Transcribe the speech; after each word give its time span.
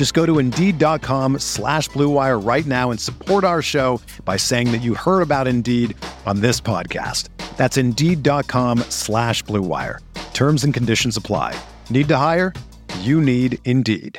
Just 0.00 0.14
go 0.14 0.24
to 0.24 0.38
Indeed.com 0.38 1.40
slash 1.40 1.90
BlueWire 1.90 2.42
right 2.42 2.64
now 2.64 2.90
and 2.90 2.98
support 2.98 3.44
our 3.44 3.60
show 3.60 4.00
by 4.24 4.38
saying 4.38 4.72
that 4.72 4.80
you 4.80 4.94
heard 4.94 5.20
about 5.20 5.46
Indeed 5.46 5.94
on 6.24 6.40
this 6.40 6.58
podcast. 6.58 7.28
That's 7.58 7.76
Indeed.com 7.76 8.78
slash 8.88 9.44
BlueWire. 9.44 9.98
Terms 10.32 10.64
and 10.64 10.72
conditions 10.72 11.18
apply. 11.18 11.54
Need 11.90 12.08
to 12.08 12.16
hire? 12.16 12.54
You 13.00 13.20
need 13.20 13.58
Indeed. 13.66 14.18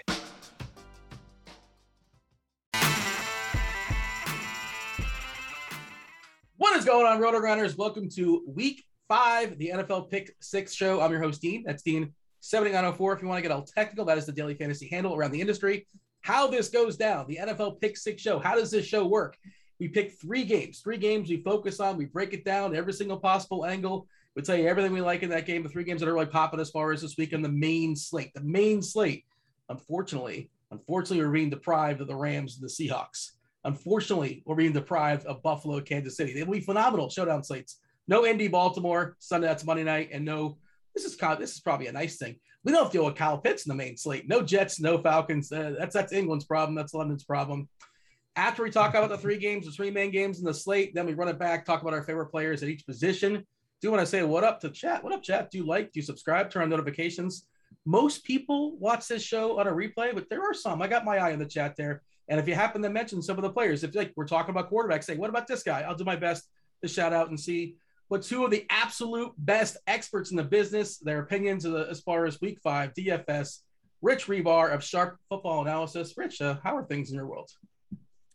What 6.57 6.77
is 6.77 6.85
going 6.85 7.07
on, 7.07 7.19
Roto 7.19 7.39
Grinders? 7.39 7.75
Welcome 7.75 8.07
to 8.17 8.43
week 8.45 8.83
five, 9.07 9.57
the 9.57 9.71
NFL 9.73 10.11
Pick 10.11 10.35
Six 10.41 10.75
show. 10.75 11.01
I'm 11.01 11.09
your 11.09 11.23
host, 11.23 11.41
Dean. 11.41 11.63
That's 11.65 11.81
Dean 11.81 12.13
7904. 12.41 13.13
If 13.13 13.21
you 13.21 13.27
want 13.27 13.37
to 13.37 13.41
get 13.41 13.51
all 13.51 13.63
technical, 13.63 14.05
that 14.05 14.17
is 14.17 14.25
the 14.25 14.31
daily 14.31 14.55
fantasy 14.55 14.87
handle 14.87 15.15
around 15.15 15.31
the 15.31 15.41
industry. 15.41 15.87
How 16.21 16.47
this 16.47 16.69
goes 16.69 16.97
down, 16.97 17.25
the 17.27 17.37
NFL 17.37 17.79
Pick 17.79 17.97
Six 17.97 18.21
show. 18.21 18.39
How 18.39 18.55
does 18.55 18.69
this 18.69 18.85
show 18.85 19.07
work? 19.07 19.37
We 19.79 19.87
pick 19.87 20.19
three 20.21 20.43
games, 20.43 20.79
three 20.79 20.97
games 20.97 21.29
we 21.29 21.37
focus 21.37 21.79
on. 21.79 21.97
We 21.97 22.05
break 22.05 22.33
it 22.33 22.45
down 22.45 22.75
every 22.75 22.93
single 22.93 23.17
possible 23.17 23.65
angle. 23.65 24.07
We 24.35 24.43
tell 24.43 24.55
you 24.55 24.67
everything 24.67 24.93
we 24.93 25.01
like 25.01 25.23
in 25.23 25.29
that 25.31 25.47
game. 25.47 25.63
The 25.63 25.69
three 25.69 25.83
games 25.83 26.01
that 26.01 26.09
are 26.09 26.13
really 26.13 26.27
popping 26.27 26.59
as 26.59 26.69
far 26.69 26.91
as 26.91 27.01
this 27.01 27.17
week 27.17 27.33
on 27.33 27.41
the 27.41 27.49
main 27.49 27.95
slate. 27.95 28.31
The 28.35 28.41
main 28.41 28.81
slate, 28.81 29.25
unfortunately, 29.69 30.51
unfortunately, 30.69 31.25
we're 31.25 31.31
being 31.31 31.49
deprived 31.49 31.99
of 31.99 32.07
the 32.07 32.15
Rams 32.15 32.59
and 32.59 32.69
the 32.69 32.71
Seahawks. 32.71 33.31
Unfortunately, 33.63 34.43
we're 34.45 34.55
being 34.55 34.73
deprived 34.73 35.25
of 35.25 35.41
Buffalo, 35.43 35.81
Kansas 35.81 36.15
City. 36.15 36.33
They'll 36.33 36.45
be 36.45 36.61
phenomenal 36.61 37.09
showdown 37.09 37.43
slates. 37.43 37.79
No 38.07 38.25
Indy, 38.25 38.47
Baltimore 38.47 39.15
Sunday. 39.19 39.47
That's 39.47 39.65
Monday 39.65 39.83
night, 39.83 40.09
and 40.11 40.25
no. 40.25 40.57
This 40.95 41.05
is 41.05 41.15
kind 41.15 41.33
of, 41.33 41.39
this 41.39 41.53
is 41.53 41.59
probably 41.61 41.87
a 41.87 41.91
nice 41.91 42.17
thing. 42.17 42.35
We 42.63 42.71
don't 42.71 42.83
have 42.83 42.91
to 42.91 42.97
deal 42.97 43.05
with 43.05 43.15
Kyle 43.15 43.37
Pitts 43.37 43.65
in 43.65 43.69
the 43.69 43.75
main 43.75 43.97
slate. 43.97 44.27
No 44.27 44.41
Jets, 44.41 44.79
no 44.79 44.97
Falcons. 45.01 45.51
Uh, 45.51 45.75
that's 45.77 45.93
that's 45.93 46.13
England's 46.13 46.45
problem. 46.45 46.75
That's 46.75 46.93
London's 46.93 47.23
problem. 47.23 47.67
After 48.35 48.63
we 48.63 48.69
talk 48.69 48.91
about 48.91 49.09
the 49.09 49.17
three 49.17 49.37
games, 49.37 49.65
the 49.65 49.71
three 49.71 49.91
main 49.91 50.11
games 50.11 50.39
in 50.39 50.45
the 50.45 50.53
slate, 50.53 50.93
then 50.93 51.05
we 51.05 51.13
run 51.13 51.27
it 51.27 51.39
back, 51.39 51.65
talk 51.65 51.81
about 51.81 51.93
our 51.93 52.03
favorite 52.03 52.27
players 52.27 52.61
at 52.63 52.69
each 52.69 52.85
position. 52.85 53.45
Do 53.81 53.89
want 53.89 54.01
to 54.01 54.05
say 54.05 54.21
what 54.23 54.43
up 54.43 54.59
to 54.61 54.69
chat? 54.69 55.03
What 55.03 55.11
up, 55.11 55.23
chat? 55.23 55.49
Do 55.49 55.57
you 55.57 55.65
like? 55.65 55.91
Do 55.91 55.99
you 55.99 56.03
subscribe? 56.03 56.49
Turn 56.49 56.63
on 56.63 56.69
notifications. 56.69 57.47
Most 57.85 58.23
people 58.23 58.77
watch 58.77 59.07
this 59.07 59.23
show 59.23 59.59
on 59.59 59.67
a 59.67 59.71
replay, 59.71 60.13
but 60.13 60.29
there 60.29 60.43
are 60.43 60.53
some. 60.53 60.81
I 60.81 60.87
got 60.87 61.03
my 61.03 61.17
eye 61.17 61.33
on 61.33 61.39
the 61.39 61.45
chat 61.45 61.75
there. 61.75 62.03
And 62.27 62.39
if 62.39 62.47
you 62.47 62.53
happen 62.53 62.81
to 62.83 62.89
mention 62.89 63.21
some 63.21 63.37
of 63.37 63.41
the 63.41 63.49
players, 63.49 63.83
if 63.83 63.95
like 63.95 64.13
we're 64.15 64.27
talking 64.27 64.51
about 64.51 64.71
quarterbacks, 64.71 65.05
say, 65.05 65.17
what 65.17 65.29
about 65.29 65.47
this 65.47 65.63
guy? 65.63 65.81
I'll 65.81 65.95
do 65.95 66.03
my 66.03 66.15
best 66.15 66.47
to 66.83 66.87
shout 66.87 67.11
out 67.11 67.29
and 67.29 67.39
see 67.39 67.75
what 68.11 68.23
two 68.23 68.43
of 68.43 68.51
the 68.51 68.65
absolute 68.69 69.31
best 69.37 69.77
experts 69.87 70.31
in 70.31 70.37
the 70.37 70.43
business, 70.43 70.97
their 70.97 71.19
opinions 71.19 71.65
as 71.65 72.01
far 72.01 72.25
as 72.25 72.41
week 72.41 72.59
five, 72.61 72.93
DFS, 72.93 73.59
Rich 74.01 74.27
Hribar 74.27 74.73
of 74.73 74.83
Sharp 74.83 75.15
Football 75.29 75.61
Analysis. 75.61 76.13
Rich, 76.17 76.41
uh, 76.41 76.57
how 76.61 76.75
are 76.75 76.83
things 76.83 77.11
in 77.11 77.15
your 77.15 77.25
world? 77.25 77.49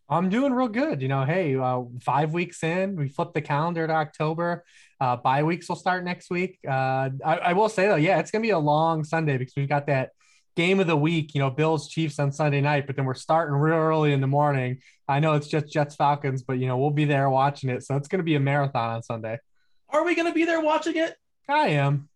I'm 0.08 0.30
doing 0.30 0.54
real 0.54 0.68
good. 0.68 1.02
You 1.02 1.08
know, 1.08 1.26
hey, 1.26 1.56
uh, 1.56 1.82
five 2.00 2.32
weeks 2.32 2.62
in, 2.62 2.96
we 2.96 3.10
flipped 3.10 3.34
the 3.34 3.42
calendar 3.42 3.86
to 3.86 3.92
October. 3.92 4.64
Uh, 4.98 5.16
bye 5.16 5.42
weeks 5.42 5.68
will 5.68 5.76
start 5.76 6.04
next 6.04 6.30
week. 6.30 6.58
Uh, 6.66 7.10
I, 7.22 7.38
I 7.42 7.52
will 7.52 7.68
say 7.68 7.86
though, 7.86 7.96
yeah, 7.96 8.18
it's 8.18 8.30
gonna 8.30 8.40
be 8.40 8.50
a 8.50 8.58
long 8.58 9.04
Sunday 9.04 9.36
because 9.36 9.56
we've 9.58 9.68
got 9.68 9.88
that 9.88 10.12
game 10.56 10.80
of 10.80 10.86
the 10.86 10.96
week, 10.96 11.34
you 11.34 11.38
know, 11.38 11.50
Bills 11.50 11.90
Chiefs 11.90 12.18
on 12.18 12.32
Sunday 12.32 12.62
night, 12.62 12.86
but 12.86 12.96
then 12.96 13.04
we're 13.04 13.12
starting 13.12 13.54
real 13.54 13.74
early 13.74 14.14
in 14.14 14.22
the 14.22 14.26
morning. 14.26 14.78
I 15.06 15.20
know 15.20 15.34
it's 15.34 15.48
just 15.48 15.70
Jets 15.70 15.96
Falcons, 15.96 16.42
but 16.44 16.54
you 16.54 16.66
know, 16.66 16.78
we'll 16.78 16.92
be 16.92 17.04
there 17.04 17.28
watching 17.28 17.68
it. 17.68 17.82
So 17.82 17.94
it's 17.96 18.08
going 18.08 18.20
to 18.20 18.24
be 18.24 18.36
a 18.36 18.40
marathon 18.40 18.94
on 18.94 19.02
Sunday. 19.02 19.38
Are 19.90 20.04
we 20.04 20.14
going 20.14 20.28
to 20.28 20.34
be 20.34 20.44
there 20.44 20.60
watching 20.60 20.96
it? 20.96 21.16
I 21.48 21.68
am. 21.68 22.08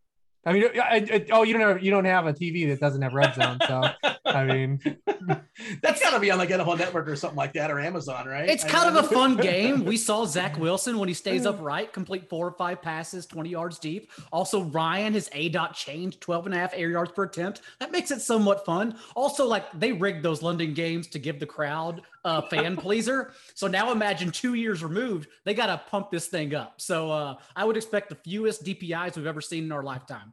I 0.44 0.52
mean, 0.52 0.64
I, 0.74 1.06
I, 1.12 1.26
oh, 1.32 1.42
you 1.42 1.52
don't 1.52 1.62
have 1.62 1.82
you 1.82 1.90
don't 1.90 2.06
have 2.06 2.26
a 2.26 2.32
TV 2.32 2.68
that 2.68 2.80
doesn't 2.80 3.02
have 3.02 3.12
red 3.12 3.34
zone, 3.34 3.58
so 3.66 3.82
I 4.24 4.44
mean, 4.44 4.80
that's 5.82 6.00
got 6.00 6.10
to 6.10 6.20
be 6.20 6.30
on 6.30 6.38
like 6.38 6.48
NFL 6.48 6.78
Network 6.78 7.08
or 7.08 7.16
something 7.16 7.36
like 7.36 7.52
that 7.54 7.70
or 7.70 7.78
Amazon, 7.78 8.26
right? 8.26 8.48
It's 8.48 8.64
kind 8.64 8.94
of 8.94 9.04
a 9.04 9.08
fun 9.08 9.36
game. 9.42 9.84
We 9.84 9.96
saw 9.96 10.24
Zach 10.24 10.58
Wilson 10.58 10.98
when 10.98 11.08
he 11.08 11.14
stays 11.14 11.44
upright 11.46 11.92
complete 11.92 12.28
four 12.28 12.46
or 12.46 12.52
five 12.52 12.80
passes, 12.80 13.26
20 13.26 13.50
yards 13.50 13.78
deep. 13.78 14.10
Also, 14.32 14.62
Ryan, 14.62 15.12
his 15.12 15.28
A 15.32 15.48
dot 15.50 15.74
changed 15.74 16.20
12 16.20 16.46
and 16.46 16.54
a 16.54 16.58
half 16.58 16.72
air 16.74 16.90
yards 16.90 17.12
per 17.12 17.24
attempt. 17.24 17.60
That 17.78 17.92
makes 17.92 18.10
it 18.10 18.20
somewhat 18.20 18.64
fun. 18.64 18.96
Also, 19.14 19.46
like 19.46 19.66
they 19.78 19.92
rigged 19.92 20.22
those 20.22 20.42
London 20.42 20.72
games 20.74 21.06
to 21.08 21.18
give 21.18 21.38
the 21.38 21.46
crowd 21.46 22.02
a 22.24 22.42
fan 22.48 22.76
pleaser. 22.76 23.32
So 23.54 23.66
now 23.66 23.92
imagine 23.92 24.30
two 24.30 24.54
years 24.54 24.82
removed, 24.82 25.28
they 25.44 25.54
got 25.54 25.66
to 25.66 25.80
pump 25.90 26.10
this 26.10 26.26
thing 26.26 26.54
up. 26.54 26.74
So 26.80 27.10
uh, 27.10 27.36
I 27.56 27.64
would 27.64 27.76
expect 27.76 28.08
the 28.08 28.14
fewest 28.14 28.64
DPIs 28.64 29.16
we've 29.16 29.26
ever 29.26 29.40
seen 29.40 29.64
in 29.64 29.72
our 29.72 29.82
lifetime. 29.82 30.29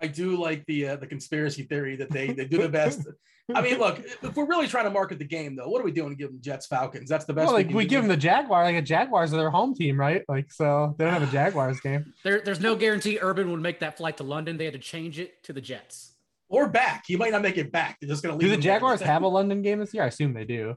I 0.00 0.06
do 0.08 0.36
like 0.40 0.64
the 0.66 0.88
uh, 0.88 0.96
the 0.96 1.06
conspiracy 1.06 1.62
theory 1.62 1.96
that 1.96 2.10
they 2.10 2.28
they 2.28 2.44
do 2.44 2.58
the 2.58 2.68
best. 2.80 3.06
I 3.54 3.60
mean, 3.60 3.78
look, 3.78 4.00
if 4.22 4.34
we're 4.34 4.46
really 4.46 4.66
trying 4.66 4.86
to 4.86 4.90
market 4.90 5.20
the 5.20 5.24
game, 5.24 5.54
though, 5.54 5.68
what 5.68 5.80
are 5.80 5.84
we 5.84 5.92
doing 5.92 6.16
give 6.16 6.30
them 6.30 6.40
Jets 6.40 6.66
Falcons? 6.66 7.08
That's 7.08 7.26
the 7.26 7.32
best. 7.32 7.46
Well, 7.46 7.54
like 7.54 7.68
we, 7.68 7.74
we 7.74 7.86
give 7.86 8.02
them 8.02 8.08
the 8.08 8.16
Jaguar, 8.16 8.64
like 8.64 8.74
a 8.74 8.82
Jaguars 8.82 9.32
are 9.32 9.36
their 9.36 9.50
home 9.50 9.72
team, 9.72 9.98
right? 9.98 10.24
Like 10.28 10.52
so, 10.52 10.96
they 10.98 11.04
don't 11.04 11.14
have 11.14 11.22
a 11.22 11.32
Jaguars 11.32 11.80
game. 11.80 12.12
There, 12.24 12.40
there's 12.40 12.60
no 12.60 12.74
guarantee 12.74 13.20
Urban 13.22 13.52
would 13.52 13.60
make 13.60 13.78
that 13.80 13.96
flight 13.98 14.16
to 14.16 14.24
London. 14.24 14.56
They 14.56 14.64
had 14.64 14.74
to 14.74 14.80
change 14.80 15.20
it 15.20 15.44
to 15.44 15.52
the 15.52 15.60
Jets 15.60 16.16
or 16.48 16.68
back. 16.68 17.04
He 17.06 17.16
might 17.16 17.32
not 17.32 17.42
make 17.42 17.56
it 17.56 17.70
back. 17.70 17.98
They're 18.00 18.08
just 18.08 18.22
going 18.22 18.36
to 18.36 18.38
leave. 18.38 18.50
Do 18.50 18.56
the 18.56 18.62
Jaguars 18.62 19.00
have 19.00 19.22
a 19.22 19.28
London 19.28 19.62
game 19.62 19.78
this 19.78 19.94
year? 19.94 20.02
I 20.02 20.06
assume 20.06 20.34
they 20.34 20.44
do. 20.44 20.74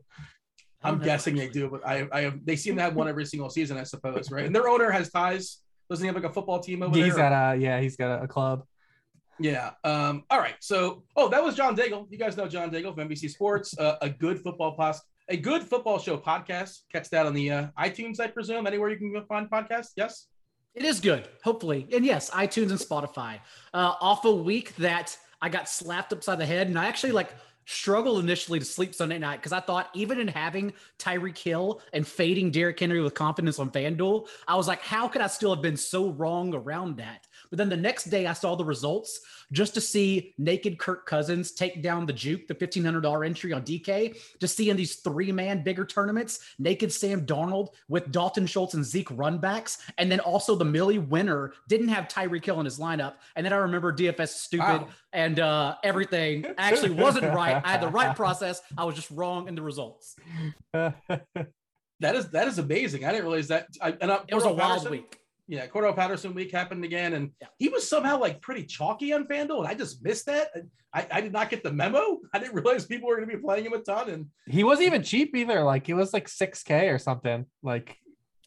I'm 0.81 0.99
guessing 0.99 1.35
they 1.35 1.49
do, 1.49 1.69
but 1.69 1.85
I, 1.85 2.07
I 2.11 2.21
have, 2.21 2.45
they 2.45 2.55
seem 2.55 2.77
to 2.77 2.81
have 2.81 2.95
one 2.95 3.09
every 3.09 3.25
single 3.25 3.49
season, 3.49 3.77
I 3.77 3.83
suppose, 3.83 4.31
right? 4.31 4.45
And 4.45 4.55
their 4.55 4.69
owner 4.69 4.89
has 4.91 5.09
ties. 5.11 5.57
Doesn't 5.89 6.03
he 6.03 6.07
have 6.07 6.15
like 6.15 6.23
a 6.23 6.33
football 6.33 6.59
team 6.59 6.83
over 6.83 6.95
he's 6.95 7.15
there? 7.15 7.29
got 7.29 7.53
a 7.53 7.57
yeah, 7.57 7.81
he's 7.81 7.97
got 7.97 8.19
a, 8.19 8.23
a 8.23 8.27
club. 8.27 8.63
Yeah. 9.39 9.71
Um, 9.83 10.23
all 10.29 10.39
right. 10.39 10.55
So, 10.59 11.03
oh, 11.15 11.29
that 11.29 11.43
was 11.43 11.55
John 11.55 11.75
Daigle. 11.75 12.07
You 12.09 12.17
guys 12.17 12.35
know 12.35 12.47
John 12.47 12.69
Daigle 12.69 12.93
from 12.93 13.07
NBC 13.07 13.29
Sports. 13.29 13.77
Uh, 13.77 13.95
a 14.01 14.09
good 14.09 14.39
football 14.39 14.73
pos- 14.73 15.01
a 15.29 15.37
good 15.37 15.63
football 15.63 15.99
show 15.99 16.17
podcast. 16.17 16.79
Catch 16.91 17.09
that 17.11 17.25
on 17.25 17.33
the 17.33 17.51
uh, 17.51 17.67
iTunes, 17.79 18.19
I 18.19 18.27
presume. 18.27 18.67
Anywhere 18.67 18.89
you 18.89 18.97
can 18.97 19.23
find 19.27 19.49
podcasts. 19.49 19.91
Yes. 19.95 20.27
It 20.75 20.83
is 20.85 20.99
good, 20.99 21.27
hopefully, 21.43 21.87
and 21.91 22.05
yes, 22.05 22.29
iTunes 22.29 22.69
and 22.69 22.79
Spotify. 22.79 23.39
Uh, 23.73 23.95
off 23.99 24.23
a 24.25 24.31
week 24.31 24.75
that 24.75 25.17
I 25.41 25.49
got 25.49 25.67
slapped 25.67 26.13
upside 26.13 26.37
the 26.37 26.45
head, 26.45 26.67
and 26.67 26.77
I 26.77 26.85
actually 26.85 27.11
like 27.11 27.33
struggled 27.65 28.23
initially 28.23 28.57
to 28.57 28.65
sleep 28.65 28.95
Sunday 28.95 29.19
night 29.19 29.37
because 29.37 29.51
I 29.51 29.59
thought 29.59 29.89
even 29.93 30.19
in 30.19 30.27
having 30.27 30.73
Tyreek 30.97 31.37
Hill 31.37 31.81
and 31.93 32.05
fading 32.05 32.49
Derrick 32.49 32.79
Henry 32.79 32.99
with 32.99 33.13
confidence 33.13 33.59
on 33.59 33.69
FanDuel, 33.69 34.27
I 34.47 34.55
was 34.55 34.67
like, 34.67 34.81
how 34.81 35.07
could 35.07 35.21
I 35.21 35.27
still 35.27 35.53
have 35.53 35.61
been 35.61 35.77
so 35.77 36.09
wrong 36.09 36.55
around 36.55 36.97
that? 36.97 37.27
But 37.49 37.57
then 37.57 37.69
the 37.69 37.77
next 37.77 38.05
day, 38.05 38.27
I 38.27 38.33
saw 38.33 38.55
the 38.55 38.65
results 38.65 39.21
just 39.51 39.73
to 39.73 39.81
see 39.81 40.33
naked 40.37 40.77
Kirk 40.77 41.05
Cousins 41.05 41.51
take 41.51 41.81
down 41.81 42.05
the 42.05 42.13
Juke, 42.13 42.47
the 42.47 42.53
$1,500 42.53 43.25
entry 43.25 43.53
on 43.53 43.63
DK, 43.63 44.15
to 44.39 44.47
see 44.47 44.69
in 44.69 44.77
these 44.77 44.97
three 44.97 45.31
man 45.31 45.63
bigger 45.63 45.85
tournaments, 45.85 46.39
naked 46.59 46.91
Sam 46.91 47.25
Darnold 47.25 47.69
with 47.87 48.11
Dalton 48.11 48.45
Schultz 48.45 48.75
and 48.75 48.85
Zeke 48.85 49.09
runbacks. 49.09 49.79
And 49.97 50.11
then 50.11 50.19
also 50.19 50.55
the 50.55 50.65
Millie 50.65 50.99
winner 50.99 51.53
didn't 51.67 51.87
have 51.89 52.07
Tyreek 52.07 52.45
Hill 52.45 52.59
in 52.59 52.65
his 52.65 52.79
lineup. 52.79 53.15
And 53.35 53.45
then 53.45 53.53
I 53.53 53.57
remember 53.57 53.91
DFS 53.91 54.29
stupid 54.29 54.63
wow. 54.63 54.87
and 55.13 55.39
uh, 55.39 55.75
everything 55.83 56.45
actually 56.57 56.91
wasn't 56.91 57.33
right. 57.33 57.61
I 57.63 57.71
had 57.71 57.81
the 57.81 57.87
right 57.87 58.15
process. 58.15 58.61
I 58.77 58.85
was 58.85 58.95
just 58.95 59.09
wrong 59.11 59.47
in 59.47 59.55
the 59.55 59.61
results. 59.61 60.15
that 60.73 62.15
is 62.15 62.29
that 62.29 62.47
is 62.47 62.59
amazing. 62.59 63.05
I 63.05 63.11
didn't 63.11 63.25
realize 63.25 63.47
that. 63.47 63.67
I, 63.81 63.95
and 63.99 64.11
I, 64.11 64.19
it 64.27 64.35
was 64.35 64.45
a 64.45 64.53
wild 64.53 64.89
week. 64.89 65.19
Yeah, 65.49 65.65
Cordarrelle 65.65 65.95
Patterson 65.95 66.35
week 66.35 66.51
happened 66.51 66.85
again, 66.85 67.13
and 67.13 67.31
yeah. 67.41 67.47
he 67.57 67.69
was 67.69 67.89
somehow 67.89 68.19
like 68.19 68.39
pretty 68.39 68.63
chalky 68.65 69.13
on 69.13 69.25
FanDuel, 69.25 69.59
and 69.59 69.67
I 69.67 69.73
just 69.73 70.03
missed 70.03 70.27
that. 70.27 70.49
I, 70.93 71.07
I 71.11 71.21
did 71.21 71.33
not 71.33 71.49
get 71.49 71.63
the 71.63 71.71
memo. 71.73 72.19
I 72.33 72.37
didn't 72.39 72.53
realize 72.53 72.85
people 72.85 73.09
were 73.09 73.15
going 73.17 73.27
to 73.27 73.35
be 73.35 73.41
playing 73.41 73.65
him 73.65 73.73
a 73.73 73.79
ton, 73.79 74.09
and 74.11 74.27
he 74.45 74.63
wasn't 74.63 74.87
even 74.87 75.01
cheap 75.01 75.35
either. 75.35 75.63
Like 75.63 75.87
he 75.87 75.93
was 75.95 76.13
like 76.13 76.27
six 76.27 76.61
k 76.61 76.89
or 76.89 76.99
something. 76.99 77.47
Like 77.63 77.97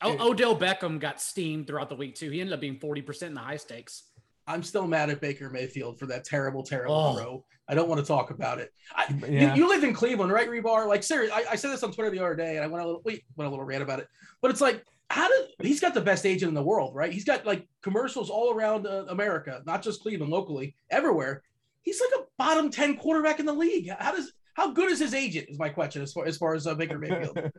O- 0.00 0.30
Odell 0.30 0.56
Beckham 0.56 1.00
got 1.00 1.20
steamed 1.20 1.66
throughout 1.66 1.88
the 1.88 1.96
week 1.96 2.14
too. 2.14 2.30
He 2.30 2.40
ended 2.40 2.54
up 2.54 2.60
being 2.60 2.78
40% 2.78 3.22
in 3.22 3.34
the 3.34 3.40
high 3.40 3.56
stakes. 3.56 4.04
I'm 4.46 4.62
still 4.62 4.86
mad 4.86 5.10
at 5.10 5.20
Baker 5.20 5.50
Mayfield 5.50 5.98
for 5.98 6.06
that 6.06 6.24
terrible, 6.24 6.62
terrible 6.62 6.94
Oh. 6.94 7.14
throw. 7.16 7.44
I 7.68 7.74
don't 7.74 7.88
want 7.88 8.00
to 8.00 8.06
talk 8.06 8.30
about 8.30 8.58
it. 8.58 8.70
I, 8.94 9.06
you- 9.28 9.52
you, 9.54 9.68
live 9.68 9.84
in 9.84 9.94
Cleveland, 9.94 10.32
right, 10.32 10.48
Hribar? 10.48 10.86
Like, 10.88 11.02
seriously, 11.04 11.32
I, 11.32 11.52
I 11.52 11.56
said 11.56 11.70
this 11.72 11.82
on 11.84 11.92
Twitter 11.92 12.10
the 12.10 12.18
other 12.18 12.34
day, 12.34 12.56
and 12.56 12.64
I 12.64 12.66
went 12.66 12.82
a 12.82 12.86
little 12.86 13.02
wait, 13.04 13.22
went 13.36 13.46
a 13.46 13.50
little 13.50 13.64
rant 13.64 13.82
about 13.82 14.00
it. 14.00 14.08
But 14.40 14.50
it's 14.50 14.60
like, 14.60 14.84
how 15.12 15.28
did 15.28 15.50
he's 15.60 15.78
got 15.78 15.92
the 15.92 16.00
best 16.00 16.24
agent 16.24 16.48
in 16.48 16.54
the 16.54 16.62
world, 16.62 16.94
right? 16.94 17.12
He's 17.12 17.26
got 17.26 17.44
like 17.44 17.68
commercials 17.82 18.30
all 18.30 18.54
around 18.54 18.86
uh, 18.86 19.04
America, 19.10 19.60
not 19.66 19.82
just 19.82 20.00
Cleveland, 20.00 20.32
locally, 20.32 20.74
everywhere. 20.88 21.42
He's 21.82 22.00
like 22.00 22.22
a 22.22 22.24
bottom 22.38 22.70
ten 22.70 22.96
quarterback 22.96 23.38
in 23.38 23.44
the 23.44 23.52
league. 23.52 23.90
How 23.90 24.12
does 24.12 24.32
how 24.54 24.72
good 24.72 24.90
is 24.90 25.00
his 25.00 25.12
agent? 25.12 25.48
Is 25.50 25.58
my 25.58 25.68
question 25.68 26.00
as 26.00 26.14
far 26.14 26.24
as 26.24 26.38
far 26.38 26.54
as 26.54 26.66
uh, 26.66 26.74
Baker 26.74 26.98
Mayfield. 26.98 27.38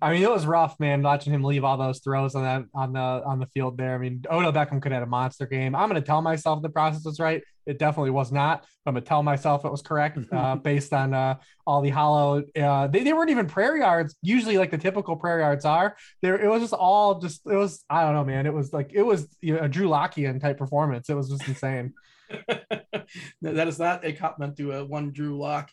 I 0.00 0.12
mean, 0.12 0.22
it 0.22 0.30
was 0.30 0.46
rough, 0.46 0.78
man, 0.78 1.02
watching 1.02 1.32
him 1.32 1.42
leave 1.42 1.64
all 1.64 1.76
those 1.76 2.00
throws 2.00 2.34
on 2.34 2.42
that 2.44 2.64
on 2.74 2.92
the 2.92 3.00
on 3.00 3.38
the 3.38 3.46
field 3.46 3.76
there. 3.76 3.94
I 3.94 3.98
mean, 3.98 4.24
Odell 4.30 4.52
Beckham 4.52 4.80
could 4.80 4.92
have 4.92 5.00
had 5.00 5.02
a 5.02 5.06
monster 5.06 5.46
game. 5.46 5.74
I'm 5.74 5.88
gonna 5.88 6.00
tell 6.00 6.22
myself 6.22 6.62
the 6.62 6.68
process 6.68 7.04
was 7.04 7.18
right. 7.18 7.42
It 7.66 7.78
definitely 7.78 8.10
was 8.10 8.32
not. 8.32 8.64
I'm 8.86 8.94
gonna 8.94 9.04
tell 9.04 9.22
myself 9.22 9.64
it 9.64 9.70
was 9.70 9.82
correct 9.82 10.18
uh, 10.32 10.56
based 10.56 10.92
on 10.92 11.14
uh, 11.14 11.36
all 11.66 11.80
the 11.80 11.90
hollow. 11.90 12.42
Uh, 12.56 12.86
they, 12.86 13.02
they 13.02 13.12
weren't 13.12 13.30
even 13.30 13.46
prayer 13.46 13.76
yards. 13.76 14.16
Usually, 14.22 14.58
like 14.58 14.70
the 14.70 14.78
typical 14.78 15.16
prayer 15.16 15.40
yards 15.40 15.64
are. 15.64 15.96
There, 16.22 16.40
it 16.40 16.48
was 16.48 16.62
just 16.62 16.74
all 16.74 17.18
just. 17.18 17.42
It 17.46 17.56
was 17.56 17.84
I 17.90 18.02
don't 18.02 18.14
know, 18.14 18.24
man. 18.24 18.46
It 18.46 18.54
was 18.54 18.72
like 18.72 18.92
it 18.92 19.02
was 19.02 19.28
you 19.40 19.54
know, 19.54 19.60
a 19.62 19.68
Drew 19.68 19.88
Lockian 19.88 20.40
type 20.40 20.58
performance. 20.58 21.08
It 21.08 21.14
was 21.14 21.28
just 21.28 21.46
insane. 21.48 21.94
that 23.42 23.68
is 23.68 23.78
not 23.78 24.04
a 24.04 24.12
compliment 24.12 24.56
to 24.58 24.72
a 24.72 24.84
one 24.84 25.10
Drew 25.10 25.38
Lock. 25.38 25.70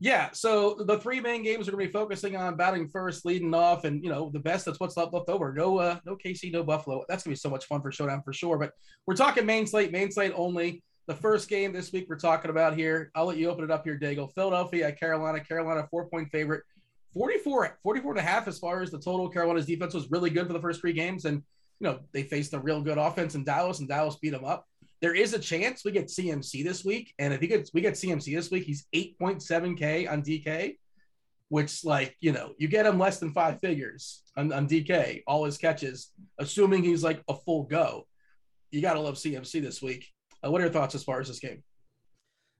Yeah, 0.00 0.30
so 0.32 0.74
the 0.74 0.98
three 0.98 1.20
main 1.20 1.42
games 1.42 1.68
are 1.68 1.72
going 1.72 1.86
to 1.86 1.88
be 1.88 1.92
focusing 1.92 2.36
on 2.36 2.56
batting 2.56 2.88
first, 2.88 3.24
leading 3.24 3.54
off, 3.54 3.84
and 3.84 4.02
you 4.02 4.10
know 4.10 4.30
the 4.32 4.40
best. 4.40 4.64
That's 4.64 4.80
what's 4.80 4.96
left 4.96 5.14
left 5.14 5.28
over. 5.28 5.52
No, 5.52 5.78
uh, 5.78 5.98
no 6.04 6.16
KC, 6.16 6.52
no 6.52 6.64
Buffalo. 6.64 7.04
That's 7.08 7.22
going 7.22 7.34
to 7.34 7.38
be 7.38 7.40
so 7.40 7.48
much 7.48 7.66
fun 7.66 7.80
for 7.80 7.92
Showdown 7.92 8.22
for 8.22 8.32
sure. 8.32 8.58
But 8.58 8.72
we're 9.06 9.14
talking 9.14 9.46
main 9.46 9.66
slate, 9.66 9.92
main 9.92 10.10
slate 10.10 10.32
only. 10.34 10.82
The 11.06 11.14
first 11.14 11.48
game 11.48 11.72
this 11.72 11.92
week 11.92 12.06
we're 12.08 12.16
talking 12.16 12.50
about 12.50 12.76
here. 12.76 13.10
I'll 13.14 13.26
let 13.26 13.36
you 13.36 13.48
open 13.48 13.64
it 13.64 13.70
up 13.70 13.84
here, 13.84 13.98
Daigle. 13.98 14.34
Philadelphia 14.34 14.88
at 14.88 14.98
Carolina. 14.98 15.40
Carolina 15.40 15.86
four 15.90 16.08
point 16.08 16.30
favorite. 16.30 16.64
44, 17.14 17.78
44 17.82 18.10
and 18.10 18.18
a 18.18 18.22
half 18.22 18.48
as 18.48 18.58
far 18.58 18.82
as 18.82 18.90
the 18.90 18.98
total. 18.98 19.28
Carolina's 19.28 19.66
defense 19.66 19.94
was 19.94 20.10
really 20.10 20.30
good 20.30 20.48
for 20.48 20.52
the 20.52 20.60
first 20.60 20.80
three 20.80 20.92
games, 20.92 21.24
and 21.24 21.36
you 21.78 21.88
know 21.88 22.00
they 22.12 22.24
faced 22.24 22.52
a 22.54 22.58
real 22.58 22.82
good 22.82 22.98
offense 22.98 23.36
in 23.36 23.44
Dallas, 23.44 23.78
and 23.78 23.88
Dallas 23.88 24.16
beat 24.16 24.30
them 24.30 24.44
up 24.44 24.66
there 25.00 25.14
is 25.14 25.34
a 25.34 25.38
chance 25.38 25.84
we 25.84 25.92
get 25.92 26.06
CMC 26.06 26.64
this 26.64 26.84
week. 26.84 27.14
And 27.18 27.34
if 27.34 27.40
he 27.40 27.46
gets 27.46 27.72
we 27.72 27.80
get 27.80 27.94
CMC 27.94 28.34
this 28.34 28.50
week, 28.50 28.64
he's 28.64 28.86
8.7K 28.94 30.10
on 30.10 30.22
DK, 30.22 30.76
which 31.48 31.84
like, 31.84 32.16
you 32.20 32.32
know, 32.32 32.52
you 32.58 32.68
get 32.68 32.86
him 32.86 32.98
less 32.98 33.18
than 33.18 33.32
five 33.32 33.60
figures 33.60 34.22
on, 34.36 34.52
on 34.52 34.68
DK, 34.68 35.22
all 35.26 35.44
his 35.44 35.58
catches, 35.58 36.12
assuming 36.38 36.82
he's 36.82 37.04
like 37.04 37.22
a 37.28 37.34
full 37.34 37.64
go. 37.64 38.06
You 38.70 38.80
gotta 38.80 39.00
love 39.00 39.14
CMC 39.14 39.62
this 39.62 39.82
week. 39.82 40.06
Uh, 40.44 40.50
what 40.50 40.60
are 40.60 40.64
your 40.64 40.72
thoughts 40.72 40.94
as 40.94 41.04
far 41.04 41.20
as 41.20 41.28
this 41.28 41.38
game? 41.38 41.62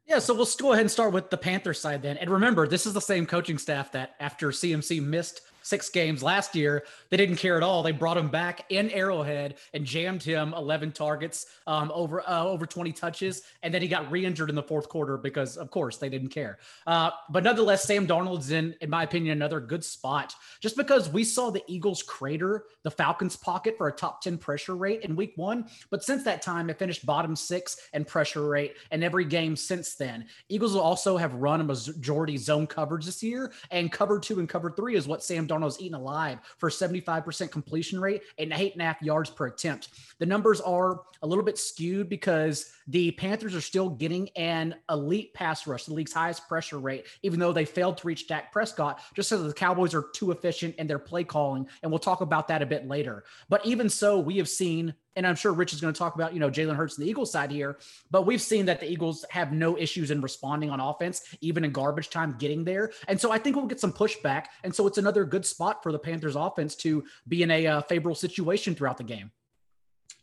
Yeah, 0.06 0.19
so 0.19 0.34
we'll 0.34 0.48
go 0.58 0.72
ahead 0.72 0.82
and 0.82 0.90
start 0.90 1.14
with 1.14 1.31
the 1.31 1.38
Panther 1.38 1.72
side 1.72 2.02
then. 2.02 2.19
And 2.19 2.28
remember, 2.28 2.69
this 2.69 2.84
is 2.84 2.92
the 2.92 3.00
same 3.00 3.25
coaching 3.25 3.56
staff 3.56 3.92
that 3.92 4.14
after 4.20 4.50
CMC 4.50 5.02
missed 5.02 5.40
six 5.64 5.88
games 5.88 6.22
last 6.22 6.55
year, 6.55 6.84
they 7.11 7.16
didn't 7.16 7.37
care 7.37 7.56
at 7.56 7.62
all. 7.62 7.82
They 7.82 7.93
brought 7.93 8.16
him 8.16 8.28
back 8.28 8.66
in 8.70 8.90
Arrowhead 8.90 9.56
and 9.72 9.84
jammed 9.84 10.22
him 10.22 10.55
11 10.55 10.93
targets, 10.93 11.46
um, 11.66 11.90
over 11.93 12.20
uh, 12.28 12.44
over 12.44 12.66
20 12.66 12.93
touches, 12.93 13.43
and 13.62 13.75
then 13.75 13.82
he 13.82 13.88
got 13.88 14.11
re-injured 14.11 14.50
in 14.50 14.55
the 14.55 14.62
fourth 14.62 14.88
quarter 14.88 15.16
because, 15.16 15.56
of 15.56 15.70
course, 15.70 15.96
they 15.96 16.08
didn't 16.08 16.28
care. 16.28 16.58
Uh, 16.87 17.11
but 17.31 17.43
nonetheless, 17.43 17.84
Sam 17.84 18.06
Darnold's 18.06 18.50
in, 18.50 18.75
in 18.81 18.90
my 18.90 19.02
opinion, 19.02 19.32
another 19.32 19.61
good 19.61 19.84
spot 19.84 20.34
just 20.61 20.76
because 20.76 21.08
we 21.08 21.25
saw 21.25 21.50
the 21.50 21.62
Eagles 21.67 22.02
crater 22.02 22.64
the 22.82 22.90
Falcons' 22.90 23.37
pocket 23.37 23.76
for 23.78 23.88
a 23.88 23.93
top 23.93 24.20
10 24.20 24.38
pressure 24.38 24.76
rate 24.76 25.02
in 25.02 25.17
Week 25.17 25.32
One, 25.37 25.67
but 25.90 26.05
since 26.05 26.22
that 26.25 26.43
time, 26.43 26.69
it 26.70 26.78
finished 26.78 27.06
bottom 27.06 27.34
six 27.34 27.76
and 27.93 28.06
pressure 28.06 28.46
rate, 28.46 28.76
and 28.90 29.02
every 29.02 29.25
game 29.25 29.56
since 29.56 29.94
then. 29.94 30.26
Eagles 30.49 30.75
will 30.75 30.82
also 30.82 31.17
have 31.17 31.34
run 31.34 31.60
a 31.60 31.64
majority 31.64 32.37
zone 32.37 32.67
coverage 32.67 33.06
this 33.06 33.22
year, 33.22 33.52
and 33.70 33.90
cover 33.90 34.19
two 34.19 34.38
and 34.38 34.49
cover 34.49 34.70
three 34.70 34.96
is 34.96 35.08
what 35.08 35.22
Sam 35.22 35.46
Darnold's 35.55 35.81
eaten 35.81 35.95
alive 35.95 36.39
for 36.59 36.69
75% 36.69 37.51
completion 37.51 38.01
rate 38.01 38.23
and 38.39 38.53
eight 38.53 38.73
and 38.73 38.83
a 38.83 38.85
half 38.85 39.01
yards 39.03 39.31
per 39.31 39.47
attempt. 39.47 39.89
The 40.19 40.27
numbers 40.27 40.61
are 40.61 41.03
a 41.23 41.27
little 41.27 41.45
bit 41.45 41.59
skewed 41.59 42.09
because 42.09 42.73
the 42.87 43.12
Panthers 43.12 43.55
are 43.55 43.61
still 43.61 43.89
getting 43.89 44.29
an 44.31 44.75
elite 44.91 45.33
pass 45.35 45.67
rush, 45.67 45.85
the 45.85 45.95
league's 45.95 46.12
highest 46.12 46.47
pressure 46.49 46.79
rate, 46.79 47.06
even 47.23 47.41
though 47.41 47.53
they 47.53 47.65
failed 47.65 47.97
to 47.99 48.06
reach 48.06 48.29
Dak 48.29 48.53
Prescott, 48.53 49.01
just 49.15 49.29
so 49.29 49.43
the 49.43 49.55
Cowboys 49.55 49.95
are 49.95 50.06
too 50.12 50.31
efficient 50.31 50.75
in 50.77 50.87
their 50.87 50.99
play 50.99 51.25
calling. 51.25 51.67
And 51.83 51.91
we'll 51.91 51.99
talk 51.99 52.21
about 52.21 52.49
that 52.49 52.62
a 52.62 52.67
bit 52.67 52.87
later. 52.87 53.25
But 53.49 53.65
even 53.65 53.89
so, 53.89 54.19
we 54.19 54.37
have 54.39 54.49
seen 54.49 54.95
and 55.16 55.26
I'm 55.26 55.37
sure 55.37 55.52
Rich 55.52 55.72
is 55.72 55.81
going 55.81 55.93
to 55.93 55.99
talk 55.99 56.14
about, 56.14 56.34
you 56.34 56.40
know, 56.40 56.50
Jalen 56.50 56.76
Hurts 56.76 56.96
and 56.96 57.06
the 57.06 57.11
Eagles 57.11 57.31
side 57.31 57.50
here, 57.50 57.78
but 58.11 58.26
we've 58.26 58.43
seen 58.43 58.66
that 58.66 58.81
the 58.81 58.90
Eagles 58.90 59.25
have 59.31 59.52
no 59.52 59.78
issues 59.78 60.11
in 60.11 60.20
responding 60.20 60.70
on 60.70 60.81
offense, 60.81 61.22
even 61.40 61.64
in 61.64 61.72
garbage 61.72 62.11
time 62.11 62.37
getting 62.38 62.64
there. 62.64 62.93
And 63.08 63.20
so 63.20 63.31
I 63.31 63.38
think 63.38 63.56
we'll 63.56 63.66
get 63.66 63.81
some 63.81 63.93
pushback. 63.93 64.46
And 64.64 64.75
so 64.75 64.87
it's 64.87 64.99
another 64.99 65.25
good 65.25 65.46
spot 65.46 65.82
for 65.82 65.93
the 65.93 65.99
Panthers 65.99 66.37
offense 66.37 66.75
to 66.76 67.05
be 67.28 67.43
in 67.43 67.50
a 67.50 67.66
uh, 67.66 67.81
favorable 67.82 68.16
situation 68.16 68.75
throughout 68.75 68.99
the 68.99 69.05
game. 69.05 69.31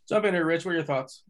Jump 0.08 0.26
in 0.26 0.34
here, 0.34 0.46
Rich. 0.46 0.66
What 0.66 0.72
are 0.72 0.76
your 0.76 0.84
thoughts? 0.84 1.24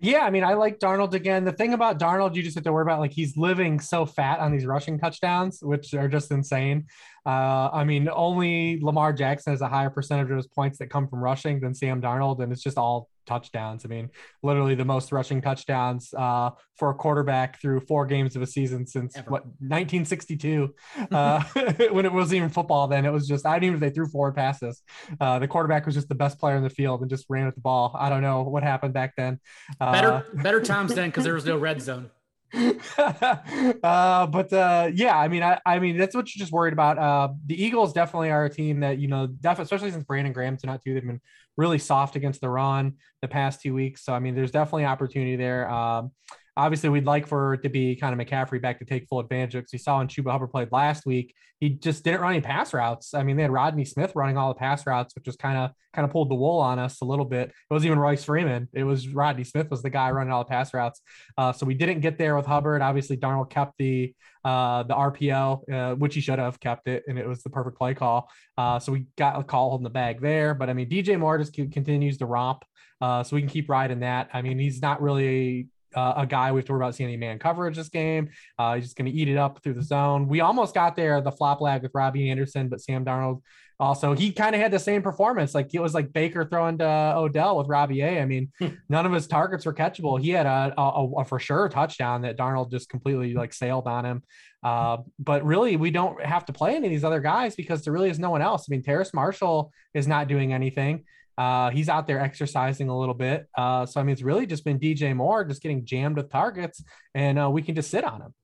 Yeah, 0.00 0.20
I 0.20 0.30
mean, 0.30 0.44
I 0.44 0.54
like 0.54 0.78
Darnold 0.78 1.14
again. 1.14 1.44
The 1.44 1.52
thing 1.52 1.74
about 1.74 1.98
Darnold, 1.98 2.36
you 2.36 2.42
just 2.42 2.54
have 2.54 2.62
to 2.64 2.72
worry 2.72 2.82
about 2.82 3.00
like 3.00 3.12
he's 3.12 3.36
living 3.36 3.80
so 3.80 4.06
fat 4.06 4.38
on 4.38 4.52
these 4.52 4.64
rushing 4.64 4.96
touchdowns, 4.96 5.58
which 5.60 5.92
are 5.92 6.06
just 6.06 6.30
insane. 6.30 6.86
Uh, 7.26 7.68
I 7.72 7.82
mean, 7.82 8.08
only 8.08 8.78
Lamar 8.80 9.12
Jackson 9.12 9.52
has 9.52 9.60
a 9.60 9.68
higher 9.68 9.90
percentage 9.90 10.30
of 10.30 10.36
his 10.36 10.46
points 10.46 10.78
that 10.78 10.86
come 10.86 11.08
from 11.08 11.18
rushing 11.18 11.58
than 11.58 11.74
Sam 11.74 12.00
Darnold, 12.00 12.40
and 12.40 12.52
it's 12.52 12.62
just 12.62 12.78
all 12.78 13.08
touchdowns. 13.28 13.84
I 13.84 13.88
mean, 13.88 14.10
literally 14.42 14.74
the 14.74 14.84
most 14.84 15.12
rushing 15.12 15.40
touchdowns 15.40 16.12
uh, 16.14 16.50
for 16.76 16.90
a 16.90 16.94
quarterback 16.94 17.60
through 17.60 17.80
four 17.80 18.06
games 18.06 18.34
of 18.34 18.42
a 18.42 18.46
season 18.46 18.86
since 18.86 19.16
Ever. 19.16 19.30
what 19.30 19.44
1962, 19.44 20.74
uh, 21.12 21.42
when 21.92 22.04
it 22.04 22.12
wasn't 22.12 22.38
even 22.38 22.48
football. 22.48 22.88
Then 22.88 23.04
it 23.04 23.12
was 23.12 23.28
just 23.28 23.46
I 23.46 23.54
didn't 23.54 23.64
even 23.64 23.74
if 23.76 23.80
they 23.80 23.94
threw 23.94 24.08
forward 24.08 24.34
passes. 24.34 24.82
Uh, 25.20 25.38
the 25.38 25.46
quarterback 25.46 25.86
was 25.86 25.94
just 25.94 26.08
the 26.08 26.14
best 26.14 26.38
player 26.40 26.56
in 26.56 26.62
the 26.62 26.70
field 26.70 27.02
and 27.02 27.10
just 27.10 27.26
ran 27.28 27.46
at 27.46 27.54
the 27.54 27.60
ball. 27.60 27.94
I 27.98 28.08
don't 28.08 28.22
know 28.22 28.42
what 28.42 28.62
happened 28.62 28.94
back 28.94 29.14
then. 29.16 29.38
Uh, 29.80 29.92
Better, 29.92 30.26
better 30.34 30.60
times 30.72 30.94
then 30.94 31.10
because 31.10 31.24
there 31.24 31.34
was 31.34 31.44
no 31.44 31.56
red 31.56 31.82
zone. 31.82 32.10
uh, 33.82 34.26
but 34.26 34.52
uh, 34.52 34.90
yeah, 34.94 35.18
I 35.18 35.28
mean, 35.28 35.42
I, 35.42 35.60
I 35.66 35.78
mean, 35.78 35.96
that's 35.96 36.14
what 36.14 36.34
you're 36.34 36.40
just 36.40 36.52
worried 36.52 36.72
about. 36.72 36.98
Uh, 36.98 37.28
the 37.46 37.62
Eagles 37.62 37.92
definitely 37.92 38.30
are 38.30 38.44
a 38.44 38.50
team 38.50 38.80
that 38.80 38.98
you 38.98 39.08
know, 39.08 39.26
def- 39.26 39.58
especially 39.58 39.90
since 39.90 40.04
Brandon 40.04 40.32
Graham's 40.32 40.64
not 40.64 40.82
too, 40.82 40.94
they've 40.94 41.06
been 41.06 41.20
really 41.56 41.78
soft 41.78 42.16
against 42.16 42.40
the 42.40 42.48
run 42.48 42.94
the 43.20 43.28
past 43.28 43.60
two 43.60 43.74
weeks. 43.74 44.04
So 44.04 44.12
I 44.14 44.18
mean, 44.18 44.34
there's 44.34 44.50
definitely 44.50 44.86
opportunity 44.86 45.36
there. 45.36 45.70
Um, 45.70 46.12
obviously, 46.58 46.88
we'd 46.88 47.06
like 47.06 47.26
for 47.26 47.54
it 47.54 47.62
to 47.62 47.68
be 47.68 47.96
kind 47.96 48.18
of 48.18 48.26
McCaffrey 48.26 48.60
back 48.60 48.80
to 48.80 48.84
take 48.84 49.08
full 49.08 49.20
advantage 49.20 49.54
of. 49.54 49.60
Because 49.62 49.72
we 49.72 49.78
saw 49.78 49.98
when 49.98 50.08
Chuba 50.08 50.32
Hubbard 50.32 50.50
played 50.50 50.70
last 50.72 51.06
week, 51.06 51.34
he 51.60 51.70
just 51.70 52.04
didn't 52.04 52.20
run 52.20 52.32
any 52.32 52.40
pass 52.40 52.74
routes. 52.74 53.14
I 53.14 53.22
mean, 53.22 53.36
they 53.36 53.42
had 53.42 53.50
Rodney 53.50 53.84
Smith 53.84 54.12
running 54.14 54.36
all 54.36 54.48
the 54.48 54.58
pass 54.58 54.86
routes, 54.86 55.14
which 55.14 55.26
was 55.26 55.36
kind 55.36 55.56
of 55.56 55.70
kind 55.94 56.04
of 56.04 56.12
pulled 56.12 56.30
the 56.30 56.34
wool 56.34 56.58
on 56.58 56.78
us 56.78 57.00
a 57.00 57.04
little 57.04 57.24
bit. 57.24 57.48
It 57.48 57.54
wasn't 57.70 57.86
even 57.86 57.98
Royce 57.98 58.24
Freeman; 58.24 58.68
it 58.72 58.84
was 58.84 59.08
Rodney 59.08 59.44
Smith 59.44 59.70
was 59.70 59.82
the 59.82 59.90
guy 59.90 60.10
running 60.10 60.32
all 60.32 60.44
the 60.44 60.50
pass 60.50 60.74
routes. 60.74 61.00
Uh, 61.36 61.52
so 61.52 61.64
we 61.64 61.74
didn't 61.74 62.00
get 62.00 62.18
there 62.18 62.36
with 62.36 62.46
Hubbard. 62.46 62.82
Obviously, 62.82 63.16
Darnold 63.16 63.50
kept 63.50 63.74
the 63.78 64.14
uh, 64.44 64.82
the 64.82 64.94
RPO, 64.94 65.72
uh, 65.72 65.94
which 65.96 66.14
he 66.14 66.20
should 66.20 66.38
have 66.38 66.60
kept 66.60 66.88
it, 66.88 67.04
and 67.08 67.18
it 67.18 67.26
was 67.26 67.42
the 67.42 67.50
perfect 67.50 67.78
play 67.78 67.94
call. 67.94 68.30
Uh, 68.56 68.78
so 68.78 68.92
we 68.92 69.06
got 69.16 69.38
a 69.38 69.44
call 69.44 69.70
holding 69.70 69.84
the 69.84 69.90
bag 69.90 70.20
there. 70.20 70.54
But 70.54 70.70
I 70.70 70.74
mean, 70.74 70.88
DJ 70.88 71.18
Moore 71.18 71.38
just 71.38 71.54
continues 71.54 72.18
to 72.18 72.26
romp, 72.26 72.64
uh, 73.00 73.22
so 73.22 73.36
we 73.36 73.42
can 73.42 73.50
keep 73.50 73.68
riding 73.68 74.00
that. 74.00 74.28
I 74.32 74.42
mean, 74.42 74.58
he's 74.58 74.82
not 74.82 75.00
really 75.00 75.68
uh, 75.98 76.14
a 76.22 76.26
guy 76.26 76.52
we 76.52 76.58
have 76.58 76.66
to 76.66 76.72
worry 76.72 76.80
about 76.80 76.94
seeing 76.94 77.08
any 77.08 77.16
man 77.16 77.38
coverage 77.38 77.76
this 77.76 77.88
game. 77.88 78.30
Uh, 78.58 78.74
he's 78.74 78.84
just 78.84 78.96
going 78.96 79.10
to 79.10 79.16
eat 79.16 79.28
it 79.28 79.36
up 79.36 79.62
through 79.62 79.74
the 79.74 79.82
zone. 79.82 80.28
We 80.28 80.40
almost 80.40 80.74
got 80.74 80.96
there 80.96 81.20
the 81.20 81.32
flop 81.32 81.60
lag 81.60 81.82
with 81.82 81.92
Robbie 81.94 82.30
Anderson, 82.30 82.68
but 82.68 82.80
Sam 82.80 83.04
Darnold 83.04 83.42
also 83.80 84.12
he 84.12 84.32
kind 84.32 84.56
of 84.56 84.60
had 84.60 84.72
the 84.72 84.78
same 84.78 85.02
performance. 85.02 85.54
Like 85.54 85.72
it 85.72 85.80
was 85.80 85.94
like 85.94 86.12
Baker 86.12 86.44
throwing 86.44 86.78
to 86.78 87.14
Odell 87.16 87.58
with 87.58 87.68
Robbie 87.68 88.02
A. 88.02 88.20
I 88.20 88.24
mean, 88.24 88.50
none 88.88 89.06
of 89.06 89.12
his 89.12 89.26
targets 89.26 89.66
were 89.66 89.74
catchable. 89.74 90.20
He 90.20 90.30
had 90.30 90.46
a, 90.46 90.74
a, 90.76 91.20
a 91.20 91.24
for 91.24 91.38
sure 91.38 91.68
touchdown 91.68 92.22
that 92.22 92.36
Darnold 92.36 92.70
just 92.70 92.88
completely 92.88 93.34
like 93.34 93.52
sailed 93.52 93.86
on 93.86 94.04
him. 94.04 94.22
Uh, 94.62 94.98
but 95.18 95.44
really, 95.44 95.76
we 95.76 95.90
don't 95.92 96.20
have 96.24 96.44
to 96.46 96.52
play 96.52 96.74
any 96.74 96.86
of 96.88 96.90
these 96.90 97.04
other 97.04 97.20
guys 97.20 97.54
because 97.54 97.84
there 97.84 97.92
really 97.92 98.10
is 98.10 98.18
no 98.18 98.30
one 98.30 98.42
else. 98.42 98.66
I 98.68 98.72
mean, 98.72 98.82
Terrace 98.82 99.14
Marshall 99.14 99.72
is 99.94 100.08
not 100.08 100.26
doing 100.26 100.52
anything. 100.52 101.04
Uh, 101.38 101.70
he's 101.70 101.88
out 101.88 102.08
there 102.08 102.18
exercising 102.18 102.88
a 102.88 102.98
little 102.98 103.14
bit. 103.14 103.46
Uh, 103.56 103.86
so 103.86 104.00
I 104.00 104.02
mean, 104.02 104.12
it's 104.12 104.22
really 104.22 104.44
just 104.44 104.64
been 104.64 104.78
DJ 104.80 105.14
Moore 105.14 105.44
just 105.44 105.62
getting 105.62 105.84
jammed 105.84 106.16
with 106.16 106.28
targets, 106.28 106.82
and 107.14 107.38
uh, 107.38 107.48
we 107.48 107.62
can 107.62 107.76
just 107.76 107.90
sit 107.90 108.02
on 108.02 108.20
him. 108.20 108.34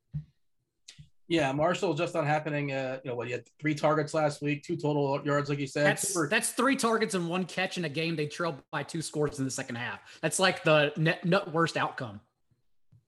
Yeah, 1.26 1.50
Marshall 1.52 1.94
just 1.94 2.14
not 2.14 2.26
happening. 2.26 2.70
Uh, 2.70 3.00
you 3.02 3.10
know 3.10 3.16
what? 3.16 3.26
He 3.26 3.32
had 3.32 3.42
three 3.58 3.74
targets 3.74 4.14
last 4.14 4.42
week, 4.42 4.62
two 4.62 4.76
total 4.76 5.20
yards, 5.24 5.48
like 5.48 5.58
you 5.58 5.66
said. 5.66 5.86
That's 5.86 6.08
Super- 6.08 6.28
that's 6.28 6.50
three 6.52 6.76
targets 6.76 7.14
and 7.14 7.28
one 7.28 7.46
catch 7.46 7.78
in 7.78 7.84
a 7.84 7.88
game. 7.88 8.14
They 8.14 8.26
trailed 8.26 8.62
by 8.70 8.84
two 8.84 9.02
scores 9.02 9.38
in 9.40 9.44
the 9.44 9.50
second 9.50 9.74
half. 9.76 10.00
That's 10.20 10.38
like 10.38 10.62
the 10.62 10.92
net, 10.96 11.24
net 11.24 11.50
worst 11.52 11.76
outcome. 11.76 12.20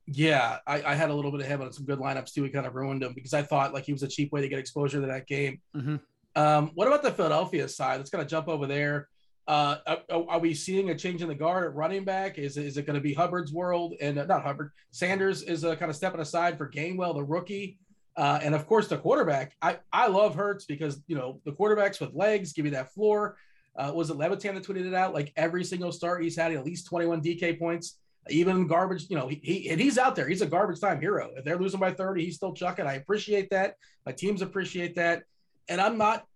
Yeah, 0.06 0.58
I, 0.66 0.82
I 0.82 0.94
had 0.94 1.10
a 1.10 1.14
little 1.14 1.30
bit 1.30 1.40
of 1.42 1.46
him 1.46 1.60
on 1.60 1.72
some 1.72 1.84
good 1.84 1.98
lineups 1.98 2.32
too. 2.32 2.42
We 2.42 2.48
kind 2.48 2.66
of 2.66 2.74
ruined 2.74 3.02
him 3.02 3.12
because 3.12 3.34
I 3.34 3.42
thought 3.42 3.74
like 3.74 3.84
he 3.84 3.92
was 3.92 4.02
a 4.02 4.08
cheap 4.08 4.32
way 4.32 4.40
to 4.40 4.48
get 4.48 4.58
exposure 4.58 5.00
to 5.00 5.06
that 5.08 5.26
game. 5.26 5.60
Mhm. 5.76 6.00
Um, 6.34 6.70
what 6.74 6.88
about 6.88 7.02
the 7.02 7.12
Philadelphia 7.12 7.68
side? 7.68 7.98
Let's 7.98 8.10
kind 8.10 8.22
of 8.22 8.28
jump 8.28 8.48
over 8.48 8.66
there. 8.66 9.08
Uh, 9.48 9.76
are, 9.86 10.24
are, 10.28 10.38
we 10.40 10.52
seeing 10.52 10.90
a 10.90 10.94
change 10.94 11.22
in 11.22 11.28
the 11.28 11.34
guard 11.34 11.64
at 11.64 11.74
running 11.74 12.04
back? 12.04 12.36
Is, 12.36 12.56
is 12.56 12.76
it 12.76 12.84
going 12.84 12.96
to 12.96 13.00
be 13.00 13.14
Hubbard's 13.14 13.52
world 13.52 13.94
and 14.00 14.18
uh, 14.18 14.24
not 14.24 14.42
Hubbard? 14.42 14.72
Sanders 14.90 15.42
is 15.42 15.64
uh, 15.64 15.76
kind 15.76 15.88
of 15.88 15.94
stepping 15.94 16.20
aside 16.20 16.58
for 16.58 16.68
Gainwell, 16.68 17.14
the 17.14 17.22
rookie. 17.22 17.78
Uh, 18.16 18.40
and 18.42 18.54
of 18.54 18.66
course, 18.66 18.88
the 18.88 18.96
quarterback. 18.96 19.54
I, 19.62 19.78
I 19.92 20.08
love 20.08 20.34
Hurts 20.34 20.64
because, 20.64 21.00
you 21.06 21.16
know, 21.16 21.40
the 21.44 21.52
quarterbacks 21.52 22.00
with 22.00 22.14
legs 22.14 22.54
give 22.54 22.64
you 22.64 22.72
that 22.72 22.92
floor. 22.92 23.36
Uh, 23.76 23.92
was 23.94 24.10
it 24.10 24.16
Levitan 24.16 24.54
that 24.54 24.64
tweeted 24.64 24.86
it 24.86 24.94
out? 24.94 25.14
Like 25.14 25.32
every 25.36 25.62
single 25.62 25.92
start, 25.92 26.22
he's 26.22 26.36
had 26.36 26.52
at 26.52 26.64
least 26.64 26.86
21 26.86 27.22
DK 27.22 27.58
points, 27.58 27.98
even 28.28 28.66
garbage. 28.66 29.06
You 29.10 29.16
know, 29.16 29.28
he, 29.28 29.40
he 29.42 29.70
and 29.70 29.80
he's 29.80 29.98
out 29.98 30.16
there. 30.16 30.26
He's 30.26 30.42
a 30.42 30.46
garbage 30.46 30.80
time 30.80 31.00
hero. 31.00 31.30
If 31.36 31.44
they're 31.44 31.58
losing 31.58 31.78
by 31.78 31.92
30, 31.92 32.24
he's 32.24 32.36
still 32.36 32.54
chucking. 32.54 32.86
I 32.86 32.94
appreciate 32.94 33.50
that. 33.50 33.76
My 34.06 34.12
teams 34.12 34.40
appreciate 34.40 34.96
that. 34.96 35.24
And 35.68 35.80
I'm 35.80 35.98
not. 35.98 36.26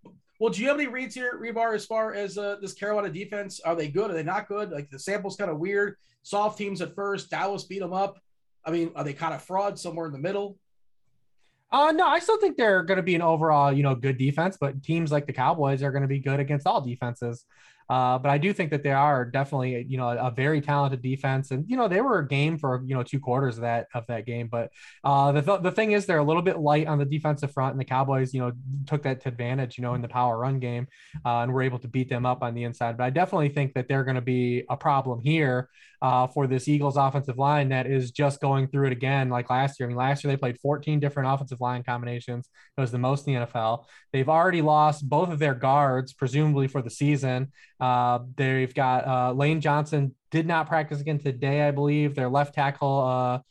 Well, 0.40 0.50
do 0.50 0.62
you 0.62 0.68
have 0.68 0.78
any 0.78 0.87
reads 0.87 1.14
here, 1.14 1.38
Hribar, 1.38 1.75
as 1.75 1.85
far 1.85 2.14
as 2.14 2.38
uh, 2.38 2.56
this 2.62 2.73
Carolina 2.73 3.11
defense? 3.11 3.61
Are 3.61 3.76
they 3.76 3.88
good? 3.88 4.11
Are 4.11 4.14
they 4.14 4.23
not 4.23 4.49
good? 4.49 4.70
Like 4.70 4.88
the 4.88 4.99
sample's 4.99 5.37
kind 5.37 5.50
of 5.50 5.59
weird. 5.59 5.97
Soft 6.23 6.56
teams 6.56 6.80
at 6.80 6.94
first. 6.94 7.28
Dallas 7.28 7.64
beat 7.64 7.80
them 7.80 7.92
up. 7.92 8.18
I 8.64 8.70
mean, 8.70 8.90
are 8.97 9.04
they 9.04 9.12
kind 9.12 9.35
of 9.35 9.42
fraud 9.42 9.78
somewhere 9.78 10.06
in 10.06 10.12
the 10.12 10.18
middle? 10.18 10.59
Uh, 11.70 11.92
no, 11.92 12.06
I 12.06 12.20
still 12.20 12.40
think 12.40 12.56
they're 12.56 12.82
going 12.82 12.97
to 12.97 13.02
be 13.02 13.14
an 13.14 13.20
overall, 13.20 13.70
you 13.70 13.82
know, 13.82 13.94
good 13.94 14.16
defense, 14.16 14.56
but 14.59 14.82
teams 14.82 15.12
like 15.12 15.26
the 15.26 15.32
Cowboys 15.35 15.82
are 15.82 15.92
going 15.92 16.02
to 16.02 16.09
be 16.09 16.18
good 16.18 16.40
against 16.40 16.66
all 16.66 16.80
defenses. 16.80 17.44
Uh, 17.90 18.18
but 18.18 18.30
I 18.30 18.38
do 18.38 18.52
think 18.52 18.70
that 18.70 18.85
they 18.85 18.92
are 18.92 19.25
definitely, 19.25 19.85
you 19.88 19.99
know, 19.99 20.11
a 20.11 20.30
very 20.30 20.61
talented 20.61 21.02
defense, 21.02 21.50
and 21.50 21.68
you 21.68 21.76
know 21.76 21.88
they 21.88 22.00
were 22.00 22.20
a 22.20 22.28
game 22.28 22.56
for 22.56 22.82
you 22.87 22.94
know 22.94 23.02
two 23.02 23.18
quarters 23.18 23.56
of 23.56 23.62
that 23.62 23.88
of 23.94 24.06
that 24.06 24.26
game. 24.26 24.47
But 24.47 24.70
uh, 25.02 25.32
the 25.32 25.42
th- 25.42 25.62
the 25.62 25.73
thing 25.73 25.90
is, 25.90 26.06
they're 26.06 26.18
a 26.18 26.25
little 26.25 26.42
bit 26.42 26.61
light 26.61 26.87
on 26.87 26.99
the 26.99 27.04
defensive 27.04 27.52
front, 27.52 27.73
and 27.73 27.80
the 27.80 27.85
Cowboys, 27.85 28.32
you 28.32 28.40
know, 28.40 28.52
took 28.87 29.02
that 29.02 29.20
to 29.23 29.28
advantage, 29.28 29.76
you 29.76 29.82
know, 29.82 29.94
in 29.94 30.02
the 30.02 30.09
power 30.09 30.38
run 30.38 30.61
game, 30.61 30.87
uh, 31.26 31.40
and 31.40 31.52
were 31.52 31.62
able 31.62 31.80
to 31.80 31.88
beat 31.88 32.09
them 32.09 32.25
up 32.25 32.44
on 32.44 32.54
the 32.54 32.62
inside. 32.62 32.97
But 32.97 33.04
I 33.04 33.11
definitely 33.11 33.49
think 33.49 33.75
that 33.75 33.88
they're 33.88 34.04
going 34.04 34.14
to 34.14 34.20
be 34.20 34.62
a 34.70 34.76
problem 34.76 35.20
here 35.20 35.68
uh, 36.02 36.26
for 36.26 36.47
this 36.47 36.69
Eagles 36.69 36.97
offensive 36.97 37.38
line 37.38 37.69
that 37.69 37.87
is 37.87 38.11
just 38.11 38.40
going 38.40 38.69
through 38.69 38.87
it 38.87 38.92
again, 38.92 39.28
like 39.28 39.50
last 39.50 39.78
year. 39.78 39.87
I 39.87 39.88
mean, 39.88 39.97
last 39.97 40.25
year 40.25 40.33
they 40.33 40.37
played 40.37 40.59
14 40.61 40.99
different 40.99 41.33
offensive 41.33 41.61
line 41.61 41.83
combinations. 41.83 42.49
It 42.76 42.80
was 42.80 42.90
the 42.90 42.99
most 42.99 43.26
in 43.26 43.35
the 43.35 43.47
NFL. 43.47 43.85
They've 44.12 44.28
already 44.28 44.62
lost 44.62 45.09
both 45.09 45.30
of 45.30 45.38
their 45.38 45.54
guards, 45.54 46.12
presumably 46.12 46.69
for 46.69 46.83
the 46.83 46.90
season. 46.90 47.52
Uh, 47.78 48.21
they've 48.37 48.75
got 48.75 49.07
uh, 49.07 49.33
Lane 49.33 49.61
Johnson 49.61 50.14
did 50.30 50.47
not 50.47 50.69
practice 50.69 51.00
again 51.00 51.19
today, 51.19 51.62
I 51.62 51.71
believe. 51.71 52.14
Their 52.14 52.28
left 52.28 52.54
tackle, 52.54 53.42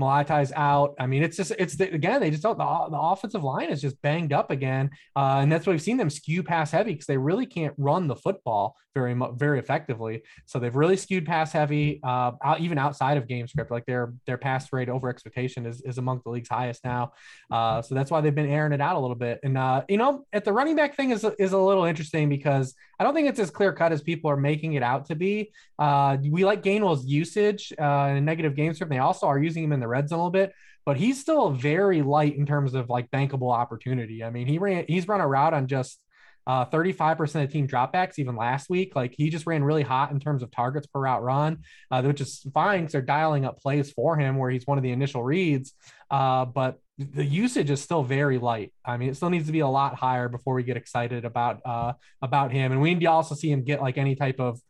Mailata's 0.00 0.52
out. 0.56 0.94
I 0.98 1.06
mean, 1.06 1.22
it's 1.22 1.36
just 1.36 1.52
it's 1.58 1.76
the, 1.76 1.92
again 1.92 2.20
they 2.20 2.30
just 2.30 2.42
don't 2.42 2.58
the, 2.58 2.64
the 2.90 2.98
offensive 2.98 3.44
line 3.44 3.70
is 3.70 3.80
just 3.80 4.00
banged 4.02 4.32
up 4.32 4.50
again, 4.50 4.90
uh, 5.14 5.38
and 5.40 5.50
that's 5.50 5.66
why 5.66 5.72
we've 5.72 5.82
seen 5.82 5.96
them 5.96 6.10
skew 6.10 6.42
pass 6.42 6.70
heavy 6.70 6.92
because 6.92 7.06
they 7.06 7.16
really 7.16 7.46
can't 7.46 7.74
run 7.78 8.08
the 8.08 8.16
football 8.16 8.76
very 8.94 9.14
very 9.34 9.58
effectively. 9.58 10.22
So 10.46 10.58
they've 10.58 10.74
really 10.74 10.96
skewed 10.96 11.26
pass 11.26 11.52
heavy, 11.52 12.00
uh, 12.02 12.32
out, 12.42 12.60
even 12.60 12.78
outside 12.78 13.16
of 13.16 13.26
game 13.26 13.46
script. 13.46 13.70
Like 13.70 13.86
their 13.86 14.14
their 14.26 14.38
pass 14.38 14.72
rate 14.72 14.88
over 14.88 15.08
expectation 15.08 15.66
is 15.66 15.80
is 15.82 15.98
among 15.98 16.22
the 16.24 16.30
league's 16.30 16.48
highest 16.48 16.84
now. 16.84 17.12
Uh, 17.50 17.82
so 17.82 17.94
that's 17.94 18.10
why 18.10 18.20
they've 18.20 18.34
been 18.34 18.48
airing 18.48 18.72
it 18.72 18.80
out 18.80 18.96
a 18.96 19.00
little 19.00 19.16
bit. 19.16 19.40
And 19.42 19.58
uh, 19.58 19.82
you 19.88 19.96
know, 19.96 20.24
at 20.32 20.44
the 20.44 20.52
running 20.52 20.76
back 20.76 20.96
thing 20.96 21.10
is 21.10 21.24
is 21.38 21.52
a 21.52 21.58
little 21.58 21.84
interesting 21.84 22.28
because 22.28 22.74
I 22.98 23.04
don't 23.04 23.14
think 23.14 23.28
it's 23.28 23.40
as 23.40 23.50
clear 23.50 23.72
cut 23.72 23.92
as 23.92 24.02
people 24.02 24.30
are 24.30 24.36
making 24.36 24.74
it 24.74 24.82
out 24.82 25.06
to 25.06 25.16
be. 25.16 25.52
Uh, 25.78 26.16
we 26.30 26.44
like 26.44 26.62
Gainwell's 26.62 27.04
usage 27.04 27.72
uh, 27.80 28.08
in 28.10 28.16
a 28.16 28.20
negative 28.20 28.54
game 28.54 28.72
script. 28.74 28.90
They 28.90 28.98
also 28.98 29.26
are 29.26 29.38
using 29.38 29.64
him 29.64 29.72
in 29.72 29.80
the 29.84 29.88
red 29.88 30.08
zone 30.08 30.18
a 30.18 30.22
little 30.22 30.30
bit, 30.30 30.52
but 30.84 30.96
he's 30.96 31.20
still 31.20 31.50
very 31.50 32.02
light 32.02 32.36
in 32.36 32.46
terms 32.46 32.74
of 32.74 32.88
like 32.88 33.10
bankable 33.10 33.54
opportunity. 33.54 34.24
I 34.24 34.30
mean, 34.30 34.46
he 34.46 34.58
ran 34.58 34.84
he's 34.88 35.06
run 35.06 35.20
a 35.20 35.28
route 35.28 35.54
on 35.54 35.66
just 35.66 36.00
uh, 36.46 36.66
35% 36.66 37.44
of 37.44 37.50
team 37.50 37.66
dropbacks 37.66 38.18
even 38.18 38.36
last 38.36 38.68
week. 38.68 38.94
Like 38.94 39.14
he 39.16 39.30
just 39.30 39.46
ran 39.46 39.64
really 39.64 39.82
hot 39.82 40.10
in 40.10 40.20
terms 40.20 40.42
of 40.42 40.50
targets 40.50 40.86
per 40.86 41.00
route 41.00 41.22
run, 41.22 41.58
uh, 41.90 42.02
which 42.02 42.20
is 42.20 42.46
fine 42.52 42.80
because 42.80 42.92
they're 42.92 43.02
dialing 43.02 43.44
up 43.44 43.60
plays 43.60 43.90
for 43.90 44.16
him 44.16 44.36
where 44.36 44.50
he's 44.50 44.66
one 44.66 44.78
of 44.78 44.84
the 44.84 44.92
initial 44.92 45.22
reads. 45.22 45.72
Uh, 46.10 46.44
but 46.44 46.78
the 46.98 47.24
usage 47.24 47.70
is 47.70 47.80
still 47.80 48.02
very 48.02 48.38
light. 48.38 48.72
I 48.84 48.96
mean, 48.98 49.08
it 49.08 49.16
still 49.16 49.30
needs 49.30 49.46
to 49.46 49.52
be 49.52 49.60
a 49.60 49.68
lot 49.68 49.94
higher 49.94 50.28
before 50.28 50.54
we 50.54 50.62
get 50.62 50.76
excited 50.76 51.24
about 51.24 51.60
uh, 51.64 51.94
about 52.22 52.52
him. 52.52 52.72
And 52.72 52.80
we 52.80 52.92
need 52.92 53.00
to 53.00 53.06
also 53.06 53.34
see 53.34 53.50
him 53.50 53.64
get 53.64 53.80
like 53.80 53.98
any 53.98 54.14
type 54.14 54.38
of 54.38 54.60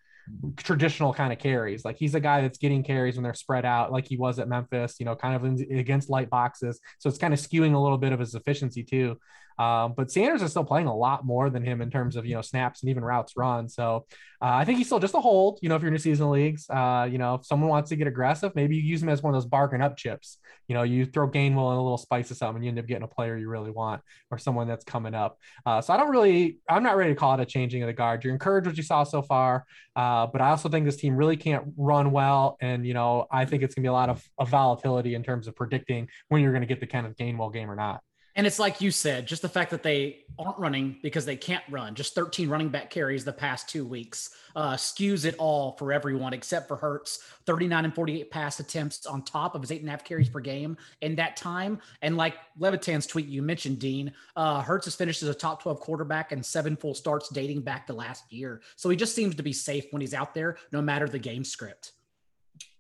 traditional 0.57 1.13
kind 1.13 1.33
of 1.33 1.39
carries. 1.39 1.85
Like 1.85 1.97
he's 1.99 2.15
a 2.15 2.21
guy 2.21 2.41
that's 2.41 2.59
getting 2.59 2.83
carries 2.83 3.17
when 3.17 3.25
they're 3.25 3.35
spread 3.35 3.65
out, 3.65 3.93
like 3.93 4.07
he 4.07 4.17
was 4.17 4.39
at 4.39 4.49
Memphis, 4.49 4.97
you 4.99 5.07
know, 5.07 5.15
kind 5.17 5.35
of 5.35 5.45
in, 5.45 5.79
against 5.79 6.11
light 6.11 6.31
boxes. 6.31 6.81
So 6.99 7.09
it's 7.09 7.19
kind 7.19 7.35
of 7.35 7.41
skewing 7.41 7.75
a 7.75 7.79
little 7.79 7.99
bit 7.99 8.13
of 8.13 8.21
his 8.21 8.35
efficiency 8.35 8.83
too. 8.83 9.19
Um, 9.59 9.95
but 9.97 10.11
Sanders 10.11 10.43
is 10.43 10.51
still 10.51 10.65
playing 10.65 10.87
a 10.87 10.97
lot 10.97 11.25
more 11.25 11.51
than 11.51 11.65
him 11.65 11.81
in 11.81 11.91
terms 11.91 12.17
of 12.17 12.27
you 12.27 12.35
know 12.35 12.43
snaps 12.43 12.83
and 12.83 12.91
even 12.91 13.05
routes 13.05 13.37
run. 13.37 13.69
So 13.69 14.07
uh, 14.43 14.47
I 14.47 14.65
think 14.65 14.79
he's 14.79 14.87
still 14.87 14.99
just 14.99 15.15
a 15.15 15.21
hold. 15.21 15.59
You 15.63 15.69
know, 15.69 15.77
if 15.77 15.83
you're 15.83 15.93
in 15.93 15.99
seasonal 15.99 16.33
leagues, 16.33 16.69
uh, 16.69 17.09
you 17.11 17.19
know, 17.19 17.37
if 17.37 17.47
someone 17.47 17.71
wants 17.71 17.91
to 17.91 17.97
get 17.97 18.07
aggressive, 18.07 18.55
maybe 18.55 18.77
you 18.77 18.83
use 18.83 19.03
him 19.03 19.09
as 19.09 19.23
one 19.23 19.35
of 19.35 19.41
those 19.41 19.49
barking 19.49 19.81
up 19.81 19.97
chips. 19.97 20.39
You 20.69 20.75
know, 20.75 20.83
you 20.83 21.07
throw 21.07 21.29
Gainwell 21.29 21.73
in 21.73 21.79
a 21.79 21.83
little 21.83 21.99
spice 21.99 22.31
of 22.31 22.37
something, 22.37 22.57
and 22.57 22.65
you 22.65 22.69
end 22.71 22.79
up 22.79 22.87
getting 22.87 23.05
a 23.05 23.09
player 23.09 23.37
you 23.37 23.49
really 23.49 23.71
want 23.71 24.03
or 24.31 24.39
someone 24.39 24.67
that's 24.67 24.85
coming 24.85 25.15
up. 25.15 25.39
Uh, 25.65 25.81
so 25.81 25.93
I 25.93 25.97
don't 25.97 26.11
really, 26.11 26.59
I'm 26.69 26.83
not 26.83 26.97
ready 26.97 27.13
to 27.13 27.19
call 27.19 27.35
it 27.35 27.41
a 27.41 27.47
changing 27.47 27.83
of 27.83 27.87
the 27.87 27.93
guard. 27.93 28.25
You're 28.25 28.33
encouraged 28.33 28.67
what 28.67 28.77
you 28.77 28.83
saw 28.83 29.05
so 29.05 29.23
far, 29.23 29.65
uh, 29.95 30.27
but 30.27 30.41
I 30.41 30.51
also 30.51 30.69
think 30.69 30.85
this 30.87 30.97
team 30.97 31.17
really 31.17 31.37
can't 31.37 31.65
run 31.77 32.11
well, 32.13 32.57
and 32.61 32.87
you 32.87 32.95
know, 32.95 33.27
I 33.31 33.45
think 33.45 33.63
it's 33.63 33.75
gonna 33.75 33.85
be 33.85 33.89
a 33.89 33.93
lot 33.93 34.09
of, 34.09 34.27
of 34.39 34.49
volatility 34.49 35.15
in 35.15 35.23
terms 35.23 35.47
of 35.47 35.57
predicting 35.57 36.09
when 36.29 36.43
you're 36.43 36.53
going 36.53 36.63
to 36.63 36.67
get 36.67 36.81
the 36.81 36.87
kind 36.87 37.07
of 37.07 37.17
Gainwell 37.17 37.53
game 37.53 37.71
or 37.71 37.77
not. 37.77 38.01
And 38.37 38.49
it's 38.49 38.59
like 38.59 38.81
you 38.81 38.91
said, 38.91 39.27
just 39.27 39.43
the 39.43 39.49
fact 39.49 39.71
that 39.71 39.85
they 39.85 40.25
aren't 40.39 40.59
running 40.59 40.97
because 41.03 41.25
they 41.25 41.37
can't 41.37 41.63
run, 41.71 41.95
just 41.95 42.17
13 42.17 42.49
running 42.49 42.69
back 42.69 42.91
carries 42.91 43.25
the 43.25 43.33
past 43.33 43.69
two 43.69 43.85
weeks, 43.85 44.31
uh, 44.57 44.75
skews 44.75 45.25
it 45.25 45.37
all 45.39 45.73
for 45.73 45.93
everyone 45.93 46.33
except 46.33 46.67
for 46.67 46.77
Hurts, 46.77 47.21
39 47.47 47.85
and 47.85 47.95
48 47.95 48.31
pass 48.33 48.59
attempts 48.59 49.07
on 49.07 49.23
top 49.23 49.55
of 49.55 49.61
his 49.61 49.71
eight 49.71 49.81
and 49.81 49.89
a 49.89 49.93
half 49.93 50.03
carries 50.03 50.29
per 50.29 50.41
game 50.41 50.77
in 51.01 51.15
that 51.15 51.37
time. 51.37 51.81
And 52.03 52.17
like 52.17 52.35
Levitan's 52.59 53.07
tweet 53.07 53.27
you 53.27 53.41
mentioned, 53.41 53.79
Dean, 53.79 54.13
uh, 54.35 54.63
Hurts 54.63 54.87
has 54.87 54.97
finished 54.97 55.23
as 55.23 55.29
a 55.29 55.35
top 55.35 55.63
12 55.63 55.79
quarterback 55.79 56.33
and 56.33 56.45
seven 56.45 56.75
full 56.75 56.95
starts 56.95 57.29
dating 57.29 57.61
back 57.61 57.87
to 57.87 57.93
last 57.93 58.33
year. 58.33 58.63
So 58.75 58.89
he 58.91 58.97
just 58.97 59.15
seems 59.15 59.37
to 59.37 59.45
be 59.45 59.53
safe 59.53 59.85
when 59.93 60.01
he's 60.01 60.15
out 60.15 60.35
there, 60.35 60.57
no 60.73 60.83
matter 60.83 61.07
the 61.07 61.21
game 61.21 61.45
script. 61.45 61.93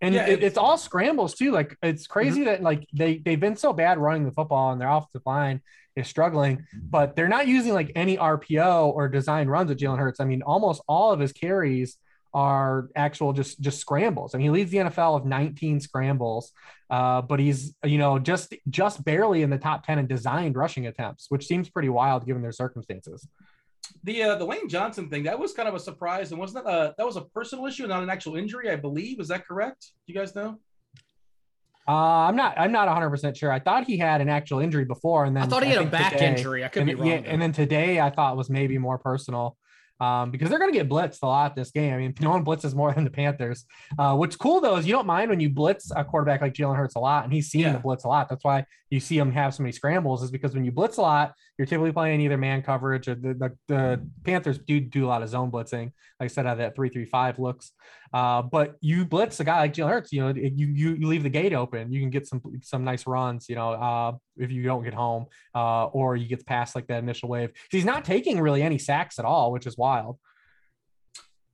And 0.05 0.15
yeah, 0.15 0.27
it, 0.27 0.43
it's 0.43 0.59
all 0.59 0.77
scrambles 0.77 1.35
too. 1.35 1.51
Like 1.51 1.79
it's 1.83 2.07
crazy 2.07 2.41
mm-hmm. 2.41 2.51
that 2.51 2.63
like 2.63 2.87
they 2.93 3.19
they've 3.19 3.41
been 3.41 3.57
so 3.57 3.73
bad 3.73 3.99
running 3.99 4.27
the 4.27 4.33
football 4.33 4.71
and 4.71 4.81
their 4.81 4.91
offensive 4.91 5.23
line 5.25 5.63
is 5.97 6.07
struggling, 6.09 6.67
but 6.75 7.17
they're 7.17 7.29
not 7.29 7.49
using 7.49 7.73
like 7.73 7.91
any 7.95 8.19
RPO 8.19 8.95
or 8.95 9.09
design 9.09 9.49
runs 9.49 9.71
with 9.71 9.79
Jalen 9.79 9.99
Hurts. 9.99 10.21
I 10.21 10.27
mean, 10.27 10.43
almost 10.43 10.83
all 10.89 11.13
of 11.13 11.21
his 11.21 11.33
carries 11.33 11.97
are 12.35 12.91
actual 12.95 13.33
just 13.33 13.63
just 13.63 13.79
scrambles. 13.79 14.35
I 14.35 14.39
mean, 14.39 14.45
he 14.45 14.51
leads 14.51 14.71
the 14.71 14.79
NFL 14.79 15.15
with 15.15 15.25
19 15.25 15.81
scrambles, 15.81 16.53
uh, 16.91 17.23
but 17.23 17.41
he's 17.41 17.75
you 17.83 17.97
know 17.97 18.19
just 18.19 18.55
just 18.69 19.03
barely 19.07 19.41
in 19.41 19.49
the 19.49 19.59
top 19.59 19.87
10 19.87 19.99
in 19.99 20.07
designed 20.07 20.55
rushing 20.55 20.87
attempts, 20.87 21.27
which 21.31 21.47
seems 21.47 21.71
pretty 21.71 21.89
wild 21.89 22.27
given 22.27 22.43
their 22.43 22.53
circumstances 22.53 23.27
the 24.03 24.23
uh, 24.23 24.37
the 24.37 24.45
Lane 24.45 24.69
Johnson 24.69 25.09
thing 25.09 25.25
that 25.25 25.39
was 25.39 25.53
kind 25.53 25.69
of 25.69 25.75
a 25.75 25.81
surprise, 25.81 26.31
and 26.31 26.41
wasn't 26.41 26.65
that 26.65 26.71
a, 26.71 26.95
that 26.97 27.07
was 27.07 27.17
a 27.17 27.23
personal 27.23 27.67
issue, 27.67 27.87
not 27.87 28.03
an 28.03 28.11
actual 28.11 28.37
injury, 28.37 28.71
I 28.71 28.77
believe. 28.77 29.21
Is 29.21 29.29
that 29.29 29.47
correct? 29.47 29.93
Do 30.07 30.13
you 30.13 30.19
guys 30.19 30.35
know? 30.35 30.59
Uh, 31.87 31.93
I'm 31.93 32.37
not. 32.37 32.55
I'm 32.59 32.73
not 32.73 32.87
100 32.87 33.11
percent 33.11 33.37
sure. 33.37 33.53
I 33.53 33.59
thought 33.59 33.85
he 33.85 33.99
had 33.99 34.21
an 34.21 34.29
actual 34.29 34.61
injury 34.61 34.85
before, 34.85 35.25
and 35.25 35.37
then 35.37 35.43
I 35.43 35.47
thought 35.47 35.65
he 35.65 35.71
had 35.71 35.83
a 35.83 35.87
back 35.87 36.13
today, 36.13 36.29
injury. 36.29 36.65
I 36.65 36.69
could 36.69 36.83
and, 36.83 36.89
be 36.89 36.95
wrong. 36.95 37.09
Yeah, 37.09 37.23
and 37.27 37.41
then 37.41 37.53
today 37.53 38.01
I 38.01 38.11
thought 38.11 38.37
was 38.37 38.49
maybe 38.49 38.79
more 38.79 38.99
personal 38.99 39.57
um, 40.01 40.31
because 40.31 40.51
they're 40.51 40.59
going 40.59 40.73
to 40.73 40.79
get 40.79 40.89
blitzed 40.89 41.23
a 41.23 41.27
lot 41.27 41.55
this 41.55 41.71
game. 41.71 41.95
I 41.95 41.99
mean, 41.99 42.15
no 42.21 42.31
one 42.31 42.45
blitzes 42.45 42.75
more 42.75 42.93
than 42.93 43.05
the 43.05 43.11
Panthers. 43.11 43.65
Uh, 43.99 44.15
what's 44.15 44.37
cool 44.37 44.61
though 44.61 44.77
is 44.77 44.87
you 44.87 44.93
don't 44.93 45.07
mind 45.07 45.31
when 45.31 45.41
you 45.41 45.51
blitz 45.51 45.91
a 45.95 46.05
quarterback 46.05 46.41
like 46.41 46.55
Jalen 46.55 46.77
Hurts 46.77 46.97
a 46.97 47.01
lot, 47.01 47.25
and 47.25 47.33
he's 47.33 47.49
seeing 47.49 47.67
yeah. 47.67 47.73
the 47.73 47.79
blitz 47.79 48.05
a 48.05 48.09
lot. 48.09 48.29
That's 48.29 48.45
why 48.45 48.67
you 48.91 49.01
see 49.01 49.19
him 49.19 49.33
have 49.33 49.55
so 49.55 49.63
many 49.63 49.73
scrambles, 49.73 50.23
is 50.23 50.31
because 50.31 50.55
when 50.55 50.65
you 50.65 50.73
blitz 50.73 50.97
a 50.97 51.03
lot, 51.03 51.35
you're 51.59 51.67
typically 51.67 51.93
playing 51.93 52.21
either 52.21 52.37
man 52.37 52.63
coverage 52.63 53.07
or 53.07 53.15
the, 53.15 53.35
the, 53.35 53.57
the 53.69 54.09
Panthers 54.25 54.59
do 54.59 54.81
do 54.81 55.07
a 55.07 55.09
lot 55.09 55.23
of 55.23 55.29
zone 55.29 55.51
blitzing. 55.51 55.93
Like 56.19 56.25
I 56.25 56.27
said, 56.27 56.47
out 56.47 56.53
of 56.53 56.59
that 56.59 56.75
three 56.75 56.89
three 56.89 57.05
five 57.05 57.39
looks. 57.39 57.73
Uh, 58.13 58.43
but 58.43 58.77
you 58.81 59.05
blitz 59.05 59.41
a 59.41 59.45
guy 59.45 59.59
like 59.61 59.75
Jalen 59.75 59.89
Hurts, 59.89 60.13
you 60.13 60.21
know, 60.21 60.29
you, 60.35 60.67
you 60.67 60.95
you 60.95 61.07
leave 61.07 61.23
the 61.23 61.31
gate 61.31 61.53
open, 61.53 61.93
you 61.93 62.01
can 62.01 62.11
get 62.11 62.27
some 62.27 62.41
some 62.63 62.85
nice 62.85 63.07
runs, 63.07 63.49
you 63.49 63.55
know, 63.55 63.73
uh, 63.73 64.13
if 64.37 64.51
you 64.51 64.63
don't 64.63 64.83
get 64.83 64.95
home, 64.95 65.27
uh, 65.55 65.87
or 65.87 66.17
you 66.17 66.27
get 66.27 66.45
past 66.47 66.75
like 66.75 66.87
that 66.89 67.03
initial 67.03 67.29
wave. 67.29 67.51
He's 67.71 67.85
not 67.85 68.05
taking 68.05 68.41
really 68.41 68.63
any 68.63 68.79
sacks 68.79 69.19
at 69.19 69.25
all, 69.25 69.53
which 69.53 69.67
is 69.67 69.77
wild. 69.77 70.19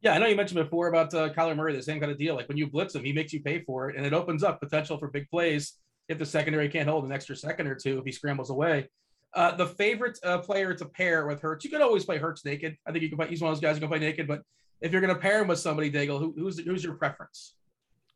Yeah, 0.02 0.14
I 0.14 0.18
know 0.18 0.26
you 0.26 0.36
mentioned 0.36 0.62
before 0.62 0.88
about 0.88 1.12
uh, 1.12 1.30
Kyler 1.30 1.54
Murray, 1.54 1.76
the 1.76 1.82
same 1.82 2.00
kind 2.00 2.10
of 2.10 2.16
deal. 2.16 2.34
Like 2.34 2.48
when 2.48 2.56
you 2.56 2.70
blitz 2.70 2.94
him, 2.94 3.04
he 3.04 3.12
makes 3.12 3.34
you 3.34 3.42
pay 3.42 3.62
for 3.64 3.90
it, 3.90 3.96
and 3.96 4.06
it 4.06 4.14
opens 4.14 4.42
up 4.42 4.60
potential 4.60 4.96
for 4.96 5.08
big 5.08 5.28
plays 5.28 5.74
if 6.08 6.18
the 6.18 6.26
secondary 6.26 6.68
can't 6.68 6.88
hold 6.88 7.04
an 7.04 7.12
extra 7.12 7.36
second 7.36 7.66
or 7.66 7.74
two 7.74 7.98
if 7.98 8.04
he 8.04 8.12
scrambles 8.12 8.50
away. 8.50 8.88
Uh, 9.34 9.54
the 9.54 9.66
favorite 9.66 10.18
uh, 10.24 10.38
player 10.38 10.74
to 10.74 10.84
pair 10.84 11.26
with 11.26 11.40
Hurts, 11.40 11.64
you 11.64 11.70
can 11.70 11.82
always 11.82 12.04
play 12.04 12.18
Hurts 12.18 12.44
naked. 12.44 12.76
I 12.86 12.92
think 12.92 13.02
you 13.02 13.08
can 13.08 13.18
play. 13.18 13.28
He's 13.28 13.40
one 13.40 13.52
of 13.52 13.56
those 13.56 13.62
guys 13.62 13.76
who 13.76 13.80
can 13.80 13.88
play 13.88 14.00
naked. 14.00 14.26
But 14.26 14.42
if 14.80 14.90
you're 14.92 15.00
going 15.00 15.14
to 15.14 15.20
pair 15.20 15.40
him 15.40 15.48
with 15.48 15.58
somebody, 15.58 15.90
Daigle, 15.90 16.18
who, 16.18 16.34
who's 16.36 16.58
who's 16.58 16.82
your 16.82 16.94
preference? 16.94 17.54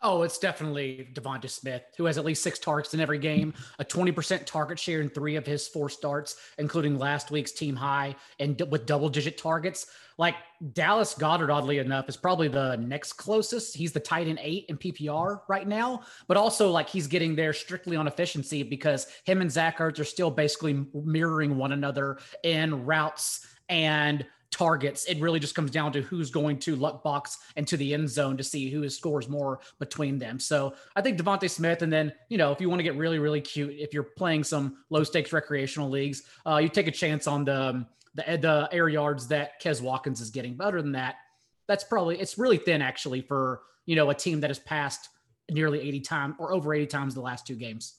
Oh, 0.06 0.22
it's 0.22 0.36
definitely 0.36 1.08
DeVonta 1.14 1.48
Smith, 1.48 1.82
who 1.96 2.04
has 2.04 2.18
at 2.18 2.26
least 2.26 2.42
six 2.42 2.58
targets 2.58 2.92
in 2.92 3.00
every 3.00 3.18
game, 3.18 3.54
a 3.78 3.84
20% 3.86 4.44
target 4.44 4.78
share 4.78 5.00
in 5.00 5.08
three 5.08 5.36
of 5.36 5.46
his 5.46 5.66
four 5.66 5.88
starts, 5.88 6.36
including 6.58 6.98
last 6.98 7.30
week's 7.30 7.52
team 7.52 7.74
high, 7.74 8.14
and 8.38 8.58
d- 8.58 8.64
with 8.64 8.84
double 8.84 9.08
digit 9.08 9.38
targets. 9.38 9.86
Like 10.18 10.34
Dallas 10.74 11.14
Goedert, 11.14 11.48
oddly 11.50 11.78
enough, 11.78 12.06
is 12.10 12.18
probably 12.18 12.48
the 12.48 12.76
next 12.76 13.14
closest. 13.14 13.74
He's 13.74 13.92
the 13.92 14.00
tight 14.00 14.28
end 14.28 14.40
eight 14.42 14.66
in 14.68 14.76
PPR 14.76 15.40
right 15.48 15.66
now, 15.66 16.02
but 16.28 16.36
also 16.36 16.70
like 16.70 16.90
he's 16.90 17.06
getting 17.06 17.34
there 17.34 17.54
strictly 17.54 17.96
on 17.96 18.06
efficiency 18.06 18.62
because 18.62 19.06
him 19.24 19.40
and 19.40 19.50
Zach 19.50 19.78
Ertz 19.78 19.98
are 19.98 20.04
still 20.04 20.30
basically 20.30 20.84
mirroring 20.92 21.56
one 21.56 21.72
another 21.72 22.18
in 22.42 22.84
routes 22.84 23.46
and 23.70 24.26
targets. 24.54 25.04
It 25.06 25.20
really 25.20 25.40
just 25.40 25.56
comes 25.56 25.72
down 25.72 25.92
to 25.92 26.00
who's 26.02 26.30
going 26.30 26.58
to 26.60 26.76
luck 26.76 27.02
box 27.02 27.38
and 27.56 27.66
to 27.66 27.76
the 27.76 27.92
end 27.92 28.08
zone 28.08 28.36
to 28.36 28.44
see 28.44 28.70
who 28.70 28.88
scores 28.88 29.28
more 29.28 29.58
between 29.80 30.18
them. 30.18 30.38
So 30.38 30.74
I 30.94 31.02
think 31.02 31.18
DeVonta 31.18 31.50
Smith, 31.50 31.82
and 31.82 31.92
then 31.92 32.12
you 32.28 32.38
know 32.38 32.52
if 32.52 32.60
you 32.60 32.70
want 32.70 32.78
to 32.78 32.84
get 32.84 32.96
really 32.96 33.18
really 33.18 33.40
cute, 33.40 33.74
if 33.76 33.92
you're 33.92 34.04
playing 34.04 34.44
some 34.44 34.78
low 34.90 35.02
stakes 35.02 35.32
recreational 35.32 35.90
leagues, 35.90 36.22
uh, 36.46 36.58
you 36.58 36.68
take 36.68 36.86
a 36.86 36.92
chance 36.92 37.26
on 37.26 37.44
the 37.44 37.60
um, 37.60 37.86
the 38.14 38.22
the 38.40 38.68
air 38.70 38.88
yards 38.88 39.26
that 39.28 39.60
Quez 39.60 39.80
Watkins 39.80 40.20
is 40.20 40.30
getting. 40.30 40.54
But 40.54 40.68
other 40.68 40.82
than 40.82 40.92
that, 40.92 41.16
that's 41.66 41.84
probably 41.84 42.20
it's 42.20 42.38
really 42.38 42.58
thin 42.58 42.80
actually 42.80 43.22
for 43.22 43.62
you 43.86 43.96
know 43.96 44.10
a 44.10 44.14
team 44.14 44.40
that 44.40 44.50
has 44.50 44.60
passed 44.60 45.08
nearly 45.50 45.80
80 45.80 46.00
times 46.00 46.34
or 46.38 46.54
over 46.54 46.72
80 46.72 46.86
times 46.86 47.14
the 47.14 47.20
last 47.20 47.46
two 47.46 47.54
games 47.56 47.94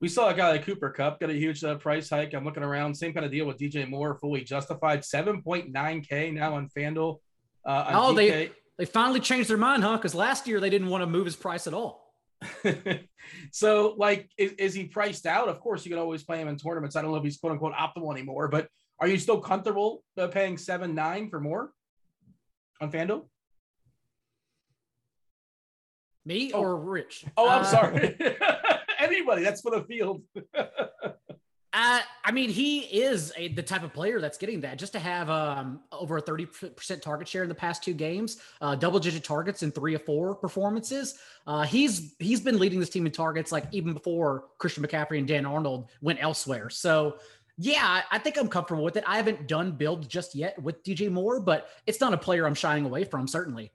we 0.00 0.08
saw 0.08 0.28
a 0.28 0.34
guy 0.34 0.50
like 0.50 0.64
Cooper 0.64 0.90
Kupp 0.90 1.20
get 1.20 1.30
a 1.30 1.34
huge 1.34 1.64
uh, 1.64 1.76
price 1.76 2.08
hike. 2.08 2.32
I'm 2.32 2.44
looking 2.44 2.62
around, 2.62 2.94
same 2.94 3.12
kind 3.12 3.26
of 3.26 3.32
deal 3.32 3.46
with 3.46 3.58
DJ 3.58 3.88
Moore, 3.88 4.14
fully 4.14 4.42
justified, 4.42 5.00
7.9K 5.00 6.32
now 6.32 6.54
on 6.54 6.68
FanDuel. 6.68 7.18
Uh, 7.66 7.84
on 7.88 7.94
oh, 7.94 8.12
DK. 8.12 8.14
they 8.14 8.50
they 8.78 8.84
finally 8.84 9.18
changed 9.18 9.50
their 9.50 9.56
mind, 9.56 9.82
huh? 9.82 9.96
Because 9.96 10.14
last 10.14 10.46
year 10.46 10.60
they 10.60 10.70
didn't 10.70 10.88
want 10.88 11.02
to 11.02 11.06
move 11.06 11.24
his 11.24 11.34
price 11.34 11.66
at 11.66 11.74
all. 11.74 12.14
so, 13.50 13.94
like, 13.96 14.30
is, 14.38 14.52
is 14.52 14.74
he 14.74 14.84
priced 14.84 15.26
out? 15.26 15.48
Of 15.48 15.58
course, 15.58 15.84
you 15.84 15.90
can 15.90 15.98
always 15.98 16.22
play 16.22 16.40
him 16.40 16.46
in 16.46 16.56
tournaments. 16.56 16.94
I 16.94 17.02
don't 17.02 17.10
know 17.10 17.16
if 17.16 17.24
he's 17.24 17.38
quote 17.38 17.52
unquote 17.52 17.74
optimal 17.74 18.12
anymore, 18.12 18.46
but 18.46 18.68
are 19.00 19.08
you 19.08 19.18
still 19.18 19.40
comfortable 19.40 20.04
uh, 20.16 20.28
paying 20.28 20.56
seven 20.56 20.94
nine 20.94 21.28
for 21.28 21.40
more 21.40 21.72
on 22.80 22.92
FanDuel? 22.92 23.24
Me 26.24 26.52
oh. 26.52 26.60
or 26.60 26.76
Rich? 26.76 27.24
Oh, 27.36 27.48
I'm 27.48 27.62
uh, 27.62 27.64
sorry. 27.64 28.16
anybody. 28.98 29.42
That's 29.42 29.60
for 29.60 29.70
the 29.70 29.84
field. 29.84 30.22
Uh, 31.74 32.00
I 32.24 32.32
mean, 32.32 32.48
he 32.48 32.80
is 32.80 33.32
a, 33.36 33.48
the 33.48 33.62
type 33.62 33.82
of 33.82 33.92
player 33.92 34.20
that's 34.20 34.38
getting 34.38 34.62
that. 34.62 34.78
Just 34.78 34.94
to 34.94 34.98
have 34.98 35.28
um, 35.28 35.80
over 35.92 36.16
a 36.16 36.22
30% 36.22 37.02
target 37.02 37.28
share 37.28 37.42
in 37.42 37.48
the 37.48 37.54
past 37.54 37.84
two 37.84 37.92
games, 37.92 38.38
uh, 38.62 38.74
double 38.74 38.98
digit 38.98 39.22
targets 39.22 39.62
in 39.62 39.70
three 39.70 39.94
or 39.94 39.98
four 39.98 40.34
performances. 40.34 41.18
Uh, 41.46 41.62
he's 41.62 42.16
he's 42.18 42.40
been 42.40 42.58
leading 42.58 42.80
this 42.80 42.88
team 42.88 43.04
in 43.04 43.12
targets 43.12 43.52
like 43.52 43.66
even 43.70 43.92
before 43.92 44.46
Christian 44.56 44.82
McCaffrey 44.82 45.18
and 45.18 45.28
Dan 45.28 45.44
Arnold 45.44 45.90
went 46.00 46.22
elsewhere. 46.22 46.70
So 46.70 47.18
yeah, 47.58 48.02
I 48.10 48.18
think 48.18 48.38
I'm 48.38 48.48
comfortable 48.48 48.84
with 48.84 48.96
it. 48.96 49.04
I 49.06 49.16
haven't 49.16 49.46
done 49.46 49.72
build 49.72 50.08
just 50.08 50.34
yet 50.34 50.60
with 50.62 50.82
DJ 50.84 51.10
Moore, 51.10 51.38
but 51.38 51.68
it's 51.86 52.00
not 52.00 52.14
a 52.14 52.18
player 52.18 52.46
I'm 52.46 52.54
shying 52.54 52.86
away 52.86 53.04
from, 53.04 53.26
certainly. 53.26 53.72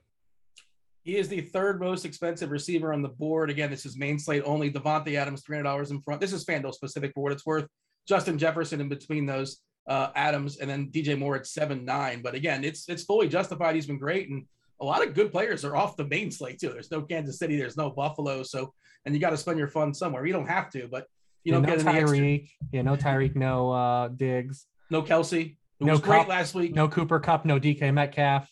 He 1.04 1.16
is 1.16 1.28
the 1.28 1.42
third 1.42 1.80
most 1.80 2.06
expensive 2.06 2.50
receiver 2.50 2.92
on 2.92 3.02
the 3.02 3.10
board. 3.10 3.50
Again, 3.50 3.70
this 3.70 3.84
is 3.84 3.96
main 3.96 4.18
slate 4.18 4.42
only. 4.46 4.70
Davante 4.70 5.14
Adams, 5.16 5.42
$300 5.42 5.90
in 5.90 6.00
front. 6.00 6.20
This 6.20 6.32
is 6.32 6.46
FanDuel 6.46 6.74
specific 6.74 7.12
for 7.14 7.22
what 7.22 7.32
it's 7.32 7.44
worth. 7.44 7.66
Justin 8.08 8.38
Jefferson 8.38 8.80
in 8.80 8.88
between 8.88 9.26
those 9.26 9.60
uh, 9.86 10.08
Adams, 10.14 10.58
and 10.58 10.68
then 10.68 10.90
DJ 10.90 11.18
Moore 11.18 11.36
at 11.36 11.46
seven 11.46 11.84
nine. 11.84 12.22
But 12.22 12.34
again, 12.34 12.64
it's 12.64 12.88
it's 12.88 13.04
fully 13.04 13.28
justified. 13.28 13.74
He's 13.74 13.86
been 13.86 13.98
great, 13.98 14.28
and 14.28 14.44
a 14.80 14.84
lot 14.84 15.06
of 15.06 15.14
good 15.14 15.30
players 15.30 15.64
are 15.64 15.76
off 15.76 15.96
the 15.96 16.06
main 16.06 16.30
slate 16.30 16.58
too. 16.58 16.70
There's 16.70 16.90
no 16.90 17.02
Kansas 17.02 17.38
City, 17.38 17.56
there's 17.56 17.76
no 17.76 17.90
Buffalo, 17.90 18.42
so 18.42 18.72
and 19.04 19.14
you 19.14 19.20
got 19.20 19.30
to 19.30 19.36
spend 19.36 19.58
your 19.58 19.68
funds 19.68 19.98
somewhere. 19.98 20.26
You 20.26 20.32
don't 20.32 20.48
have 20.48 20.70
to, 20.70 20.88
but 20.90 21.06
you 21.44 21.52
don't 21.52 21.62
no 21.62 21.68
get 21.68 21.86
any 21.86 22.00
Tyreek. 22.00 22.48
Yeah, 22.72 22.82
no 22.82 22.96
Tyreek, 22.96 23.36
no 23.36 23.72
uh 23.72 24.08
Diggs, 24.08 24.66
no 24.90 25.02
Kelce. 25.02 25.56
Who 25.80 25.86
no 25.86 25.92
was 25.92 26.00
Kupp, 26.00 26.08
great 26.08 26.28
last 26.28 26.54
week. 26.54 26.74
No 26.74 26.88
Cooper 26.88 27.20
Kupp, 27.20 27.44
no 27.44 27.58
DK 27.58 27.92
Metcalf. 27.92 28.48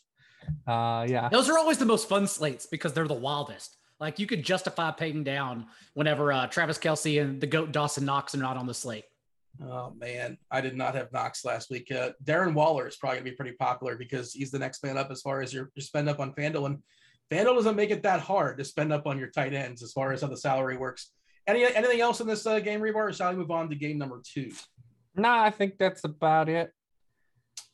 Uh, 0.67 1.07
yeah, 1.09 1.29
those 1.29 1.49
are 1.49 1.59
always 1.59 1.79
the 1.79 1.87
most 1.87 2.09
fun 2.09 2.27
slates 2.27 2.67
because 2.67 2.93
they're 2.93 3.09
the 3.09 3.15
wildest. 3.15 3.77
Like 4.01 4.19
you 4.19 4.27
could 4.27 4.43
justify 4.43 4.91
paying 4.91 5.23
down 5.23 5.67
whenever 5.95 6.33
uh, 6.33 6.47
Travis 6.49 6.79
Kelce 6.79 7.23
and 7.23 7.40
the 7.40 7.47
goat 7.47 7.73
Dawson 7.73 8.05
Knox 8.05 8.35
are 8.35 8.38
not 8.38 8.57
on 8.57 8.66
the 8.66 8.75
slate. 8.75 9.05
Oh 9.64 9.93
man, 9.99 10.38
I 10.51 10.61
did 10.61 10.77
not 10.77 10.95
have 10.95 11.12
Knox 11.12 11.45
last 11.45 11.71
week. 11.71 11.93
Uh, 11.93 12.11
Darren 12.25 12.55
Waller 12.55 12.88
is 12.88 12.97
probably 12.97 13.19
gonna 13.19 13.31
be 13.31 13.37
pretty 13.37 13.53
popular 13.53 13.97
because 13.97 14.33
he's 14.33 14.51
the 14.51 14.59
next 14.59 14.83
man 14.83 14.97
up 14.97 15.11
as 15.11 15.21
far 15.21 15.40
as 15.40 15.53
your, 15.53 15.71
your 15.75 15.83
spend 15.83 16.09
up 16.09 16.21
on 16.21 16.33
FanDuel, 16.33 16.66
and 16.66 16.79
FanDuel 17.31 17.55
doesn't 17.55 17.77
make 17.77 17.90
it 17.90 18.03
that 18.03 18.21
hard 18.21 18.59
to 18.59 18.64
spend 18.64 18.93
up 18.93 19.07
on 19.07 19.19
your 19.19 19.29
tight 19.29 19.53
ends 19.53 19.83
as 19.83 19.93
far 19.93 20.12
as 20.12 20.23
how 20.23 20.29
the 20.29 20.37
salary 20.37 20.77
works. 20.77 21.12
Any 21.47 21.64
anything 21.64 22.01
else 22.01 22.21
in 22.21 22.27
this 22.27 22.47
uh, 22.47 22.61
game, 22.61 22.81
Hribar, 22.81 23.11
or 23.11 23.12
shall 23.12 23.31
we 23.31 23.37
move 23.37 23.51
on 23.51 23.69
to 23.69 23.77
game 23.77 23.99
number 23.99 24.21
two? 24.25 24.53
No, 25.14 25.23
nah, 25.23 25.43
I 25.45 25.51
think 25.51 25.77
that's 25.79 26.05
about 26.05 26.49
it. 26.49 26.73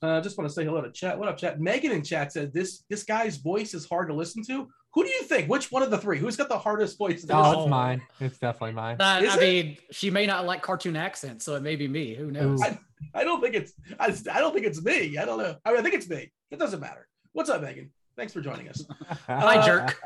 Uh, 0.01 0.21
just 0.21 0.39
want 0.39 0.49
to 0.49 0.55
say 0.55 0.65
hello 0.65 0.81
to 0.81 0.93
chat. 0.93 1.19
What 1.19 1.29
up, 1.29 1.37
chat? 1.37 1.61
Megan 1.61 1.91
in 1.91 2.05
chat 2.05 2.33
said 2.33 2.53
this 2.53 2.85
this 2.89 3.03
guy's 3.03 3.37
voice 3.37 3.75
is 3.75 3.89
hard 3.89 4.09
to 4.09 4.15
listen 4.15 4.45
to. 4.45 4.69
Who 4.95 5.05
do 5.05 5.11
you 5.11 5.23
think? 5.25 5.49
Which 5.51 5.73
one 5.73 5.83
of 5.83 5.91
the 5.91 5.99
three? 5.99 6.19
Who's 6.19 6.37
got 6.37 6.49
the 6.49 6.59
hardest 6.59 6.97
voice? 6.97 7.25
To 7.25 7.37
oh, 7.37 7.63
it's 7.63 7.71
mine. 7.71 8.01
It's 8.21 8.39
definitely 8.39 8.73
mine. 8.73 8.97
Uh, 9.01 9.23
I 9.29 9.37
it? 9.37 9.41
mean, 9.41 9.77
she 9.91 10.11
may 10.11 10.25
not 10.25 10.47
like 10.47 10.63
cartoon 10.63 10.97
accents, 10.97 11.45
so 11.45 11.57
it 11.57 11.63
may 11.63 11.75
be 11.75 11.89
me. 11.89 12.15
Who 12.15 12.31
knows? 12.31 12.63
I, 12.63 12.79
I 13.13 13.25
don't 13.25 13.41
think 13.41 13.55
it's 13.55 13.73
I, 13.99 14.15
I 14.33 14.41
don't 14.41 14.55
think 14.55 14.67
it's 14.67 14.83
me. 14.83 15.19
I 15.19 15.25
don't 15.25 15.39
know. 15.39 15.57
I 15.65 15.71
mean, 15.71 15.81
I 15.81 15.83
think 15.83 15.95
it's 15.95 16.09
me. 16.09 16.31
It 16.51 16.59
doesn't 16.61 16.81
matter. 16.81 17.09
What's 17.33 17.51
up, 17.51 17.63
Megan? 17.63 17.91
Thanks 18.17 18.33
for 18.33 18.41
joining 18.41 18.69
us. 18.69 18.85
Hi, 19.27 19.59
uh, 19.59 19.67
jerk. 19.67 20.01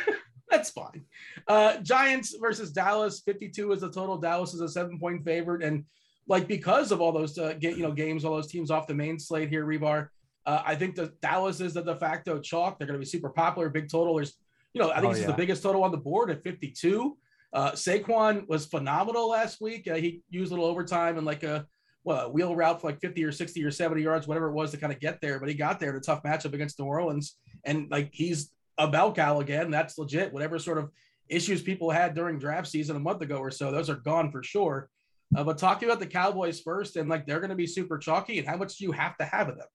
That's 0.50 0.70
fine. 0.70 1.04
Uh, 1.46 1.76
Giants 1.78 2.36
versus 2.40 2.72
Dallas. 2.72 3.22
52 3.24 3.72
is 3.72 3.80
the 3.80 3.90
total. 3.90 4.18
Dallas 4.18 4.52
is 4.52 4.60
a 4.60 4.68
seven 4.68 4.98
point 4.98 5.24
favorite, 5.24 5.62
and 5.62 5.84
like 6.30 6.46
because 6.46 6.92
of 6.92 7.00
all 7.00 7.10
those 7.10 7.36
uh, 7.36 7.54
get, 7.58 7.76
you 7.76 7.82
know 7.82 7.90
games, 7.90 8.24
all 8.24 8.36
those 8.36 8.46
teams 8.46 8.70
off 8.70 8.86
the 8.86 8.94
main 8.94 9.18
slate 9.18 9.48
here, 9.48 9.66
Hribar. 9.66 10.08
Uh, 10.46 10.62
I 10.64 10.76
think 10.76 10.94
the 10.94 11.12
Dallas 11.20 11.60
is 11.60 11.74
the 11.74 11.82
de 11.82 11.96
facto 11.96 12.38
chalk. 12.38 12.78
They're 12.78 12.86
going 12.86 12.98
to 12.98 13.04
be 13.04 13.10
super 13.10 13.30
popular, 13.30 13.68
big 13.68 13.90
total. 13.90 14.14
There's, 14.14 14.34
you 14.72 14.80
know, 14.80 14.90
I 14.90 15.00
think 15.00 15.06
oh, 15.06 15.08
this 15.10 15.18
yeah. 15.18 15.26
is 15.26 15.32
the 15.32 15.36
biggest 15.36 15.62
total 15.62 15.82
on 15.82 15.90
the 15.90 15.98
board 15.98 16.30
at 16.30 16.42
52. 16.44 17.18
Uh, 17.52 17.72
Saquon 17.72 18.48
was 18.48 18.64
phenomenal 18.64 19.28
last 19.28 19.60
week. 19.60 19.88
Uh, 19.88 19.96
he 19.96 20.22
used 20.30 20.52
a 20.52 20.54
little 20.54 20.70
overtime 20.70 21.18
and 21.18 21.26
like 21.26 21.42
a 21.42 21.66
well, 22.04 22.26
a 22.26 22.28
wheel 22.30 22.54
route 22.54 22.80
for 22.80 22.86
like 22.86 23.00
50 23.00 23.24
or 23.24 23.32
60 23.32 23.64
or 23.64 23.72
70 23.72 24.00
yards, 24.00 24.28
whatever 24.28 24.48
it 24.48 24.54
was 24.54 24.70
to 24.70 24.76
kind 24.76 24.92
of 24.92 25.00
get 25.00 25.20
there. 25.20 25.40
But 25.40 25.48
he 25.48 25.54
got 25.54 25.80
there 25.80 25.90
in 25.90 25.96
a 25.96 26.00
tough 26.00 26.22
matchup 26.22 26.54
against 26.54 26.78
New 26.78 26.86
Orleans. 26.86 27.36
And 27.64 27.90
like 27.90 28.10
he's 28.12 28.52
a 28.78 28.86
bell 28.86 29.12
cow 29.12 29.40
again. 29.40 29.70
That's 29.72 29.98
legit. 29.98 30.32
Whatever 30.32 30.60
sort 30.60 30.78
of 30.78 30.90
issues 31.28 31.60
people 31.60 31.90
had 31.90 32.14
during 32.14 32.38
draft 32.38 32.68
season 32.68 32.94
a 32.94 33.00
month 33.00 33.20
ago 33.20 33.38
or 33.38 33.50
so, 33.50 33.72
those 33.72 33.90
are 33.90 33.96
gone 33.96 34.30
for 34.30 34.44
sure. 34.44 34.88
Uh, 35.34 35.44
but 35.44 35.58
talking 35.58 35.88
about 35.88 36.00
the 36.00 36.06
Cowboys 36.06 36.60
first, 36.60 36.96
and 36.96 37.08
like 37.08 37.26
they're 37.26 37.40
going 37.40 37.50
to 37.50 37.56
be 37.56 37.66
super 37.66 37.98
chalky, 37.98 38.38
and 38.38 38.48
how 38.48 38.56
much 38.56 38.76
do 38.76 38.84
you 38.84 38.92
have 38.92 39.16
to 39.18 39.24
have 39.24 39.48
of 39.48 39.56
them? 39.56 39.66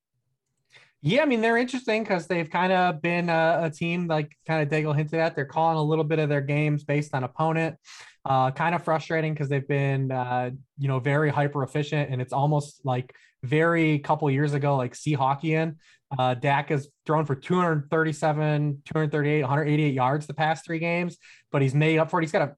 Yeah, 1.01 1.21
I 1.21 1.25
mean 1.25 1.41
they're 1.41 1.57
interesting 1.57 2.03
because 2.03 2.25
they've 2.27 2.49
kind 2.49 2.73
of 2.73 3.01
been 3.01 3.29
a, 3.29 3.59
a, 3.65 3.69
team 3.69 4.07
like 4.07 4.35
kind 4.47 4.63
of 4.63 4.69
Daigle 4.69 4.95
hinted 4.95 5.19
at. 5.19 5.35
They're 5.35 5.45
calling 5.45 5.77
a 5.77 5.83
little 5.83 6.03
bit 6.03 6.17
of 6.17 6.29
their 6.29 6.41
games 6.41 6.83
based 6.83 7.13
on 7.13 7.23
opponent. 7.23 7.75
Uh, 8.25 8.49
kind 8.49 8.73
of 8.73 8.83
frustrating 8.83 9.31
because 9.31 9.47
they've 9.47 9.67
been 9.67 10.11
uh, 10.11 10.49
you 10.79 10.87
know 10.87 10.99
very 10.99 11.29
hyper 11.29 11.63
efficient, 11.63 12.09
and 12.09 12.21
it's 12.21 12.33
almost 12.33 12.81
like 12.83 13.13
very 13.43 13.99
couple 13.99 14.29
years 14.31 14.53
ago 14.53 14.77
like 14.77 14.93
Seahawkian. 14.93 15.75
Uh, 16.17 16.33
Dak 16.33 16.69
has 16.69 16.87
thrown 17.05 17.25
for 17.25 17.35
237, 17.35 18.81
238, 18.85 19.41
188 19.41 19.93
yards 19.93 20.27
the 20.27 20.33
past 20.33 20.65
three 20.65 20.79
games, 20.79 21.17
but 21.51 21.61
he's 21.61 21.75
made 21.75 21.99
up 21.99 22.09
for 22.09 22.19
it. 22.19 22.23
He's 22.23 22.31
got 22.31 22.49
a 22.49 22.55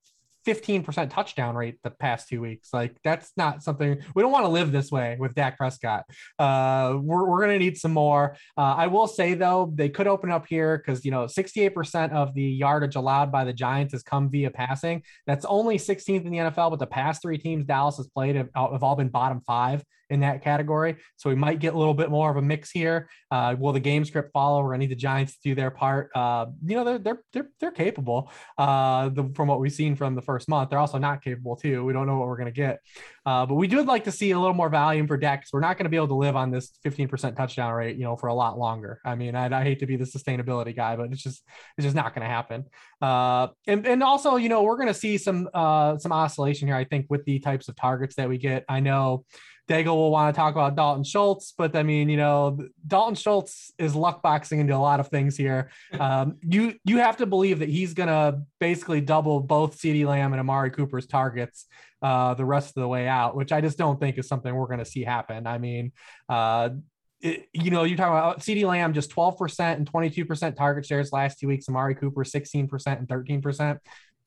15% 0.47 1.09
touchdown 1.09 1.55
rate 1.55 1.77
the 1.83 1.91
past 1.91 2.29
two 2.29 2.39
weeks. 2.39 2.69
Like 2.71 2.95
that's 3.03 3.31
not 3.35 3.61
something 3.61 4.01
we 4.15 4.21
don't 4.23 4.31
want 4.31 4.45
to 4.45 4.49
live 4.49 4.71
this 4.71 4.91
way 4.91 5.17
with 5.19 5.35
Dak 5.35 5.57
Prescott. 5.57 6.05
Uh, 6.39 6.97
we're, 7.01 7.27
we're 7.27 7.39
going 7.39 7.59
to 7.59 7.63
need 7.63 7.77
some 7.77 7.91
more. 7.91 8.37
Uh, 8.57 8.75
I 8.77 8.87
will 8.87 9.07
say 9.07 9.33
though, 9.33 9.71
they 9.75 9.89
could 9.89 10.07
open 10.07 10.31
up 10.31 10.47
here 10.47 10.77
because, 10.77 11.03
you 11.03 11.11
know, 11.11 11.25
68% 11.25 12.11
of 12.13 12.33
the 12.33 12.43
yardage 12.43 12.95
allowed 12.95 13.31
by 13.31 13.43
the 13.43 13.53
Giants 13.53 13.93
has 13.93 14.03
come 14.03 14.29
via 14.29 14.49
passing. 14.49 15.03
That's 15.25 15.45
only 15.45 15.77
16th 15.77 16.25
in 16.25 16.31
the 16.31 16.37
NFL, 16.37 16.69
but 16.69 16.79
the 16.79 16.87
past 16.87 17.21
three 17.21 17.37
teams 17.37 17.65
Dallas 17.65 17.97
has 17.97 18.07
played 18.07 18.35
have, 18.37 18.49
have 18.55 18.83
all 18.83 18.95
been 18.95 19.09
bottom 19.09 19.41
five 19.41 19.83
in 20.09 20.21
that 20.21 20.43
category. 20.43 20.97
So 21.15 21.29
we 21.29 21.35
might 21.35 21.59
get 21.59 21.73
a 21.73 21.77
little 21.77 21.93
bit 21.93 22.09
more 22.09 22.29
of 22.29 22.37
a 22.37 22.41
mix 22.41 22.71
here. 22.71 23.09
Uh, 23.31 23.55
will 23.57 23.73
the 23.73 23.79
game 23.79 24.05
script 24.05 24.31
follow? 24.33 24.61
We're 24.63 24.71
gonna 24.71 24.79
need 24.79 24.91
the 24.91 24.95
Giants 24.95 25.33
to 25.33 25.39
do 25.43 25.55
their 25.55 25.71
part. 25.71 26.09
Uh, 26.15 26.47
you 26.65 26.75
know, 26.75 26.83
they're 26.83 26.99
they're 26.99 27.21
they're 27.33 27.49
they're 27.59 27.71
capable. 27.71 28.31
Uh, 28.57 29.09
the, 29.09 29.31
from 29.35 29.47
what 29.47 29.59
we've 29.59 29.71
seen 29.71 29.95
from 29.95 30.15
the 30.15 30.21
first 30.21 30.49
month, 30.49 30.69
they're 30.69 30.79
also 30.79 30.97
not 30.97 31.23
capable 31.23 31.55
too. 31.55 31.83
We 31.83 31.93
don't 31.93 32.07
know 32.07 32.17
what 32.17 32.27
we're 32.27 32.37
gonna 32.37 32.51
get. 32.51 32.79
Uh, 33.25 33.45
but 33.45 33.55
we 33.55 33.67
do 33.67 33.83
like 33.83 34.05
to 34.05 34.11
see 34.11 34.31
a 34.31 34.39
little 34.39 34.53
more 34.53 34.69
volume 34.69 35.05
for 35.05 35.17
because 35.17 35.49
we're 35.51 35.59
not 35.59 35.77
going 35.77 35.83
to 35.83 35.89
be 35.89 35.97
able 35.97 36.07
to 36.07 36.15
live 36.15 36.35
on 36.35 36.49
this 36.51 36.71
15% 36.85 37.35
touchdown 37.35 37.73
rate, 37.73 37.97
you 37.97 38.03
know, 38.03 38.15
for 38.15 38.27
a 38.27 38.33
lot 38.33 38.57
longer. 38.57 39.01
I 39.03 39.15
mean, 39.15 39.35
I, 39.35 39.53
I 39.53 39.63
hate 39.63 39.79
to 39.79 39.85
be 39.85 39.97
the 39.97 40.05
sustainability 40.05 40.75
guy, 40.75 40.95
but 40.95 41.11
it's 41.11 41.21
just 41.21 41.43
it's 41.77 41.83
just 41.83 41.95
not 41.95 42.15
going 42.15 42.25
to 42.25 42.33
happen. 42.33 42.65
Uh, 43.01 43.47
and 43.67 43.85
and 43.85 44.01
also, 44.01 44.37
you 44.37 44.47
know, 44.47 44.63
we're 44.63 44.77
going 44.77 44.87
to 44.87 44.93
see 44.93 45.17
some 45.17 45.49
uh, 45.53 45.97
some 45.97 46.11
oscillation 46.11 46.67
here. 46.67 46.77
I 46.77 46.85
think 46.85 47.07
with 47.09 47.25
the 47.25 47.39
types 47.39 47.67
of 47.67 47.75
targets 47.75 48.15
that 48.15 48.29
we 48.29 48.37
get. 48.37 48.63
I 48.69 48.79
know 48.79 49.25
Daigle 49.67 49.95
will 49.95 50.11
want 50.11 50.33
to 50.33 50.39
talk 50.39 50.53
about 50.53 50.75
Dalton 50.75 51.03
Schultz, 51.03 51.53
but 51.57 51.75
I 51.75 51.83
mean, 51.83 52.07
you 52.09 52.15
know, 52.15 52.57
Dalton 52.85 53.15
Schultz 53.15 53.71
is 53.77 53.95
luck 53.95 54.21
boxing 54.21 54.59
into 54.59 54.73
a 54.73 54.77
lot 54.77 54.99
of 54.99 55.07
things 55.09 55.35
here. 55.35 55.69
Um, 55.99 56.37
you 56.41 56.75
you 56.85 56.99
have 56.99 57.17
to 57.17 57.25
believe 57.25 57.59
that 57.59 57.69
he's 57.69 57.93
gonna 57.93 58.43
basically 58.59 59.01
double 59.01 59.39
both 59.39 59.77
CeeDee 59.77 60.05
Lamb 60.05 60.31
and 60.31 60.39
Amari 60.39 60.69
Cooper's 60.69 61.07
targets 61.07 61.65
uh, 62.01 62.33
the 62.35 62.45
rest 62.45 62.69
of 62.69 62.81
the 62.81 62.87
way 62.87 63.07
out, 63.07 63.35
which 63.35 63.51
I 63.51 63.61
just 63.61 63.77
don't 63.77 63.99
think 63.99 64.17
is 64.17 64.27
something 64.27 64.53
we're 64.53 64.67
gonna 64.67 64.85
see 64.85 65.03
happen. 65.03 65.47
I 65.47 65.57
mean, 65.57 65.91
uh, 66.29 66.69
it, 67.21 67.47
you 67.51 67.71
know, 67.71 67.83
you're 67.83 67.97
talking 67.97 68.13
about 68.13 68.39
CeeDee 68.41 68.65
Lamb 68.65 68.93
just 68.93 69.11
12% 69.11 69.59
and 69.75 69.91
22% 69.91 70.55
target 70.55 70.85
shares 70.85 71.11
last 71.11 71.39
two 71.39 71.47
weeks. 71.47 71.67
Amari 71.67 71.95
Cooper 71.95 72.23
16% 72.23 72.99
and 72.99 73.07
13% 73.07 73.79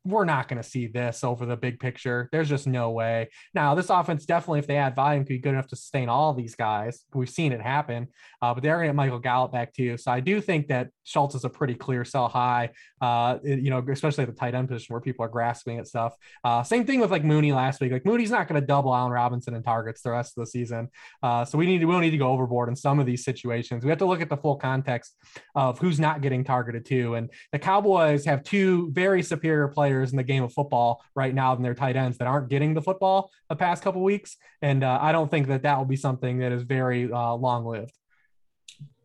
we're 0.04 0.24
not 0.24 0.48
going 0.48 0.60
to 0.60 0.68
see 0.68 0.86
this 0.86 1.22
over 1.22 1.44
the 1.44 1.56
big 1.56 1.78
picture. 1.78 2.28
There's 2.32 2.48
just 2.48 2.66
no 2.66 2.90
way. 2.90 3.28
Now, 3.54 3.74
this 3.74 3.90
offense 3.90 4.24
definitely, 4.24 4.60
if 4.60 4.66
they 4.66 4.76
add 4.76 4.96
volume, 4.96 5.24
could 5.24 5.28
be 5.28 5.38
good 5.38 5.50
enough 5.50 5.68
to 5.68 5.76
sustain 5.76 6.08
all 6.08 6.32
these 6.32 6.54
guys. 6.54 7.04
We've 7.12 7.28
seen 7.28 7.52
it 7.52 7.60
happen, 7.60 8.08
uh, 8.40 8.54
but 8.54 8.62
they're 8.62 8.76
going 8.76 8.86
to 8.86 8.88
get 8.88 8.96
Michael 8.96 9.18
Gallup 9.18 9.52
back 9.52 9.74
too. 9.74 9.98
So 9.98 10.10
I 10.10 10.20
do 10.20 10.40
think 10.40 10.68
that 10.68 10.88
Schultz 11.04 11.34
is 11.34 11.44
a 11.44 11.50
pretty 11.50 11.74
clear 11.74 12.04
sell 12.04 12.28
high, 12.28 12.70
uh, 13.02 13.38
you 13.42 13.68
know, 13.68 13.84
especially 13.90 14.22
at 14.22 14.30
the 14.30 14.36
tight 14.36 14.54
end 14.54 14.68
position 14.68 14.94
where 14.94 15.00
people 15.00 15.24
are 15.24 15.28
grasping 15.28 15.78
at 15.78 15.86
stuff. 15.86 16.14
Uh, 16.44 16.62
same 16.62 16.86
thing 16.86 17.00
with 17.00 17.10
like 17.10 17.24
Mooney 17.24 17.52
last 17.52 17.80
week. 17.80 17.92
Like 17.92 18.06
Mooney's 18.06 18.30
not 18.30 18.48
going 18.48 18.60
to 18.60 18.66
double 18.66 18.94
Allen 18.94 19.12
Robinson 19.12 19.54
in 19.54 19.62
targets 19.62 20.00
the 20.00 20.12
rest 20.12 20.38
of 20.38 20.42
the 20.42 20.46
season. 20.46 20.88
Uh, 21.22 21.44
so 21.44 21.58
we 21.58 21.66
need 21.66 21.80
to, 21.80 21.84
we'll 21.84 21.98
need 21.98 22.10
to 22.10 22.16
go 22.16 22.28
overboard 22.28 22.70
in 22.70 22.76
some 22.76 23.00
of 23.00 23.06
these 23.06 23.22
situations. 23.24 23.84
We 23.84 23.90
have 23.90 23.98
to 23.98 24.06
look 24.06 24.22
at 24.22 24.30
the 24.30 24.36
full 24.36 24.56
context 24.56 25.14
of 25.54 25.78
who's 25.78 26.00
not 26.00 26.22
getting 26.22 26.42
targeted 26.42 26.86
too. 26.86 27.16
And 27.16 27.28
the 27.52 27.58
Cowboys 27.58 28.24
have 28.24 28.42
two 28.42 28.90
very 28.92 29.22
superior 29.22 29.68
players 29.68 29.89
in 29.90 30.16
the 30.16 30.22
game 30.22 30.42
of 30.42 30.52
football 30.52 31.02
right 31.14 31.34
now 31.34 31.54
than 31.54 31.62
their 31.62 31.74
tight 31.74 31.96
ends 31.96 32.18
that 32.18 32.26
aren't 32.26 32.48
getting 32.48 32.74
the 32.74 32.82
football 32.82 33.30
the 33.48 33.56
past 33.56 33.82
couple 33.82 34.02
weeks. 34.02 34.36
And 34.62 34.84
uh, 34.84 34.98
I 35.00 35.12
don't 35.12 35.30
think 35.30 35.48
that 35.48 35.62
that 35.62 35.78
will 35.78 35.84
be 35.84 35.96
something 35.96 36.38
that 36.38 36.52
is 36.52 36.62
very 36.62 37.10
uh, 37.12 37.34
long 37.34 37.64
lived. 37.64 37.92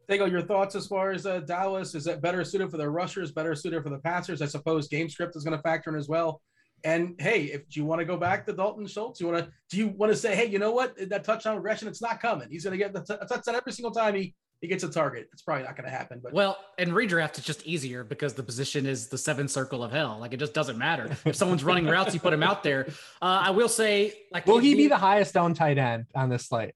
Daigle, 0.09 0.29
your 0.29 0.41
thoughts 0.41 0.75
as 0.75 0.85
far 0.87 1.11
as 1.11 1.25
uh, 1.25 1.39
Dallas? 1.39 1.95
Is 1.95 2.07
it 2.07 2.21
better 2.21 2.43
suited 2.43 2.69
for 2.69 2.77
the 2.77 2.89
rushers, 2.89 3.31
better 3.31 3.55
suited 3.55 3.83
for 3.83 3.89
the 3.89 3.97
passers? 3.97 4.41
I 4.41 4.45
suppose 4.45 4.87
game 4.87 5.09
script 5.09 5.35
is 5.35 5.43
going 5.43 5.57
to 5.57 5.63
factor 5.63 5.89
in 5.89 5.95
as 5.95 6.07
well. 6.07 6.41
And 6.83 7.15
hey, 7.17 7.45
if 7.45 7.75
you 7.75 7.85
want 7.85 7.99
to 7.99 8.05
go 8.05 8.15
back 8.15 8.45
to 8.45 8.53
Dalton 8.53 8.85
Schultz, 8.85 9.19
you 9.19 9.27
want 9.27 9.43
to 9.43 9.51
do 9.71 9.77
you 9.77 9.87
want 9.87 10.11
to 10.11 10.17
say, 10.17 10.35
hey, 10.35 10.45
you 10.45 10.59
know 10.59 10.71
what, 10.71 10.95
that 11.09 11.23
touchdown 11.23 11.55
regression, 11.55 11.87
it's 11.87 12.01
not 12.01 12.21
coming. 12.21 12.47
He's 12.51 12.63
going 12.63 12.77
to 12.77 12.83
get 12.83 12.93
the 12.93 13.01
t- 13.01 13.25
touchdown 13.27 13.55
every 13.55 13.71
single 13.71 13.91
time 13.91 14.13
he 14.13 14.35
he 14.65 14.69
gets 14.69 14.83
a 14.83 14.89
target. 14.89 15.29
It's 15.31 15.43
probably 15.43 15.63
not 15.63 15.75
going 15.75 15.85
to 15.85 15.95
happen. 15.95 16.19
But 16.23 16.33
well, 16.33 16.57
in 16.79 16.89
redraft, 16.89 17.37
it's 17.37 17.45
just 17.45 17.63
easier 17.67 18.03
because 18.03 18.33
the 18.33 18.41
position 18.41 18.87
is 18.87 19.07
the 19.07 19.17
seventh 19.17 19.51
circle 19.51 19.83
of 19.83 19.91
hell. 19.91 20.17
Like 20.19 20.33
it 20.33 20.37
just 20.37 20.55
doesn't 20.55 20.79
matter 20.79 21.15
if 21.23 21.35
someone's 21.35 21.63
running 21.69 21.85
routes, 21.85 22.15
you 22.15 22.19
put 22.19 22.33
him 22.33 22.41
out 22.41 22.63
there. 22.63 22.87
Uh, 23.21 23.43
I 23.45 23.51
will 23.51 23.69
say, 23.69 24.13
like, 24.31 24.47
will 24.47 24.57
he 24.57 24.73
be 24.73 24.87
the 24.87 24.97
highest 24.97 25.37
owned 25.37 25.55
tight 25.55 25.77
end 25.77 26.07
on 26.15 26.29
this 26.29 26.47
slate? 26.47 26.73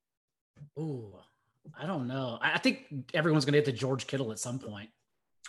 Ooh, 0.78 1.16
I 1.80 1.88
don't 1.88 2.08
know. 2.08 2.38
I 2.40 2.60
think 2.60 3.10
everyone's 3.16 3.46
going 3.46 3.54
to 3.54 3.60
get 3.60 3.66
to 3.66 3.72
George 3.72 4.06
Kittle 4.06 4.32
at 4.32 4.38
some 4.38 4.60
point. 4.60 4.90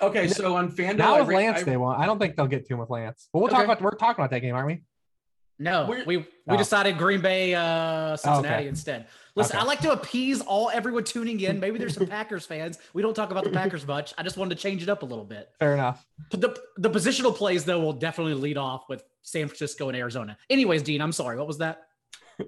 Okay, 0.00 0.28
so 0.28 0.56
on 0.56 0.72
FanDuel, 0.72 0.96
now 0.96 1.18
with 1.18 1.34
Lance, 1.34 1.60
I, 1.60 1.64
they 1.64 1.76
won't. 1.76 1.98
I 1.98 2.06
don't 2.06 2.18
think 2.18 2.36
they'll 2.36 2.46
get 2.46 2.66
to 2.68 2.72
him 2.72 2.80
with 2.80 2.88
Lance. 2.88 3.28
But 3.34 3.40
we'll 3.40 3.48
okay. 3.48 3.56
talk 3.56 3.64
about. 3.64 3.82
We're 3.82 3.90
talking 3.90 4.22
about 4.22 4.30
that 4.30 4.40
game, 4.40 4.54
aren't 4.54 4.66
we? 4.66 4.82
No, 5.60 5.84
We're, 5.86 6.04
we 6.06 6.16
we 6.16 6.26
oh. 6.48 6.56
decided 6.56 6.96
Green 6.96 7.20
Bay, 7.20 7.54
uh, 7.54 8.16
Cincinnati 8.16 8.48
okay. 8.48 8.66
instead. 8.66 9.06
Listen, 9.34 9.56
okay. 9.56 9.62
I 9.62 9.66
like 9.66 9.80
to 9.80 9.92
appease 9.92 10.40
all 10.40 10.70
everyone 10.72 11.04
tuning 11.04 11.38
in. 11.38 11.60
Maybe 11.60 11.78
there's 11.78 11.94
some 11.94 12.06
Packers 12.08 12.46
fans. 12.46 12.78
We 12.94 13.02
don't 13.02 13.12
talk 13.12 13.30
about 13.30 13.44
the 13.44 13.50
Packers 13.50 13.86
much. 13.86 14.14
I 14.16 14.22
just 14.22 14.38
wanted 14.38 14.56
to 14.56 14.62
change 14.62 14.82
it 14.82 14.88
up 14.88 15.02
a 15.02 15.04
little 15.04 15.24
bit. 15.24 15.50
Fair 15.58 15.74
enough. 15.74 16.06
The 16.30 16.58
the 16.78 16.88
positional 16.88 17.36
plays 17.36 17.66
though 17.66 17.78
will 17.78 17.92
definitely 17.92 18.34
lead 18.34 18.56
off 18.56 18.84
with 18.88 19.04
San 19.20 19.48
Francisco 19.48 19.88
and 19.88 19.98
Arizona. 19.98 20.38
Anyways, 20.48 20.82
Dean, 20.82 21.02
I'm 21.02 21.12
sorry. 21.12 21.36
What 21.36 21.46
was 21.46 21.58
that? 21.58 21.82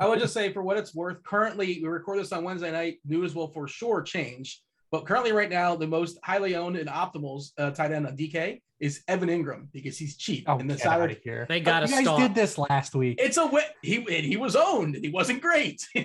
I 0.00 0.08
would 0.08 0.18
just 0.18 0.32
say, 0.32 0.50
for 0.50 0.62
what 0.62 0.78
it's 0.78 0.94
worth, 0.94 1.22
currently 1.22 1.80
we 1.82 1.88
record 1.88 2.18
this 2.18 2.32
on 2.32 2.44
Wednesday 2.44 2.72
night. 2.72 3.00
News 3.04 3.34
will 3.34 3.48
for 3.48 3.68
sure 3.68 4.00
change, 4.00 4.62
but 4.92 5.06
currently, 5.06 5.32
right 5.32 5.48
now, 5.48 5.74
the 5.74 5.86
most 5.86 6.18
highly 6.22 6.54
owned 6.54 6.76
and 6.76 6.86
optimals 6.86 7.52
uh, 7.56 7.70
tight 7.70 7.92
end 7.92 8.06
on 8.06 8.14
DK 8.14 8.60
is 8.78 9.02
Evan 9.08 9.30
Engram 9.30 9.68
because 9.72 9.96
he's 9.96 10.18
cheap. 10.18 10.44
Oh, 10.46 10.58
in 10.58 10.66
the 10.66 10.76
salary 10.76 11.18
here. 11.24 11.46
They 11.48 11.60
got 11.60 11.80
to 11.80 11.86
You 11.86 11.92
guys 11.92 12.04
stop. 12.04 12.18
did 12.18 12.34
this 12.34 12.58
last 12.58 12.94
week. 12.94 13.18
It's 13.18 13.38
a 13.38 13.50
he 13.80 14.02
he 14.02 14.36
was 14.36 14.54
owned. 14.54 14.96
He 14.96 15.08
wasn't 15.08 15.40
great. 15.40 15.82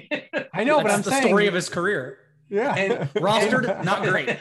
I 0.54 0.64
know, 0.64 0.82
but 0.82 0.92
I'm 0.92 1.02
the 1.02 1.12
saying, 1.12 1.28
story 1.28 1.48
of 1.48 1.54
his 1.54 1.68
career. 1.68 2.20
Yeah, 2.50 2.74
and, 2.76 3.10
rostered 3.16 3.84
not 3.84 4.04
great. 4.04 4.38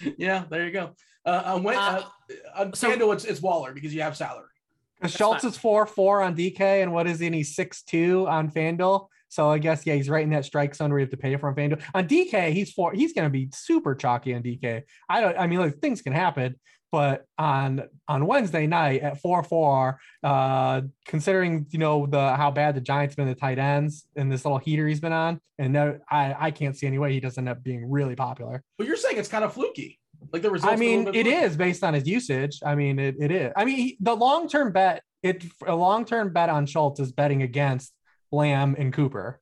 yeah, 0.18 0.44
there 0.48 0.64
you 0.64 0.70
go. 0.70 0.92
Uh, 1.24 1.42
on 1.46 1.64
when, 1.64 1.76
uh, 1.76 2.04
uh, 2.30 2.60
on 2.60 2.74
so, 2.74 2.88
FanDuel, 2.88 3.14
it's, 3.14 3.24
it's 3.24 3.42
Waller 3.42 3.72
because 3.72 3.92
you 3.92 4.02
have 4.02 4.16
salary. 4.16 4.46
Schultz 5.06 5.42
is 5.42 5.56
four 5.56 5.84
four 5.84 6.22
on 6.22 6.36
DK, 6.36 6.60
and 6.60 6.92
what 6.92 7.08
is 7.08 7.18
he? 7.18 7.26
And 7.26 7.34
he's 7.34 7.56
six 7.56 7.82
two 7.82 8.28
on 8.28 8.52
FanDuel. 8.52 9.08
So 9.28 9.50
I 9.50 9.58
guess 9.58 9.84
yeah, 9.86 9.94
he's 9.94 10.08
right 10.08 10.24
in 10.24 10.30
that 10.30 10.44
strike 10.44 10.74
zone 10.74 10.90
where 10.90 10.98
you 10.98 11.04
have 11.04 11.10
to 11.10 11.16
pay 11.16 11.36
for 11.36 11.48
on 11.48 11.54
FanDuel. 11.54 11.82
On 11.94 12.06
DK, 12.06 12.52
he's 12.52 12.72
four. 12.72 12.92
He's 12.92 13.12
going 13.12 13.26
to 13.26 13.30
be 13.30 13.48
super 13.52 13.94
chalky 13.94 14.34
on 14.34 14.42
DK. 14.42 14.82
I 15.08 15.20
don't. 15.20 15.38
I 15.38 15.46
mean, 15.46 15.58
like 15.58 15.78
things 15.78 16.02
can 16.02 16.12
happen, 16.12 16.56
but 16.92 17.24
on 17.38 17.82
on 18.08 18.26
Wednesday 18.26 18.66
night 18.66 19.02
at 19.02 19.20
four 19.20 19.42
four, 19.42 19.98
uh, 20.22 20.82
considering 21.06 21.66
you 21.70 21.78
know 21.78 22.06
the 22.06 22.34
how 22.36 22.50
bad 22.50 22.74
the 22.74 22.80
Giants 22.80 23.14
been 23.14 23.28
the 23.28 23.34
tight 23.34 23.58
ends 23.58 24.06
and 24.16 24.30
this 24.30 24.44
little 24.44 24.58
heater 24.58 24.86
he's 24.86 25.00
been 25.00 25.12
on, 25.12 25.40
and 25.58 25.72
no, 25.72 25.98
I 26.10 26.34
I 26.38 26.50
can't 26.50 26.76
see 26.76 26.86
any 26.86 26.98
way 26.98 27.12
he 27.12 27.20
doesn't 27.20 27.46
end 27.46 27.48
up 27.48 27.62
being 27.62 27.90
really 27.90 28.16
popular. 28.16 28.62
But 28.78 28.86
you're 28.86 28.96
saying 28.96 29.18
it's 29.18 29.28
kind 29.28 29.44
of 29.44 29.52
fluky. 29.52 29.98
Like 30.32 30.42
the 30.42 30.50
results. 30.50 30.72
I 30.72 30.76
mean, 30.76 31.14
it 31.14 31.26
is 31.26 31.56
based 31.56 31.84
on 31.84 31.94
his 31.94 32.06
usage. 32.06 32.60
I 32.64 32.74
mean, 32.74 32.98
it, 32.98 33.16
it 33.20 33.30
is. 33.30 33.52
I 33.56 33.64
mean, 33.64 33.96
the 34.00 34.14
long 34.14 34.48
term 34.48 34.72
bet, 34.72 35.02
it 35.22 35.44
a 35.66 35.74
long 35.74 36.04
term 36.04 36.32
bet 36.32 36.48
on 36.48 36.66
Schultz 36.66 37.00
is 37.00 37.12
betting 37.12 37.42
against 37.42 37.92
Lamb 38.36 38.76
and 38.78 38.92
Cooper. 38.92 39.40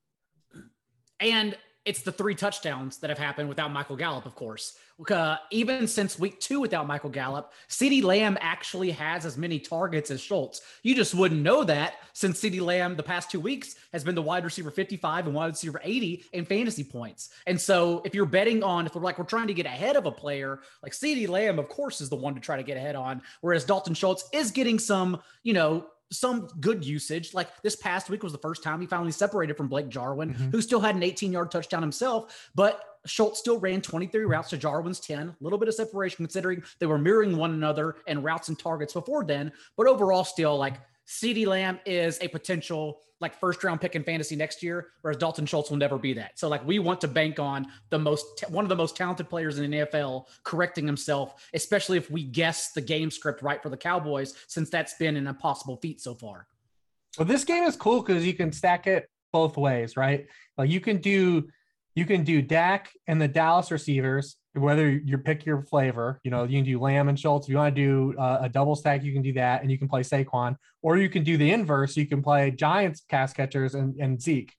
And 1.21 1.57
it's 1.85 2.01
the 2.01 2.13
three 2.13 2.35
touchdowns 2.35 2.97
that 2.99 3.11
have 3.11 3.19
happened 3.19 3.49
without 3.49 3.71
Michael 3.71 3.97
Gallup, 3.97 4.25
of 4.25 4.35
course. 4.35 4.77
Uh, 5.11 5.37
even 5.51 5.87
since 5.87 6.19
week 6.19 6.41
two 6.41 6.61
without 6.61 6.87
Michael 6.87 7.11
Gallup, 7.11 7.53
CeeDee 7.69 8.03
Lamb 8.03 8.39
actually 8.41 8.91
has 8.93 9.27
as 9.27 9.37
many 9.37 9.59
targets 9.59 10.11
as 10.11 10.21
Schultz. 10.21 10.63
You 10.83 10.95
just 10.95 11.15
wouldn't 11.15 11.43
know 11.43 11.63
that 11.65 11.95
since 12.15 12.41
CeeDee 12.41 12.63
Lamb 12.63 12.97
the 12.97 13.03
past 13.03 13.31
two 13.31 13.41
weeks 13.41 13.75
has 13.93 14.03
been 14.03 14.15
the 14.15 14.23
wide 14.23 14.45
receiver 14.45 14.71
55 14.71 15.27
and 15.27 15.35
wide 15.35 15.49
receiver 15.49 15.81
80 15.85 16.25
in 16.33 16.47
fantasy 16.47 16.85
points. 16.85 17.31
And 17.47 17.61
so 17.61 18.01
if 18.05 18.15
you're 18.15 18.25
betting 18.25 18.63
on, 18.63 18.87
if 18.87 18.95
we're 18.95 19.03
like, 19.03 19.19
we're 19.19 19.25
trying 19.25 19.49
to 19.49 19.55
get 19.55 19.67
ahead 19.67 19.97
of 19.97 20.07
a 20.07 20.13
player, 20.13 20.61
like 20.83 20.93
CeeDee 20.93 21.29
Lamb, 21.29 21.59
of 21.59 21.69
course, 21.69 22.01
is 22.01 22.09
the 22.09 22.17
one 22.17 22.35
to 22.35 22.41
try 22.41 22.57
to 22.57 22.63
get 22.63 22.79
ahead 22.79 22.97
on, 22.97 23.21
whereas 23.43 23.65
Dalton 23.65 23.95
Schultz 23.95 24.27
is 24.33 24.53
getting 24.53 24.79
some, 24.79 25.21
you 25.43 25.53
know, 25.53 25.87
some 26.17 26.49
good 26.61 26.85
usage. 26.85 27.35
Like 27.35 27.49
this 27.63 27.77
past 27.77 28.11
week 28.11 28.23
was 28.23 28.33
the 28.33 28.39
first 28.39 28.63
time 28.63 28.81
he 28.81 28.87
finally 28.87 29.13
separated 29.13 29.57
from 29.57 29.69
Blake 29.69 29.89
Jarwin, 29.89 30.35
mm-hmm. 30.35 30.51
who 30.51 30.61
still 30.61 30.81
had 30.81 30.95
an 30.95 31.03
18 31.03 31.33
yard 31.33 31.51
touchdown 31.51 31.83
himself, 31.83 32.51
but 32.55 32.83
Schultz 33.07 33.39
still 33.39 33.59
ran 33.59 33.83
23 33.83 34.25
routes 34.25 34.51
to 34.51 34.57
Jarwin's 34.57 35.01
10. 35.01 35.29
A 35.29 35.37
little 35.41 35.59
bit 35.59 35.69
of 35.69 35.75
separation 35.75 36.17
considering 36.17 36.63
they 36.79 36.87
were 36.87 36.99
mirroring 36.99 37.37
one 37.37 37.53
another 37.53 37.97
and 38.07 38.25
routes 38.25 38.49
and 38.49 38.59
targets 38.59 38.95
before 38.95 39.25
then. 39.25 39.53
But 39.77 39.87
overall, 39.87 40.25
still 40.25 40.57
like 40.57 40.75
CeeDee 41.07 41.47
Lamb 41.47 41.79
is 41.85 42.19
a 42.23 42.29
potential 42.29 43.01
like 43.21 43.39
first 43.39 43.63
round 43.65 43.81
pick 43.81 43.95
in 43.95 44.03
fantasy 44.03 44.37
next 44.37 44.63
year, 44.63 44.89
whereas 45.03 45.17
Dalton 45.17 45.47
Schultz 45.47 45.71
will 45.71 45.77
never 45.77 45.99
be 45.99 46.13
that. 46.15 46.39
So 46.39 46.49
like 46.49 46.67
we 46.67 46.79
want 46.79 47.01
to 47.03 47.09
bank 47.09 47.39
on 47.39 47.67
the 47.91 47.99
most 47.99 48.45
one 48.49 48.65
of 48.65 48.69
the 48.69 48.77
most 48.77 48.97
talented 48.97 49.29
players 49.29 49.59
in 49.59 49.71
the 49.71 49.79
NFL 49.79 50.27
correcting 50.43 50.87
himself, 50.87 51.49
especially 51.55 51.97
if 51.97 52.11
we 52.11 52.25
guess 52.25 52.73
the 52.73 52.81
game 52.81 53.11
script 53.11 53.43
right 53.43 53.63
for 53.63 53.69
the 53.71 53.77
Cowboys, 53.77 54.35
since 54.47 54.71
that's 54.71 54.95
been 54.95 55.17
an 55.17 55.27
impossible 55.27 55.77
feat 55.77 56.01
so 56.01 56.15
far. 56.15 56.47
Well, 57.19 57.27
this 57.27 57.45
game 57.45 57.65
is 57.65 57.77
cool 57.77 58.03
because 58.03 58.27
you 58.27 58.35
can 58.35 58.53
stack 58.53 58.87
it 58.87 59.09
both 59.33 59.57
ways, 59.57 59.97
right? 59.97 60.27
Like 60.59 60.71
you 60.71 60.81
can 60.81 60.99
do 60.99 61.49
you 61.95 62.07
can 62.07 62.25
do 62.25 62.43
Dak 62.43 62.91
and 63.07 63.21
the 63.21 63.29
Dallas 63.29 63.71
receivers, 63.71 64.37
whether 64.55 64.91
you 64.91 65.19
pick 65.19 65.45
your 65.45 65.63
flavor. 65.63 66.21
You 66.25 66.31
know, 66.31 66.45
you 66.45 66.59
can 66.59 66.65
do 66.65 66.79
Lamb 66.81 67.09
and 67.09 67.19
Schultz. 67.19 67.47
If 67.47 67.51
you 67.51 67.57
want 67.57 67.75
to 67.75 67.83
do 67.83 68.19
uh, 68.19 68.39
a 68.43 68.49
double 68.49 68.77
stack, 68.77 69.03
you 69.03 69.13
can 69.13 69.23
do 69.23 69.33
that, 69.35 69.63
and 69.63 69.71
you 69.71 69.79
can 69.79 69.89
play 69.89 70.03
Saquon, 70.03 70.57
or 70.83 70.97
you 70.97 71.09
can 71.09 71.25
do 71.25 71.37
the 71.37 71.51
inverse. 71.51 71.97
You 71.97 72.07
can 72.07 72.23
play 72.23 72.51
Giants 72.51 73.01
pass 73.01 73.33
catchers 73.33 73.75
and, 73.75 73.97
and 74.01 74.21
Zeke. 74.21 74.53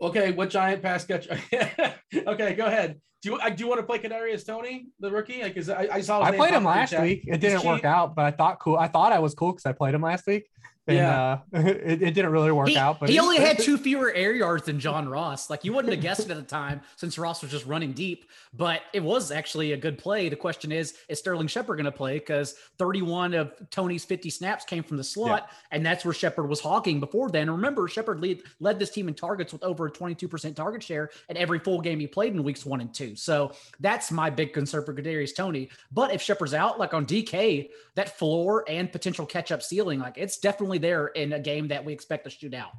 Okay, 0.00 0.32
what 0.32 0.50
giant 0.50 0.82
pass 0.82 1.04
catcher? 1.04 1.40
okay, 2.14 2.54
go 2.54 2.66
ahead. 2.66 3.00
Do 3.22 3.30
you 3.30 3.50
do 3.54 3.64
you 3.64 3.68
want 3.68 3.80
to 3.80 3.86
play 3.86 3.98
Kadarius 3.98 4.46
Toney, 4.46 4.88
the 5.00 5.10
rookie? 5.10 5.42
Because 5.42 5.70
I, 5.70 5.88
I, 5.90 6.00
saw. 6.00 6.22
I 6.22 6.36
played 6.36 6.52
him 6.52 6.64
last 6.64 6.98
week. 7.00 7.24
It 7.26 7.40
didn't 7.40 7.64
work 7.64 7.84
out, 7.84 8.14
but 8.14 8.24
I 8.26 8.30
thought 8.30 8.60
cool. 8.60 8.76
I 8.76 8.88
thought 8.88 9.12
I 9.12 9.18
was 9.18 9.34
cool 9.34 9.52
because 9.52 9.66
I 9.66 9.72
played 9.72 9.94
him 9.94 10.02
last 10.02 10.26
week. 10.26 10.48
And, 10.88 10.96
yeah, 10.96 11.32
uh, 11.32 11.38
it, 11.58 12.02
it, 12.02 12.14
didn't 12.14 12.30
really 12.30 12.52
work 12.52 12.68
he, 12.68 12.76
out. 12.76 13.00
But 13.00 13.08
he 13.08 13.18
only 13.18 13.36
had 13.40 13.58
two 13.58 13.76
fewer 13.76 14.12
air 14.12 14.32
yards 14.32 14.66
than 14.66 14.78
John 14.78 15.08
Ross. 15.08 15.50
Like 15.50 15.64
you 15.64 15.72
wouldn't 15.72 15.92
have 15.92 16.02
guessed 16.02 16.20
it 16.20 16.30
at 16.30 16.36
the 16.36 16.42
time, 16.42 16.80
since 16.94 17.18
Ross 17.18 17.42
was 17.42 17.50
just 17.50 17.66
running 17.66 17.92
deep. 17.92 18.30
But 18.54 18.82
it 18.92 19.02
was 19.02 19.32
actually 19.32 19.72
a 19.72 19.76
good 19.76 19.98
play. 19.98 20.28
The 20.28 20.36
question 20.36 20.70
is, 20.70 20.94
is 21.08 21.18
Sterling 21.18 21.48
Shepard 21.48 21.76
going 21.76 21.86
to 21.86 21.92
play? 21.92 22.18
Because 22.18 22.54
31 22.78 23.34
of 23.34 23.52
Toney's 23.70 24.04
50 24.04 24.30
snaps 24.30 24.64
came 24.64 24.82
from 24.82 24.96
the 24.96 25.04
slot, 25.04 25.48
yeah. 25.48 25.76
and 25.76 25.84
that's 25.84 26.04
where 26.04 26.14
Shepard 26.14 26.48
was 26.48 26.60
hawking 26.60 27.00
before 27.00 27.30
then. 27.30 27.50
Remember, 27.50 27.88
Shepard 27.88 28.20
lead, 28.20 28.42
led 28.60 28.78
this 28.78 28.90
team 28.90 29.08
in 29.08 29.14
targets 29.14 29.52
with 29.52 29.64
over 29.64 29.86
a 29.86 29.90
22% 29.90 30.54
target 30.54 30.82
share 30.82 31.10
at 31.28 31.36
every 31.36 31.58
full 31.58 31.80
game 31.80 31.98
he 31.98 32.06
played 32.06 32.32
in 32.32 32.44
weeks 32.44 32.64
one 32.64 32.80
and 32.80 32.94
two. 32.94 33.16
So 33.16 33.52
that's 33.80 34.12
my 34.12 34.30
big 34.30 34.52
concern 34.52 34.84
for 34.84 34.94
Kadarius 34.94 35.34
Toney. 35.34 35.68
But 35.90 36.14
if 36.14 36.22
Shepard's 36.22 36.54
out, 36.54 36.78
like 36.78 36.94
on 36.94 37.06
DK, 37.06 37.70
that 37.94 38.16
floor 38.18 38.64
and 38.68 38.90
potential 38.90 39.26
catch 39.26 39.50
up 39.50 39.62
ceiling, 39.62 39.98
like 39.98 40.16
it's 40.16 40.38
definitely 40.38 40.75
there 40.78 41.08
in 41.08 41.32
a 41.32 41.40
game 41.40 41.56
game 41.56 41.68
that 41.68 41.84
we 41.84 41.92
expect 41.92 42.24
to 42.24 42.30
shoot 42.30 42.54
out. 42.54 42.70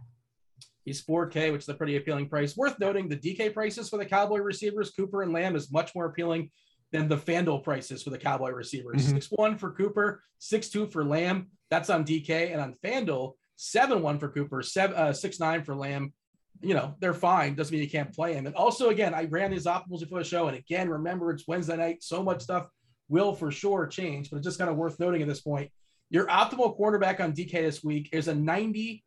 He's 0.85 1.03
4K, 1.03 1.51
which 1.51 1.63
is 1.63 1.69
a 1.69 1.73
pretty 1.73 1.97
appealing 1.97 2.29
price. 2.29 2.55
Worth 2.55 2.79
noting 2.79 3.09
the 3.09 3.17
DK 3.17 3.53
prices 3.53 3.89
for 3.89 3.97
the 3.97 4.05
Cowboy 4.05 4.37
receivers, 4.37 4.91
Cooper 4.91 5.21
and 5.21 5.33
Lamb, 5.33 5.55
is 5.55 5.71
much 5.71 5.93
more 5.93 6.05
appealing 6.05 6.49
than 6.93 7.09
the 7.09 7.17
FanDuel 7.17 7.63
prices 7.63 8.03
for 8.03 8.09
the 8.09 8.17
Cowboy 8.17 8.51
receivers. 8.51 9.05
Mhm. 9.07 9.15
6 9.15 9.27
1 9.31 9.57
for 9.57 9.71
Cooper, 9.73 10.23
6 10.39 10.69
2 10.69 10.87
for 10.87 11.03
Lamb. 11.03 11.51
That's 11.69 11.89
on 11.89 12.05
DK. 12.05 12.53
And 12.53 12.61
on 12.61 12.75
FanDuel, 12.75 13.33
7 13.57 14.01
1 14.01 14.19
for 14.19 14.29
Cooper, 14.29 14.61
7, 14.61 14.95
uh, 14.95 15.11
6 15.11 15.39
9 15.39 15.63
for 15.63 15.75
Lamb. 15.75 16.13
You 16.61 16.73
know, 16.73 16.95
they're 16.99 17.13
fine. 17.13 17.55
Doesn't 17.55 17.73
mean 17.73 17.83
you 17.83 17.89
can't 17.89 18.13
play 18.13 18.33
them. 18.33 18.45
And 18.45 18.55
also, 18.55 18.89
again, 18.89 19.13
I 19.13 19.25
ran 19.25 19.51
these 19.51 19.65
optimals 19.65 19.99
before 19.99 20.19
the 20.19 20.25
show. 20.25 20.47
And 20.47 20.57
again, 20.57 20.89
remember, 20.89 21.31
it's 21.31 21.47
Wednesday 21.47 21.75
night. 21.75 22.01
So 22.01 22.23
much 22.23 22.41
stuff 22.41 22.69
will 23.09 23.33
for 23.35 23.51
sure 23.51 23.87
change, 23.87 24.29
but 24.29 24.37
it's 24.37 24.45
just 24.45 24.57
kind 24.57 24.69
of 24.71 24.77
worth 24.77 24.99
noting 24.99 25.21
at 25.21 25.27
this 25.27 25.41
point. 25.41 25.69
Your 26.09 26.27
optimal 26.27 26.75
quarterback 26.75 27.19
on 27.19 27.33
DK 27.33 27.51
this 27.51 27.83
week 27.83 28.09
is 28.13 28.27
a 28.27 28.33
94% 28.33 29.01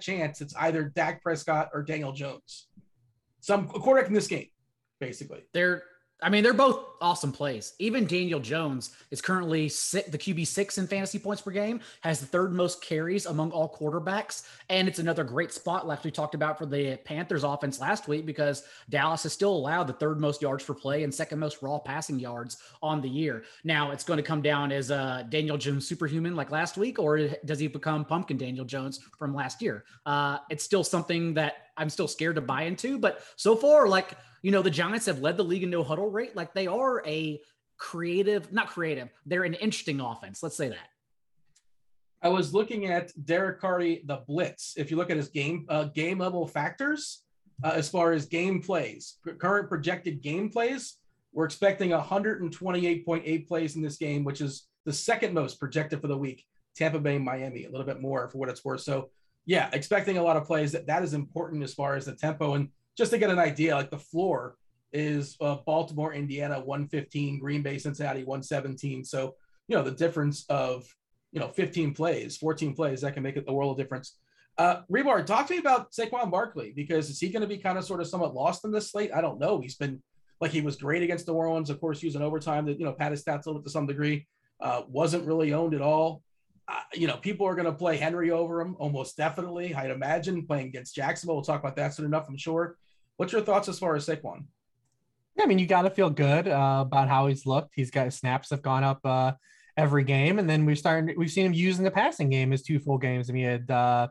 chance 0.00 0.40
it's 0.40 0.54
either 0.56 0.84
Dak 0.94 1.22
Prescott 1.22 1.70
or 1.74 1.82
Daniel 1.82 2.12
Jones. 2.12 2.68
Some 3.40 3.66
quarterback 3.66 4.08
in 4.08 4.14
this 4.14 4.28
game, 4.28 4.46
basically. 5.00 5.40
They're, 5.52 5.82
I 6.22 6.28
mean, 6.28 6.44
they're 6.44 6.54
both 6.54 6.84
awesome 7.00 7.32
plays. 7.32 7.74
Even 7.80 8.06
Daniel 8.06 8.38
Jones 8.38 8.90
is 9.10 9.20
currently 9.20 9.68
si 9.68 10.02
the 10.08 10.16
QB 10.16 10.46
six 10.46 10.78
in 10.78 10.86
fantasy 10.86 11.18
points 11.18 11.42
per 11.42 11.50
game, 11.50 11.80
has 12.02 12.20
the 12.20 12.26
third 12.26 12.52
most 12.52 12.80
carries 12.80 13.26
among 13.26 13.50
all 13.50 13.68
quarterbacks. 13.68 14.46
And 14.70 14.86
it's 14.86 15.00
another 15.00 15.24
great 15.24 15.52
spot, 15.52 15.86
like 15.86 16.04
we 16.04 16.10
talked 16.12 16.34
about 16.34 16.58
for 16.58 16.66
the 16.66 16.96
Panthers 17.04 17.42
offense 17.42 17.80
last 17.80 18.06
week, 18.06 18.24
because 18.24 18.62
Dallas 18.88 19.24
has 19.24 19.32
still 19.32 19.52
allowed 19.52 19.88
the 19.88 19.94
third 19.94 20.20
most 20.20 20.40
yards 20.40 20.64
per 20.64 20.74
play 20.74 21.02
and 21.02 21.12
second 21.12 21.40
most 21.40 21.60
raw 21.60 21.78
passing 21.78 22.18
yards 22.18 22.58
on 22.82 23.00
the 23.00 23.08
year. 23.08 23.42
Now 23.64 23.90
it's 23.90 24.04
going 24.04 24.18
to 24.18 24.22
come 24.22 24.40
down 24.40 24.70
as 24.70 24.90
uh, 24.90 25.24
Daniel 25.28 25.58
Jones 25.58 25.86
superhuman 25.86 26.36
like 26.36 26.52
last 26.52 26.76
week, 26.76 27.00
or 27.00 27.18
does 27.44 27.58
he 27.58 27.66
become 27.66 28.04
pumpkin 28.04 28.36
Daniel 28.36 28.64
Jones 28.64 29.00
from 29.18 29.34
last 29.34 29.60
year? 29.60 29.84
Uh, 30.06 30.38
it's 30.50 30.62
still 30.62 30.84
something 30.84 31.34
that 31.34 31.71
I'm 31.76 31.90
still 31.90 32.08
scared 32.08 32.36
to 32.36 32.42
buy 32.42 32.62
into, 32.62 32.98
but 32.98 33.22
so 33.36 33.56
far, 33.56 33.88
like, 33.88 34.12
you 34.42 34.50
know, 34.50 34.62
the 34.62 34.70
Giants 34.70 35.06
have 35.06 35.20
led 35.20 35.36
the 35.36 35.44
league 35.44 35.62
in 35.62 35.70
no 35.70 35.82
huddle 35.82 36.10
rate. 36.10 36.36
Like 36.36 36.52
they 36.52 36.66
are 36.66 37.02
a 37.06 37.40
creative, 37.78 38.52
not 38.52 38.68
creative, 38.68 39.08
they're 39.26 39.44
an 39.44 39.54
interesting 39.54 40.00
offense. 40.00 40.42
Let's 40.42 40.56
say 40.56 40.68
that. 40.68 40.88
I 42.22 42.28
was 42.28 42.54
looking 42.54 42.86
at 42.86 43.10
Derek 43.24 43.60
Carty, 43.60 44.02
the 44.06 44.22
blitz. 44.28 44.74
If 44.76 44.90
you 44.90 44.96
look 44.96 45.10
at 45.10 45.16
his 45.16 45.28
game 45.28 45.66
uh, 45.68 45.84
game 45.84 46.18
level 46.18 46.46
factors, 46.46 47.24
uh, 47.64 47.72
as 47.74 47.88
far 47.88 48.12
as 48.12 48.26
game 48.26 48.62
plays, 48.62 49.18
current 49.38 49.68
projected 49.68 50.22
game 50.22 50.48
plays, 50.48 50.98
we're 51.32 51.44
expecting 51.44 51.90
128.8 51.90 53.48
plays 53.48 53.76
in 53.76 53.82
this 53.82 53.96
game, 53.96 54.22
which 54.22 54.40
is 54.40 54.68
the 54.84 54.92
second 54.92 55.34
most 55.34 55.58
projected 55.58 56.00
for 56.00 56.06
the 56.06 56.16
week. 56.16 56.44
Tampa 56.76 56.98
Bay, 56.98 57.18
Miami, 57.18 57.64
a 57.64 57.70
little 57.70 57.86
bit 57.86 58.00
more 58.00 58.28
for 58.28 58.38
what 58.38 58.48
it's 58.48 58.64
worth. 58.64 58.82
So, 58.82 59.10
yeah, 59.46 59.70
expecting 59.72 60.18
a 60.18 60.22
lot 60.22 60.36
of 60.36 60.44
plays. 60.44 60.72
That 60.72 60.86
that 60.86 61.02
is 61.02 61.14
important 61.14 61.62
as 61.62 61.74
far 61.74 61.96
as 61.96 62.06
the 62.06 62.14
tempo 62.14 62.54
and 62.54 62.68
just 62.96 63.10
to 63.12 63.18
get 63.18 63.30
an 63.30 63.38
idea, 63.38 63.74
like 63.74 63.90
the 63.90 63.98
floor 63.98 64.56
is 64.92 65.36
uh, 65.40 65.56
Baltimore, 65.66 66.12
Indiana, 66.12 66.60
115, 66.60 67.38
Green 67.38 67.62
Bay, 67.62 67.78
Cincinnati, 67.78 68.24
117. 68.24 69.04
So, 69.04 69.34
you 69.68 69.76
know, 69.76 69.82
the 69.82 69.90
difference 69.90 70.44
of, 70.48 70.86
you 71.32 71.40
know, 71.40 71.48
15 71.48 71.94
plays, 71.94 72.36
14 72.36 72.74
plays, 72.74 73.00
that 73.00 73.14
can 73.14 73.22
make 73.22 73.36
it 73.36 73.46
the 73.46 73.52
world 73.52 73.72
of 73.72 73.82
difference. 73.82 74.18
Uh, 74.58 74.82
Hribar, 74.90 75.24
talk 75.24 75.46
to 75.46 75.54
me 75.54 75.58
about 75.58 75.92
Saquon 75.92 76.30
Barkley 76.30 76.72
because 76.76 77.08
is 77.08 77.18
he 77.18 77.30
going 77.30 77.40
to 77.40 77.46
be 77.46 77.56
kind 77.56 77.78
of 77.78 77.84
sort 77.84 78.00
of 78.00 78.06
somewhat 78.06 78.34
lost 78.34 78.66
in 78.66 78.70
this 78.70 78.90
slate? 78.90 79.10
I 79.14 79.22
don't 79.22 79.40
know. 79.40 79.60
He's 79.60 79.76
been 79.76 80.02
like 80.42 80.50
he 80.50 80.60
was 80.60 80.76
great 80.76 81.02
against 81.02 81.24
the 81.24 81.32
Orleans, 81.32 81.70
of 81.70 81.80
course, 81.80 82.02
using 82.02 82.20
overtime 82.20 82.66
that, 82.66 82.78
you 82.78 82.84
know, 82.84 82.92
pad 82.92 83.12
his 83.12 83.24
stats 83.24 83.46
a 83.46 83.48
little 83.48 83.62
bit 83.62 83.64
to 83.64 83.70
some 83.70 83.86
degree. 83.86 84.26
Uh, 84.60 84.82
wasn't 84.88 85.26
really 85.26 85.54
owned 85.54 85.74
at 85.74 85.80
all. 85.80 86.22
Uh, 86.68 86.80
you 86.94 87.06
know, 87.06 87.16
people 87.16 87.46
are 87.46 87.54
going 87.54 87.66
to 87.66 87.72
play 87.72 87.96
Henry 87.96 88.30
over 88.30 88.60
him 88.60 88.76
almost 88.78 89.16
definitely. 89.16 89.74
I'd 89.74 89.90
imagine 89.90 90.46
playing 90.46 90.68
against 90.68 90.94
Jacksonville. 90.94 91.36
We'll 91.36 91.44
talk 91.44 91.60
about 91.60 91.76
that 91.76 91.94
soon 91.94 92.06
enough, 92.06 92.26
I'm 92.28 92.36
sure. 92.36 92.76
What's 93.16 93.32
your 93.32 93.42
thoughts 93.42 93.68
as 93.68 93.78
far 93.78 93.96
as 93.96 94.06
Saquon? 94.06 94.44
Yeah, 95.36 95.44
I 95.44 95.46
mean, 95.46 95.58
you 95.58 95.66
got 95.66 95.82
to 95.82 95.90
feel 95.90 96.10
good 96.10 96.46
uh, 96.46 96.84
about 96.86 97.08
how 97.08 97.26
he's 97.26 97.46
looked. 97.46 97.72
He's 97.74 97.90
got 97.90 98.12
snaps 98.12 98.50
have 98.50 98.62
gone 98.62 98.84
up 98.84 99.00
uh, 99.04 99.32
every 99.76 100.04
game, 100.04 100.38
and 100.38 100.48
then 100.48 100.64
we've 100.66 100.78
started. 100.78 101.16
We've 101.16 101.30
seen 101.30 101.46
him 101.46 101.54
using 101.54 101.84
the 101.84 101.90
passing 101.90 102.28
game 102.28 102.50
his 102.50 102.62
two 102.62 102.78
full 102.78 102.98
games. 102.98 103.28
I 103.28 103.32
mean, 103.32 103.44
he 103.44 103.48
had 103.48 103.70
uh, 103.70 104.08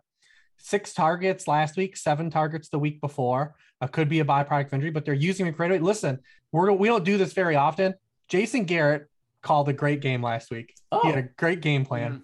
six 0.58 0.94
targets 0.94 1.48
last 1.48 1.78
week, 1.78 1.96
seven 1.96 2.30
targets 2.30 2.70
the 2.70 2.80
week 2.80 3.02
before. 3.02 3.56
Uh, 3.80 3.88
could 3.88 4.10
be 4.10 4.20
a 4.20 4.26
byproduct 4.26 4.68
of 4.68 4.74
injury, 4.74 4.92
but 4.92 5.06
they're 5.06 5.14
using 5.14 5.46
him 5.46 5.54
creatively. 5.54 5.86
Listen, 5.86 6.20
we're 6.52 6.72
we 6.72 6.88
don't 6.88 7.06
do 7.06 7.18
this 7.18 7.34
very 7.34 7.56
often. 7.56 7.94
Jason 8.28 8.66
Garrett 8.66 9.08
called 9.42 9.70
a 9.70 9.74
great 9.74 10.02
game 10.02 10.22
last 10.24 10.52
week. 10.52 10.74
Oh. 10.92 11.02
He 11.02 11.10
had 11.10 11.18
a 11.18 11.30
great 11.38 11.62
game 11.62 11.86
plan. 11.86 12.14
Mhm. 12.14 12.22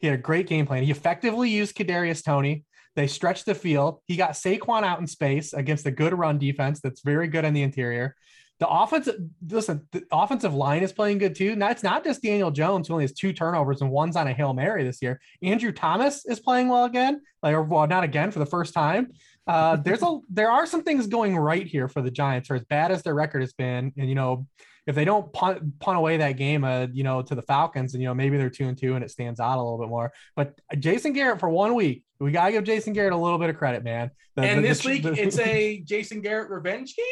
He 0.00 0.06
had 0.06 0.18
a 0.18 0.22
great 0.22 0.46
game 0.46 0.66
plan. 0.66 0.82
He 0.82 0.90
effectively 0.90 1.50
used 1.50 1.76
Kadarius 1.76 2.24
Toney. 2.24 2.64
They 2.96 3.06
stretched 3.06 3.46
the 3.46 3.54
field. 3.54 4.00
He 4.06 4.16
got 4.16 4.32
Saquon 4.32 4.82
out 4.82 5.00
in 5.00 5.06
space 5.06 5.52
against 5.52 5.86
a 5.86 5.90
good 5.90 6.12
run 6.12 6.38
defense 6.38 6.80
that's 6.80 7.02
very 7.02 7.28
good 7.28 7.44
in 7.44 7.54
the 7.54 7.62
interior. 7.62 8.16
The 8.58 8.68
offensive, 8.68 9.16
listen, 9.48 9.88
the 9.90 10.04
offensive 10.12 10.52
line 10.52 10.82
is 10.82 10.92
playing 10.92 11.16
good 11.16 11.34
too. 11.34 11.56
Now 11.56 11.70
it's 11.70 11.82
not 11.82 12.04
just 12.04 12.22
Daniel 12.22 12.50
Jones 12.50 12.88
who 12.88 12.94
only 12.94 13.04
has 13.04 13.12
two 13.12 13.32
turnovers 13.32 13.80
and 13.80 13.90
one's 13.90 14.16
on 14.16 14.28
a 14.28 14.34
hail 14.34 14.52
mary 14.52 14.84
this 14.84 15.00
year. 15.00 15.18
Andrew 15.42 15.72
Thomas 15.72 16.26
is 16.26 16.40
playing 16.40 16.68
well 16.68 16.84
again, 16.84 17.22
like 17.42 17.54
or 17.54 17.62
well, 17.62 17.86
not 17.86 18.04
again 18.04 18.30
for 18.30 18.38
the 18.38 18.44
first 18.44 18.74
time. 18.74 19.12
Uh, 19.46 19.76
there's 19.76 20.02
a 20.02 20.18
there 20.30 20.50
are 20.50 20.66
some 20.66 20.82
things 20.82 21.06
going 21.06 21.38
right 21.38 21.66
here 21.66 21.88
for 21.88 22.02
the 22.02 22.10
Giants, 22.10 22.50
or 22.50 22.54
as 22.56 22.64
bad 22.64 22.90
as 22.90 23.02
their 23.02 23.14
record 23.14 23.40
has 23.40 23.54
been, 23.54 23.94
and 23.96 24.08
you 24.10 24.14
know 24.14 24.46
if 24.86 24.94
they 24.94 25.04
don't 25.04 25.32
punt, 25.32 25.78
punt 25.78 25.98
away 25.98 26.16
that 26.18 26.32
game, 26.32 26.64
uh, 26.64 26.86
you 26.92 27.04
know, 27.04 27.22
to 27.22 27.34
the 27.34 27.42
Falcons, 27.42 27.94
and 27.94 28.02
you 28.02 28.08
know 28.08 28.14
maybe 28.14 28.36
they're 28.36 28.50
two 28.50 28.68
and 28.68 28.76
two, 28.78 28.94
and 28.94 29.04
it 29.04 29.10
stands 29.10 29.40
out 29.40 29.56
a 29.58 29.62
little 29.62 29.78
bit 29.78 29.88
more. 29.88 30.12
But 30.36 30.58
Jason 30.78 31.12
Garrett 31.12 31.40
for 31.40 31.48
one 31.48 31.74
week, 31.74 32.04
we 32.18 32.32
gotta 32.32 32.52
give 32.52 32.64
Jason 32.64 32.92
Garrett 32.92 33.12
a 33.12 33.16
little 33.16 33.38
bit 33.38 33.50
of 33.50 33.56
credit, 33.56 33.84
man. 33.84 34.10
The- 34.36 34.42
and 34.42 34.64
the- 34.64 34.68
this 34.68 34.82
the- 34.82 34.88
week, 34.90 35.04
it's 35.04 35.38
a 35.40 35.80
Jason 35.80 36.20
Garrett 36.20 36.50
revenge 36.50 36.94
game. 36.96 37.06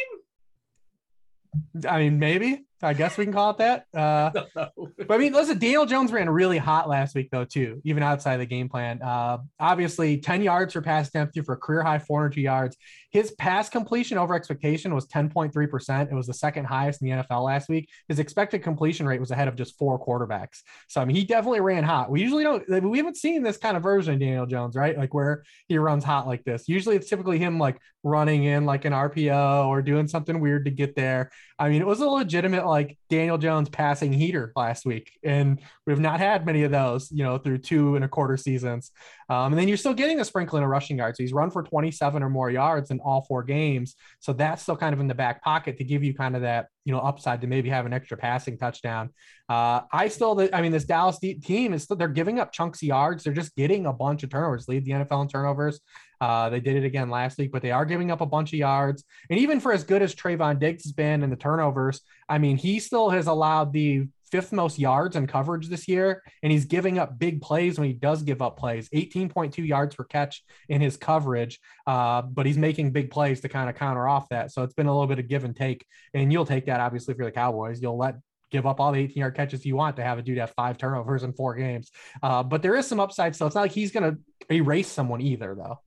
I 1.88 1.98
mean, 1.98 2.18
maybe 2.18 2.64
I 2.82 2.92
guess 2.94 3.16
we 3.18 3.24
can 3.24 3.32
call 3.32 3.50
it 3.50 3.58
that. 3.58 3.86
Uh, 3.94 4.30
No. 4.56 4.68
but 4.96 5.10
I 5.12 5.18
mean, 5.18 5.32
listen, 5.32 5.58
Daniel 5.58 5.86
Jones 5.86 6.12
ran 6.12 6.28
really 6.30 6.58
hot 6.58 6.88
last 6.88 7.14
week, 7.14 7.28
though, 7.30 7.44
too, 7.44 7.80
even 7.84 8.02
outside 8.02 8.38
the 8.38 8.46
game 8.46 8.68
plan. 8.68 9.00
Uh, 9.02 9.38
obviously, 9.58 10.18
10 10.18 10.42
yards 10.42 10.72
for 10.72 10.82
pass 10.82 11.08
attempt 11.08 11.38
for 11.44 11.54
a 11.54 11.56
career 11.56 11.82
high 11.82 11.98
402 11.98 12.40
yards. 12.40 12.76
His 13.10 13.30
pass 13.32 13.68
completion 13.70 14.18
over 14.18 14.34
expectation 14.34 14.94
was 14.94 15.06
10.3%. 15.06 16.10
It 16.10 16.14
was 16.14 16.26
the 16.26 16.34
second 16.34 16.66
highest 16.66 17.00
in 17.02 17.08
the 17.08 17.16
NFL 17.22 17.44
last 17.44 17.68
week. 17.68 17.88
His 18.08 18.18
expected 18.18 18.62
completion 18.62 19.06
rate 19.06 19.18
was 19.20 19.30
ahead 19.30 19.48
of 19.48 19.56
just 19.56 19.78
four 19.78 19.98
quarterbacks. 20.04 20.62
So, 20.88 21.00
I 21.00 21.04
mean, 21.06 21.16
he 21.16 21.24
definitely 21.24 21.60
ran 21.60 21.84
hot. 21.84 22.10
We 22.10 22.20
usually 22.20 22.44
don't, 22.44 22.68
we 22.84 22.98
haven't 22.98 23.16
seen 23.16 23.42
this 23.42 23.56
kind 23.56 23.76
of 23.76 23.82
version 23.82 24.14
of 24.14 24.20
Daniel 24.20 24.46
Jones, 24.46 24.76
right? 24.76 24.96
Like 24.96 25.14
where 25.14 25.42
he 25.68 25.78
runs 25.78 26.04
hot 26.04 26.26
like 26.26 26.44
this. 26.44 26.68
Usually 26.68 26.96
it's 26.96 27.08
typically 27.08 27.38
him 27.38 27.58
like 27.58 27.78
running 28.04 28.44
in 28.44 28.66
like 28.66 28.84
an 28.84 28.92
RPO 28.92 29.66
or 29.66 29.80
doing 29.82 30.06
something 30.06 30.38
weird 30.40 30.66
to 30.66 30.70
get 30.70 30.94
there. 30.94 31.30
I 31.58 31.70
mean, 31.70 31.80
it 31.80 31.86
was 31.86 32.00
a 32.00 32.06
legitimate 32.06 32.66
like 32.68 32.98
Daniel 33.08 33.38
Jones 33.38 33.68
passing 33.68 34.12
heater 34.12 34.52
last 34.54 34.86
week, 34.86 35.10
and 35.22 35.60
we've 35.86 36.00
not 36.00 36.20
had 36.20 36.46
many 36.46 36.62
of 36.64 36.70
those, 36.70 37.10
you 37.10 37.24
know, 37.24 37.38
through 37.38 37.58
two 37.58 37.96
and 37.96 38.04
a 38.04 38.08
quarter 38.08 38.36
seasons. 38.36 38.90
Um, 39.30 39.52
and 39.52 39.58
then 39.58 39.68
you're 39.68 39.76
still 39.76 39.94
getting 39.94 40.20
a 40.20 40.24
sprinkling 40.24 40.62
of 40.62 40.70
rushing 40.70 40.98
yards. 40.98 41.18
So 41.18 41.22
he's 41.22 41.32
run 41.32 41.50
for 41.50 41.62
27 41.62 42.22
or 42.22 42.30
more 42.30 42.50
yards 42.50 42.90
in 42.90 43.00
all 43.00 43.22
four 43.22 43.42
games. 43.42 43.94
So 44.20 44.32
that's 44.32 44.62
still 44.62 44.76
kind 44.76 44.94
of 44.94 45.00
in 45.00 45.06
the 45.06 45.14
back 45.14 45.42
pocket 45.42 45.76
to 45.78 45.84
give 45.84 46.02
you 46.02 46.14
kind 46.14 46.34
of 46.34 46.42
that, 46.42 46.68
you 46.84 46.92
know, 46.92 47.00
upside 47.00 47.42
to 47.42 47.46
maybe 47.46 47.68
have 47.68 47.84
an 47.84 47.92
extra 47.92 48.16
passing 48.16 48.56
touchdown. 48.56 49.10
Uh, 49.48 49.82
I 49.92 50.08
still, 50.08 50.48
I 50.52 50.62
mean, 50.62 50.72
this 50.72 50.84
Dallas 50.84 51.18
team 51.18 51.74
is 51.74 51.82
still, 51.82 51.96
they're 51.96 52.08
giving 52.08 52.38
up 52.40 52.52
chunks 52.52 52.82
of 52.82 52.88
yards. 52.88 53.24
They're 53.24 53.34
just 53.34 53.54
getting 53.54 53.86
a 53.86 53.92
bunch 53.92 54.22
of 54.22 54.30
turnovers, 54.30 54.68
lead 54.68 54.84
the 54.84 54.92
NFL 54.92 55.22
in 55.22 55.28
turnovers. 55.28 55.80
Uh, 56.20 56.50
they 56.50 56.60
did 56.60 56.76
it 56.76 56.84
again 56.84 57.10
last 57.10 57.38
week, 57.38 57.52
but 57.52 57.62
they 57.62 57.70
are 57.70 57.84
giving 57.84 58.10
up 58.10 58.20
a 58.20 58.26
bunch 58.26 58.52
of 58.52 58.58
yards. 58.58 59.04
And 59.30 59.38
even 59.38 59.60
for 59.60 59.72
as 59.72 59.84
good 59.84 60.02
as 60.02 60.14
Trevon 60.14 60.58
Diggs 60.58 60.84
has 60.84 60.92
been 60.92 61.22
in 61.22 61.30
the 61.30 61.36
turnovers, 61.36 62.00
I 62.28 62.38
mean, 62.38 62.56
he 62.56 62.80
still 62.80 63.10
has 63.10 63.26
allowed 63.26 63.72
the 63.72 64.08
fifth 64.30 64.52
most 64.52 64.78
yards 64.78 65.16
and 65.16 65.28
coverage 65.28 65.68
this 65.68 65.88
year, 65.88 66.22
and 66.42 66.52
he's 66.52 66.66
giving 66.66 66.98
up 66.98 67.18
big 67.18 67.40
plays 67.40 67.78
when 67.78 67.88
he 67.88 67.94
does 67.94 68.22
give 68.22 68.42
up 68.42 68.58
plays 68.58 68.88
18.2 68.90 69.66
yards 69.66 69.94
per 69.94 70.04
catch 70.04 70.44
in 70.68 70.80
his 70.80 70.96
coverage. 70.96 71.58
Uh, 71.86 72.22
but 72.22 72.46
he's 72.46 72.58
making 72.58 72.92
big 72.92 73.10
plays 73.10 73.40
to 73.40 73.48
kind 73.48 73.70
of 73.70 73.76
counter 73.76 74.06
off 74.08 74.28
that. 74.28 74.52
So 74.52 74.62
it's 74.62 74.74
been 74.74 74.86
a 74.86 74.92
little 74.92 75.06
bit 75.06 75.18
of 75.18 75.28
give 75.28 75.44
and 75.44 75.56
take. 75.56 75.86
And 76.14 76.32
you'll 76.32 76.46
take 76.46 76.66
that, 76.66 76.80
obviously, 76.80 77.14
for 77.14 77.24
the 77.24 77.30
Cowboys. 77.30 77.80
You'll 77.80 77.98
let 77.98 78.16
give 78.50 78.66
up 78.66 78.80
all 78.80 78.92
the 78.92 79.00
18 79.00 79.20
yard 79.20 79.34
catches 79.34 79.64
you 79.66 79.76
want 79.76 79.96
to 79.96 80.02
have 80.02 80.18
a 80.18 80.22
dude 80.22 80.38
have 80.38 80.52
five 80.56 80.78
turnovers 80.78 81.22
in 81.22 81.32
four 81.32 81.54
games. 81.54 81.90
Uh, 82.22 82.42
but 82.42 82.62
there 82.62 82.76
is 82.76 82.86
some 82.86 83.00
upside. 83.00 83.36
So 83.36 83.46
it's 83.46 83.54
not 83.54 83.62
like 83.62 83.72
he's 83.72 83.92
going 83.92 84.10
to 84.10 84.54
erase 84.54 84.88
someone 84.88 85.20
either, 85.20 85.54
though. 85.54 85.80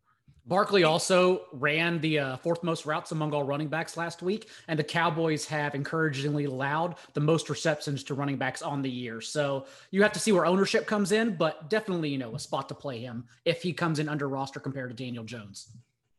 Barkley 0.45 0.83
also 0.83 1.43
ran 1.53 2.01
the 2.01 2.19
uh, 2.19 2.37
fourth 2.37 2.63
most 2.63 2.85
routes 2.85 3.11
among 3.11 3.33
all 3.33 3.43
running 3.43 3.67
backs 3.67 3.95
last 3.95 4.21
week, 4.23 4.49
and 4.67 4.77
the 4.77 4.83
Cowboys 4.83 5.45
have 5.45 5.75
encouragingly 5.75 6.45
allowed 6.45 6.95
the 7.13 7.19
most 7.19 7.49
receptions 7.49 8.03
to 8.05 8.15
running 8.15 8.37
backs 8.37 8.61
on 8.61 8.81
the 8.81 8.89
year. 8.89 9.21
So 9.21 9.65
you 9.91 10.01
have 10.01 10.13
to 10.13 10.19
see 10.19 10.31
where 10.31 10.45
ownership 10.45 10.87
comes 10.87 11.11
in, 11.11 11.35
but 11.35 11.69
definitely, 11.69 12.09
you 12.09 12.17
know, 12.17 12.33
a 12.35 12.39
spot 12.39 12.67
to 12.69 12.75
play 12.75 12.99
him 12.99 13.25
if 13.45 13.61
he 13.61 13.71
comes 13.71 13.99
in 13.99 14.09
under 14.09 14.27
roster 14.27 14.59
compared 14.59 14.89
to 14.89 14.95
Daniel 14.95 15.23
Jones. 15.23 15.71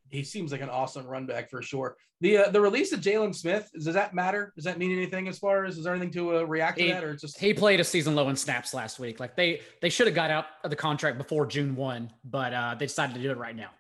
He 0.08 0.22
seems 0.22 0.52
like 0.52 0.60
an 0.60 0.68
awesome 0.68 1.06
run 1.06 1.26
back 1.26 1.50
for 1.50 1.62
sure. 1.62 1.96
The 2.20 2.36
uh, 2.36 2.50
the 2.50 2.60
release 2.60 2.92
of 2.92 3.00
Jaylon 3.00 3.34
Smith 3.34 3.68
does 3.74 3.94
that 3.94 4.14
matter? 4.14 4.52
Does 4.54 4.64
that 4.64 4.78
mean 4.78 4.92
anything 4.92 5.26
as 5.26 5.38
far 5.38 5.64
as 5.64 5.78
is 5.78 5.84
there 5.84 5.94
anything 5.94 6.12
to 6.12 6.36
uh, 6.36 6.42
react 6.42 6.78
to 6.78 6.84
He- 6.84 6.90
that 6.92 7.02
or 7.02 7.16
just 7.16 7.40
He 7.40 7.52
played 7.52 7.80
a 7.80 7.84
season 7.84 8.14
low 8.14 8.28
in 8.28 8.36
snaps 8.36 8.74
last 8.74 9.00
week. 9.00 9.18
Like 9.18 9.34
they 9.34 9.62
they 9.80 9.88
should 9.88 10.06
have 10.06 10.14
got 10.14 10.30
out 10.30 10.46
of 10.62 10.70
the 10.70 10.76
contract 10.76 11.18
before 11.18 11.46
June 11.46 11.74
one, 11.74 12.12
but 12.24 12.52
uh, 12.54 12.76
they 12.78 12.86
decided 12.86 13.14
to 13.14 13.22
do 13.22 13.30
it 13.30 13.38
right 13.38 13.56
now. 13.56 13.70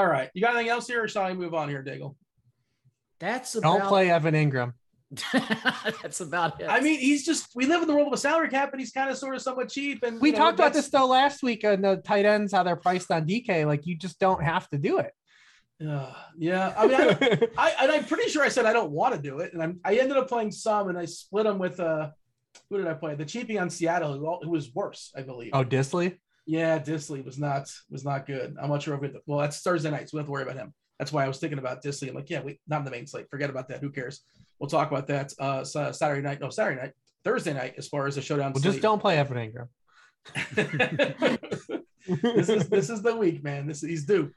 All 0.00 0.06
right. 0.06 0.30
You 0.32 0.40
got 0.40 0.54
anything 0.54 0.70
else 0.70 0.86
here 0.86 1.04
or 1.04 1.08
shall 1.08 1.24
I 1.24 1.34
move 1.34 1.52
on 1.52 1.68
here, 1.68 1.84
Daigle? 1.84 2.16
That's 3.18 3.54
about, 3.54 3.80
Don't 3.80 3.88
play 3.88 4.10
Evan 4.10 4.34
Engram. 4.34 4.72
that's 6.02 6.20
about 6.20 6.58
it. 6.58 6.68
I 6.70 6.80
mean, 6.80 6.98
he's 6.98 7.26
just 7.26 7.48
we 7.54 7.66
live 7.66 7.82
in 7.82 7.88
the 7.88 7.94
world 7.94 8.06
of 8.06 8.12
a 8.14 8.16
salary 8.16 8.48
cap, 8.48 8.70
and 8.72 8.80
he's 8.80 8.92
kind 8.92 9.10
of 9.10 9.18
sort 9.18 9.34
of 9.34 9.42
somewhat 9.42 9.68
cheap. 9.68 10.02
And 10.04 10.18
We 10.22 10.28
you 10.28 10.32
know, 10.32 10.38
talked 10.38 10.54
about 10.54 10.72
that's- 10.72 10.84
this 10.86 10.90
though 10.90 11.06
last 11.06 11.42
week 11.42 11.64
on 11.64 11.82
the 11.82 11.96
tight 11.96 12.24
ends, 12.24 12.52
how 12.54 12.62
they're 12.62 12.76
priced 12.76 13.10
on 13.10 13.26
DK. 13.26 13.66
Like 13.66 13.86
you 13.86 13.94
just 13.94 14.18
don't 14.18 14.42
have 14.42 14.68
to 14.70 14.78
do 14.78 14.98
it. 14.98 15.12
Uh, 15.86 16.12
yeah, 16.38 16.72
I 16.78 16.86
mean, 16.86 17.00
I, 17.00 17.48
I 17.58 17.74
and 17.82 17.92
I'm 17.92 18.04
pretty 18.04 18.30
sure 18.30 18.42
I 18.42 18.48
said 18.48 18.64
I 18.64 18.72
don't 18.72 18.90
want 18.92 19.14
to 19.14 19.20
do 19.20 19.40
it, 19.40 19.52
and 19.52 19.62
I'm 19.62 19.80
I 19.84 19.96
ended 19.96 20.16
up 20.16 20.28
playing 20.28 20.52
some, 20.52 20.88
and 20.88 20.96
I 20.96 21.04
split 21.04 21.44
them 21.44 21.58
with 21.58 21.78
uh, 21.78 22.10
who 22.70 22.78
did 22.78 22.86
I 22.86 22.94
play? 22.94 23.16
The 23.16 23.24
cheapie 23.26 23.60
on 23.60 23.68
Seattle, 23.68 24.16
who, 24.16 24.38
who 24.44 24.50
was 24.50 24.72
worse, 24.74 25.12
I 25.14 25.22
believe. 25.22 25.50
oh, 25.52 25.64
Dissly. 25.64 26.16
Yeah, 26.50 26.80
Dissly 26.80 27.24
was 27.24 27.38
not 27.38 27.70
was 27.90 28.04
not 28.04 28.26
good. 28.26 28.56
I'm 28.60 28.70
not 28.70 28.82
sure 28.82 28.96
if 28.96 29.00
we 29.00 29.12
well, 29.24 29.38
that's 29.38 29.60
Thursday 29.60 29.88
night, 29.88 30.10
so 30.10 30.16
we 30.16 30.18
don't 30.18 30.22
have 30.22 30.26
to 30.26 30.32
worry 30.32 30.42
about 30.42 30.56
him. 30.56 30.74
That's 30.98 31.12
why 31.12 31.24
I 31.24 31.28
was 31.28 31.38
thinking 31.38 31.60
about 31.60 31.80
Dissly. 31.80 32.08
I'm 32.08 32.16
like, 32.16 32.28
yeah, 32.28 32.42
we 32.42 32.58
not 32.66 32.80
in 32.80 32.84
the 32.86 32.90
main 32.90 33.06
slate. 33.06 33.30
Forget 33.30 33.50
about 33.50 33.68
that. 33.68 33.80
Who 33.80 33.90
cares? 33.90 34.22
We'll 34.58 34.68
talk 34.68 34.90
about 34.90 35.06
that 35.06 35.32
uh 35.38 35.62
Saturday 35.62 36.22
night. 36.22 36.40
No, 36.40 36.50
Saturday 36.50 36.80
night, 36.80 36.92
Thursday 37.22 37.52
night, 37.52 37.74
as 37.78 37.86
far 37.86 38.08
as 38.08 38.16
the 38.16 38.20
showdown. 38.20 38.52
Well, 38.52 38.62
just 38.64 38.80
don't 38.80 38.98
play 38.98 39.16
Evan 39.16 39.36
Engram. 39.36 39.68
this 42.24 42.48
is 42.48 42.68
this 42.68 42.90
is 42.90 43.00
the 43.00 43.14
week, 43.14 43.44
man. 43.44 43.68
This 43.68 43.80
he's 43.80 44.04
due. 44.04 44.32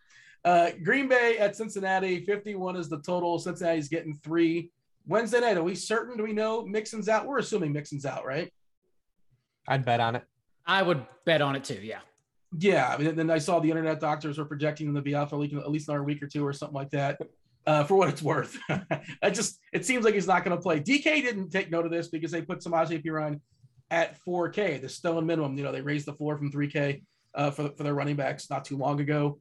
Uh, 0.45 0.69
Green 0.83 1.07
Bay 1.07 1.39
at 1.39 1.55
Cincinnati, 1.55 2.23
51 2.25 2.75
is 2.75 2.89
the 2.89 2.99
total. 2.99 3.39
Cincinnati's 3.39 3.89
getting 3.89 4.19
three. 4.23 4.69
Wednesday 5.07 5.39
night, 5.39 5.57
are 5.57 5.63
we 5.63 5.73
certain? 5.73 6.15
Do 6.15 6.21
we 6.21 6.33
know 6.33 6.63
Mixon's 6.63 7.09
out? 7.09 7.25
We're 7.25 7.39
assuming 7.39 7.73
Mixon's 7.73 8.05
out, 8.05 8.23
right? 8.23 8.53
I'd 9.67 9.83
bet 9.83 9.99
on 9.99 10.17
it. 10.17 10.23
I 10.65 10.81
would 10.81 11.05
bet 11.25 11.41
on 11.41 11.55
it 11.55 11.63
too. 11.63 11.79
Yeah. 11.81 11.99
Yeah. 12.57 12.87
I 12.87 12.97
mean, 12.97 13.15
then 13.15 13.29
I 13.29 13.39
saw 13.39 13.59
the 13.59 13.69
internet 13.69 13.99
doctors 13.99 14.37
were 14.37 14.45
projecting 14.45 14.87
them 14.87 14.95
to 14.95 15.01
be 15.01 15.15
out 15.15 15.29
for 15.29 15.41
at 15.43 15.71
least 15.71 15.87
another 15.87 16.03
week 16.03 16.21
or 16.21 16.27
two 16.27 16.45
or 16.45 16.53
something 16.53 16.75
like 16.75 16.91
that. 16.91 17.19
Uh, 17.65 17.83
for 17.85 17.95
what 17.95 18.09
it's 18.09 18.21
worth, 18.21 18.57
I 19.23 19.29
just 19.29 19.57
it 19.71 19.85
seems 19.85 20.03
like 20.03 20.15
he's 20.15 20.27
not 20.27 20.43
going 20.43 20.55
to 20.55 20.61
play. 20.61 20.81
DK 20.81 21.21
didn't 21.21 21.49
take 21.49 21.71
note 21.71 21.85
of 21.85 21.91
this 21.91 22.09
because 22.09 22.29
they 22.29 22.41
put 22.41 22.59
Samaje 22.59 23.01
Perine 23.01 23.39
at 23.89 24.17
4K, 24.27 24.81
the 24.81 24.89
stone 24.89 25.25
minimum. 25.25 25.57
You 25.57 25.63
know, 25.63 25.71
they 25.71 25.79
raised 25.79 26.05
the 26.05 26.13
floor 26.13 26.37
from 26.37 26.51
3K 26.51 27.03
uh, 27.35 27.51
for 27.51 27.69
for 27.69 27.83
their 27.83 27.93
running 27.93 28.17
backs 28.17 28.49
not 28.49 28.65
too 28.65 28.75
long 28.75 28.99
ago. 28.99 29.39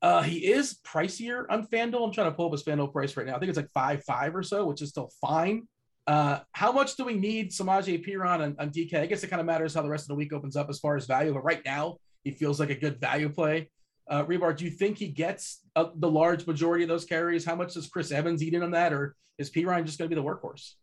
Uh, 0.00 0.22
he 0.22 0.38
is 0.38 0.78
pricier 0.84 1.44
on 1.50 1.66
FanDuel. 1.66 2.04
I'm 2.04 2.12
trying 2.12 2.30
to 2.30 2.36
pull 2.36 2.46
up 2.46 2.52
his 2.52 2.62
FanDuel 2.62 2.92
price 2.92 3.16
right 3.16 3.26
now. 3.26 3.36
I 3.36 3.38
think 3.38 3.50
it's 3.50 3.58
like 3.58 3.70
five 3.72 4.02
five 4.04 4.34
or 4.34 4.42
so, 4.42 4.64
which 4.64 4.80
is 4.80 4.88
still 4.88 5.10
fine. 5.20 5.68
Uh, 6.06 6.40
how 6.52 6.70
much 6.70 6.96
do 6.96 7.04
we 7.04 7.14
need 7.14 7.50
Samaje 7.50 8.06
Perine 8.06 8.40
on, 8.40 8.56
on 8.58 8.70
DK? 8.70 8.94
I 8.94 9.06
guess 9.06 9.24
it 9.24 9.28
kind 9.28 9.40
of 9.40 9.46
matters 9.46 9.74
how 9.74 9.82
the 9.82 9.88
rest 9.88 10.04
of 10.04 10.08
the 10.08 10.14
week 10.14 10.32
opens 10.32 10.56
up 10.56 10.68
as 10.68 10.78
far 10.78 10.96
as 10.96 11.06
value, 11.06 11.32
but 11.32 11.44
right 11.44 11.64
now 11.64 11.96
he 12.24 12.30
feels 12.30 12.60
like 12.60 12.70
a 12.70 12.74
good 12.74 13.00
value 13.00 13.28
play. 13.28 13.70
Uh, 14.08 14.24
Hribar, 14.24 14.54
do 14.54 14.64
you 14.64 14.70
think 14.70 14.98
he 14.98 15.08
gets 15.08 15.60
uh, 15.76 15.86
the 15.96 16.10
large 16.10 16.46
majority 16.46 16.84
of 16.84 16.88
those 16.88 17.06
carries? 17.06 17.44
How 17.44 17.54
much 17.54 17.74
does 17.74 17.88
Chris 17.88 18.12
Evans 18.12 18.42
eat 18.42 18.52
in 18.52 18.62
on 18.62 18.72
that, 18.72 18.92
or 18.92 19.16
is 19.38 19.50
Perine 19.50 19.86
just 19.86 19.98
going 19.98 20.10
to 20.10 20.14
be 20.14 20.20
the 20.20 20.26
workhorse? 20.26 20.74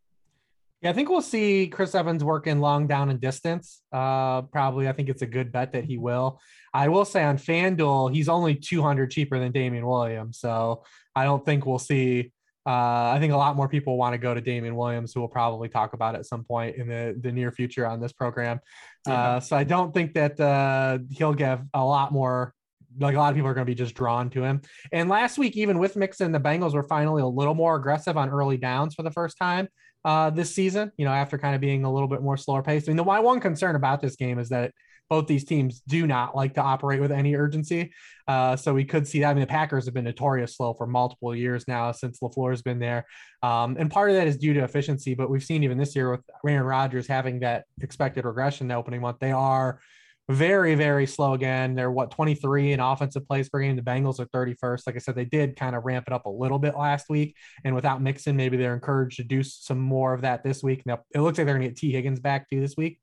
Yeah, 0.81 0.89
I 0.89 0.93
think 0.93 1.09
we'll 1.09 1.21
see 1.21 1.67
Chris 1.67 1.93
Evans 1.93 2.23
working 2.23 2.59
long 2.59 2.87
down 2.87 3.11
and 3.11 3.21
distance. 3.21 3.81
Uh, 3.91 4.41
probably, 4.43 4.87
I 4.89 4.93
think 4.93 5.09
it's 5.09 5.21
a 5.21 5.27
good 5.27 5.51
bet 5.51 5.73
that 5.73 5.83
he 5.85 5.99
will. 5.99 6.39
I 6.73 6.87
will 6.87 7.05
say 7.05 7.23
on 7.23 7.37
FanDuel, 7.37 8.13
he's 8.15 8.27
only 8.27 8.55
200 8.55 9.11
cheaper 9.11 9.37
than 9.37 9.51
Damien 9.51 9.85
Williams. 9.85 10.39
So 10.39 10.83
I 11.15 11.25
don't 11.25 11.45
think 11.45 11.67
we'll 11.67 11.77
see. 11.77 12.31
Uh, 12.65 13.09
I 13.09 13.17
think 13.19 13.33
a 13.33 13.37
lot 13.37 13.55
more 13.55 13.67
people 13.67 13.97
want 13.97 14.13
to 14.13 14.17
go 14.17 14.33
to 14.33 14.41
Damien 14.41 14.75
Williams, 14.75 15.13
who 15.13 15.19
we'll 15.19 15.29
probably 15.29 15.67
talk 15.67 15.93
about 15.93 16.15
at 16.15 16.25
some 16.25 16.43
point 16.43 16.75
in 16.75 16.87
the, 16.87 17.17
the 17.19 17.31
near 17.31 17.51
future 17.51 17.87
on 17.87 17.99
this 17.99 18.13
program. 18.13 18.59
Uh, 19.07 19.39
so 19.39 19.55
I 19.57 19.63
don't 19.63 19.93
think 19.93 20.13
that 20.13 20.39
uh, 20.39 20.99
he'll 21.09 21.33
get 21.33 21.59
a 21.73 21.83
lot 21.83 22.11
more. 22.11 22.53
Like 22.99 23.15
a 23.15 23.17
lot 23.17 23.29
of 23.29 23.35
people 23.35 23.49
are 23.49 23.53
going 23.53 23.65
to 23.65 23.71
be 23.71 23.75
just 23.75 23.95
drawn 23.95 24.29
to 24.31 24.43
him. 24.43 24.61
And 24.91 25.07
last 25.07 25.37
week, 25.37 25.55
even 25.55 25.79
with 25.79 25.95
Mixon, 25.95 26.33
the 26.33 26.41
Bengals 26.41 26.73
were 26.73 26.83
finally 26.83 27.21
a 27.21 27.27
little 27.27 27.55
more 27.55 27.77
aggressive 27.77 28.17
on 28.17 28.29
early 28.29 28.57
downs 28.57 28.95
for 28.95 29.03
the 29.03 29.11
first 29.11 29.37
time 29.37 29.69
uh, 30.03 30.29
this 30.29 30.53
season, 30.53 30.91
you 30.97 31.05
know, 31.05 31.11
after 31.11 31.37
kind 31.37 31.55
of 31.55 31.61
being 31.61 31.85
a 31.85 31.91
little 31.91 32.09
bit 32.09 32.21
more 32.21 32.35
slower 32.35 32.61
paced. 32.61 32.87
I 32.87 32.91
mean, 32.91 32.97
the 32.97 33.05
my 33.05 33.19
one 33.19 33.39
concern 33.39 33.75
about 33.75 34.01
this 34.01 34.17
game 34.17 34.39
is 34.39 34.49
that 34.49 34.73
both 35.11 35.27
these 35.27 35.43
teams 35.43 35.81
do 35.81 36.07
not 36.07 36.37
like 36.37 36.53
to 36.53 36.61
operate 36.61 37.01
with 37.01 37.11
any 37.11 37.35
urgency. 37.35 37.91
Uh, 38.29 38.55
so 38.55 38.73
we 38.73 38.85
could 38.85 39.05
see 39.05 39.19
that. 39.19 39.31
I 39.31 39.33
mean, 39.33 39.41
the 39.41 39.47
Packers 39.47 39.83
have 39.83 39.93
been 39.93 40.05
notorious 40.05 40.55
slow 40.55 40.73
for 40.73 40.87
multiple 40.87 41.35
years 41.35 41.67
now 41.67 41.91
since 41.91 42.21
LaFleur's 42.21 42.61
been 42.61 42.79
there. 42.79 43.05
Um, 43.43 43.75
and 43.77 43.91
part 43.91 44.09
of 44.09 44.15
that 44.15 44.25
is 44.25 44.37
due 44.37 44.53
to 44.53 44.63
efficiency, 44.63 45.13
but 45.13 45.29
we've 45.29 45.43
seen 45.43 45.65
even 45.65 45.77
this 45.77 45.97
year 45.97 46.11
with 46.11 46.21
Aaron 46.47 46.63
Rodgers 46.63 47.07
having 47.07 47.41
that 47.41 47.65
expected 47.81 48.23
regression 48.23 48.69
the 48.69 48.75
opening 48.75 49.01
month, 49.01 49.17
they 49.19 49.33
are 49.33 49.81
very, 50.29 50.75
very 50.75 51.05
slow 51.05 51.33
again. 51.33 51.75
They're 51.75 51.91
what 51.91 52.11
23 52.11 52.71
in 52.71 52.79
offensive 52.79 53.27
plays 53.27 53.49
per 53.49 53.59
game. 53.59 53.75
The 53.75 53.81
Bengals 53.81 54.21
are 54.21 54.27
31st. 54.27 54.83
Like 54.87 54.95
I 54.95 54.99
said, 54.99 55.15
they 55.15 55.25
did 55.25 55.57
kind 55.57 55.75
of 55.75 55.83
ramp 55.83 56.05
it 56.07 56.13
up 56.13 56.25
a 56.25 56.29
little 56.29 56.57
bit 56.57 56.77
last 56.77 57.07
week. 57.09 57.35
And 57.65 57.75
without 57.75 58.01
Mixon, 58.01 58.37
maybe 58.37 58.55
they're 58.55 58.75
encouraged 58.75 59.17
to 59.17 59.25
do 59.25 59.43
some 59.43 59.79
more 59.79 60.13
of 60.13 60.21
that 60.21 60.41
this 60.41 60.63
week. 60.63 60.83
Now, 60.85 60.99
it 61.13 61.19
looks 61.19 61.37
like 61.37 61.47
they're 61.47 61.57
going 61.57 61.67
to 61.67 61.73
get 61.73 61.77
Tee 61.77 61.91
Higgins 61.91 62.21
back 62.21 62.49
too 62.49 62.61
this 62.61 62.77
week. 62.77 63.01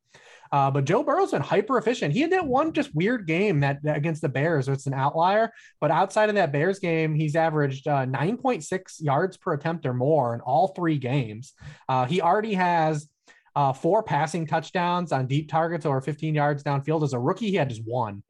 Uh, 0.50 0.70
but 0.70 0.84
Joe 0.84 1.02
Burrow's 1.02 1.32
been 1.32 1.42
hyper 1.42 1.78
efficient. 1.78 2.14
He 2.14 2.20
had 2.20 2.32
that 2.32 2.46
one 2.46 2.72
just 2.72 2.94
weird 2.94 3.26
game 3.26 3.60
that, 3.60 3.82
that 3.82 3.96
against 3.96 4.22
the 4.22 4.28
Bears. 4.28 4.68
It's 4.68 4.86
an 4.86 4.94
outlier, 4.94 5.52
but 5.80 5.90
outside 5.90 6.28
of 6.28 6.34
that 6.36 6.52
Bears 6.52 6.78
game, 6.78 7.14
he's 7.14 7.36
averaged 7.36 7.86
uh, 7.86 8.06
9.6 8.06 9.02
yards 9.02 9.36
per 9.36 9.54
attempt 9.54 9.86
or 9.86 9.94
more 9.94 10.34
in 10.34 10.40
all 10.40 10.68
three 10.68 10.98
games. 10.98 11.52
Uh, 11.88 12.06
he 12.06 12.20
already 12.20 12.54
has 12.54 13.08
uh, 13.54 13.72
four 13.72 14.02
passing 14.02 14.46
touchdowns 14.46 15.12
on 15.12 15.26
deep 15.26 15.50
targets 15.50 15.84
over 15.84 16.00
15 16.00 16.34
yards 16.34 16.62
downfield. 16.62 17.02
As 17.02 17.12
a 17.12 17.18
rookie, 17.18 17.50
he 17.50 17.56
had 17.56 17.68
just 17.68 17.82
one. 17.84 18.22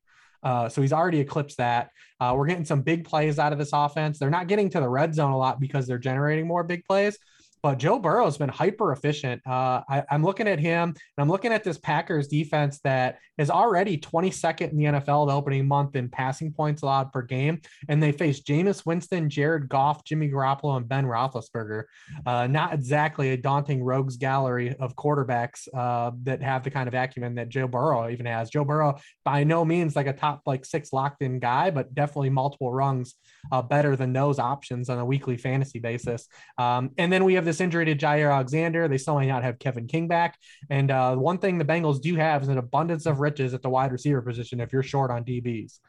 Uh, 0.42 0.68
so 0.68 0.80
he's 0.80 0.92
already 0.92 1.20
eclipsed 1.20 1.58
that. 1.58 1.90
Uh, 2.20 2.34
we're 2.36 2.46
getting 2.46 2.64
some 2.64 2.82
big 2.82 3.04
plays 3.04 3.38
out 3.38 3.52
of 3.52 3.58
this 3.58 3.70
offense. 3.72 4.18
They're 4.18 4.30
not 4.30 4.48
getting 4.48 4.70
to 4.70 4.80
the 4.80 4.88
red 4.88 5.14
zone 5.14 5.32
a 5.32 5.36
lot 5.36 5.60
because 5.60 5.86
they're 5.86 5.98
generating 5.98 6.46
more 6.46 6.64
big 6.64 6.84
plays. 6.84 7.18
But 7.62 7.78
Joe 7.78 7.98
Burrow 7.98 8.24
has 8.24 8.38
been 8.38 8.48
hyper 8.48 8.92
efficient. 8.92 9.42
Uh, 9.46 9.82
I, 9.88 10.04
I'm 10.10 10.22
looking 10.22 10.48
at 10.48 10.58
him 10.58 10.90
and 10.90 10.96
I'm 11.18 11.28
looking 11.28 11.52
at 11.52 11.64
this 11.64 11.78
Packers 11.78 12.28
defense 12.28 12.80
that 12.84 13.18
is 13.36 13.50
already 13.50 13.98
22nd 13.98 14.70
in 14.70 14.76
the 14.76 14.84
NFL 14.84 15.28
the 15.28 15.34
opening 15.34 15.66
month 15.66 15.96
in 15.96 16.08
passing 16.08 16.52
points 16.52 16.82
allowed 16.82 17.12
per 17.12 17.22
game. 17.22 17.60
And 17.88 18.02
they 18.02 18.12
face 18.12 18.40
Jameis 18.40 18.84
Winston, 18.84 19.30
Jared 19.30 19.68
Goff, 19.68 20.04
Jimmy 20.04 20.28
Garoppolo, 20.28 20.76
and 20.76 20.88
Ben 20.88 21.04
Roethlisberger. 21.04 21.84
Uh, 22.26 22.46
not 22.46 22.72
exactly 22.72 23.30
a 23.30 23.36
daunting 23.36 23.82
rogues 23.82 24.16
gallery 24.16 24.74
of 24.78 24.94
quarterbacks 24.96 25.68
uh, 25.74 26.10
that 26.22 26.42
have 26.42 26.64
the 26.64 26.70
kind 26.70 26.88
of 26.88 26.94
acumen 26.94 27.34
that 27.36 27.48
Joe 27.48 27.68
Burrow 27.68 28.08
even 28.08 28.26
has. 28.26 28.50
Joe 28.50 28.64
Burrow, 28.64 28.98
by 29.24 29.44
no 29.44 29.64
means 29.64 29.96
like 29.96 30.06
a 30.06 30.12
top 30.12 30.42
like 30.46 30.64
six 30.64 30.92
locked 30.92 31.22
in 31.22 31.38
guy, 31.38 31.70
but 31.70 31.94
definitely 31.94 32.30
multiple 32.30 32.72
rungs 32.72 33.14
uh, 33.52 33.62
better 33.62 33.96
than 33.96 34.12
those 34.12 34.38
options 34.38 34.88
on 34.88 34.98
a 34.98 35.04
weekly 35.04 35.36
fantasy 35.36 35.78
basis. 35.78 36.26
Um, 36.58 36.90
and 36.98 37.12
then 37.12 37.24
we 37.24 37.34
have 37.34 37.44
this 37.48 37.60
injury 37.60 37.84
to 37.86 37.96
Jaire 37.96 38.32
Alexander. 38.32 38.86
They 38.86 38.98
still 38.98 39.18
may 39.18 39.26
not 39.26 39.42
have 39.42 39.58
Kevin 39.58 39.86
King 39.86 40.06
back. 40.06 40.38
And 40.70 40.90
uh, 40.90 41.16
one 41.16 41.38
thing 41.38 41.58
the 41.58 41.64
Bengals 41.64 42.00
do 42.00 42.14
have 42.16 42.42
is 42.42 42.48
an 42.48 42.58
abundance 42.58 43.06
of 43.06 43.20
riches 43.20 43.54
at 43.54 43.62
the 43.62 43.68
wide 43.68 43.92
receiver 43.92 44.22
position 44.22 44.60
if 44.60 44.72
you're 44.72 44.82
short 44.82 45.10
on 45.10 45.24
DBs. 45.24 45.80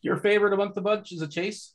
Your 0.00 0.16
favorite 0.16 0.52
among 0.52 0.72
the 0.74 0.80
bunch 0.80 1.12
is 1.12 1.22
a 1.22 1.28
Chase. 1.28 1.74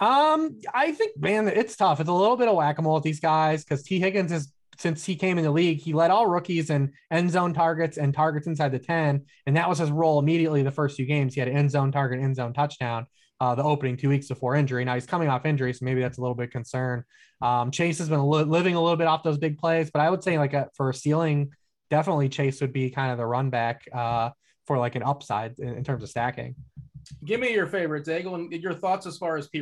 Um, 0.00 0.58
I 0.74 0.90
think, 0.92 1.16
man, 1.16 1.46
it's 1.46 1.76
tough. 1.76 2.00
It's 2.00 2.08
a 2.08 2.12
little 2.12 2.36
bit 2.36 2.48
of 2.48 2.56
whack 2.56 2.78
a 2.78 2.82
mole 2.82 2.94
with 2.94 3.04
these 3.04 3.20
guys 3.20 3.64
because 3.64 3.84
Tee 3.84 4.00
Higgins 4.00 4.32
is 4.32 4.52
since 4.78 5.04
he 5.04 5.14
came 5.14 5.38
in 5.38 5.44
the 5.44 5.50
league, 5.50 5.80
he 5.80 5.92
led 5.92 6.10
all 6.10 6.26
rookies 6.26 6.70
in 6.70 6.92
end 7.10 7.30
zone 7.30 7.54
targets 7.54 7.98
and 7.98 8.12
targets 8.12 8.46
inside 8.46 8.72
the 8.72 8.78
10. 8.78 9.24
And 9.46 9.56
that 9.56 9.68
was 9.68 9.78
his 9.78 9.90
role 9.90 10.18
immediately 10.18 10.62
the 10.62 10.72
first 10.72 10.96
few 10.96 11.06
games. 11.06 11.34
He 11.34 11.40
had 11.40 11.48
an 11.48 11.56
end 11.56 11.70
zone 11.70 11.92
target, 11.92 12.20
end 12.20 12.36
zone 12.36 12.52
touchdown, 12.52 13.06
uh, 13.42 13.56
the 13.56 13.64
opening 13.64 13.96
two 13.96 14.08
weeks 14.08 14.28
before 14.28 14.54
injury. 14.54 14.84
Now 14.84 14.94
he's 14.94 15.04
coming 15.04 15.28
off 15.28 15.44
injury, 15.44 15.72
so 15.72 15.84
maybe 15.84 16.00
that's 16.00 16.16
a 16.16 16.20
little 16.20 16.36
bit 16.36 16.52
concern. 16.52 17.02
Um, 17.40 17.72
Chase 17.72 17.98
has 17.98 18.08
been 18.08 18.22
li- 18.22 18.44
living 18.44 18.76
a 18.76 18.80
little 18.80 18.96
bit 18.96 19.08
off 19.08 19.24
those 19.24 19.36
big 19.36 19.58
plays, 19.58 19.90
but 19.90 19.98
I 19.98 20.10
would 20.10 20.22
say 20.22 20.38
like 20.38 20.54
a, 20.54 20.68
for 20.76 20.90
a 20.90 20.94
ceiling, 20.94 21.50
definitely 21.90 22.28
Chase 22.28 22.60
would 22.60 22.72
be 22.72 22.88
kind 22.88 23.10
of 23.10 23.18
the 23.18 23.26
run 23.26 23.50
back 23.50 23.82
uh, 23.92 24.30
for 24.68 24.78
like 24.78 24.94
an 24.94 25.02
upside 25.02 25.58
in, 25.58 25.70
in 25.70 25.82
terms 25.82 26.04
of 26.04 26.08
stacking. 26.08 26.54
Give 27.24 27.40
me 27.40 27.52
your 27.52 27.66
favorites, 27.66 28.08
Daigle, 28.08 28.36
and 28.36 28.52
your 28.52 28.74
thoughts 28.74 29.06
as 29.06 29.18
far 29.18 29.36
as 29.36 29.48
P. 29.48 29.60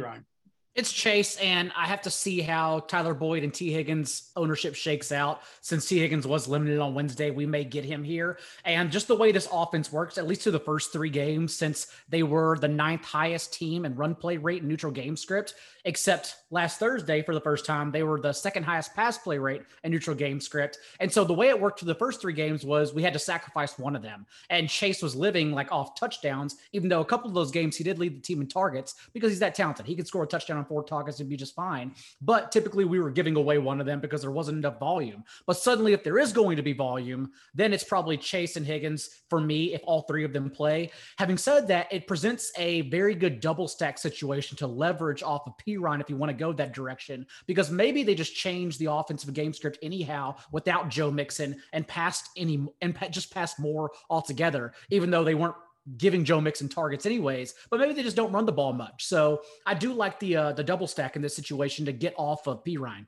It's 0.77 0.93
Chase, 0.93 1.37
and 1.39 1.73
I 1.77 1.87
have 1.87 2.01
to 2.03 2.11
see 2.11 2.41
how 2.41 2.81
Tyler 2.87 3.13
Boyd 3.13 3.43
and 3.43 3.53
Tee 3.53 3.73
Higgins 3.73 4.31
ownership 4.37 4.77
shakes 4.77 5.11
out. 5.11 5.41
Since 5.63 5.89
Tee 5.89 5.99
Higgins 5.99 6.29
was 6.29 6.47
limited 6.47 6.79
on 6.79 6.95
Wednesday, 6.95 7.33
we 7.33 7.45
may 7.45 7.65
get 7.65 7.85
him 7.85 8.05
here. 8.05 8.39
And 8.65 8.93
just 8.93 9.09
the 9.09 9.17
way 9.17 9.33
this 9.33 9.49
offense 9.51 9.91
works, 9.91 10.17
at 10.17 10.29
least 10.29 10.43
to 10.43 10.53
the 10.53 10.61
first 10.61 10.93
three 10.93 11.11
games, 11.11 11.57
since 11.57 11.89
they 12.09 12.23
were 12.23 12.57
the 12.57 12.69
ninth 12.69 13.05
highest 13.05 13.53
team 13.53 13.85
in 13.85 13.97
run 13.97 14.15
play 14.15 14.37
rate 14.37 14.63
and 14.63 14.69
neutral 14.69 14.93
game 14.93 15.17
script, 15.17 15.55
except 15.85 16.37
last 16.53 16.79
Thursday 16.79 17.21
for 17.21 17.35
the 17.35 17.41
first 17.41 17.67
time, 17.67 17.91
they 17.91 18.05
were 18.05 18.21
the 18.21 18.33
second 18.33 18.63
highest 18.63 18.95
pass 18.95 19.19
play 19.19 19.39
rate 19.39 19.63
and 19.83 19.91
neutral 19.91 20.15
game 20.15 20.41
script. 20.41 20.79
And 21.01 21.13
so 21.13 21.25
the 21.25 21.35
way 21.35 21.49
it 21.49 21.61
worked 21.61 21.81
for 21.81 21.85
the 21.85 21.97
first 21.97 22.21
three 22.21 22.33
games 22.33 22.65
was 22.65 22.95
we 22.95 23.03
had 23.03 23.13
to 23.15 23.19
sacrifice 23.19 23.77
one 23.77 23.97
of 23.97 24.03
them. 24.03 24.25
And 24.51 24.69
Chase 24.69 25.03
was 25.03 25.17
living 25.17 25.51
like 25.51 25.73
off 25.73 25.99
touchdowns, 25.99 26.59
even 26.73 26.89
though 26.89 27.01
a 27.01 27.05
couple 27.05 27.29
of 27.29 27.35
those 27.35 27.51
games 27.51 27.77
he 27.77 27.83
did 27.83 27.99
lead 27.99 28.17
the 28.17 28.23
team 28.23 28.41
in 28.41 28.47
targets 28.47 28.95
because 29.13 29.31
he's 29.33 29.41
that 29.41 29.57
talented. 29.57 29.87
He 29.87 29.97
could 29.97 30.07
score 30.07 30.23
a 30.23 30.29
touchdown 30.29 30.60
touchdown, 30.61 30.69
four 30.69 30.85
targets, 30.85 31.21
and 31.21 31.29
be 31.29 31.37
just 31.37 31.55
fine. 31.55 31.93
But 32.21 32.53
typically 32.53 32.85
we 32.85 33.01
were 33.01 33.11
giving 33.11 33.37
away 33.37 33.59
one 33.59 33.81
of 33.81 33.87
them 33.87 34.01
because 34.01 34.23
there 34.23 34.31
wasn't 34.31 34.59
enough 34.59 34.79
volume. 34.79 35.25
But 35.47 35.57
suddenly, 35.57 35.93
if 35.93 36.05
there 36.05 36.19
is 36.19 36.33
going 36.33 36.57
to 36.57 36.63
be 36.63 36.73
volume, 36.73 37.31
then 37.55 37.73
it's 37.73 37.85
probably 37.85 38.17
Chase 38.17 38.57
and 38.57 38.67
Higgins 38.67 39.23
for 39.29 39.41
me 39.41 39.75
if 39.75 39.81
all 39.85 40.03
three 40.03 40.25
of 40.25 40.33
them 40.33 40.51
play. 40.51 40.91
Having 41.19 41.39
said 41.39 41.69
that, 41.69 41.93
it 41.93 42.07
presents 42.07 42.53
a 42.57 42.83
very 42.83 43.15
good 43.15 43.41
double 43.41 43.69
stack 43.69 43.99
situation 43.99 44.57
to 44.59 44.67
leverage 44.67 45.23
off 45.23 45.47
of 45.47 45.55
Perine 45.59 46.01
if 46.01 46.11
you 46.11 46.17
want 46.17 46.31
to 46.31 46.37
go 46.37 46.53
that 46.53 46.75
direction, 46.75 47.27
because 47.47 47.71
maybe 47.71 48.03
they 48.03 48.15
just 48.15 48.35
changed 48.35 48.79
the 48.79 48.91
offensive 48.91 49.33
game 49.35 49.53
script 49.53 49.79
anyhow 49.83 50.35
without 50.53 50.89
Joe 50.89 51.11
Mixon 51.11 51.61
and 51.73 51.87
passed 51.87 52.31
any 52.37 52.67
and 52.83 52.97
just 53.11 53.33
passed 53.33 53.59
more 53.59 53.91
altogether, 54.09 54.73
even 54.91 55.11
though 55.11 55.25
they 55.25 55.35
weren't 55.35 55.55
giving 55.97 56.25
Joe 56.25 56.41
Mixon 56.41 56.69
targets 56.69 57.07
anyways, 57.07 57.55
but 57.71 57.81
maybe 57.81 57.93
they 57.93 58.03
just 58.03 58.17
don't 58.17 58.33
run 58.33 58.47
the 58.47 58.53
ball 58.53 58.73
much. 58.73 59.07
So 59.07 59.43
I 59.67 59.75
do 59.75 59.93
like 59.93 60.19
the 60.21 60.37
uh, 60.37 60.53
the 60.53 60.65
double 60.65 60.87
stack 60.87 61.17
in 61.17 61.23
this 61.23 61.35
situation 61.35 61.85
to 61.87 61.93
get 61.93 62.15
off 62.17 62.47
of 62.47 62.65
Perine. 62.65 63.07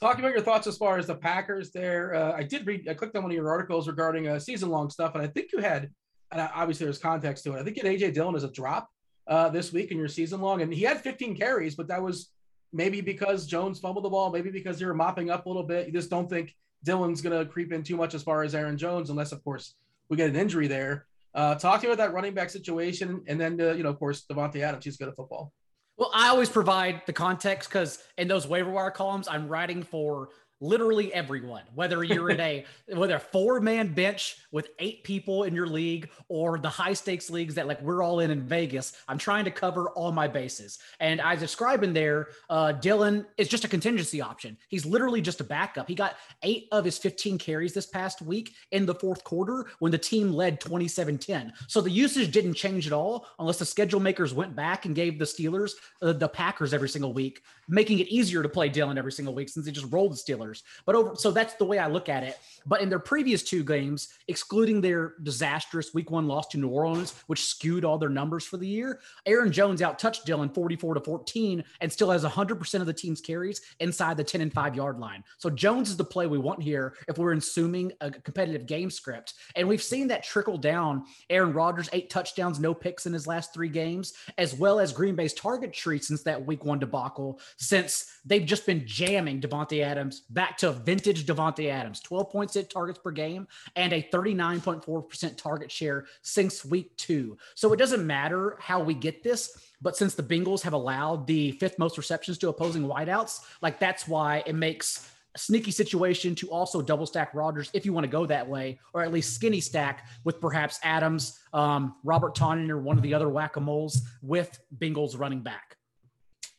Talking 0.00 0.20
about 0.20 0.34
your 0.34 0.42
thoughts 0.42 0.66
as 0.66 0.76
far 0.76 0.98
as 0.98 1.06
the 1.06 1.14
Packers 1.14 1.70
there, 1.72 2.14
uh, 2.14 2.32
I 2.32 2.42
did 2.42 2.66
read, 2.66 2.86
I 2.86 2.92
clicked 2.92 3.16
on 3.16 3.22
one 3.22 3.32
of 3.32 3.36
your 3.36 3.48
articles 3.48 3.88
regarding 3.88 4.28
uh, 4.28 4.38
season 4.38 4.68
long 4.68 4.90
stuff, 4.90 5.14
and 5.14 5.24
I 5.24 5.26
think 5.26 5.52
you 5.52 5.60
had, 5.60 5.90
and 6.30 6.48
obviously 6.54 6.84
there's 6.84 6.98
context 6.98 7.44
to 7.44 7.54
it. 7.54 7.60
I 7.60 7.64
think 7.64 7.78
you 7.78 7.82
had 7.82 7.98
AJ 7.98 8.12
Dillon 8.12 8.34
as 8.34 8.44
a 8.44 8.50
drop 8.50 8.90
uh, 9.26 9.48
this 9.48 9.72
week 9.72 9.90
in 9.90 9.96
your 9.96 10.08
season 10.08 10.42
long, 10.42 10.60
and 10.60 10.72
he 10.72 10.82
had 10.82 11.00
15 11.00 11.34
carries, 11.34 11.76
but 11.76 11.88
that 11.88 12.02
was 12.02 12.30
maybe 12.74 13.00
because 13.00 13.46
Jones 13.46 13.78
fumbled 13.78 14.04
the 14.04 14.10
ball, 14.10 14.30
maybe 14.30 14.50
because 14.50 14.78
they 14.78 14.84
were 14.84 14.92
mopping 14.92 15.30
up 15.30 15.46
a 15.46 15.48
little 15.48 15.62
bit. 15.62 15.86
You 15.86 15.92
just 15.94 16.10
don't 16.10 16.28
think 16.28 16.54
Dillon's 16.84 17.22
going 17.22 17.38
to 17.38 17.50
creep 17.50 17.72
in 17.72 17.82
too 17.82 17.96
much 17.96 18.14
as 18.14 18.22
far 18.22 18.42
as 18.42 18.54
Aaron 18.54 18.76
Jones, 18.76 19.08
unless, 19.08 19.32
of 19.32 19.42
course, 19.42 19.74
we 20.10 20.18
get 20.18 20.28
an 20.28 20.36
injury 20.36 20.66
there. 20.68 21.06
Uh, 21.36 21.54
talk 21.54 21.82
to 21.82 21.86
me 21.86 21.92
about 21.92 22.02
that 22.02 22.14
running 22.14 22.32
back 22.32 22.48
situation, 22.48 23.22
and 23.28 23.38
then 23.38 23.60
uh, 23.60 23.72
you 23.72 23.82
know, 23.82 23.90
of 23.90 23.98
course, 23.98 24.24
Davante 24.30 24.62
Adams. 24.62 24.84
He's 24.86 24.96
good 24.96 25.08
at 25.08 25.14
football. 25.14 25.52
Well, 25.98 26.10
I 26.14 26.28
always 26.28 26.48
provide 26.48 27.02
the 27.06 27.12
context 27.12 27.68
because 27.68 28.02
in 28.18 28.26
those 28.26 28.46
waiver 28.46 28.70
wire 28.70 28.90
columns, 28.90 29.28
I'm 29.28 29.46
writing 29.46 29.82
for 29.82 30.30
literally 30.60 31.12
everyone 31.12 31.62
whether 31.74 32.02
you're 32.02 32.30
in 32.30 32.40
a 32.40 32.64
whether 32.94 33.16
a 33.16 33.20
four 33.20 33.60
man 33.60 33.92
bench 33.92 34.38
with 34.52 34.70
eight 34.78 35.04
people 35.04 35.44
in 35.44 35.54
your 35.54 35.66
league 35.66 36.08
or 36.28 36.58
the 36.58 36.68
high 36.68 36.92
stakes 36.92 37.30
leagues 37.30 37.54
that 37.54 37.66
like 37.66 37.80
we're 37.82 38.02
all 38.02 38.20
in 38.20 38.30
in 38.30 38.42
vegas 38.42 38.94
i'm 39.08 39.18
trying 39.18 39.44
to 39.44 39.50
cover 39.50 39.90
all 39.90 40.12
my 40.12 40.26
bases. 40.26 40.78
And 41.00 41.20
i 41.20 41.36
describe 41.36 41.82
in 41.82 41.92
there 41.92 42.28
uh 42.48 42.72
dillon 42.72 43.26
is 43.36 43.48
just 43.48 43.64
a 43.64 43.68
contingency 43.68 44.20
option. 44.20 44.56
He's 44.68 44.86
literally 44.86 45.20
just 45.20 45.40
a 45.40 45.44
backup. 45.44 45.88
He 45.88 45.94
got 45.94 46.16
eight 46.42 46.68
of 46.72 46.84
his 46.84 46.98
15 46.98 47.38
carries 47.38 47.74
this 47.74 47.86
past 47.86 48.22
week 48.22 48.54
in 48.72 48.86
the 48.86 48.94
fourth 48.94 49.24
quarter 49.24 49.66
when 49.78 49.92
the 49.92 49.98
team 49.98 50.32
led 50.32 50.60
27-10 50.60 51.52
so 51.68 51.80
the 51.80 51.90
usage 51.90 52.30
didn't 52.32 52.54
change 52.54 52.86
at 52.86 52.92
all 52.92 53.26
unless 53.38 53.58
the 53.58 53.64
schedule 53.64 54.00
makers 54.00 54.32
went 54.32 54.54
back 54.56 54.86
and 54.86 54.94
gave 54.94 55.18
the 55.18 55.24
steelers 55.24 55.72
uh, 56.02 56.12
the 56.12 56.28
packers 56.28 56.72
every 56.72 56.88
single 56.88 57.12
week 57.12 57.42
making 57.68 57.98
it 57.98 58.08
easier 58.08 58.42
to 58.42 58.48
play 58.48 58.68
Dillon 58.68 58.98
every 58.98 59.12
single 59.12 59.34
week 59.34 59.48
since 59.48 59.66
they 59.66 59.72
just 59.72 59.92
rolled 59.92 60.12
the 60.12 60.16
steelers 60.16 60.62
but 60.84 60.94
over, 60.94 61.14
so 61.16 61.30
that's 61.30 61.54
the 61.54 61.64
way 61.64 61.78
I 61.78 61.86
look 61.86 62.08
at 62.08 62.22
it. 62.22 62.38
But 62.66 62.80
in 62.80 62.88
their 62.88 62.98
previous 62.98 63.42
two 63.42 63.64
games, 63.64 64.08
excluding 64.28 64.80
their 64.80 65.14
disastrous 65.22 65.94
week 65.94 66.10
one 66.10 66.26
loss 66.26 66.48
to 66.48 66.58
New 66.58 66.68
Orleans, 66.68 67.14
which 67.26 67.44
skewed 67.44 67.84
all 67.84 67.98
their 67.98 68.08
numbers 68.08 68.44
for 68.44 68.56
the 68.56 68.66
year, 68.66 69.00
Aaron 69.24 69.52
Jones 69.52 69.82
out 69.82 69.98
touched 69.98 70.26
Dillon 70.26 70.48
44 70.48 70.94
to 70.94 71.00
14 71.00 71.64
and 71.80 71.92
still 71.92 72.10
has 72.10 72.24
100% 72.24 72.80
of 72.80 72.86
the 72.86 72.92
team's 72.92 73.20
carries 73.20 73.60
inside 73.80 74.16
the 74.16 74.24
10 74.24 74.40
and 74.40 74.52
5 74.52 74.74
yard 74.74 74.98
line. 74.98 75.22
So 75.38 75.50
Jones 75.50 75.90
is 75.90 75.96
the 75.96 76.04
play 76.04 76.26
we 76.26 76.38
want 76.38 76.62
here 76.62 76.94
if 77.08 77.18
we're 77.18 77.32
assuming 77.32 77.92
a 78.00 78.10
competitive 78.10 78.66
game 78.66 78.90
script. 78.90 79.34
And 79.54 79.68
we've 79.68 79.82
seen 79.82 80.08
that 80.08 80.24
trickle 80.24 80.58
down. 80.58 81.04
Aaron 81.30 81.52
Rodgers, 81.52 81.88
eight 81.92 82.10
touchdowns, 82.10 82.58
no 82.58 82.74
picks 82.74 83.06
in 83.06 83.12
his 83.12 83.26
last 83.26 83.54
three 83.54 83.68
games, 83.68 84.14
as 84.38 84.54
well 84.54 84.80
as 84.80 84.92
Green 84.92 85.14
Bay's 85.14 85.34
target 85.34 85.72
tree 85.72 85.98
since 85.98 86.22
that 86.22 86.44
week 86.44 86.64
one 86.64 86.78
debacle, 86.78 87.40
since 87.56 88.18
they've 88.24 88.44
just 88.44 88.66
been 88.66 88.86
jamming 88.86 89.40
Davante 89.40 89.82
Adams 89.82 90.20
back 90.30 90.56
to 90.58 90.72
vintage 90.72 91.26
Davante 91.26 91.70
Adams, 91.70 92.00
12.6 92.02 92.68
targets 92.68 92.98
per 92.98 93.10
game 93.10 93.46
and 93.74 93.92
a 93.92 94.08
39.4% 94.12 95.36
target 95.36 95.72
share 95.72 96.06
since 96.22 96.64
week 96.64 96.96
two. 96.96 97.36
So 97.54 97.72
it 97.72 97.78
doesn't 97.78 98.06
matter 98.06 98.56
how 98.60 98.82
we 98.82 98.94
get 98.94 99.22
this, 99.22 99.72
but 99.80 99.96
since 99.96 100.14
the 100.14 100.22
Bengals 100.22 100.62
have 100.62 100.74
allowed 100.74 101.26
the 101.26 101.52
fifth 101.52 101.78
most 101.78 101.96
receptions 101.98 102.38
to 102.38 102.48
opposing 102.48 102.82
wideouts, 102.82 103.40
like 103.62 103.80
that's 103.80 104.06
why 104.06 104.42
it 104.46 104.54
makes 104.54 105.10
a 105.34 105.38
sneaky 105.38 105.70
situation 105.70 106.34
to 106.34 106.50
also 106.50 106.80
double 106.80 107.06
stack 107.06 107.34
Rodgers 107.34 107.70
if 107.74 107.84
you 107.84 107.92
want 107.92 108.04
to 108.04 108.10
go 108.10 108.26
that 108.26 108.46
way, 108.46 108.78
or 108.92 109.02
at 109.02 109.12
least 109.12 109.34
skinny 109.34 109.60
stack 109.60 110.08
with 110.24 110.40
perhaps 110.40 110.78
Adams, 110.82 111.38
um, 111.52 111.94
Robert 112.04 112.34
Tonyan, 112.34 112.70
or 112.70 112.80
one 112.80 112.96
of 112.96 113.02
the 113.02 113.14
other 113.14 113.28
whack 113.28 113.56
a 113.56 113.60
moles 113.60 114.00
with 114.22 114.58
Bengals 114.78 115.18
running 115.18 115.40
back. 115.40 115.76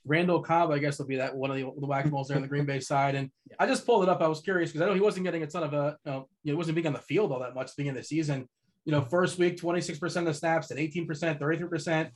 Randall 0.08 0.41
Cobb, 0.41 0.72
I 0.72 0.80
guess, 0.80 0.97
will 0.97 1.05
be 1.05 1.18
that 1.18 1.36
one 1.36 1.51
of 1.51 1.58
the, 1.58 1.64
the 1.80 1.86
whack 1.86 2.10
balls 2.10 2.30
there 2.30 2.38
on 2.38 2.41
the 2.41 2.47
Green 2.47 2.66
Bay 2.66 2.80
side. 2.80 3.16
And. 3.16 3.30
I 3.60 3.66
just 3.66 3.86
pulled 3.86 4.03
it 4.03 4.10
up. 4.10 4.22
I 4.22 4.28
was 4.28 4.41
curious 4.41 4.72
because 4.72 4.82
I 4.82 4.88
know 4.88 4.93
he 4.93 5.01
wasn't 5.01 5.26
getting 5.26 5.43
a 5.43 5.47
ton 5.47 5.64
of 5.64 5.74
a, 5.74 5.97
you 6.05 6.12
know, 6.12 6.28
he 6.43 6.53
wasn't 6.53 6.76
being 6.76 6.88
on 6.88 6.93
the 6.93 6.99
field 6.99 7.32
all 7.32 7.39
that 7.39 7.55
much 7.55 7.76
beginning 7.76 7.97
of 7.97 8.03
the 8.03 8.08
season. 8.08 8.47
You 8.86 8.91
know, 8.91 9.01
first 9.01 9.38
week, 9.38 9.58
26% 9.58 10.18
of 10.18 10.26
the 10.26 10.34
snaps 10.34 10.72
at 10.72 10.78
18%, 10.78 11.08
33%. 11.39 12.10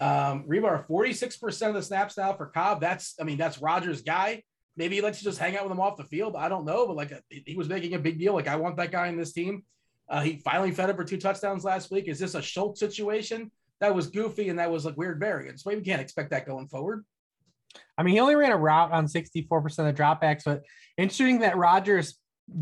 Um, 0.00 0.44
Hribar, 0.44 0.86
46% 0.86 1.68
of 1.68 1.74
the 1.74 1.82
snaps 1.82 2.16
now 2.16 2.32
for 2.32 2.46
Cobb. 2.46 2.80
That's, 2.80 3.14
I 3.20 3.24
mean, 3.24 3.38
that's 3.38 3.60
Rodgers' 3.60 4.02
guy. 4.02 4.42
Maybe 4.76 4.96
he 4.96 5.00
lets 5.00 5.20
you 5.20 5.28
just 5.28 5.38
hang 5.38 5.56
out 5.56 5.64
with 5.64 5.72
him 5.72 5.80
off 5.80 5.96
the 5.96 6.04
field. 6.04 6.36
I 6.36 6.48
don't 6.48 6.64
know, 6.64 6.86
but 6.86 6.96
like 6.96 7.10
a, 7.10 7.20
he 7.28 7.56
was 7.56 7.68
making 7.68 7.94
a 7.94 7.98
big 7.98 8.18
deal. 8.18 8.32
Like, 8.32 8.48
I 8.48 8.56
want 8.56 8.76
that 8.76 8.92
guy 8.92 9.08
in 9.08 9.16
this 9.16 9.32
team. 9.32 9.64
Uh, 10.08 10.20
he 10.20 10.38
finally 10.38 10.70
fed 10.70 10.88
up 10.88 10.96
for 10.96 11.04
two 11.04 11.18
touchdowns 11.18 11.64
last 11.64 11.90
week. 11.90 12.08
Is 12.08 12.18
this 12.18 12.34
a 12.34 12.42
Schultz 12.42 12.80
situation? 12.80 13.50
That 13.80 13.94
was 13.94 14.06
goofy 14.06 14.48
and 14.48 14.58
that 14.58 14.70
was 14.70 14.84
like 14.84 14.96
weird 14.96 15.20
variance. 15.20 15.66
Maybe 15.66 15.80
we 15.80 15.84
can't 15.84 16.00
expect 16.00 16.30
that 16.30 16.46
going 16.46 16.68
forward. 16.68 17.04
I 17.96 18.02
mean, 18.02 18.14
he 18.14 18.20
only 18.20 18.36
ran 18.36 18.52
a 18.52 18.56
route 18.56 18.92
on 18.92 19.06
64% 19.06 19.88
of 19.88 19.94
dropbacks, 19.94 20.42
but 20.44 20.62
interesting 20.96 21.40
that 21.40 21.56
Rodgers 21.56 22.18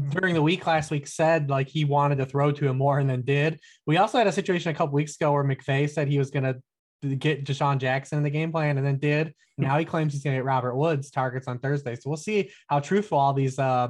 during 0.09 0.35
the 0.35 0.43
week 0.43 0.67
last 0.67 0.91
week 0.91 1.07
said 1.07 1.49
like 1.49 1.69
he 1.69 1.85
wanted 1.85 2.17
to 2.19 2.27
throw 2.27 2.51
to 2.51 2.67
him 2.67 2.79
more 2.79 2.99
and 2.99 3.09
then 3.09 3.23
did. 3.23 3.61
We 3.87 3.99
also 3.99 4.19
had 4.19 4.27
a 4.27 4.33
situation 4.33 4.71
a 4.71 4.75
couple 4.75 4.95
weeks 4.95 5.17
ago 5.17 5.33
where 5.33 5.45
McVay 5.45 5.89
said 5.89 6.09
he 6.09 6.19
was 6.19 6.31
going 6.31 6.45
to 6.45 7.17
get 7.17 7.45
DeSean 7.45 7.79
Jackson 7.79 8.19
in 8.19 8.25
the 8.25 8.31
game 8.31 8.51
plan 8.51 8.79
and 8.79 8.87
then 8.87 8.99
did. 8.99 9.35
Now 9.59 9.79
he 9.79 9.85
claims 9.85 10.13
he's 10.13 10.23
going 10.23 10.35
to 10.35 10.39
get 10.39 10.45
Robert 10.45 10.77
Woods 10.77 11.11
targets 11.11 11.49
on 11.49 11.59
Thursday. 11.59 11.95
So 11.95 12.11
we'll 12.11 12.17
see 12.17 12.51
how 12.67 12.81
truthful 12.81 13.19
all 13.19 13.33
these 13.33 13.59
uh, 13.59 13.89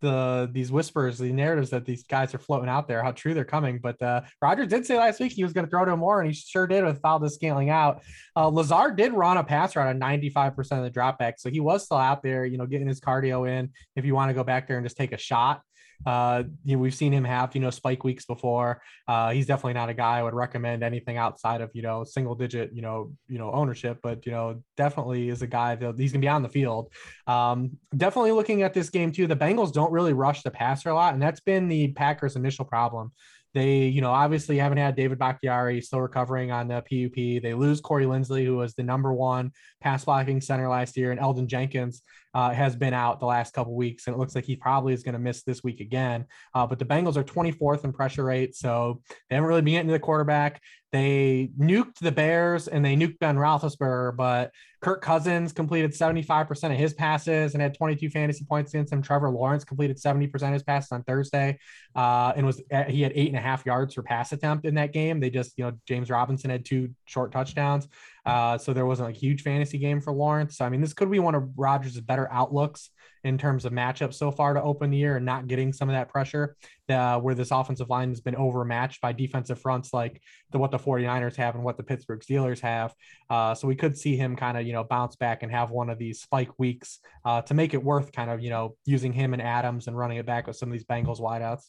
the 0.00 0.48
these 0.52 0.70
whispers, 0.70 1.18
the 1.18 1.32
narratives 1.32 1.70
that 1.70 1.84
these 1.84 2.04
guys 2.04 2.34
are 2.34 2.38
floating 2.38 2.68
out 2.68 2.88
there, 2.88 3.02
how 3.02 3.12
true 3.12 3.34
they're 3.34 3.44
coming. 3.44 3.78
But 3.82 4.00
uh, 4.02 4.22
Rodgers 4.40 4.68
did 4.68 4.86
say 4.86 4.98
last 4.98 5.20
week 5.20 5.32
he 5.32 5.44
was 5.44 5.52
going 5.52 5.64
to 5.64 5.70
throw 5.70 5.84
to 5.84 5.92
him 5.92 6.00
more, 6.00 6.20
and 6.20 6.28
he 6.28 6.34
sure 6.34 6.66
did 6.66 6.84
with 6.84 7.00
Valdes-Scantling 7.02 7.70
out. 7.70 8.02
Uh, 8.34 8.48
Lazard 8.48 8.96
did 8.96 9.12
run 9.12 9.36
a 9.36 9.44
pass 9.44 9.76
route 9.76 9.88
on 9.88 10.00
95% 10.00 10.56
of 10.58 10.84
the 10.84 10.90
dropback, 10.90 11.34
so 11.38 11.50
he 11.50 11.60
was 11.60 11.84
still 11.84 11.96
out 11.96 12.22
there, 12.22 12.44
you 12.44 12.58
know, 12.58 12.66
getting 12.66 12.88
his 12.88 13.00
cardio 13.00 13.48
in. 13.48 13.70
If 13.94 14.04
you 14.04 14.14
want 14.14 14.30
to 14.30 14.34
go 14.34 14.44
back 14.44 14.68
there 14.68 14.76
and 14.76 14.84
just 14.84 14.96
take 14.96 15.12
a 15.12 15.18
shot, 15.18 15.62
uh, 16.04 16.42
you 16.64 16.76
know, 16.76 16.82
we've 16.82 16.94
seen 16.94 17.12
him 17.12 17.24
have, 17.24 17.54
you 17.54 17.60
know, 17.60 17.70
spike 17.70 18.04
weeks 18.04 18.24
before. 18.24 18.82
Uh, 19.06 19.30
he's 19.30 19.46
definitely 19.46 19.74
not 19.74 19.88
a 19.88 19.94
guy 19.94 20.18
I 20.18 20.22
would 20.22 20.34
recommend 20.34 20.82
anything 20.82 21.16
outside 21.16 21.60
of, 21.60 21.70
you 21.72 21.82
know, 21.82 22.04
single 22.04 22.34
digit, 22.34 22.72
you 22.72 22.82
know, 22.82 23.12
you 23.28 23.38
know, 23.38 23.52
ownership, 23.52 23.98
but, 24.02 24.26
you 24.26 24.32
know, 24.32 24.62
definitely 24.76 25.28
is 25.28 25.42
a 25.42 25.46
guy 25.46 25.76
that 25.76 25.98
he's 25.98 26.12
to 26.12 26.18
be 26.18 26.28
on 26.28 26.42
the 26.42 26.48
field. 26.48 26.92
Um, 27.26 27.78
definitely 27.96 28.32
looking 28.32 28.62
at 28.62 28.74
this 28.74 28.90
game 28.90 29.12
too. 29.12 29.26
The 29.26 29.36
Bengals 29.36 29.72
don't 29.72 29.92
really 29.92 30.12
rush 30.12 30.42
the 30.42 30.50
passer 30.50 30.90
a 30.90 30.94
lot, 30.94 31.14
and 31.14 31.22
that's 31.22 31.40
been 31.40 31.68
the 31.68 31.88
Packers' 31.92 32.36
initial 32.36 32.64
problem. 32.64 33.12
They, 33.54 33.86
you 33.86 34.02
know, 34.02 34.10
obviously 34.10 34.58
haven't 34.58 34.76
had 34.76 34.96
David 34.96 35.18
Bakhtiari 35.18 35.80
still 35.80 36.02
recovering 36.02 36.50
on 36.50 36.68
the 36.68 36.82
PUP. 36.82 37.42
They 37.42 37.54
lose 37.54 37.80
Corey 37.80 38.04
Linsley, 38.04 38.44
who 38.44 38.56
was 38.56 38.74
the 38.74 38.82
number 38.82 39.14
one 39.14 39.50
pass 39.80 40.04
blocking 40.04 40.42
center 40.42 40.68
last 40.68 40.94
year, 40.94 41.10
and 41.10 41.18
Elgton 41.18 41.46
Jenkins 41.46 42.02
uh, 42.36 42.50
has 42.50 42.76
been 42.76 42.92
out 42.92 43.18
the 43.18 43.24
last 43.24 43.54
couple 43.54 43.74
weeks, 43.74 44.06
and 44.06 44.14
it 44.14 44.18
looks 44.18 44.34
like 44.34 44.44
he 44.44 44.54
probably 44.54 44.92
is 44.92 45.02
going 45.02 45.14
to 45.14 45.18
miss 45.18 45.42
this 45.42 45.64
week 45.64 45.80
again. 45.80 46.26
Uh, 46.54 46.66
but 46.66 46.78
the 46.78 46.84
Bengals 46.84 47.16
are 47.16 47.24
24th 47.24 47.82
in 47.82 47.94
pressure 47.94 48.24
rate, 48.24 48.54
so 48.54 49.00
they 49.30 49.36
haven't 49.36 49.48
really 49.48 49.62
been 49.62 49.72
getting 49.72 49.88
to 49.88 49.94
the 49.94 49.98
quarterback. 49.98 50.60
They 50.92 51.50
nuked 51.58 51.98
the 51.98 52.12
Bears 52.12 52.68
and 52.68 52.84
they 52.84 52.94
nuked 52.94 53.18
Ben 53.18 53.36
Roethlisberger, 53.36 54.16
but 54.16 54.52
Kirk 54.82 55.02
Cousins 55.02 55.52
completed 55.52 55.92
75% 55.92 56.70
of 56.70 56.76
his 56.76 56.92
passes 56.92 57.54
and 57.54 57.62
had 57.62 57.74
22 57.74 58.10
fantasy 58.10 58.44
points 58.44 58.72
against 58.72 58.92
him. 58.92 59.02
Trevor 59.02 59.30
Lawrence 59.30 59.64
completed 59.64 59.96
70% 59.96 60.32
of 60.34 60.52
his 60.52 60.62
passes 60.62 60.92
on 60.92 61.02
Thursday, 61.04 61.58
uh, 61.94 62.34
and 62.36 62.46
was 62.46 62.62
he 62.88 63.00
had 63.00 63.12
eight 63.14 63.28
and 63.28 63.36
a 63.36 63.40
half 63.40 63.64
yards 63.64 63.94
per 63.94 64.02
pass 64.02 64.32
attempt 64.32 64.66
in 64.66 64.74
that 64.74 64.92
game. 64.92 65.20
They 65.20 65.30
just, 65.30 65.54
you 65.56 65.64
know, 65.64 65.72
James 65.88 66.10
Robinson 66.10 66.50
had 66.50 66.66
two 66.66 66.90
short 67.06 67.32
touchdowns. 67.32 67.88
Uh, 68.26 68.58
so 68.58 68.72
there 68.72 68.86
wasn't 68.86 69.08
a 69.08 69.12
huge 69.12 69.42
fantasy 69.42 69.78
game 69.78 70.00
for 70.00 70.12
Lawrence. 70.12 70.58
So, 70.58 70.64
I 70.64 70.68
mean, 70.68 70.80
this 70.80 70.92
could 70.92 71.10
be 71.10 71.20
one 71.20 71.34
of 71.34 71.48
Rodgers' 71.56 72.00
better 72.00 72.30
outlooks 72.32 72.90
in 73.24 73.38
terms 73.38 73.64
of 73.64 73.72
matchups 73.72 74.14
so 74.14 74.30
far 74.30 74.54
to 74.54 74.62
open 74.62 74.90
the 74.90 74.96
year 74.96 75.16
and 75.16 75.26
not 75.26 75.48
getting 75.48 75.72
some 75.72 75.88
of 75.88 75.94
that 75.94 76.08
pressure 76.08 76.56
uh, 76.88 77.18
where 77.18 77.34
this 77.34 77.50
offensive 77.50 77.90
line 77.90 78.08
has 78.08 78.20
been 78.20 78.36
overmatched 78.36 79.00
by 79.00 79.12
defensive 79.12 79.60
fronts 79.60 79.92
like 79.92 80.20
the 80.52 80.58
what 80.58 80.70
the 80.70 80.78
49ers 80.78 81.34
have 81.34 81.56
and 81.56 81.64
what 81.64 81.76
the 81.76 81.82
Pittsburgh 81.82 82.20
Steelers 82.20 82.60
have. 82.60 82.94
Uh, 83.28 83.54
so 83.54 83.66
we 83.66 83.74
could 83.74 83.98
see 83.98 84.16
him 84.16 84.36
kind 84.36 84.56
of, 84.56 84.66
you 84.66 84.72
know, 84.72 84.84
bounce 84.84 85.16
back 85.16 85.42
and 85.42 85.50
have 85.50 85.70
one 85.70 85.90
of 85.90 85.98
these 85.98 86.20
spike 86.20 86.56
weeks 86.58 87.00
uh, 87.24 87.42
to 87.42 87.54
make 87.54 87.74
it 87.74 87.82
worth 87.82 88.12
kind 88.12 88.30
of, 88.30 88.40
you 88.40 88.50
know, 88.50 88.76
using 88.84 89.12
him 89.12 89.32
and 89.32 89.42
Adams 89.42 89.88
and 89.88 89.96
running 89.96 90.18
it 90.18 90.26
back 90.26 90.46
with 90.46 90.56
some 90.56 90.68
of 90.68 90.72
these 90.72 90.84
Bengals 90.84 91.20
wideouts. 91.20 91.64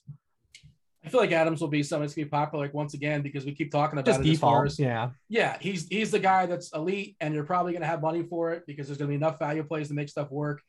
I 1.08 1.10
feel 1.10 1.22
like 1.22 1.32
Adams 1.32 1.62
will 1.62 1.70
be 1.70 1.84
something 1.84 2.04
that's 2.04 2.16
gonna 2.16 2.26
be 2.26 2.30
popular 2.30 2.66
like 2.66 2.74
once 2.74 2.94
again 2.94 3.22
because 3.22 3.46
we 3.46 3.54
keep 3.54 3.72
talking 3.72 3.98
about 3.98 4.06
Just 4.06 4.20
it 4.20 4.24
default. 4.24 4.66
as 4.66 4.78
Yeah. 4.78 5.12
yeah, 5.30 5.58
he's 5.62 5.88
he's 5.88 6.12
the 6.12 6.20
guy 6.20 6.46
that's 6.46 6.74
elite, 6.74 7.16
and 7.22 7.34
you're 7.34 7.46
probably 7.46 7.72
gonna 7.72 7.86
have 7.86 8.02
money 8.02 8.24
for 8.24 8.52
it 8.52 8.66
because 8.68 8.88
there's 8.88 8.98
gonna 8.98 9.08
be 9.08 9.16
enough 9.16 9.40
value 9.40 9.64
plays 9.64 9.88
to 9.88 9.94
make 9.94 10.10
stuff 10.10 10.30
work. 10.30 10.62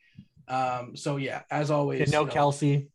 Um, 0.47 0.95
so 0.95 1.17
yeah, 1.17 1.41
as 1.51 1.71
always, 1.71 2.01
And 2.01 2.11
no 2.13 2.21
you 2.21 2.27
know, 2.27 2.31
Kelce. 2.31 2.87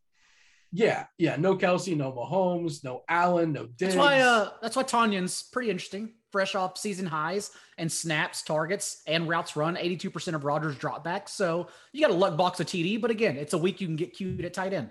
Yeah, 0.71 1.05
yeah, 1.19 1.35
no 1.37 1.55
Kelce, 1.55 1.95
no 1.95 2.11
Mahomes, 2.11 2.83
no 2.83 3.03
Allen, 3.07 3.53
no 3.53 3.67
Diggs. 3.67 3.93
That's 3.93 3.95
why 3.95 4.21
uh 4.21 4.49
that's 4.59 4.75
why 4.75 4.83
Tonyan's 4.83 5.43
pretty 5.43 5.69
interesting. 5.69 6.13
Fresh 6.31 6.55
off 6.55 6.79
season 6.79 7.05
highs 7.05 7.51
and 7.77 7.89
snaps, 7.89 8.41
targets, 8.41 9.03
and 9.07 9.29
routes 9.29 9.55
run. 9.55 9.77
82% 9.77 10.33
of 10.33 10.43
Rodgers 10.43 10.75
dropbacks. 10.75 11.29
So 11.29 11.67
you 11.93 12.01
got 12.01 12.09
a 12.09 12.13
luck 12.13 12.35
box 12.35 12.59
of 12.59 12.65
TD, 12.67 12.99
but 12.99 13.11
again, 13.11 13.37
it's 13.37 13.53
a 13.53 13.57
week 13.57 13.79
you 13.79 13.87
can 13.87 13.95
get 13.95 14.13
queued 14.13 14.43
at 14.43 14.53
tight 14.53 14.73
end. 14.73 14.89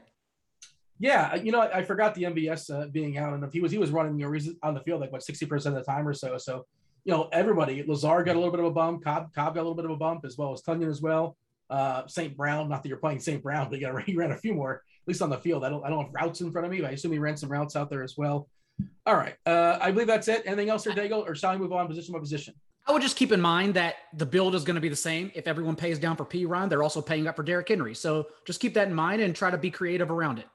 Yeah, 0.98 1.34
you 1.34 1.50
know, 1.52 1.60
I, 1.60 1.78
I 1.78 1.84
forgot 1.84 2.14
the 2.14 2.24
MVS 2.24 2.70
uh, 2.70 2.86
being 2.86 3.18
out, 3.18 3.34
and 3.34 3.42
if 3.42 3.52
he 3.52 3.60
was 3.60 3.72
he 3.72 3.78
was 3.78 3.90
running 3.90 4.18
you 4.18 4.30
know, 4.30 4.54
on 4.62 4.74
the 4.74 4.80
field 4.80 5.00
like 5.00 5.12
what 5.12 5.22
sixty 5.22 5.46
percent 5.46 5.76
of 5.76 5.84
the 5.84 5.90
time 5.90 6.06
or 6.06 6.14
so. 6.14 6.38
So, 6.38 6.66
you 7.04 7.12
know, 7.12 7.28
everybody, 7.32 7.82
Lazard 7.86 8.26
got 8.26 8.36
a 8.36 8.38
little 8.38 8.52
bit 8.52 8.60
of 8.60 8.66
a 8.66 8.70
bump, 8.70 9.04
Cobb 9.04 9.34
Cobb 9.34 9.54
got 9.54 9.60
a 9.60 9.64
little 9.64 9.74
bit 9.74 9.84
of 9.84 9.90
a 9.90 9.96
bump 9.96 10.24
as 10.24 10.38
well 10.38 10.52
as 10.52 10.62
Tonyan 10.62 10.88
as 10.88 11.02
well. 11.02 11.36
Uh, 11.68 12.06
St. 12.06 12.36
Brown, 12.36 12.68
not 12.68 12.82
that 12.82 12.88
you're 12.88 12.98
playing 12.98 13.18
St. 13.18 13.42
Brown, 13.42 13.68
but 13.68 13.78
he, 13.78 13.84
got, 13.84 14.00
he 14.06 14.14
ran 14.14 14.32
a 14.32 14.36
few 14.36 14.54
more 14.54 14.74
at 15.04 15.08
least 15.08 15.20
on 15.20 15.30
the 15.30 15.38
field. 15.38 15.64
I 15.64 15.68
don't 15.68 15.84
I 15.84 15.90
don't 15.90 16.04
have 16.04 16.14
routes 16.14 16.40
in 16.40 16.52
front 16.52 16.64
of 16.64 16.70
me, 16.70 16.80
but 16.80 16.90
I 16.90 16.92
assume 16.92 17.12
he 17.12 17.18
ran 17.18 17.36
some 17.36 17.50
routes 17.50 17.76
out 17.76 17.90
there 17.90 18.02
as 18.02 18.16
well. 18.16 18.48
All 19.06 19.14
right, 19.14 19.34
uh, 19.46 19.78
I 19.80 19.90
believe 19.90 20.06
that's 20.06 20.28
it. 20.28 20.42
Anything 20.46 20.70
else, 20.70 20.86
or 20.86 20.90
Daigle, 20.90 21.28
or 21.28 21.34
shall 21.34 21.52
we 21.52 21.58
move 21.58 21.72
on 21.72 21.86
position 21.86 22.12
by 22.12 22.20
position? 22.20 22.54
I 22.86 22.92
would 22.92 23.02
just 23.02 23.16
keep 23.16 23.32
in 23.32 23.40
mind 23.40 23.74
that 23.74 23.96
the 24.12 24.26
build 24.26 24.54
is 24.54 24.62
going 24.62 24.74
to 24.74 24.80
be 24.80 24.90
the 24.90 24.96
same. 24.96 25.30
If 25.34 25.46
everyone 25.46 25.74
pays 25.74 25.98
down 25.98 26.16
for 26.16 26.24
P 26.24 26.44
Ron, 26.44 26.68
they're 26.68 26.82
also 26.82 27.00
paying 27.00 27.26
up 27.26 27.36
for 27.36 27.42
Derrick 27.42 27.68
Henry. 27.68 27.94
So 27.94 28.26
just 28.46 28.60
keep 28.60 28.74
that 28.74 28.88
in 28.88 28.94
mind 28.94 29.22
and 29.22 29.34
try 29.34 29.50
to 29.50 29.58
be 29.58 29.70
creative 29.70 30.10
around 30.10 30.38
it. 30.38 30.46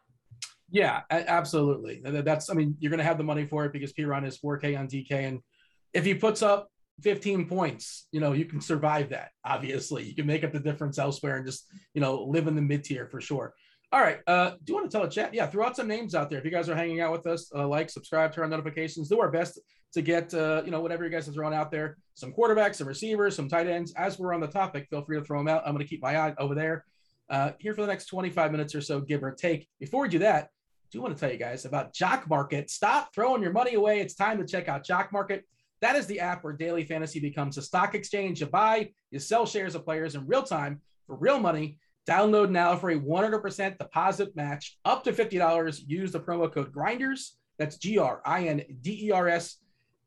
Yeah, 0.72 1.02
absolutely. 1.10 2.02
That's 2.04 2.50
I 2.50 2.54
mean, 2.54 2.76
you're 2.80 2.92
going 2.92 3.00
to 3.00 3.04
have 3.04 3.18
the 3.18 3.24
money 3.24 3.46
for 3.46 3.66
it 3.66 3.74
because 3.74 3.94
Perine 3.94 4.28
is 4.28 4.40
4K 4.40 4.78
on 4.78 4.88
DK, 4.88 5.12
and 5.12 5.40
if 5.94 6.06
he 6.06 6.14
puts 6.14 6.42
up 6.42 6.70
15 7.02 7.48
points, 7.48 8.08
you 8.12 8.20
know, 8.20 8.34
you 8.34 8.46
can 8.46 8.62
survive 8.62 9.10
that. 9.10 9.30
Obviously, 9.44 10.04
you 10.04 10.16
can 10.16 10.26
make 10.26 10.44
up 10.44 10.54
the 10.54 10.60
difference 10.60 11.00
elsewhere 11.00 11.38
and 11.38 11.46
just 11.46 11.68
you 11.94 12.02
know 12.02 12.24
live 12.24 12.48
in 12.48 12.56
the 12.56 12.62
mid 12.62 12.84
tier 12.84 13.08
for 13.08 13.22
sure. 13.22 13.54
All 13.92 14.02
right. 14.02 14.20
Uh, 14.28 14.52
do 14.64 14.72
you 14.72 14.76
want 14.76 14.90
to 14.90 14.96
tell 14.96 15.06
a 15.06 15.10
chat? 15.10 15.34
Yeah, 15.34 15.48
throw 15.48 15.66
out 15.66 15.76
some 15.76 15.88
names 15.88 16.14
out 16.14 16.30
there. 16.30 16.38
If 16.38 16.46
you 16.46 16.52
guys 16.52 16.70
are 16.70 16.76
hanging 16.76 17.02
out 17.02 17.12
with 17.12 17.26
us, 17.26 17.52
uh, 17.56 17.68
like, 17.68 17.90
subscribe, 17.90 18.32
turn 18.32 18.44
on 18.44 18.52
notifications. 18.52 19.10
Do 19.10 19.20
our 19.20 19.32
best 19.32 19.60
to 19.94 20.02
get 20.04 20.32
uh, 20.34 20.62
you 20.64 20.72
know 20.72 20.82
whatever 20.82 21.04
you 21.04 21.10
guys 21.10 21.28
are 21.28 21.32
throwing 21.32 21.56
out 21.56 21.72
there. 21.72 21.98
Some 22.14 22.32
quarterbacks, 22.32 22.76
some 22.76 22.88
receivers, 22.88 23.36
some 23.36 23.50
tight 23.50 23.68
ends. 23.68 23.94
As 23.98 24.20
we're 24.20 24.34
on 24.34 24.42
the 24.42 24.48
topic, 24.48 24.88
feel 24.90 25.04
free 25.04 25.18
to 25.18 25.24
throw 25.24 25.40
them 25.40 25.48
out. 25.48 25.64
I'm 25.66 25.74
going 25.74 25.84
to 25.84 25.90
keep 25.90 26.02
my 26.02 26.18
eye 26.18 26.36
over 26.38 26.54
there. 26.54 26.86
Uh, 27.30 27.52
here 27.60 27.74
for 27.74 27.82
the 27.82 27.88
next 27.88 28.06
25 28.08 28.52
minutes 28.52 28.74
or 28.74 28.82
so, 28.82 29.02
give 29.02 29.24
or 29.24 29.32
take. 29.32 29.68
Before 29.80 30.02
we 30.02 30.10
do 30.10 30.20
that, 30.20 30.50
do 30.92 31.02
want 31.02 31.16
to 31.16 31.20
tell 31.20 31.32
you 31.32 31.38
guys 31.38 31.66
about 31.66 31.94
Jock 31.94 32.28
Market. 32.28 32.70
Stop 32.70 33.14
throwing 33.14 33.44
your 33.44 33.52
money 33.52 33.76
away. 33.76 34.00
It's 34.00 34.16
time 34.16 34.38
to 34.40 34.46
check 34.46 34.68
out 34.68 34.84
Jock 34.84 35.12
Market. 35.12 35.46
That 35.82 35.96
is 35.96 36.08
the 36.08 36.20
app 36.20 36.44
where 36.44 36.54
daily 36.54 36.84
fantasy 36.84 37.20
becomes 37.20 37.58
a 37.58 37.62
stock 37.62 37.96
exchange. 37.96 38.42
You 38.42 38.48
buy, 38.48 38.92
you 39.12 39.20
sell 39.20 39.46
shares 39.46 39.76
of 39.76 39.86
players 39.86 40.16
in 40.16 40.28
real 40.28 40.44
time 40.44 40.82
for 41.08 41.16
real 41.16 41.40
money. 41.40 41.78
Download 42.08 42.50
now 42.50 42.76
for 42.76 42.90
a 42.90 43.00
100% 43.00 43.78
deposit 43.78 44.36
match 44.36 44.78
up 44.84 45.04
to 45.04 45.14
$50. 45.14 45.82
Use 45.86 46.12
the 46.12 46.20
promo 46.20 46.52
code 46.52 46.74
GRINDERS. 46.74 47.38
That's 47.60 47.78
G 47.78 47.98
R 47.98 48.22
I 48.26 48.46
N 48.46 48.64
D 48.82 49.08
E 49.08 49.12
R 49.12 49.28
S. 49.28 49.58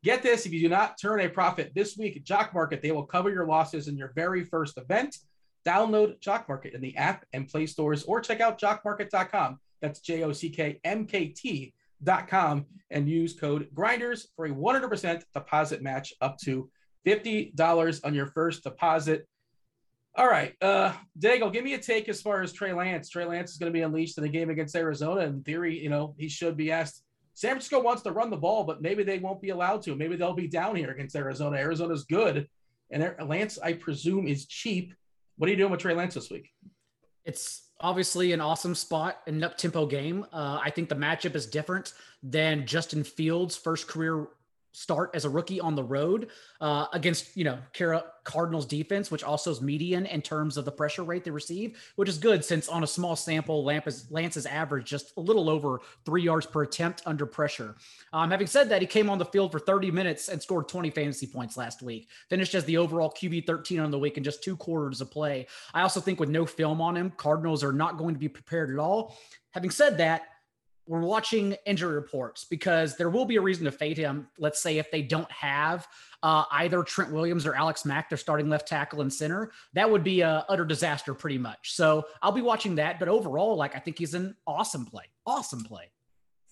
Get 0.03 0.21
this 0.21 0.45
if 0.45 0.51
you 0.51 0.59
do 0.59 0.69
not 0.69 0.99
turn 0.99 1.21
a 1.21 1.29
profit 1.29 1.71
this 1.73 1.97
week 1.97 2.17
at 2.17 2.25
Jock 2.25 2.53
Market, 2.53 2.81
they 2.81 2.91
will 2.91 3.05
cover 3.05 3.29
your 3.29 3.45
losses 3.45 3.87
in 3.87 3.97
your 3.97 4.11
very 4.15 4.43
first 4.43 4.77
event. 4.77 5.15
Download 5.65 6.19
Jock 6.19 6.49
Market 6.49 6.73
in 6.73 6.81
the 6.81 6.97
app 6.97 7.25
and 7.31 7.47
Play 7.47 7.67
stores 7.67 8.03
or 8.03 8.19
check 8.19 8.41
out 8.41 8.59
jockmarket.com. 8.59 9.59
That's 9.83 9.99
J 9.99 10.23
O 10.23 10.31
C 10.31 10.49
K 10.49 10.79
M 10.85 11.05
K 11.05 11.27
T.com 11.27 12.65
and 12.89 13.09
use 13.09 13.33
code 13.33 13.67
GRINDERS 13.73 14.29
for 14.33 14.45
a 14.45 14.49
100% 14.49 15.23
deposit 15.33 15.81
match 15.83 16.13
up 16.21 16.37
to 16.39 16.69
$50 17.05 17.99
on 18.05 18.13
your 18.13 18.27
first 18.27 18.63
deposit. 18.63 19.27
All 20.15 20.29
right. 20.29 20.53
Uh 20.61 20.93
Daigle, 21.19 21.51
give 21.51 21.65
me 21.65 21.73
a 21.73 21.77
take 21.77 22.07
as 22.07 22.21
far 22.21 22.41
as 22.41 22.53
Trey 22.53 22.71
Lance. 22.71 23.09
Trey 23.09 23.25
Lance 23.25 23.51
is 23.51 23.57
going 23.57 23.71
to 23.71 23.77
be 23.77 23.81
unleashed 23.81 24.17
in 24.17 24.23
a 24.23 24.29
game 24.29 24.49
against 24.49 24.73
Arizona. 24.75 25.21
In 25.21 25.43
theory, 25.43 25.77
you 25.77 25.89
know, 25.89 26.15
he 26.17 26.29
should 26.29 26.55
be 26.55 26.71
asked. 26.71 27.03
San 27.33 27.51
Francisco 27.51 27.81
wants 27.81 28.03
to 28.03 28.11
run 28.11 28.29
the 28.29 28.37
ball, 28.37 28.63
but 28.63 28.81
maybe 28.81 29.03
they 29.03 29.19
won't 29.19 29.41
be 29.41 29.49
allowed 29.49 29.81
to. 29.81 29.95
Maybe 29.95 30.15
they'll 30.15 30.33
be 30.33 30.47
down 30.47 30.77
here 30.77 30.91
against 30.91 31.15
Arizona. 31.15 31.57
Arizona's 31.57 32.05
good. 32.05 32.47
And 32.89 33.15
Lance, 33.27 33.59
I 33.61 33.73
presume, 33.73 34.27
is 34.27 34.45
cheap. 34.45 34.93
What 35.35 35.49
are 35.49 35.51
you 35.51 35.57
doing 35.57 35.71
with 35.71 35.81
Trey 35.81 35.95
Lance 35.95 36.13
this 36.13 36.29
week? 36.29 36.51
It's 37.25 37.62
obviously 37.83 38.31
an 38.31 38.41
awesome 38.41 38.73
spot, 38.73 39.19
an 39.27 39.43
up 39.43 39.57
tempo 39.57 39.85
game. 39.85 40.25
Uh, 40.31 40.59
I 40.63 40.71
think 40.71 40.89
the 40.89 40.95
matchup 40.95 41.35
is 41.35 41.45
different 41.45 41.93
than 42.23 42.65
Justin 42.65 43.03
Fields' 43.03 43.57
first 43.57 43.87
career 43.87 44.27
start 44.73 45.11
as 45.13 45.23
a 45.23 45.29
rookie 45.29 45.61
on 45.61 45.75
the 45.75 45.83
road 45.83 46.29
uh, 46.59 46.87
against, 46.93 47.37
you 47.37 47.43
know, 47.43 47.57
Cara 47.71 48.03
Cardinals 48.23 48.65
defense, 48.65 49.11
which 49.11 49.23
also 49.23 49.51
is 49.51 49.61
median 49.61 50.05
in 50.07 50.21
terms 50.21 50.57
of 50.57 50.65
the 50.65 50.71
pressure 50.71 51.03
rate 51.03 51.23
they 51.23 51.31
receive, 51.31 51.77
which 51.95 52.09
is 52.09 52.17
good 52.17 52.43
since 52.43 52.67
on 52.67 52.83
a 52.83 52.87
small 52.87 53.15
sample, 53.15 53.63
Lance's, 53.63 54.07
Lance's 54.09 54.45
average 54.45 54.85
just 54.85 55.13
a 55.17 55.21
little 55.21 55.49
over 55.49 55.79
three 56.05 56.23
yards 56.23 56.45
per 56.45 56.63
attempt 56.63 57.03
under 57.05 57.25
pressure. 57.25 57.75
Um, 58.11 58.31
having 58.31 58.47
said 58.47 58.69
that, 58.69 58.81
he 58.81 58.87
came 58.87 59.09
on 59.09 59.19
the 59.19 59.25
field 59.25 59.51
for 59.51 59.59
30 59.59 59.91
minutes 59.91 60.27
and 60.27 60.41
scored 60.41 60.67
20 60.67 60.89
fantasy 60.89 61.27
points 61.27 61.55
last 61.55 61.81
week, 61.81 62.09
finished 62.29 62.55
as 62.55 62.65
the 62.65 62.77
overall 62.77 63.11
QB 63.11 63.45
13 63.45 63.79
on 63.79 63.91
the 63.91 63.99
week 63.99 64.17
in 64.17 64.23
just 64.23 64.43
two 64.43 64.57
quarters 64.57 65.01
of 65.01 65.11
play. 65.11 65.47
I 65.73 65.81
also 65.81 65.99
think 65.99 66.19
with 66.19 66.29
no 66.29 66.45
film 66.45 66.81
on 66.81 66.97
him, 66.97 67.11
Cardinals 67.15 67.63
are 67.63 67.73
not 67.73 67.97
going 67.97 68.15
to 68.15 68.19
be 68.19 68.29
prepared 68.29 68.71
at 68.71 68.79
all. 68.79 69.17
Having 69.51 69.71
said 69.71 69.97
that, 69.99 70.23
we're 70.87 71.01
watching 71.01 71.55
injury 71.65 71.93
reports 71.93 72.45
because 72.45 72.97
there 72.97 73.09
will 73.09 73.25
be 73.25 73.37
a 73.37 73.41
reason 73.41 73.65
to 73.65 73.71
fade 73.71 73.97
him. 73.97 74.27
Let's 74.37 74.61
say 74.61 74.77
if 74.77 74.91
they 74.91 75.01
don't 75.01 75.31
have 75.31 75.87
uh, 76.21 76.43
either 76.51 76.83
Trent 76.83 77.13
Williams 77.13 77.45
or 77.45 77.55
Alex 77.55 77.85
Mack, 77.85 78.09
their 78.09 78.17
starting 78.17 78.49
left 78.49 78.67
tackle 78.67 79.01
and 79.01 79.13
center, 79.13 79.51
that 79.73 79.89
would 79.89 80.03
be 80.03 80.21
a 80.21 80.45
utter 80.49 80.65
disaster 80.65 81.13
pretty 81.13 81.37
much. 81.37 81.75
So 81.75 82.05
I'll 82.21 82.31
be 82.31 82.41
watching 82.41 82.75
that. 82.75 82.99
But 82.99 83.07
overall, 83.07 83.55
like 83.55 83.75
I 83.75 83.79
think 83.79 83.97
he's 83.97 84.13
an 84.13 84.35
awesome 84.45 84.85
play. 84.85 85.05
Awesome 85.25 85.63
play. 85.63 85.91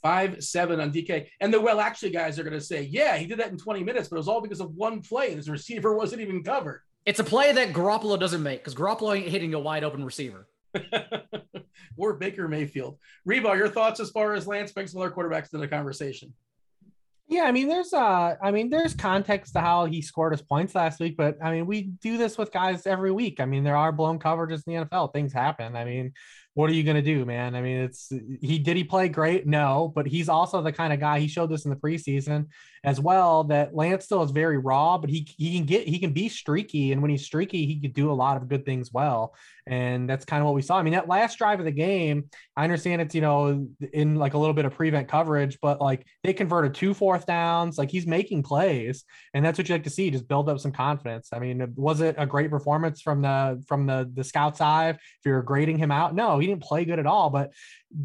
Five 0.02 0.44
seven 0.44 0.80
on 0.80 0.92
DK, 0.92 1.28
and 1.42 1.54
the 1.54 1.62
well 1.62 1.80
actually 1.80 2.10
guys 2.10 2.40
are 2.40 2.44
going 2.44 2.58
to 2.58 2.62
say, 2.62 2.84
yeah, 2.84 3.18
he 3.18 3.28
did 3.28 3.38
that 3.38 3.52
in 3.52 3.58
20 3.58 3.84
minutes, 3.84 4.08
but 4.08 4.16
it 4.16 4.20
was 4.20 4.28
all 4.28 4.42
because 4.42 4.60
of 4.60 4.74
one 4.74 5.00
play, 5.00 5.28
and 5.28 5.38
his 5.38 5.48
receiver 5.48 5.94
wasn't 5.98 6.22
even 6.22 6.44
covered. 6.44 6.82
It's 7.06 7.20
a 7.20 7.24
play 7.24 7.52
that 7.52 7.74
Garoppolo 7.74 8.20
doesn't 8.20 8.42
make 8.42 8.62
because 8.62 8.76
Garoppolo 8.76 9.16
ain't 9.16 9.28
hitting 9.28 9.54
a 9.54 9.60
wide 9.60 9.84
open 9.84 10.04
receiver. 10.04 10.48
or 11.98 12.14
Baker 12.14 12.48
Mayfield. 12.48 12.98
Hribar, 13.28 13.58
your 13.58 13.70
thoughts 13.70 14.00
as 14.00 14.10
far 14.10 14.34
as 14.34 14.48
Lance 14.48 14.72
brings 14.72 14.96
other 14.96 15.12
quarterbacks 15.12 15.54
into 15.54 15.60
the 15.60 15.68
conversation? 15.68 16.34
Yeah, 17.28 17.44
I 17.44 17.54
mean, 17.54 17.70
there's 17.70 17.94
uh, 17.94 18.36
I 18.44 18.52
mean, 18.52 18.70
there's 18.70 18.94
context 18.94 19.54
to 19.54 19.62
how 19.62 19.86
he 19.86 20.02
scored 20.02 20.34
his 20.34 20.42
points 20.42 20.76
last 20.76 21.00
week, 21.00 21.16
but 21.16 21.38
I 21.42 21.52
mean, 21.52 21.66
we 21.66 21.84
do 22.02 22.18
this 22.18 22.38
with 22.38 22.52
guys 22.52 22.86
every 22.86 23.12
week. 23.12 23.40
I 23.40 23.46
mean, 23.46 23.64
there 23.64 23.78
are 23.78 23.94
blown 23.94 24.20
coverages 24.20 24.64
in 24.68 24.74
the 24.74 24.86
NFL. 24.86 25.14
Things 25.14 25.32
happen. 25.32 25.78
I 25.78 25.86
mean, 25.86 26.12
what 26.54 26.70
are 26.70 26.74
you 26.74 26.84
gonna 26.84 27.02
do, 27.02 27.24
man? 27.26 27.56
I 27.56 27.62
mean, 27.62 27.78
it's 27.78 28.12
he 28.42 28.60
did 28.60 28.76
he 28.76 28.84
play 28.84 29.08
great? 29.08 29.48
No, 29.48 29.92
but 29.96 30.06
he's 30.08 30.30
also 30.30 30.62
the 30.62 30.72
kind 30.72 30.92
of 30.92 31.00
guy. 31.00 31.20
He 31.20 31.28
showed 31.28 31.50
this 31.50 31.66
in 31.66 31.72
the 31.72 31.78
preseason 31.78 32.48
as 32.84 33.00
well 33.00 33.44
that 33.46 33.76
Lance 33.76 34.06
still 34.06 34.24
is 34.24 34.32
very 34.32 34.58
raw, 34.58 34.98
but 34.98 35.10
he 35.10 35.28
he 35.38 35.56
can 35.56 35.66
get 35.66 35.88
he 35.88 36.00
can 36.00 36.14
be 36.14 36.28
streaky, 36.28 36.92
and 36.92 37.02
when 37.02 37.12
he's 37.12 37.24
streaky, 37.24 37.66
he 37.66 37.80
could 37.80 37.94
do 37.94 38.12
a 38.12 38.14
lot 38.14 38.38
of 38.38 38.50
good 38.50 38.66
things 38.66 38.92
well. 38.92 39.36
And 39.68 40.10
that's 40.10 40.26
kind 40.26 40.42
of 40.42 40.46
what 40.46 40.56
we 40.56 40.64
saw. 40.64 40.80
I 40.80 40.84
mean, 40.84 40.94
that 40.94 41.08
last 41.08 41.38
drive 41.38 41.60
of 41.60 41.66
the 41.66 41.72
game, 41.72 42.26
I 42.58 42.64
understand 42.64 43.02
it's 43.02 43.14
you 43.14 43.22
know 43.22 43.68
in 43.94 44.16
like 44.16 44.34
a 44.34 44.38
little 44.38 44.56
bit 44.56 44.66
of 44.66 44.74
prevent 44.74 45.08
coverage, 45.08 45.60
but 45.62 45.80
like 45.80 46.06
they 46.24 46.34
converted 46.34 46.74
two 46.74 46.94
fourth 46.94 47.28
downs. 47.28 47.78
Like 47.78 47.92
he's 47.92 48.08
making 48.08 48.44
plays, 48.44 49.06
and 49.34 49.46
that's 49.46 49.60
what 49.60 49.70
you 49.70 49.76
like 49.76 49.84
to 49.84 49.90
see. 49.92 50.10
Just 50.10 50.28
build 50.28 50.50
up 50.50 50.60
some 50.60 50.72
confidence. 50.72 51.30
I 51.32 51.40
mean, 51.40 51.74
was 51.76 52.02
it 52.02 52.16
a 52.18 52.26
great 52.26 52.50
performance 52.50 53.02
from 53.02 53.22
the 53.22 53.64
from 53.68 53.86
the 53.86 54.10
the 54.12 54.24
scout's 54.24 54.60
eye? 54.60 54.90
If 54.90 55.00
you're 55.24 55.44
grading 55.44 55.78
him 55.78 55.92
out, 55.92 56.16
no, 56.16 56.41
he 56.42 56.48
didn't 56.48 56.64
play 56.64 56.86
good 56.86 57.00
at 57.00 57.06
all. 57.06 57.30
But 57.30 57.52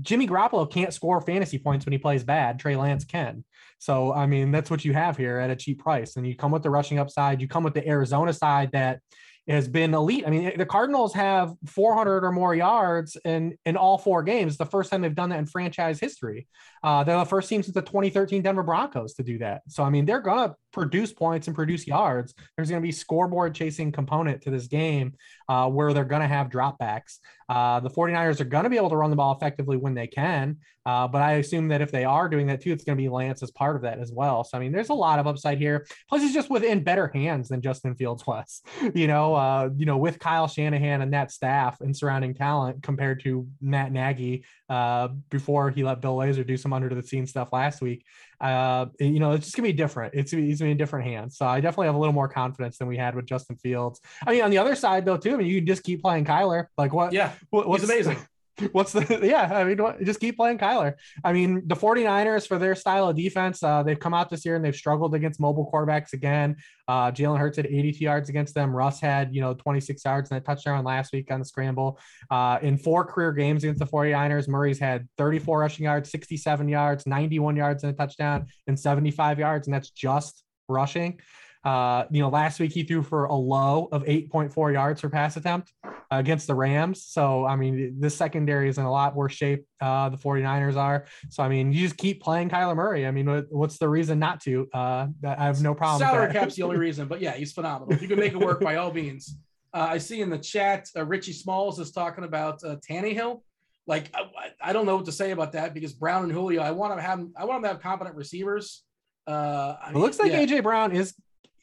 Jimmy 0.03 0.27
Garoppolo 0.27 0.71
can't 0.71 0.93
score 0.93 1.21
fantasy 1.21 1.59
points 1.59 1.85
when 1.85 1.93
he 1.93 1.99
plays 1.99 2.25
bad. 2.25 2.59
Trey 2.59 2.77
Lance 2.77 3.05
can. 3.05 3.45
So 3.79 4.13
I 4.13 4.27
mean, 4.27 4.53
that's 4.53 4.71
what 4.71 4.85
you 4.85 4.93
have 4.93 5.17
here 5.17 5.39
at 5.39 5.51
a 5.51 5.57
cheap 5.57 5.81
price, 5.81 6.17
and 6.17 6.27
you 6.27 6.37
come 6.37 6.51
with 6.51 6.63
the 6.63 6.71
rushing 6.71 6.99
upside. 6.99 7.41
You 7.41 7.49
come 7.49 7.65
with 7.65 7.75
the 7.75 7.87
Arizona 7.87 8.33
side 8.33 8.73
that 8.73 9.01
has 9.49 9.69
been 9.69 9.95
elite. 9.95 10.25
I 10.27 10.31
mean, 10.31 10.59
the 10.59 10.67
Cardinals 10.67 11.15
have 11.15 11.55
400 11.67 12.25
or 12.25 12.33
more 12.33 12.55
yards 12.55 13.17
in 13.25 13.57
in 13.65 13.77
all 13.77 13.99
four 13.99 14.23
games. 14.23 14.57
The 14.57 14.67
first 14.67 14.91
time 14.91 15.03
they've 15.03 15.15
done 15.15 15.31
that 15.31 15.39
in 15.39 15.47
franchise 15.47 16.01
history. 16.01 16.49
Uh, 16.83 17.05
they're 17.05 17.19
the 17.19 17.25
first 17.25 17.49
team 17.49 17.63
since 17.63 17.75
the 17.75 17.83
2013 17.83 18.43
Denver 18.43 18.63
Broncos 18.63 19.15
to 19.15 19.23
do 19.23 19.39
that. 19.39 19.63
So 19.69 19.85
I 19.85 19.91
mean, 19.91 20.05
they're 20.05 20.21
gonna 20.21 20.55
produce 20.77 21.11
points 21.11 21.47
and 21.47 21.57
produce 21.57 21.87
yards. 21.87 22.35
There's 22.55 22.69
going 22.69 22.83
to 22.83 22.87
be 22.87 22.93
scoreboard 22.93 23.55
chasing 23.55 23.91
component 23.91 24.43
to 24.43 24.51
this 24.51 24.67
game 24.67 25.15
uh, 25.49 25.71
where 25.71 25.95
they're 25.95 26.05
going 26.05 26.21
to 26.21 26.29
have 26.29 26.51
dropbacks. 26.51 27.17
Uh, 27.49 27.81
the 27.81 27.89
49ers 27.89 28.41
are 28.41 28.45
going 28.45 28.65
to 28.65 28.71
be 28.71 28.77
able 28.77 28.91
to 28.91 28.97
run 28.97 29.09
the 29.09 29.17
ball 29.17 29.35
effectively 29.35 29.79
when 29.79 29.95
they 29.95 30.07
can. 30.07 30.59
Uh, 30.85 31.09
but 31.09 31.23
I 31.23 31.35
assume 31.35 31.69
that 31.69 31.81
if 31.81 31.91
they 31.91 32.05
are 32.05 32.29
doing 32.29 32.47
that 32.49 32.61
too, 32.61 32.73
it's 32.73 32.85
going 32.85 32.99
to 32.99 33.03
be 33.03 33.09
Lance 33.09 33.43
as 33.43 33.51
part 33.51 33.75
of 33.75 33.83
that 33.83 33.99
as 33.99 34.13
well. 34.13 34.45
So, 34.45 34.59
I 34.59 34.61
mean, 34.61 34.71
there's 34.71 34.91
a 34.91 34.95
lot 34.95 35.19
of 35.19 35.27
upside 35.27 35.59
here. 35.59 35.87
Plus, 36.09 36.21
he's 36.21 36.35
just 36.35 36.51
within 36.51 36.85
better 36.85 37.09
hands 37.09 37.49
than 37.49 37.63
Justin 37.63 37.95
Fields 37.95 38.27
was, 38.27 38.63
you 38.95 39.07
know, 39.07 39.35
uh, 39.35 39.71
you 39.77 39.87
know, 39.87 39.97
with 39.97 40.19
Kyle 40.19 40.47
Shanahan 40.47 41.01
and 41.01 41.13
that 41.15 41.33
staff 41.33 41.81
and 41.81 41.97
surrounding 41.97 42.35
talent 42.35 42.83
compared 42.83 43.23
to 43.25 43.49
Matt 43.63 43.93
Nagy 43.93 44.45
uh, 44.69 45.09
before 45.31 45.71
he 45.71 45.85
let 45.85 46.01
Bill 46.01 46.17
Lazor 46.17 46.47
do 46.47 46.57
some 46.57 46.73
under 46.73 46.89
the 46.89 47.03
scene 47.03 47.27
stuff 47.27 47.53
last 47.53 47.81
week. 47.81 48.05
Uh, 48.41 48.87
you 48.99 49.21
know, 49.21 49.33
it's 49.33 49.47
just 49.47 49.57
gonna 49.57 49.69
be 49.69 49.73
different. 49.73 50.15
It's, 50.15 50.33
it's 50.33 50.59
gonna 50.59 50.69
be 50.69 50.73
in 50.73 50.77
different 50.77 51.07
hands. 51.07 51.37
So 51.37 51.47
I 51.47 51.61
definitely 51.61 51.87
have 51.87 51.95
a 51.95 51.99
little 51.99 52.13
more 52.13 52.29
confidence 52.29 52.79
than 52.79 52.89
we 52.89 52.97
had 52.97 53.15
with 53.15 53.27
Justin 53.27 53.57
Fields. 53.57 54.01
I 54.27 54.33
mean, 54.33 54.43
on 54.43 54.51
the 54.51 54.59
other 54.59 54.75
side 54.75 55.05
though, 55.05 55.17
too, 55.17 55.35
I 55.35 55.37
mean, 55.37 55.47
you 55.47 55.59
can 55.59 55.67
just 55.67 55.85
keep 55.85 56.03
playing 56.03 56.25
Kyler. 56.25 56.67
Like 56.77 56.93
what? 56.93 57.13
Yeah, 57.13 57.33
what, 57.51 57.69
what's 57.69 57.85
amazing. 57.85 58.19
What's 58.73 58.93
the 58.93 59.21
yeah? 59.23 59.51
I 59.53 59.65
mean, 59.65 59.79
just 60.05 60.21
keep 60.21 60.37
playing 60.37 60.59
Kyler. 60.59 60.95
I 61.23 61.33
mean, 61.33 61.63
the 61.67 61.75
49ers 61.75 62.47
for 62.47 62.59
their 62.59 62.75
style 62.75 63.09
of 63.09 63.17
defense, 63.17 63.63
uh, 63.63 63.83
they've 63.83 63.99
come 63.99 64.15
out 64.15 64.31
this 64.31 64.45
year 64.45 64.57
and 64.57 64.65
they've 64.65 64.75
struggled 64.75 65.15
against 65.15 65.41
mobile 65.41 65.71
quarterbacks 65.71 66.13
again. 66.13 66.57
Uh, 66.89 67.11
Jalen 67.11 67.39
Hurts 67.39 67.57
had 67.57 67.67
82 67.67 68.03
yards 68.03 68.29
against 68.29 68.55
them. 68.55 68.75
Russ 68.75 69.01
had, 69.01 69.35
you 69.35 69.41
know, 69.41 69.55
26 69.55 70.05
yards 70.05 70.31
and 70.31 70.39
a 70.39 70.41
touchdown 70.41 70.85
last 70.85 71.13
week 71.13 71.31
on 71.31 71.41
the 71.41 71.45
scramble. 71.45 71.99
Uh, 72.31 72.59
in 72.63 72.79
four 72.79 73.05
career 73.05 73.33
games 73.33 73.65
against 73.65 73.81
the 73.81 73.87
49ers, 73.87 74.49
Murray's 74.49 74.79
had 74.79 75.07
34 75.19 75.59
rushing 75.59 75.85
yards, 75.85 76.11
67 76.11 76.69
yards, 76.69 77.07
91 77.07 77.57
yards 77.57 77.85
and 77.85 77.93
a 77.93 77.97
touchdown, 77.97 78.47
and 78.67 78.79
75 78.79 79.39
yards. 79.39 79.67
And 79.67 79.75
that's 79.75 79.91
just 79.91 80.45
rushing. 80.69 81.21
Uh, 81.67 82.07
you 82.13 82.21
know, 82.23 82.29
last 82.29 82.61
week 82.61 82.71
he 82.71 82.85
threw 82.85 83.03
for 83.03 83.25
a 83.25 83.35
low 83.35 83.89
of 83.91 84.05
8.4 84.05 84.73
yards 84.73 85.01
per 85.01 85.09
pass 85.09 85.37
attempt 85.37 85.73
against 86.13 86.47
the 86.47 86.55
Rams. 86.55 87.05
So, 87.05 87.45
I 87.45 87.57
mean, 87.57 87.97
this 87.99 88.15
secondary 88.15 88.69
is 88.69 88.79
in 88.79 88.85
a 88.85 88.91
lot 88.91 89.17
worse 89.17 89.33
shape. 89.33 89.67
Uh, 89.81 90.09
the 90.09 90.17
49ers 90.17 90.77
are. 90.77 91.07
So, 91.29 91.43
I 91.43 91.49
mean, 91.49 91.73
you 91.73 91.81
just 91.81 91.97
keep 91.97 92.23
playing 92.23 92.51
Kyler 92.51 92.77
Murray. 92.77 93.05
I 93.05 93.11
mean, 93.11 93.47
what's 93.51 93.79
the 93.79 93.89
reason 93.89 94.21
not 94.21 94.41
to? 94.43 94.69
Uh, 94.73 95.09
I 95.27 95.45
have 95.47 95.61
no 95.61 95.75
problem. 95.75 96.09
Salary 96.09 96.33
cap's 96.33 96.55
the 96.55 96.63
only 96.63 96.77
reason, 96.89 97.09
but 97.09 97.21
yeah, 97.21 97.33
he's 97.33 97.53
phenomenal. 97.53 97.93
If 97.93 98.01
you 98.01 98.07
can 98.07 98.21
make 98.21 98.33
it 98.33 98.39
work, 98.39 98.61
by 98.61 98.77
all 98.77 98.93
means. 98.93 99.37
Uh, 99.75 99.89
I 99.91 99.99
see 99.99 100.21
in 100.21 100.31
the 100.31 100.39
chat, 100.39 100.89
uh, 100.97 101.05
Richie 101.05 101.33
Smalls 101.33 101.81
is 101.81 101.91
talking 101.91 102.23
about 102.23 102.63
uh, 102.63 102.77
Tannehill. 102.89 103.43
Like, 103.89 104.11
I, 104.15 104.71
I, 104.71 104.73
don't 104.73 104.87
know 104.87 104.97
what 104.97 105.05
to 105.07 105.13
say 105.13 105.33
about 105.33 105.53
that 105.53 105.75
because 105.75 105.93
Brown 105.93 106.23
and 106.23 106.33
Julio, 106.33 106.63
I 106.63 106.71
want 106.71 106.97
to 106.97 107.03
have, 107.03 107.27
I 107.37 107.45
want 107.45 107.63
them 107.63 107.69
to 107.71 107.75
have 107.75 107.83
competent 107.83 108.17
receivers. 108.17 108.85
Uh, 109.27 109.77
I 109.83 109.89
mean, 109.89 109.97
it 109.97 110.01
looks 110.01 110.19
like 110.19 110.31
yeah. 110.31 110.45
AJ 110.45 110.63
Brown 110.63 110.93
is 110.93 111.15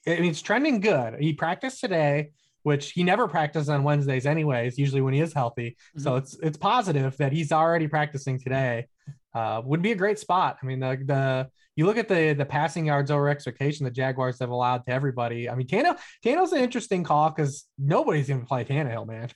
I 0.05 0.19
mean, 0.19 0.31
it's 0.31 0.41
trending 0.41 0.79
good. 0.79 1.15
He 1.19 1.33
practiced 1.33 1.79
today, 1.79 2.31
which 2.63 2.91
he 2.91 3.03
never 3.03 3.27
practices 3.27 3.69
on 3.69 3.83
Wednesdays, 3.83 4.25
anyways. 4.25 4.77
Usually 4.77 5.01
when 5.01 5.13
he 5.13 5.21
is 5.21 5.33
healthy, 5.33 5.71
mm-hmm. 5.71 6.01
so 6.01 6.15
it's 6.15 6.37
it's 6.41 6.57
positive 6.57 7.15
that 7.17 7.31
he's 7.31 7.51
already 7.51 7.87
practicing 7.87 8.39
today. 8.39 8.87
Uh, 9.33 9.61
would 9.65 9.81
be 9.81 9.91
a 9.91 9.95
great 9.95 10.19
spot. 10.19 10.57
I 10.61 10.65
mean, 10.65 10.79
the 10.79 11.01
the 11.05 11.49
you 11.75 11.85
look 11.85 11.97
at 11.97 12.07
the 12.07 12.33
the 12.33 12.45
passing 12.45 12.85
yards 12.85 13.09
over 13.09 13.29
expectation 13.29 13.83
the 13.83 13.91
Jaguars 13.91 14.39
have 14.39 14.49
allowed 14.49 14.85
to 14.85 14.91
everybody. 14.91 15.49
I 15.49 15.55
mean, 15.55 15.67
Tannehill 15.67 15.97
Tannehill's 16.23 16.53
an 16.53 16.61
interesting 16.61 17.03
call 17.03 17.31
because 17.31 17.65
nobody's 17.79 18.27
going 18.27 18.41
to 18.41 18.45
play 18.45 18.63
Tannehill, 18.63 19.07
man. 19.07 19.29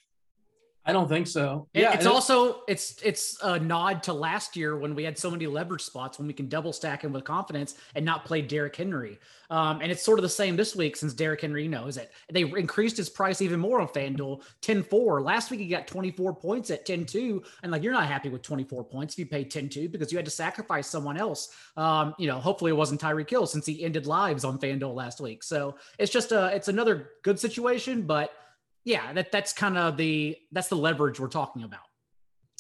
I 0.88 0.94
don't 0.94 1.10
think 1.10 1.28
so. 1.28 1.68
Yeah, 1.74 1.92
it's 1.92 2.06
also 2.06 2.62
it's 2.66 2.96
it's 3.04 3.38
a 3.44 3.60
nod 3.60 4.02
to 4.04 4.14
last 4.14 4.56
year 4.56 4.78
when 4.78 4.96
we 4.96 5.04
had 5.04 5.18
so 5.18 5.30
many 5.30 5.46
leverage 5.46 5.82
spots 5.82 6.18
when 6.18 6.28
we 6.28 6.34
can 6.34 6.48
double 6.48 6.72
stack 6.72 7.04
him 7.04 7.12
with 7.12 7.26
confidence 7.26 7.76
and 7.94 8.06
not 8.06 8.24
play 8.24 8.42
Derrick 8.42 8.78
Henry. 8.78 9.20
Um, 9.50 9.82
and 9.82 9.92
it's 9.92 10.02
sort 10.02 10.18
of 10.18 10.24
the 10.24 10.30
same 10.30 10.56
this 10.56 10.76
week 10.76 10.96
since 10.96 11.14
Derrick 11.14 11.42
Henry 11.42 11.68
knows 11.68 11.98
it. 11.98 12.12
They 12.32 12.42
increased 12.42 12.96
his 12.96 13.10
price 13.10 13.42
even 13.42 13.60
more 13.60 13.82
on 13.82 13.88
FanDuel 13.88 14.44
10-4. 14.62 15.24
Last 15.24 15.52
week 15.52 15.60
he 15.60 15.68
got 15.68 15.88
24 15.88 16.36
points 16.36 16.70
at 16.70 16.86
10-2. 16.86 17.44
And 17.64 17.72
like 17.72 17.84
you're 17.84 17.94
not 17.94 18.08
happy 18.08 18.30
with 18.30 18.42
24 18.42 18.84
points 18.86 19.14
if 19.14 19.20
you 19.20 19.26
paid 19.26 19.52
10-2 19.52 19.92
because 19.92 20.12
you 20.12 20.18
had 20.18 20.26
to 20.26 20.32
sacrifice 20.32 20.88
someone 20.88 21.18
else. 21.18 21.50
Um, 21.78 22.14
you 22.18 22.28
know, 22.28 22.40
hopefully 22.40 22.72
it 22.72 22.76
wasn't 22.76 23.02
Tyreek 23.02 23.30
Hill 23.30 23.46
since 23.46 23.66
he 23.66 23.84
ended 23.84 24.06
lives 24.06 24.44
on 24.44 24.58
FanDuel 24.58 24.96
last 24.96 25.22
week. 25.22 25.44
So 25.44 25.76
it's 25.98 26.12
just 26.12 26.32
a 26.32 26.48
it's 26.54 26.68
another 26.68 27.12
good 27.24 27.40
situation, 27.40 28.04
but 28.04 28.32
yeah, 28.88 29.12
that 29.12 29.34
that's 29.34 29.52
kind 29.52 29.78
of 29.78 29.98
the 29.98 30.38
that's 30.54 30.70
the 30.70 30.78
leverage 30.78 31.20
we're 31.20 31.28
talking 31.28 31.64
about. 31.64 31.87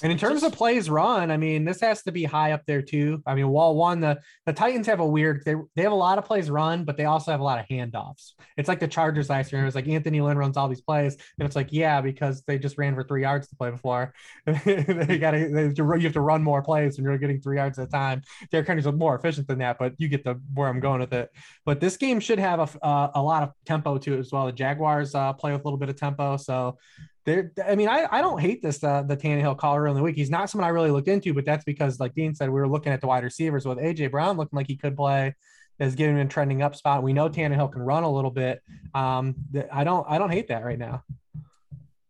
And 0.03 0.11
in 0.11 0.17
terms 0.19 0.43
of 0.43 0.51
plays 0.51 0.91
run, 0.91 1.31
I 1.31 1.37
mean, 1.37 1.65
this 1.65 1.81
has 1.81 2.03
to 2.03 2.11
be 2.11 2.23
high 2.23 2.51
up 2.51 2.61
there 2.67 2.83
too. 2.83 3.23
I 3.25 3.33
mean, 3.33 3.47
wall 3.49 3.75
one, 3.75 3.99
the 3.99 4.19
the 4.45 4.53
Titans 4.53 4.85
have 4.85 4.99
a 4.99 5.05
weird. 5.05 5.41
They 5.43 5.55
they 5.75 5.81
have 5.81 5.91
a 5.91 5.95
lot 5.95 6.19
of 6.19 6.25
plays 6.25 6.51
run, 6.51 6.83
but 6.83 6.97
they 6.97 7.05
also 7.05 7.31
have 7.31 7.39
a 7.39 7.43
lot 7.43 7.59
of 7.59 7.65
handoffs. 7.65 8.33
It's 8.57 8.67
like 8.67 8.79
the 8.79 8.87
Chargers 8.87 9.27
last 9.27 9.51
year. 9.51 9.61
It 9.63 9.65
was 9.65 9.73
like 9.73 9.87
Anthony 9.87 10.21
Lynn 10.21 10.37
runs 10.37 10.55
all 10.55 10.67
these 10.67 10.81
plays, 10.81 11.17
and 11.39 11.47
it's 11.47 11.55
like 11.55 11.69
yeah, 11.71 11.99
because 12.01 12.43
they 12.43 12.59
just 12.59 12.77
ran 12.77 12.93
for 12.93 13.03
three 13.03 13.23
yards 13.23 13.47
to 13.47 13.55
play 13.55 13.71
before. 13.71 14.13
they 14.45 15.17
got 15.19 15.31
to 15.31 15.73
you 15.75 15.99
have 15.99 16.13
to 16.13 16.21
run 16.21 16.43
more 16.43 16.61
plays 16.61 16.97
when 16.97 17.05
you're 17.05 17.17
getting 17.17 17.41
three 17.41 17.57
yards 17.57 17.79
at 17.79 17.87
a 17.87 17.91
time. 17.91 18.21
Derrick 18.51 18.67
Henry's 18.67 18.85
more 18.85 19.15
efficient 19.15 19.47
than 19.47 19.57
that, 19.59 19.79
but 19.79 19.93
you 19.97 20.09
get 20.09 20.23
the 20.23 20.39
where 20.53 20.67
I'm 20.67 20.79
going 20.79 20.99
with 20.99 21.13
it. 21.13 21.31
But 21.65 21.79
this 21.79 21.97
game 21.97 22.19
should 22.19 22.37
have 22.37 22.59
a 22.59 22.85
uh, 22.85 23.11
a 23.15 23.21
lot 23.21 23.41
of 23.41 23.51
tempo 23.65 23.97
to 23.97 24.13
it 24.13 24.19
as 24.19 24.31
well. 24.31 24.45
The 24.45 24.51
Jaguars 24.51 25.15
uh, 25.15 25.33
play 25.33 25.53
with 25.53 25.61
a 25.61 25.63
little 25.63 25.79
bit 25.79 25.89
of 25.89 25.95
tempo, 25.95 26.37
so 26.37 26.77
there, 27.27 27.51
I 27.67 27.75
mean, 27.75 27.89
I, 27.89 28.07
I 28.09 28.21
don't 28.21 28.39
hate 28.39 28.61
this 28.61 28.81
uh, 28.81 29.03
the 29.03 29.17
Tannehill 29.17 29.57
call 29.57 29.75
early 29.75 29.91
in 29.91 29.97
the 29.97 30.01
week. 30.01 30.15
He's 30.15 30.29
not 30.29 30.49
someone 30.49 30.65
I 30.65 30.69
really 30.69 30.91
looked 30.91 31.09
into, 31.09 31.33
but 31.33 31.43
that's 31.43 31.65
because, 31.65 31.99
like 31.99 32.15
Dean 32.15 32.33
said, 32.33 32.49
we 32.49 32.57
were 32.57 32.69
looking 32.69 32.93
at 32.93 33.01
the 33.01 33.07
wide 33.07 33.25
receivers 33.25 33.65
with 33.65 33.79
AJ 33.79 34.11
Brown 34.11 34.37
looking 34.37 34.55
like 34.55 34.67
he 34.67 34.77
could 34.77 34.95
play, 34.95 35.35
is 35.77 35.95
getting 35.95 36.15
him 36.15 36.21
in 36.21 36.29
trending 36.29 36.61
up 36.61 36.73
spot. 36.73 37.03
We 37.03 37.11
know 37.11 37.27
Tannehill 37.27 37.73
can 37.73 37.81
run 37.81 38.03
a 38.03 38.09
little 38.09 38.31
bit. 38.31 38.63
Um, 38.95 39.35
I 39.73 39.83
don't 39.83 40.05
I 40.09 40.17
don't 40.17 40.31
hate 40.31 40.47
that 40.47 40.63
right 40.63 40.79
now. 40.79 41.03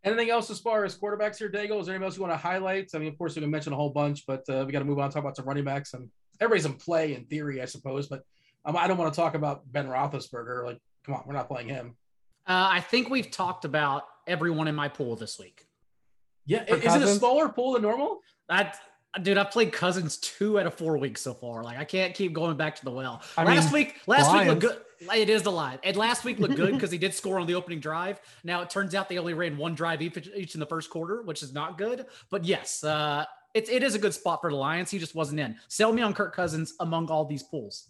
Anything 0.03 0.29
else 0.29 0.51
as 0.51 0.59
far 0.59 0.85
as 0.85 0.95
quarterbacks 0.95 1.39
here, 1.39 1.49
Daigle? 1.49 1.79
Is 1.79 1.87
there 1.87 1.95
anything 1.95 2.03
else 2.03 2.15
you 2.15 2.21
want 2.21 2.33
to 2.33 2.37
highlight? 2.37 2.91
I 2.93 2.99
mean, 2.99 3.07
of 3.07 3.17
course, 3.17 3.35
we 3.35 3.41
can 3.41 3.49
mention 3.49 3.73
a 3.73 3.75
whole 3.75 3.89
bunch, 3.89 4.23
but 4.27 4.47
uh, 4.47 4.65
we 4.67 4.71
got 4.71 4.79
to 4.79 4.85
move 4.85 4.99
on 4.99 5.09
talk 5.09 5.23
about 5.23 5.35
some 5.35 5.45
running 5.45 5.63
backs 5.63 5.95
and 5.95 6.11
everybody's 6.39 6.67
in 6.67 6.73
play 6.73 7.15
in 7.15 7.25
theory, 7.25 7.59
I 7.59 7.65
suppose. 7.65 8.05
But 8.07 8.21
um, 8.65 8.77
I 8.77 8.85
don't 8.85 8.99
want 8.99 9.11
to 9.11 9.19
talk 9.19 9.33
about 9.33 9.63
Ben 9.71 9.87
Roethlisberger. 9.87 10.63
Like, 10.63 10.77
come 11.03 11.15
on, 11.15 11.23
we're 11.25 11.33
not 11.33 11.47
playing 11.47 11.69
him. 11.69 11.97
Uh, 12.45 12.69
I 12.71 12.81
think 12.81 13.09
we've 13.09 13.31
talked 13.31 13.65
about 13.65 14.03
everyone 14.27 14.67
in 14.67 14.75
my 14.75 14.87
pool 14.87 15.15
this 15.15 15.39
week. 15.39 15.65
Yeah, 16.45 16.63
is 16.63 16.83
Cousins? 16.83 17.09
it 17.09 17.15
a 17.15 17.15
smaller 17.15 17.49
pool 17.49 17.73
than 17.73 17.81
normal? 17.81 18.19
That 18.47 18.79
dude, 19.21 19.37
I've 19.37 19.51
played 19.51 19.71
Cousins 19.71 20.17
two 20.17 20.59
out 20.59 20.65
of 20.65 20.73
four 20.73 20.97
weeks 20.97 21.21
so 21.21 21.33
far. 21.33 21.63
Like 21.63 21.77
I 21.77 21.83
can't 21.83 22.13
keep 22.13 22.33
going 22.33 22.57
back 22.57 22.75
to 22.77 22.85
the 22.85 22.91
well. 22.91 23.21
I 23.37 23.43
last 23.43 23.65
mean, 23.65 23.73
week, 23.73 23.95
last 24.07 24.27
Lions. 24.27 24.39
week 24.39 24.63
looked 24.63 24.75
good. 24.75 24.83
It 25.15 25.29
is 25.29 25.43
the 25.43 25.51
line. 25.51 25.79
And 25.83 25.95
last 25.95 26.23
week 26.23 26.39
looked 26.39 26.55
good 26.55 26.73
because 26.73 26.91
he 26.91 26.97
did 26.97 27.13
score 27.13 27.39
on 27.39 27.47
the 27.47 27.55
opening 27.55 27.79
drive. 27.79 28.19
Now 28.43 28.61
it 28.61 28.69
turns 28.69 28.95
out 28.95 29.09
they 29.09 29.17
only 29.17 29.33
ran 29.33 29.57
one 29.57 29.75
drive 29.75 30.01
each, 30.01 30.53
in 30.53 30.59
the 30.59 30.65
first 30.65 30.89
quarter, 30.89 31.21
which 31.21 31.43
is 31.43 31.53
not 31.53 31.77
good. 31.77 32.05
But 32.31 32.45
yes, 32.45 32.83
uh, 32.83 33.25
it, 33.53 33.69
it 33.69 33.83
is 33.83 33.95
a 33.95 33.99
good 33.99 34.13
spot 34.13 34.41
for 34.41 34.49
the 34.49 34.55
Lions. 34.55 34.89
He 34.89 34.99
just 34.99 35.15
wasn't 35.15 35.39
in. 35.39 35.55
Sell 35.67 35.91
me 35.91 36.01
on 36.01 36.13
Kirk 36.13 36.35
Cousins 36.35 36.73
among 36.79 37.09
all 37.09 37.25
these 37.25 37.43
pools. 37.43 37.87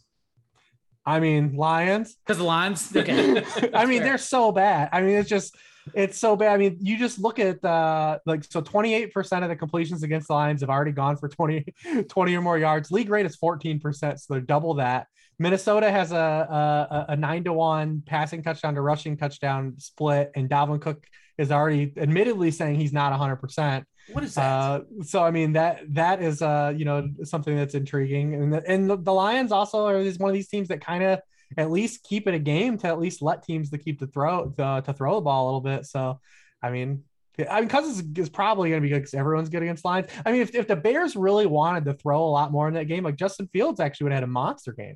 I 1.06 1.22
mean, 1.22 1.56
Lions. 1.56 2.18
Because 2.26 2.38
the 2.38 2.44
Lions, 2.44 2.92
okay. 2.96 3.44
I 3.74 3.86
mean, 3.86 4.00
fair. 4.00 4.10
they're 4.10 4.18
so 4.18 4.52
bad. 4.52 4.90
I 4.92 5.02
mean, 5.02 5.16
it's 5.16 5.30
just 5.30 5.56
it's 5.94 6.18
so 6.18 6.36
bad. 6.36 6.54
I 6.54 6.58
mean, 6.58 6.78
you 6.80 6.98
just 6.98 7.20
look 7.20 7.40
at 7.40 7.64
uh 7.64 8.20
like 8.26 8.44
so 8.44 8.62
28% 8.62 9.44
of 9.44 9.50
the 9.50 9.56
completions 9.56 10.04
against 10.04 10.28
the 10.28 10.34
Lions 10.34 10.62
have 10.62 10.70
already 10.70 10.92
gone 10.92 11.18
for 11.18 11.28
20, 11.28 11.66
20 12.10 12.36
or 12.36 12.42
more 12.42 12.58
yards. 12.58 12.92
League 12.92 13.10
rate 13.10 13.26
is 13.26 13.38
14%, 13.38 14.20
so 14.20 14.34
they're 14.34 14.42
double 14.42 14.76
that. 14.76 15.08
Minnesota 15.40 15.92
has 15.92 16.12
a, 16.12 16.16
a, 16.16 17.06
a 17.10 17.16
nine 17.16 17.44
to 17.44 17.54
one 17.54 18.02
passing 18.06 18.42
touchdown 18.42 18.74
to 18.76 18.82
rushing 18.82 19.18
touchdown 19.18 19.76
split, 19.78 20.32
and 20.36 20.50
Dalvin 20.50 20.82
Cook 20.82 21.06
is 21.38 21.52
already 21.52 21.94
admittedly 21.98 22.50
saying 22.50 22.76
he's 22.80 22.94
not 22.94 23.12
100. 23.12 23.36
percent 23.36 23.86
What 24.12 24.24
is 24.24 24.36
that? 24.36 24.44
Uh, 24.44 24.82
so 25.04 25.24
I 25.24 25.32
mean 25.32 25.54
that 25.54 25.82
that 25.94 26.22
is 26.22 26.42
uh 26.42 26.74
you 26.76 26.86
know 26.86 27.08
something 27.24 27.56
that's 27.56 27.76
intriguing, 27.76 28.34
and 28.34 28.54
the, 28.54 28.64
and 28.68 28.90
the, 28.90 28.98
the 28.98 29.14
Lions 29.14 29.52
also 29.52 29.86
are 29.86 30.04
one 30.18 30.30
of 30.30 30.34
these 30.34 30.48
teams 30.48 30.70
that 30.70 30.82
kind 30.82 31.04
of 31.04 31.20
at 31.56 31.72
least 31.72 32.04
keep 32.04 32.28
it 32.28 32.34
a 32.34 32.40
game 32.40 32.78
to 32.80 32.88
at 32.88 33.00
least 33.00 33.22
let 33.22 33.44
teams 33.44 33.70
to 33.70 33.78
keep 33.78 34.00
the 34.00 34.08
throw 34.08 34.50
to, 34.58 34.82
to 34.86 34.94
throw 34.94 35.16
the 35.16 35.22
ball 35.22 35.46
a 35.46 35.48
little 35.48 35.62
bit. 35.62 35.86
So, 35.86 36.20
I 36.62 36.72
mean, 36.72 37.04
I 37.50 37.60
mean, 37.60 37.70
Cousins 37.70 38.04
is 38.18 38.30
probably 38.30 38.70
going 38.70 38.82
to 38.82 38.86
be 38.86 38.90
good 38.90 39.02
because 39.02 39.14
everyone's 39.14 39.50
good 39.50 39.62
against 39.62 39.86
Lions. 39.86 40.10
I 40.26 40.32
mean, 40.32 40.42
if, 40.42 40.56
if 40.56 40.68
the 40.68 40.76
Bears 40.76 41.16
really 41.16 41.46
wanted 41.46 41.86
to 41.86 41.94
throw 41.94 42.24
a 42.24 42.26
lot 42.26 42.52
more 42.52 42.68
in 42.68 42.74
that 42.74 42.86
game, 42.86 43.04
like 43.04 43.16
Justin 43.16 43.48
Fields 43.54 43.80
actually 43.80 44.06
would 44.06 44.14
have 44.14 44.22
had 44.22 44.24
a 44.24 44.32
monster 44.32 44.74
game. 44.74 44.96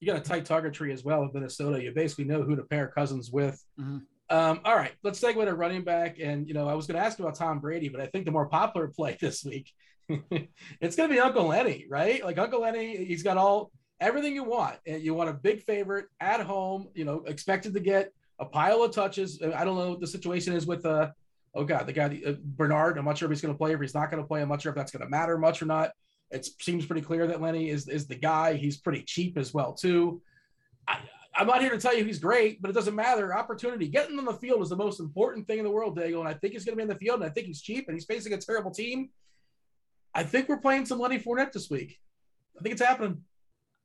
You 0.00 0.06
got 0.06 0.16
a 0.16 0.20
tight 0.20 0.46
target 0.46 0.72
tree 0.72 0.92
as 0.92 1.04
well 1.04 1.22
with 1.22 1.34
Minnesota. 1.34 1.82
You 1.82 1.92
basically 1.92 2.24
know 2.24 2.42
who 2.42 2.56
to 2.56 2.62
pair 2.62 2.88
Cousins 2.88 3.30
with. 3.30 3.62
Mm-hmm. 3.78 3.98
Um, 4.30 4.60
all 4.64 4.74
right, 4.74 4.92
let's 5.02 5.20
segue 5.20 5.44
to 5.44 5.54
running 5.54 5.84
back. 5.84 6.18
And, 6.18 6.48
you 6.48 6.54
know, 6.54 6.66
I 6.66 6.74
was 6.74 6.86
going 6.86 6.98
to 6.98 7.04
ask 7.04 7.18
about 7.18 7.34
Tom 7.34 7.60
Brady, 7.60 7.90
but 7.90 8.00
I 8.00 8.06
think 8.06 8.24
the 8.24 8.30
more 8.30 8.46
popular 8.46 8.88
play 8.88 9.18
this 9.20 9.44
week, 9.44 9.70
it's 10.08 10.96
going 10.96 11.08
to 11.08 11.14
be 11.14 11.20
Uncle 11.20 11.46
Lenny, 11.46 11.84
right? 11.88 12.24
Like 12.24 12.38
Uncle 12.38 12.62
Lenny, 12.62 13.04
he's 13.04 13.22
got 13.22 13.36
all 13.36 13.70
everything 14.02 14.34
you 14.34 14.44
want. 14.44 14.76
You 14.84 15.14
want 15.14 15.30
a 15.30 15.32
big 15.32 15.62
favorite 15.62 16.06
at 16.20 16.40
home, 16.40 16.88
you 16.94 17.04
know, 17.04 17.22
expected 17.26 17.72
to 17.74 17.80
get 17.80 18.12
a 18.40 18.44
pile 18.44 18.82
of 18.82 18.90
touches. 18.90 19.40
I 19.40 19.64
don't 19.64 19.78
know 19.78 19.90
what 19.90 20.00
the 20.00 20.06
situation 20.06 20.54
is 20.54 20.66
with, 20.66 20.84
uh, 20.84 21.10
oh 21.54 21.64
God, 21.64 21.86
the 21.86 21.92
guy, 21.92 22.20
uh, 22.26 22.32
Bernard. 22.42 22.98
I'm 22.98 23.04
not 23.04 23.16
sure 23.16 23.26
if 23.26 23.30
he's 23.30 23.40
going 23.40 23.54
to 23.54 23.58
play, 23.58 23.72
if 23.72 23.80
he's 23.80 23.94
not 23.94 24.10
going 24.10 24.22
to 24.22 24.26
play. 24.26 24.42
I'm 24.42 24.48
not 24.48 24.60
sure 24.60 24.70
if 24.70 24.76
that's 24.76 24.90
going 24.90 25.04
to 25.04 25.08
matter 25.08 25.38
much 25.38 25.62
or 25.62 25.66
not. 25.66 25.92
It 26.32 26.48
seems 26.60 26.84
pretty 26.84 27.02
clear 27.02 27.26
that 27.28 27.40
Lenny 27.40 27.70
is, 27.70 27.88
is 27.88 28.06
the 28.06 28.16
guy. 28.16 28.54
He's 28.54 28.76
pretty 28.76 29.02
cheap 29.02 29.38
as 29.38 29.54
well, 29.54 29.72
too. 29.72 30.20
I, 30.88 30.98
I'm 31.34 31.46
not 31.46 31.60
here 31.60 31.70
to 31.70 31.78
tell 31.78 31.96
you 31.96 32.04
he's 32.04 32.18
great, 32.18 32.60
but 32.60 32.70
it 32.70 32.74
doesn't 32.74 32.94
matter. 32.96 33.34
Opportunity, 33.34 33.86
getting 33.86 34.18
on 34.18 34.24
the 34.24 34.34
field 34.34 34.62
is 34.62 34.68
the 34.68 34.76
most 34.76 34.98
important 34.98 35.46
thing 35.46 35.58
in 35.58 35.64
the 35.64 35.70
world, 35.70 35.96
Daigle. 35.96 36.20
And 36.20 36.28
I 36.28 36.34
think 36.34 36.54
he's 36.54 36.64
going 36.64 36.76
to 36.76 36.76
be 36.76 36.82
in 36.82 36.88
the 36.88 36.96
field, 36.96 37.20
and 37.20 37.30
I 37.30 37.32
think 37.32 37.46
he's 37.46 37.62
cheap, 37.62 37.86
and 37.86 37.94
he's 37.94 38.04
facing 38.04 38.32
a 38.32 38.38
terrible 38.38 38.72
team. 38.72 39.10
I 40.14 40.24
think 40.24 40.48
we're 40.48 40.58
playing 40.58 40.86
some 40.86 40.98
Lenny 40.98 41.18
Fournette 41.18 41.52
this 41.52 41.70
week. 41.70 42.00
I 42.58 42.62
think 42.62 42.72
it's 42.72 42.82
happening. 42.82 43.22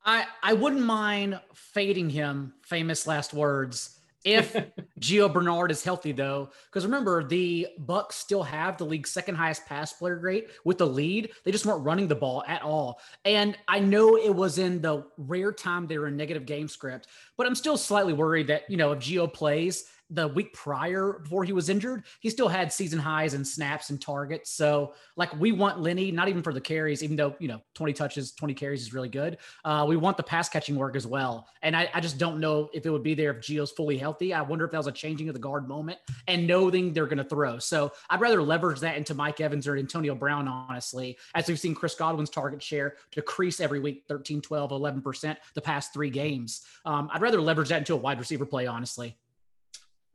I 0.08 0.26
I 0.42 0.54
wouldn't 0.54 0.82
mind 0.82 1.40
fading 1.54 2.10
him. 2.10 2.54
Famous 2.64 3.06
last 3.06 3.34
words. 3.34 3.94
If 4.24 4.54
Gio 5.00 5.32
Bernard 5.32 5.70
is 5.72 5.84
healthy, 5.84 6.12
though, 6.12 6.50
because 6.66 6.86
remember 6.86 7.24
the 7.24 7.68
Bucs 7.86 8.14
still 8.14 8.44
have 8.44 8.78
the 8.78 8.86
league's 8.86 9.12
second 9.12 9.36
highest 9.36 9.66
pass 9.66 9.94
player 9.94 10.18
rate 10.20 10.50
with 10.66 10.80
the 10.80 10.88
lead. 10.88 11.30
They 11.44 11.52
just 11.52 11.66
weren't 11.66 11.86
running 11.86 12.08
the 12.08 12.16
ball 12.16 12.44
at 12.48 12.62
all. 12.62 13.00
And 13.26 13.58
I 13.68 13.80
know 13.80 14.18
it 14.18 14.34
was 14.34 14.58
in 14.58 14.82
the 14.82 15.06
rare 15.18 15.52
time 15.52 15.88
they 15.88 15.98
were 15.98 16.08
in 16.08 16.18
negative 16.18 16.46
game 16.46 16.68
script, 16.68 17.08
but 17.38 17.46
I'm 17.46 17.56
still 17.56 17.78
slightly 17.78 18.14
worried 18.14 18.48
that 18.48 18.70
you 18.70 18.78
know 18.78 18.94
if 18.94 19.00
Gio 19.00 19.32
plays, 19.32 19.86
the 20.10 20.28
week 20.28 20.54
prior 20.54 21.20
before 21.24 21.44
he 21.44 21.54
was 21.54 21.70
injured, 21.70 22.04
he 22.20 22.30
still 22.30 22.48
had 22.48 22.72
season 22.72 23.00
highs 23.00 23.34
and 23.34 23.46
snaps 23.46 23.90
and 23.90 24.02
targets. 24.02 24.52
So 24.52 24.94
like 25.16 25.38
we 25.40 25.52
want 25.52 25.82
Lenny, 25.82 26.12
not 26.12 26.30
even 26.30 26.42
for 26.42 26.54
the 26.54 26.62
carries, 26.62 27.04
even 27.04 27.16
though, 27.16 27.36
you 27.40 27.48
know, 27.48 27.62
20 27.76 27.94
touches, 27.94 28.32
20 28.32 28.54
carries 28.54 28.82
is 28.82 28.94
really 28.94 29.10
good. 29.10 29.38
Uh, 29.66 29.86
we 29.88 29.98
want 29.98 30.18
the 30.18 30.24
pass 30.24 30.48
catching 30.48 30.76
work 30.76 30.96
as 30.96 31.06
well. 31.06 31.48
And 31.62 31.76
I, 31.76 31.90
I 31.94 32.00
just 32.00 32.18
don't 32.18 32.40
know 32.40 32.70
if 32.74 32.86
it 32.86 32.90
would 32.90 33.04
be 33.04 33.16
there 33.16 33.32
if 33.32 33.38
Gio's 33.38 33.72
fully 33.72 33.98
healthy. 33.98 34.34
I 34.34 34.42
wonder 34.42 34.66
if 34.66 34.72
that 34.72 34.78
was 34.78 34.88
a 34.88 34.92
changing 34.92 35.28
of 35.28 35.34
the 35.34 35.40
guard 35.40 35.68
moment 35.68 36.00
and 36.28 36.48
knowing 36.48 36.94
they're 36.94 37.06
going 37.06 37.18
to 37.18 37.24
throw. 37.24 37.60
So 37.60 37.92
I'd 38.10 38.22
rather 38.22 38.42
leverage 38.42 38.80
that 38.80 38.98
into 38.98 39.14
Mike 39.14 39.42
Evans 39.42 39.68
or 39.68 39.76
Antonio 39.76 40.16
Brown, 40.16 40.48
honestly, 40.48 41.18
as 41.36 41.48
we've 41.48 41.60
seen 41.60 41.76
Chris 41.76 41.96
Godwin's 41.96 42.30
target 42.30 42.64
share 42.64 42.96
decrease 43.12 43.60
every 43.60 43.80
week, 43.80 44.04
13, 44.08 44.42
12, 44.42 44.72
11% 44.72 45.36
the 45.54 45.62
past 45.62 45.94
three 45.94 46.10
games. 46.10 46.62
Um, 46.86 47.10
I'd 47.12 47.22
rather 47.22 47.42
leverage 47.42 47.70
that 47.70 47.80
into 47.80 47.94
a 47.94 47.98
wide 47.98 48.20
receiver 48.20 48.46
play, 48.46 48.68
honestly. 48.68 49.18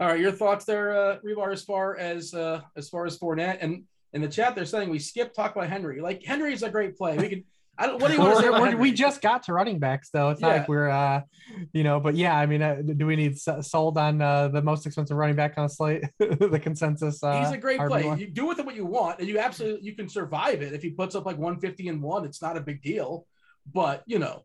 All 0.03 0.09
right, 0.09 0.19
your 0.19 0.33
thoughts 0.33 0.65
there, 0.65 0.97
uh, 0.97 1.19
Hribar, 1.21 1.53
as 1.53 1.63
far 1.63 1.97
as 1.97 2.35
uh, 2.35 2.63
as 2.75 2.89
far 2.89 3.07
as 3.07 3.17
Fournette 3.17 3.59
and 3.61 3.85
in 4.13 4.21
the 4.21 4.27
chat, 4.27 4.57
they're 4.57 4.65
saying 4.65 4.91
we 4.91 4.99
skip 4.99 5.33
talk 5.33 5.55
about 5.55 5.69
Henry. 5.69 6.01
Like 6.01 6.25
Henry's 6.25 6.65
a 6.65 6.71
great 6.71 6.97
play. 6.97 7.17
We 7.17 7.29
could. 7.29 7.45
I 7.79 7.87
don't. 7.87 8.03
What 8.03 8.09
do 8.09 8.15
you 8.15 8.21
want 8.21 8.35
to 8.35 8.43
say? 8.43 8.49
About 8.49 8.79
we 8.81 8.93
just 8.93 9.23
got 9.23 9.45
to 9.45 9.53
running 9.53 9.79
backs, 9.79 10.11
though. 10.13 10.31
It's 10.31 10.41
not 10.41 10.49
yeah. 10.49 10.57
like 10.57 10.69
we're, 10.69 10.89
uh, 10.89 11.21
you 11.73 11.85
know. 11.85 12.01
But 12.01 12.17
yeah, 12.17 12.37
I 12.37 12.47
mean, 12.47 12.63
uh, 12.63 12.83
do 12.97 13.07
we 13.07 13.15
need 13.15 13.39
sold 13.39 13.97
on 13.97 14.21
uh, 14.21 14.49
the 14.49 14.61
most 14.61 14.87
expensive 14.87 15.17
running 15.17 15.37
back 15.37 15.55
on 15.57 15.67
the 15.67 15.73
slate? 15.73 16.03
the 16.19 16.59
consensus. 16.61 17.23
Uh, 17.23 17.41
He's 17.41 17.53
a 17.53 17.57
great 17.57 17.79
play. 17.79 18.13
You 18.19 18.27
do 18.27 18.47
with 18.47 18.59
him 18.59 18.67
what 18.67 18.75
you 18.75 18.85
want, 18.85 19.21
and 19.21 19.29
you 19.29 19.39
absolutely 19.39 19.87
you 19.89 19.95
can 19.95 20.09
survive 20.09 20.63
it. 20.63 20.73
If 20.73 20.83
he 20.83 20.91
puts 20.91 21.15
up 21.15 21.27
like 21.27 21.39
150 21.39 21.87
and 21.87 22.03
one, 22.03 22.25
it's 22.25 22.43
not 22.43 22.57
a 22.57 22.61
big 22.61 22.83
deal. 22.83 23.25
But 23.73 24.03
you 24.07 24.19
know, 24.19 24.43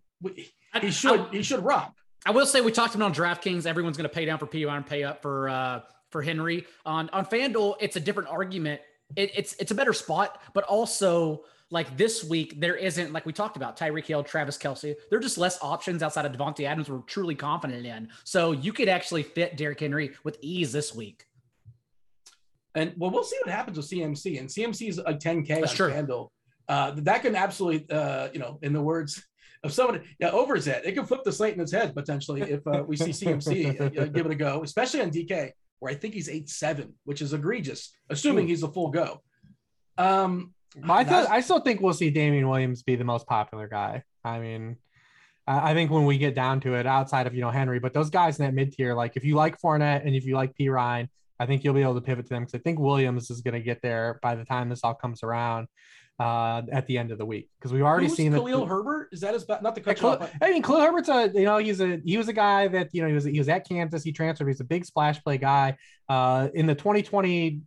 he 0.80 0.92
should 0.92 1.26
he 1.32 1.42
should 1.42 1.66
rock. 1.66 1.96
I 2.28 2.32
will 2.32 2.46
say 2.46 2.60
we 2.60 2.74
talked 2.74 2.94
about 2.94 3.06
on 3.06 3.14
DraftKings. 3.14 3.66
Everyone's 3.66 3.96
going 3.96 4.10
to 4.10 4.14
pay 4.14 4.26
down 4.26 4.38
for 4.38 4.48
PUI 4.48 4.76
and 4.76 4.86
pay 4.86 5.04
up 5.04 5.22
for 5.22 5.48
uh, 5.48 5.80
for 6.10 6.22
Henry. 6.22 6.66
On 6.86 7.10
on 7.12 7.26
FanDuel, 7.26 7.76
it's 7.80 7.96
a 7.96 8.02
different 8.02 8.28
argument. 8.28 8.82
It, 9.16 9.32
it's 9.34 9.54
it's 9.54 9.72
a 9.72 9.76
better 9.76 9.94
spot, 9.94 10.42
but 10.54 10.66
also 10.66 11.46
like 11.70 11.96
this 11.96 12.26
week 12.26 12.60
there 12.60 12.76
isn't 12.76 13.14
like 13.14 13.26
we 13.26 13.32
talked 13.32 13.56
about 13.56 13.78
Tyreek 13.78 14.06
Hill, 14.06 14.24
Travis 14.24 14.58
Kelce. 14.58 14.94
There 15.10 15.18
are 15.18 15.22
just 15.22 15.38
less 15.38 15.58
options 15.62 16.04
outside 16.04 16.26
of 16.26 16.34
Davante 16.34 16.66
Adams. 16.66 16.90
We're 16.90 17.00
truly 17.00 17.34
confident 17.34 17.86
in. 17.86 18.10
So 18.26 18.52
you 18.52 18.74
could 18.74 18.90
actually 18.90 19.24
fit 19.24 19.56
Derrick 19.56 19.80
Henry 19.80 20.12
with 20.26 20.38
ease 20.42 20.74
this 20.74 20.94
week. 20.94 21.26
And 22.76 22.94
well, 22.98 23.10
we'll 23.10 23.24
see 23.24 23.38
what 23.46 23.54
happens 23.54 23.78
with 23.78 23.90
CMC. 23.90 24.38
And 24.38 24.50
CMC 24.50 24.90
is 24.90 24.98
like 24.98 25.20
10K 25.20 25.48
That's 25.48 25.72
on 25.72 25.78
true. 25.78 25.92
FanDuel. 25.92 26.28
Uh, 26.68 26.92
that 26.98 27.22
can 27.22 27.38
absolutely, 27.38 27.90
uh, 27.90 28.28
you 28.34 28.40
know, 28.40 28.60
in 28.62 28.74
the 28.74 28.82
words 28.82 29.26
if 29.64 29.72
somebody, 29.72 30.02
yeah, 30.20 30.32
Overzet, 30.32 30.86
it 30.86 30.94
can 30.94 31.06
flip 31.06 31.24
the 31.24 31.32
slate 31.32 31.54
in 31.54 31.60
his 31.60 31.72
head 31.72 31.96
potentially 31.96 32.42
if 32.42 32.66
uh, 32.68 32.84
we 32.88 32.96
see 32.96 33.12
CMC 33.12 33.82
uh, 33.82 34.06
give 34.06 34.26
it 34.26 34.32
a 34.32 34.36
go, 34.36 34.64
especially 34.64 35.02
on 35.02 35.12
DK, 35.12 35.52
where 35.80 35.92
I 35.92 35.96
think 35.96 36.14
he's 36.14 36.30
eight 36.30 36.50
seven, 36.50 36.94
which 37.06 37.22
is 37.22 37.34
egregious, 37.34 37.94
assuming 38.10 38.46
Ooh. 38.46 38.50
he's 38.50 38.64
a 38.64 38.68
full 38.70 38.90
go. 38.90 39.22
Um, 39.98 40.54
I 40.84 41.04
thought 41.04 41.30
I 41.30 41.42
still 41.42 41.60
think 41.60 41.82
we'll 41.82 41.94
see 41.94 42.12
Damien 42.12 42.48
Williams 42.48 42.84
be 42.84 42.96
the 42.96 43.04
most 43.04 43.26
popular 43.28 43.68
guy. 43.68 44.04
I 44.24 44.40
mean, 44.40 44.78
I 45.48 45.74
think 45.74 45.90
when 45.92 46.06
we 46.06 46.18
get 46.18 46.36
down 46.36 46.60
to 46.62 46.76
it, 46.76 46.86
outside 46.86 47.26
of 47.26 47.34
you 47.34 47.42
know 47.42 47.52
Henry, 47.52 47.80
but 47.80 47.94
those 47.94 48.10
guys 48.10 48.40
in 48.40 48.46
that 48.46 48.54
mid 48.54 48.74
tier, 48.74 48.94
like 48.94 49.16
if 49.16 49.24
you 49.24 49.36
like 49.36 49.60
Fournette 49.60 50.06
and 50.06 50.16
if 50.16 50.26
you 50.26 50.36
like 50.36 50.54
Perine, 50.56 51.08
I 51.40 51.46
think 51.46 51.64
you'll 51.64 51.74
be 51.74 51.82
able 51.82 51.96
to 51.96 52.02
pivot 52.02 52.26
to 52.26 52.30
them 52.30 52.44
because 52.44 52.60
I 52.60 52.62
think 52.62 52.80
Williams 52.80 53.30
is 53.32 53.42
going 53.42 53.54
to 53.54 53.62
get 53.62 53.82
there 53.82 54.20
by 54.22 54.36
the 54.36 54.46
time 54.46 54.70
this 54.70 54.82
all 54.84 54.94
comes 54.94 55.24
around 55.24 55.68
uh, 56.20 56.64
at 56.72 56.88
the 56.88 56.98
end 56.98 57.12
of 57.12 57.18
the 57.18 57.26
week 57.26 57.50
because 57.60 57.72
we've 57.72 57.84
already 57.84 58.08
Who's 58.08 58.16
seen 58.16 58.34
Khalil 58.34 58.62
that, 58.62 58.68
Herbert. 58.68 59.10
Is 59.12 59.22
that 59.22 59.34
his 59.34 59.48
not 59.48 59.76
the 59.76 59.82
coach? 59.82 60.02
I 60.42 60.52
mean, 60.52 60.64
Khalil 60.64 60.82
Herbert's 60.82 61.10
a 61.10 61.32
you 61.34 61.46
know 61.46 61.58
he's 61.58 61.80
a 61.80 62.02
he 62.04 62.18
was 62.18 62.28
a 62.28 62.34
guy 62.34 62.68
that 62.70 62.90
you 62.92 63.02
know 63.02 63.08
he 63.08 63.14
was 63.14 63.24
he 63.24 63.38
was 63.38 63.50
at 63.50 63.68
Kansas. 63.68 64.04
He 64.04 64.12
transferred. 64.12 64.48
He's 64.48 64.60
a 64.60 64.66
big 64.66 64.86
splash 64.86 65.24
play 65.24 65.38
guy. 65.38 65.78
Uh, 66.10 66.48
in 66.54 66.66
the 66.66 66.76
2020 66.76 67.62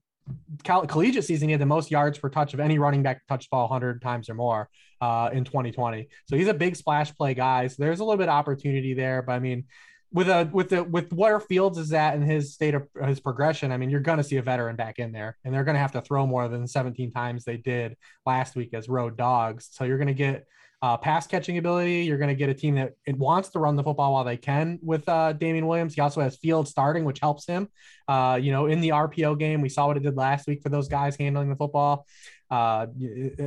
collegiate 0.64 1.24
season, 1.24 1.48
he 1.48 1.52
had 1.52 1.60
the 1.60 1.66
most 1.66 1.90
yards 1.90 2.18
per 2.18 2.28
touch 2.28 2.54
of 2.54 2.60
any 2.60 2.78
running 2.78 3.02
back 3.02 3.26
touched 3.28 3.50
ball 3.50 3.68
100 3.68 4.02
times 4.02 4.28
or 4.28 4.34
more 4.34 4.68
uh, 5.00 5.30
in 5.32 5.44
2020. 5.44 6.08
So 6.26 6.36
he's 6.36 6.48
a 6.48 6.54
big 6.54 6.76
splash 6.76 7.14
play 7.14 7.34
guy. 7.34 7.66
So 7.66 7.76
there's 7.78 8.00
a 8.00 8.04
little 8.04 8.18
bit 8.18 8.28
of 8.28 8.34
opportunity 8.34 8.94
there. 8.94 9.22
But 9.22 9.32
I 9.32 9.38
mean, 9.38 9.64
with 10.12 10.28
a 10.28 10.48
with 10.52 10.70
the 10.70 10.82
with 10.82 11.12
where 11.12 11.38
Fields 11.38 11.78
is 11.78 11.92
at 11.92 12.14
in 12.16 12.22
his 12.22 12.54
state 12.54 12.74
of 12.74 12.88
his 13.04 13.20
progression, 13.20 13.70
I 13.70 13.76
mean, 13.76 13.90
you're 13.90 14.00
going 14.00 14.18
to 14.18 14.24
see 14.24 14.36
a 14.36 14.42
veteran 14.42 14.76
back 14.76 14.98
in 14.98 15.12
there, 15.12 15.36
and 15.44 15.54
they're 15.54 15.64
going 15.64 15.76
to 15.76 15.80
have 15.80 15.92
to 15.92 16.00
throw 16.00 16.26
more 16.26 16.48
than 16.48 16.66
17 16.66 17.12
times 17.12 17.44
they 17.44 17.56
did 17.56 17.96
last 18.26 18.56
week 18.56 18.74
as 18.74 18.88
road 18.88 19.16
dogs. 19.16 19.68
So 19.70 19.84
you're 19.84 19.98
going 19.98 20.08
to 20.08 20.14
get 20.14 20.46
uh, 20.82 20.96
pass 20.96 21.26
catching 21.26 21.58
ability. 21.58 22.02
You're 22.02 22.18
going 22.18 22.28
to 22.28 22.34
get 22.34 22.48
a 22.48 22.54
team 22.54 22.76
that 22.76 22.94
it 23.06 23.16
wants 23.16 23.50
to 23.50 23.58
run 23.58 23.76
the 23.76 23.84
football 23.84 24.14
while 24.14 24.24
they 24.24 24.36
can 24.36 24.78
with 24.82 25.08
uh, 25.08 25.32
Damien 25.34 25.66
Williams. 25.66 25.94
He 25.94 26.00
also 26.00 26.20
has 26.22 26.36
field 26.36 26.66
starting, 26.66 27.04
which 27.04 27.20
helps 27.20 27.46
him. 27.46 27.68
Uh, 28.08 28.38
you 28.40 28.50
know, 28.50 28.66
in 28.66 28.80
the 28.80 28.88
RPO 28.88 29.38
game, 29.38 29.60
we 29.60 29.68
saw 29.68 29.86
what 29.86 29.96
it 29.96 30.02
did 30.02 30.16
last 30.16 30.46
week 30.46 30.62
for 30.62 30.70
those 30.70 30.88
guys 30.88 31.16
handling 31.16 31.50
the 31.50 31.56
football. 31.56 32.06
Uh, 32.50 32.86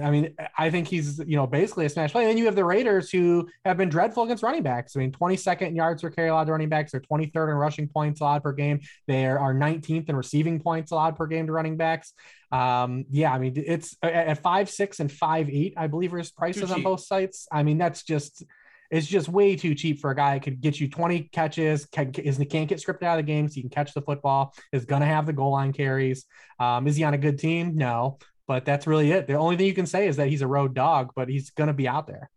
I 0.01 0.10
mean, 0.12 0.34
I 0.58 0.70
think 0.70 0.88
he's, 0.88 1.20
you 1.20 1.36
know, 1.36 1.45
basically 1.45 1.86
a 1.86 1.89
smash 1.89 2.14
play. 2.14 2.24
And 2.24 2.30
then 2.30 2.38
you 2.38 2.45
have 2.45 2.56
the 2.56 2.64
Raiders 2.64 3.10
who 3.10 3.49
have 3.66 3.76
been 3.76 3.89
dreadful 3.89 4.24
against 4.24 4.43
running 4.43 4.64
backs. 4.64 4.95
I 4.95 4.99
mean, 4.99 5.12
22nd 5.12 5.68
in 5.68 5.76
yards 5.76 6.01
per 6.01 6.10
carry 6.10 6.30
allowed 6.30 6.45
to 6.45 6.54
running 6.54 6.70
backs. 6.70 6.93
They're 6.93 7.01
23rd 7.01 7.49
in 7.49 7.56
rushing 7.56 7.89
points 7.89 8.22
allowed 8.22 8.43
per 8.43 8.54
game. 8.54 8.80
They 9.08 9.26
are 9.26 9.54
19th 9.54 10.08
in 10.08 10.16
receiving 10.16 10.62
points 10.62 10.91
allowed 10.91 11.18
per 11.18 11.28
game 11.28 11.47
to 11.47 11.51
running 11.51 11.76
backs. 11.76 12.14
Um, 12.51 13.06
yeah, 13.10 13.34
I 13.34 13.39
mean, 13.39 13.54
it's 13.58 13.97
at 14.01 14.41
five, 14.41 14.70
six 14.70 15.01
and 15.01 15.12
five, 15.12 15.49
eight, 15.49 15.74
I 15.76 15.88
believe 15.88 16.12
his 16.14 16.32
prices 16.32 16.72
on 16.72 16.82
both 16.82 17.01
sites. 17.01 17.47
I 17.51 17.64
mean, 17.64 17.78
that's 17.78 18.04
just, 18.04 18.43
it's 18.89 19.08
just 19.08 19.28
way 19.28 19.56
too 19.56 19.76
cheap 19.76 19.99
for 19.99 20.12
a 20.12 20.16
guy 20.16 20.36
who 20.36 20.39
could 20.39 20.62
get 20.62 20.80
you 20.80 20.88
20 20.88 21.24
catches, 21.34 21.86
can, 21.88 22.12
is, 22.12 22.38
can't 22.38 22.70
get 22.70 22.78
scripted 22.78 23.04
out 23.04 23.20
of 23.20 23.26
the 23.26 23.32
game, 23.32 23.49
so 23.49 23.56
you 23.56 23.64
can 23.64 23.72
catch 23.72 23.93
the 23.93 24.01
football, 24.01 24.54
is 24.72 24.86
going 24.86 25.01
to 25.01 25.08
have 25.08 25.26
the 25.26 25.34
goal 25.34 25.51
line 25.51 25.74
carries. 25.74 26.26
Um, 26.60 26.88
is 26.88 26.95
he 26.95 27.04
on 27.04 27.16
a 27.16 27.18
good 27.18 27.39
team? 27.39 27.76
No 27.76 28.20
but 28.48 28.66
that's 28.66 28.88
really 28.88 29.12
it. 29.12 29.28
The 29.28 29.36
only 29.36 29.58
thing 29.58 29.68
you 29.68 29.74
can 29.74 29.86
say 29.86 30.08
is 30.08 30.18
that 30.18 30.28
he's 30.28 30.41
a 30.41 30.48
road 30.48 30.74
dog, 30.74 31.12
but 31.16 31.30
he's 31.30 31.50
going 31.52 31.68
to 31.68 31.74
be 31.74 31.88
out 31.88 32.08
there. 32.08 32.30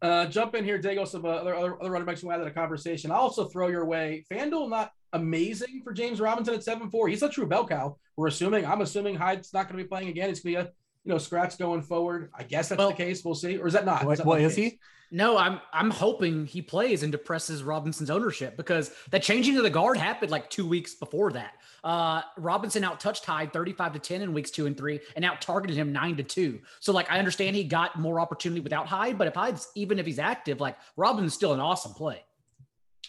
Uh, 0.00 0.26
jump 0.26 0.54
in 0.56 0.64
here, 0.64 0.80
Daigle. 0.80 1.06
Some 1.06 1.24
uh, 1.24 1.28
other, 1.28 1.54
other 1.54 1.80
other 1.80 1.90
running 1.90 2.06
backs 2.06 2.20
who 2.20 2.30
added 2.32 2.46
a 2.46 2.50
conversation. 2.50 3.12
I'll 3.12 3.18
also 3.18 3.46
throw 3.46 3.68
your 3.68 3.84
way. 3.84 4.24
FanDuel 4.30 4.68
not 4.68 4.90
amazing 5.12 5.82
for 5.84 5.92
James 5.92 6.20
Robinson 6.20 6.54
at 6.54 6.64
seven 6.64 6.90
four. 6.90 7.08
He's 7.08 7.22
a 7.22 7.28
true 7.28 7.46
bell 7.46 7.66
cow. 7.66 7.96
We're 8.16 8.26
assuming. 8.26 8.66
I'm 8.66 8.80
assuming 8.80 9.14
Hyde's 9.14 9.52
not 9.54 9.68
going 9.68 9.78
to 9.78 9.84
be 9.84 9.88
playing 9.88 10.08
again. 10.08 10.28
It's 10.28 10.40
going 10.40 10.56
to 10.56 10.62
be 10.62 10.66
a 10.66 10.72
you 11.04 11.12
know 11.12 11.18
scratch 11.18 11.56
going 11.56 11.82
forward. 11.82 12.30
I 12.34 12.42
guess 12.42 12.68
that's 12.68 12.80
well, 12.80 12.90
the 12.90 12.96
case. 12.96 13.24
We'll 13.24 13.36
see. 13.36 13.58
Or 13.58 13.68
is 13.68 13.74
that 13.74 13.84
not? 13.84 14.04
What, 14.04 14.12
is, 14.12 14.18
that 14.18 14.26
what 14.26 14.40
is 14.40 14.56
he? 14.56 14.80
No, 15.14 15.36
I'm 15.36 15.60
I'm 15.74 15.90
hoping 15.90 16.46
he 16.46 16.62
plays 16.62 17.02
and 17.02 17.12
depresses 17.12 17.62
Robinson's 17.62 18.08
ownership 18.08 18.56
because 18.56 18.90
that 19.10 19.22
changing 19.22 19.58
of 19.58 19.62
the 19.62 19.70
guard 19.70 19.98
happened 19.98 20.30
like 20.30 20.48
two 20.48 20.66
weeks 20.66 20.94
before 20.94 21.30
that. 21.32 21.52
Uh, 21.84 22.22
Robinson 22.38 22.82
out 22.82 22.98
touched 22.98 23.26
Hyde 23.26 23.52
35 23.52 23.92
to 23.92 23.98
10 23.98 24.22
in 24.22 24.32
weeks 24.32 24.50
two 24.50 24.64
and 24.64 24.74
three 24.74 25.00
and 25.14 25.22
out 25.22 25.42
targeted 25.42 25.76
him 25.76 25.92
nine 25.92 26.16
to 26.16 26.22
two. 26.22 26.60
So 26.80 26.94
like 26.94 27.10
I 27.10 27.18
understand 27.18 27.54
he 27.54 27.64
got 27.64 27.98
more 28.00 28.20
opportunity 28.20 28.62
without 28.62 28.86
Hyde, 28.86 29.18
but 29.18 29.26
if 29.26 29.34
Hyde's 29.34 29.68
even 29.74 29.98
if 29.98 30.06
he's 30.06 30.18
active, 30.18 30.60
like 30.60 30.78
Robinson's 30.96 31.34
still 31.34 31.52
an 31.52 31.60
awesome 31.60 31.92
play. 31.92 32.24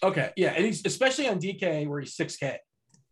Okay, 0.04 0.32
yeah, 0.36 0.50
and 0.50 0.66
he's 0.66 0.86
especially 0.86 1.30
on 1.30 1.40
DK 1.40 1.88
where 1.88 2.02
he's 2.02 2.14
six 2.14 2.36
K. 2.36 2.58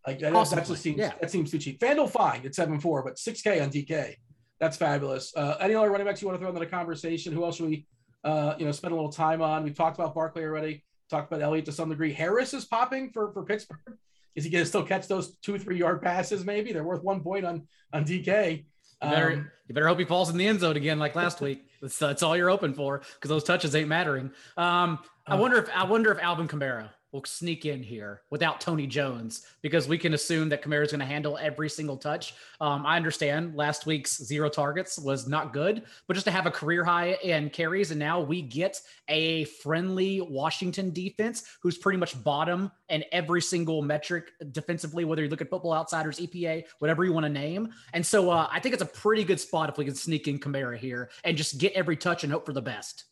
Like 0.05 0.19
that, 0.19 0.33
awesome 0.33 0.59
just 0.59 0.81
seems 0.81 0.97
yeah. 0.97 1.13
that 1.21 1.31
seems 1.31 1.49
too 1.49 1.59
cheap. 1.59 1.79
FanDuel 1.79 2.09
fine 2.09 2.45
at 2.45 2.55
seven 2.55 2.77
four, 2.81 3.03
but 3.03 3.17
six 3.17 3.41
K 3.41 3.61
on 3.61 3.69
DK. 3.69 4.15
That's 4.59 4.75
fabulous. 4.75 5.33
Uh, 5.35 5.55
any 5.61 5.75
other 5.75 5.89
running 5.89 6.05
backs 6.05 6.21
you 6.21 6.27
want 6.27 6.39
to 6.39 6.43
throw 6.43 6.49
into 6.49 6.59
the 6.59 6.65
conversation? 6.65 7.33
Who 7.33 7.45
else 7.45 7.55
should 7.55 7.67
we, 7.67 7.87
uh, 8.23 8.55
you 8.57 8.65
know, 8.65 8.71
spend 8.71 8.91
a 8.91 8.95
little 8.95 9.11
time 9.11 9.41
on? 9.41 9.63
We've 9.63 9.75
talked 9.75 9.97
about 9.97 10.13
Barkley 10.13 10.43
already. 10.43 10.83
Talked 11.09 11.31
about 11.31 11.41
Elliott 11.41 11.65
to 11.65 11.71
some 11.71 11.89
degree. 11.89 12.13
Harris 12.13 12.53
is 12.53 12.65
popping 12.65 13.11
for 13.11 13.31
for 13.33 13.43
Pittsburgh. 13.43 13.97
Is 14.35 14.45
he 14.45 14.49
going 14.49 14.63
to 14.63 14.67
still 14.67 14.83
catch 14.83 15.07
those 15.07 15.35
two, 15.37 15.59
three 15.59 15.77
yard 15.77 16.01
passes? 16.01 16.45
Maybe 16.45 16.71
they're 16.71 16.83
worth 16.83 17.03
one 17.03 17.21
point 17.21 17.45
on 17.45 17.67
on 17.91 18.05
DK. 18.05 18.65
You 19.03 19.09
better, 19.09 19.31
um, 19.31 19.51
you 19.67 19.73
better 19.73 19.87
hope 19.87 19.97
he 19.97 20.05
falls 20.05 20.29
in 20.29 20.37
the 20.37 20.47
end 20.47 20.59
zone 20.59 20.77
again 20.77 20.99
like 20.99 21.15
last 21.15 21.41
week. 21.41 21.65
That's, 21.81 21.97
that's 21.97 22.21
all 22.21 22.37
you're 22.37 22.51
open 22.51 22.73
for 22.73 23.01
because 23.15 23.29
those 23.29 23.43
touches 23.43 23.75
ain't 23.75 23.87
mattering. 23.87 24.31
Um, 24.57 24.99
I 25.25 25.33
uh, 25.33 25.37
wonder 25.37 25.57
if 25.57 25.69
I 25.75 25.83
wonder 25.85 26.11
if 26.11 26.19
Alvin 26.19 26.47
Kamara 26.47 26.89
will 27.11 27.23
sneak 27.25 27.65
in 27.65 27.83
here 27.83 28.21
without 28.29 28.61
Tony 28.61 28.87
Jones 28.87 29.45
because 29.61 29.87
we 29.87 29.97
can 29.97 30.13
assume 30.13 30.49
that 30.49 30.63
Kamara 30.63 30.83
is 30.83 30.91
going 30.91 30.99
to 30.99 31.05
handle 31.05 31.37
every 31.37 31.69
single 31.69 31.97
touch. 31.97 32.33
Um, 32.59 32.85
I 32.85 32.95
understand 32.95 33.55
last 33.55 33.85
week's 33.85 34.17
zero 34.23 34.49
targets 34.49 34.97
was 34.97 35.27
not 35.27 35.53
good, 35.53 35.83
but 36.07 36.13
just 36.13 36.25
to 36.25 36.31
have 36.31 36.45
a 36.45 36.51
career 36.51 36.83
high 36.83 37.13
in 37.23 37.49
carries, 37.49 37.91
and 37.91 37.99
now 37.99 38.21
we 38.21 38.41
get 38.41 38.79
a 39.07 39.45
friendly 39.45 40.21
Washington 40.21 40.91
defense 40.91 41.43
who's 41.61 41.77
pretty 41.77 41.97
much 41.97 42.21
bottom 42.23 42.71
in 42.89 43.03
every 43.11 43.41
single 43.41 43.81
metric 43.81 44.31
defensively, 44.51 45.05
whether 45.05 45.23
you 45.23 45.29
look 45.29 45.41
at 45.41 45.49
Football 45.49 45.73
Outsiders, 45.73 46.19
EPA, 46.19 46.63
whatever 46.79 47.03
you 47.03 47.13
want 47.13 47.25
to 47.25 47.29
name. 47.29 47.69
And 47.93 48.05
so 48.05 48.29
uh, 48.29 48.47
I 48.51 48.59
think 48.59 48.73
it's 48.73 48.83
a 48.83 48.87
pretty 48.87 49.23
good 49.23 49.39
spot 49.39 49.69
if 49.69 49.77
we 49.77 49.85
can 49.85 49.95
sneak 49.95 50.27
in 50.27 50.39
Kamara 50.39 50.77
here 50.77 51.09
and 51.23 51.35
just 51.35 51.57
get 51.57 51.73
every 51.73 51.97
touch 51.97 52.23
and 52.23 52.31
hope 52.31 52.45
for 52.45 52.53
the 52.53 52.61
best 52.61 53.05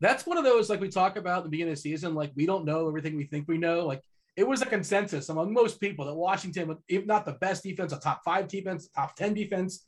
that's 0.00 0.26
one 0.26 0.38
of 0.38 0.44
those 0.44 0.68
like 0.70 0.80
we 0.80 0.88
talk 0.88 1.16
about 1.16 1.42
the 1.44 1.48
beginning 1.50 1.72
of 1.72 1.76
the 1.78 1.82
season. 1.82 2.14
Like 2.14 2.32
we 2.36 2.46
don't 2.46 2.64
know 2.64 2.86
everything 2.88 3.16
we 3.16 3.24
think 3.24 3.46
we 3.48 3.58
know. 3.58 3.84
Like 3.86 4.02
it 4.36 4.46
was 4.46 4.62
a 4.62 4.66
consensus 4.66 5.28
among 5.28 5.52
most 5.52 5.80
people 5.80 6.04
that 6.06 6.14
Washington, 6.14 6.76
if 6.88 7.04
not 7.06 7.26
the 7.26 7.32
best 7.34 7.62
defense, 7.64 7.92
a 7.92 7.98
top 7.98 8.22
five 8.24 8.46
defense, 8.48 8.88
top 8.94 9.16
ten 9.16 9.34
defense, 9.34 9.84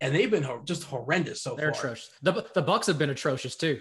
and 0.00 0.14
they've 0.14 0.30
been 0.30 0.46
just 0.64 0.84
horrendous 0.84 1.42
so 1.42 1.54
They're 1.54 1.72
far. 1.72 1.80
atrocious. 1.92 2.10
The 2.22 2.32
the 2.54 2.62
Bucs 2.62 2.86
have 2.86 2.98
been 2.98 3.10
atrocious 3.10 3.56
too. 3.56 3.80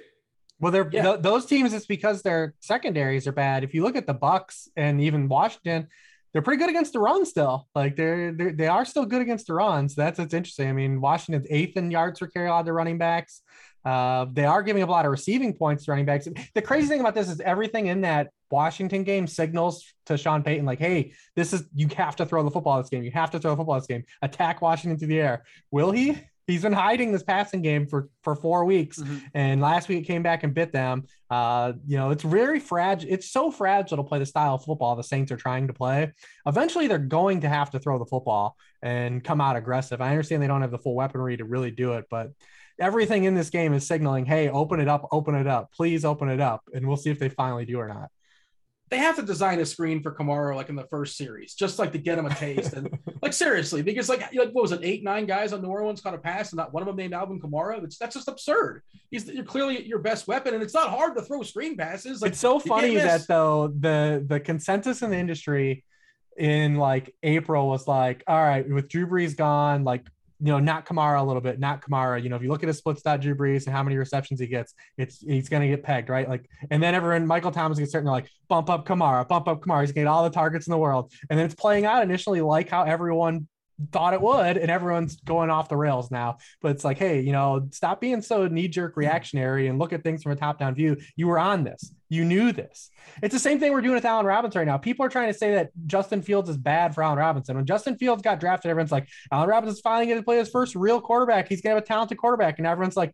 Well, 0.59 0.71
they're 0.71 0.87
Yeah. 0.91 1.03
th- 1.03 1.21
those 1.21 1.45
teams. 1.45 1.73
It's 1.73 1.85
because 1.87 2.21
their 2.21 2.53
secondaries 2.61 3.27
are 3.27 3.31
bad. 3.33 3.63
If 3.65 3.73
you 3.73 3.83
look 3.83 3.95
at 3.97 4.07
the 4.07 4.15
Bucs 4.15 4.69
and 4.77 5.01
even 5.01 5.27
Washington, 5.27 5.87
they're 6.31 6.41
pretty 6.41 6.59
good 6.61 6.69
against 6.69 6.93
the 6.93 6.99
run 6.99 7.25
still. 7.25 7.67
Like 7.75 7.95
they're, 7.97 8.31
they're 8.31 8.53
they 8.53 8.67
are 8.67 8.85
still 8.85 9.05
good 9.05 9.21
against 9.21 9.47
the 9.47 9.53
runs. 9.55 9.93
That's 9.93 10.17
what's 10.19 10.33
interesting. 10.33 10.69
I 10.69 10.73
mean, 10.73 11.01
Washington's 11.01 11.47
eighth 11.49 11.75
in 11.75 11.91
yards 11.91 12.19
per 12.19 12.27
carry, 12.27 12.47
a 12.47 12.51
lot 12.51 12.59
of 12.61 12.65
their 12.65 12.73
running 12.73 12.97
backs. 12.97 13.41
Uh, 13.85 14.25
they 14.31 14.45
are 14.45 14.63
giving 14.63 14.81
up 14.83 14.89
a 14.89 14.91
lot 14.91 15.05
of 15.05 15.11
receiving 15.11 15.53
points 15.53 15.85
to 15.85 15.91
running 15.91 16.05
backs. 16.05 16.27
The 16.55 16.61
crazy 16.61 16.87
thing 16.87 16.99
about 17.01 17.15
this 17.15 17.29
is 17.29 17.39
everything 17.41 17.87
in 17.87 18.01
that 18.01 18.29
Washington 18.51 19.03
game 19.03 19.27
signals 19.27 19.83
to 20.05 20.17
Sean 20.17 20.43
Payton, 20.43 20.65
like, 20.65 20.79
hey, 20.79 21.13
this 21.35 21.53
is 21.53 21.63
you 21.73 21.87
have 21.97 22.15
to 22.17 22.25
throw 22.25 22.43
the 22.43 22.51
football 22.51 22.77
this 22.81 22.89
game. 22.89 23.03
You 23.03 23.11
have 23.11 23.31
to 23.31 23.39
throw 23.39 23.51
the 23.51 23.57
football 23.57 23.75
this 23.75 23.87
game. 23.87 24.03
Attack 24.21 24.61
Washington 24.61 24.97
through 24.97 25.07
the 25.09 25.19
air. 25.19 25.43
Will 25.71 25.91
he? 25.91 26.17
He's 26.45 26.61
been 26.63 26.73
hiding 26.73 27.13
this 27.13 27.23
passing 27.23 27.61
game 27.61 27.87
for 27.87 28.09
for 28.21 28.35
four 28.35 28.65
weeks, 28.65 28.99
Mhm. 28.99 29.21
and 29.33 29.61
last 29.61 29.87
week 29.87 29.99
it 30.03 30.07
came 30.07 30.23
back 30.23 30.43
and 30.43 30.53
bit 30.53 30.73
them. 30.73 31.03
Uh, 31.29 31.71
you 31.87 31.95
know, 31.97 32.11
it's 32.11 32.21
very 32.23 32.59
fragile. 32.59 33.09
It's 33.09 33.31
so 33.31 33.49
fragile 33.49 33.95
to 33.95 34.03
play 34.03 34.19
the 34.19 34.25
style 34.25 34.55
of 34.55 34.63
football 34.65 34.97
the 34.97 35.03
Saints 35.03 35.31
are 35.31 35.37
trying 35.37 35.67
to 35.67 35.73
play. 35.73 36.11
Eventually, 36.45 36.87
they're 36.87 36.97
going 36.97 37.39
to 37.41 37.49
have 37.49 37.71
to 37.71 37.79
throw 37.79 37.97
the 37.97 38.05
football 38.05 38.57
and 38.81 39.23
come 39.23 39.39
out 39.39 39.55
aggressive. 39.55 40.01
I 40.01 40.09
understand 40.09 40.43
they 40.43 40.47
don't 40.47 40.61
have 40.61 40.71
the 40.71 40.77
full 40.79 40.95
weaponry 40.95 41.37
to 41.37 41.45
really 41.45 41.71
do 41.71 41.93
it, 41.93 42.05
but 42.09 42.31
everything 42.79 43.25
in 43.25 43.35
this 43.35 43.49
game 43.49 43.73
is 43.73 43.87
signaling, 43.87 44.25
"Hey, 44.25 44.49
open 44.49 44.79
it 44.79 44.87
up, 44.87 45.07
open 45.11 45.35
it 45.35 45.47
up, 45.47 45.71
please 45.71 46.05
open 46.05 46.29
it 46.29 46.41
up," 46.41 46.63
and 46.73 46.87
we'll 46.87 46.97
see 46.97 47.09
if 47.09 47.19
they 47.19 47.29
finally 47.29 47.65
do 47.65 47.79
or 47.79 47.87
not. 47.87 48.09
They 48.89 48.97
have 48.97 49.15
to 49.15 49.23
design 49.23 49.59
a 49.59 49.65
screen 49.65 50.03
for 50.03 50.13
Kamara 50.13 50.55
like 50.55 50.69
in 50.69 50.75
the 50.75 50.85
first 50.85 51.17
series, 51.17 51.55
just 51.55 51.79
like 51.79 51.91
to 51.93 51.97
get 51.97 52.19
him 52.19 52.27
a 52.27 52.35
taste. 52.35 52.73
And 52.73 52.89
like 53.23 53.33
seriously, 53.33 53.81
because 53.81 54.07
like, 54.07 54.21
like 54.33 54.51
what 54.51 54.61
was 54.61 54.71
it, 54.71 54.81
eight, 54.83 55.03
nine 55.03 55.25
guys 55.25 55.51
on 55.51 55.61
New 55.61 55.69
Orleans 55.69 55.99
caught 56.01 56.13
a 56.13 56.19
pass 56.19 56.51
and 56.51 56.57
not 56.57 56.73
one 56.73 56.83
of 56.83 56.87
them 56.87 56.95
named 56.95 57.13
Alvin 57.13 57.39
Kamara? 57.39 57.81
That's, 57.81 57.97
that's 57.97 58.13
just 58.13 58.27
absurd. 58.27 58.83
He's 59.09 59.27
you're 59.27 59.45
clearly 59.45 59.87
your 59.87 59.99
best 59.99 60.27
weapon, 60.27 60.53
and 60.53 60.61
it's 60.61 60.73
not 60.73 60.89
hard 60.89 61.15
to 61.15 61.23
throw 61.23 61.41
screen 61.41 61.75
passes. 61.75 62.21
Like 62.21 62.31
it's 62.31 62.39
so 62.39 62.59
funny 62.59 62.95
that 62.95 63.27
though 63.27 63.67
the 63.67 64.23
the 64.27 64.39
consensus 64.39 65.01
in 65.01 65.09
the 65.09 65.17
industry 65.17 65.83
in 66.37 66.75
like 66.75 67.13
April 67.23 67.67
was 67.67 67.87
like, 67.87 68.23
all 68.27 68.41
right, 68.41 68.67
with 68.67 68.89
Drew 68.89 69.07
Brees 69.07 69.35
gone, 69.35 69.83
like 69.83 70.05
you 70.43 70.51
know, 70.51 70.59
not 70.59 70.85
Kamara 70.85 71.21
a 71.21 71.23
little 71.23 71.41
bit, 71.41 71.57
not 71.57 71.81
Kamara. 71.81 72.21
You 72.21 72.27
know, 72.27 72.35
if 72.35 72.41
you 72.41 72.49
look 72.49 72.63
at 72.63 72.67
his 72.67 72.77
split 72.77 72.99
stat 72.99 73.21
Drew 73.21 73.33
Brees 73.33 73.65
and 73.65 73.73
how 73.73 73.81
many 73.81 73.95
receptions 73.95 74.41
he 74.41 74.47
gets, 74.47 74.73
it's 74.97 75.21
he's 75.21 75.47
gonna 75.47 75.69
get 75.69 75.83
pegged, 75.83 76.09
right? 76.09 76.27
Like, 76.27 76.49
and 76.69 76.83
then 76.83 76.93
everyone, 76.93 77.25
Michael 77.25 77.51
Thomas 77.51 77.79
gets 77.79 77.93
certain, 77.93 78.09
like, 78.09 78.27
bump 78.49 78.69
up 78.69 78.85
Kamara, 78.85 79.25
bump 79.25 79.47
up 79.47 79.61
Kamara. 79.61 79.79
He's 79.81 79.93
gonna 79.93 80.03
get 80.03 80.07
all 80.07 80.25
the 80.25 80.29
targets 80.29 80.67
in 80.67 80.71
the 80.71 80.77
world, 80.77 81.13
and 81.29 81.39
then 81.39 81.45
it's 81.45 81.55
playing 81.55 81.85
out 81.85 82.03
initially 82.03 82.41
like 82.41 82.67
how 82.67 82.83
everyone 82.83 83.47
thought 83.91 84.13
it 84.13 84.21
would, 84.21 84.57
and 84.57 84.69
everyone's 84.69 85.15
going 85.17 85.49
off 85.49 85.69
the 85.69 85.77
rails 85.77 86.11
now. 86.11 86.37
But 86.61 86.71
it's 86.71 86.83
like, 86.83 86.97
hey, 86.97 87.21
you 87.21 87.31
know, 87.31 87.67
stop 87.71 87.99
being 87.99 88.21
so 88.21 88.47
knee 88.47 88.67
jerk 88.67 88.91
mm-hmm. 88.91 89.01
reactionary 89.01 89.67
and 89.67 89.79
look 89.79 89.93
at 89.93 90.03
things 90.03 90.23
from 90.23 90.31
a 90.31 90.35
top 90.35 90.59
down 90.59 90.75
view. 90.75 90.97
You 91.15 91.27
were 91.27 91.39
on 91.39 91.63
this, 91.63 91.93
you 92.09 92.25
knew 92.25 92.51
this. 92.51 92.89
It's 93.21 93.33
the 93.33 93.39
same 93.39 93.59
thing 93.59 93.73
we're 93.73 93.81
doing 93.81 93.95
with 93.95 94.05
Allen 94.05 94.25
Robinson 94.25 94.59
right 94.59 94.67
now. 94.67 94.77
People 94.77 95.05
are 95.05 95.09
trying 95.09 95.31
to 95.31 95.37
say 95.37 95.55
that 95.55 95.71
Justin 95.87 96.21
Fields 96.21 96.49
is 96.49 96.57
bad 96.57 96.93
for 96.93 97.03
Allen 97.03 97.17
Robinson. 97.17 97.55
When 97.55 97.65
Justin 97.65 97.97
Fields 97.97 98.21
got 98.21 98.39
drafted, 98.39 98.69
everyone's 98.69 98.91
like, 98.91 99.07
Allen 99.31 99.49
Robinson's 99.49 99.81
finally 99.81 100.05
going 100.05 100.19
to 100.19 100.23
play 100.23 100.37
his 100.37 100.49
first 100.49 100.75
real 100.75 101.01
quarterback. 101.01 101.49
He's 101.49 101.61
going 101.61 101.71
to 101.71 101.77
have 101.77 101.83
a 101.83 101.87
talented 101.87 102.17
quarterback. 102.17 102.59
And 102.59 102.67
everyone's 102.67 102.97
like, 102.97 103.13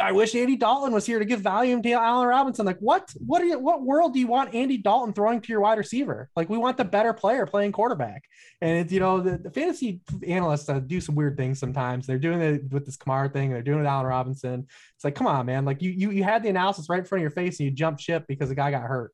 I 0.00 0.10
wish 0.10 0.34
Andy 0.34 0.56
Dalton 0.56 0.92
was 0.92 1.06
here 1.06 1.20
to 1.20 1.24
give 1.24 1.40
value 1.40 1.80
to 1.80 1.92
Allen 1.92 2.26
Robinson. 2.26 2.66
Like, 2.66 2.78
what? 2.80 3.14
What 3.24 3.42
are 3.42 3.44
you? 3.44 3.58
What 3.58 3.82
world 3.82 4.12
do 4.12 4.18
you 4.18 4.26
want 4.26 4.54
Andy 4.54 4.76
Dalton 4.76 5.14
throwing 5.14 5.40
to 5.40 5.48
your 5.48 5.60
wide 5.60 5.78
receiver? 5.78 6.28
Like, 6.34 6.48
we 6.48 6.58
want 6.58 6.76
the 6.76 6.84
better 6.84 7.12
player 7.12 7.46
playing 7.46 7.72
quarterback. 7.72 8.24
And 8.60 8.78
it's 8.78 8.92
you 8.92 8.98
know 8.98 9.20
the, 9.20 9.38
the 9.38 9.50
fantasy 9.50 10.00
analysts 10.26 10.68
uh, 10.68 10.80
do 10.80 11.00
some 11.00 11.14
weird 11.14 11.36
things 11.36 11.60
sometimes. 11.60 12.06
They're 12.06 12.18
doing 12.18 12.40
it 12.40 12.72
with 12.72 12.86
this 12.86 12.96
Kamara 12.96 13.32
thing. 13.32 13.50
They're 13.50 13.62
doing 13.62 13.78
it 13.78 13.82
with 13.82 13.88
Allen 13.88 14.06
Robinson. 14.06 14.66
It's 14.96 15.04
like, 15.04 15.14
come 15.14 15.28
on, 15.28 15.46
man. 15.46 15.64
Like 15.64 15.80
you 15.80 15.90
you 15.90 16.10
you 16.10 16.24
had 16.24 16.42
the 16.42 16.48
analysis 16.48 16.88
right 16.88 16.98
in 16.98 17.04
front 17.04 17.20
of 17.20 17.22
your 17.22 17.30
face 17.30 17.60
and 17.60 17.68
you 17.68 17.70
jumped 17.70 18.00
ship 18.00 18.24
because 18.26 18.48
the 18.48 18.54
guy 18.56 18.72
got 18.72 18.82
hurt. 18.82 19.12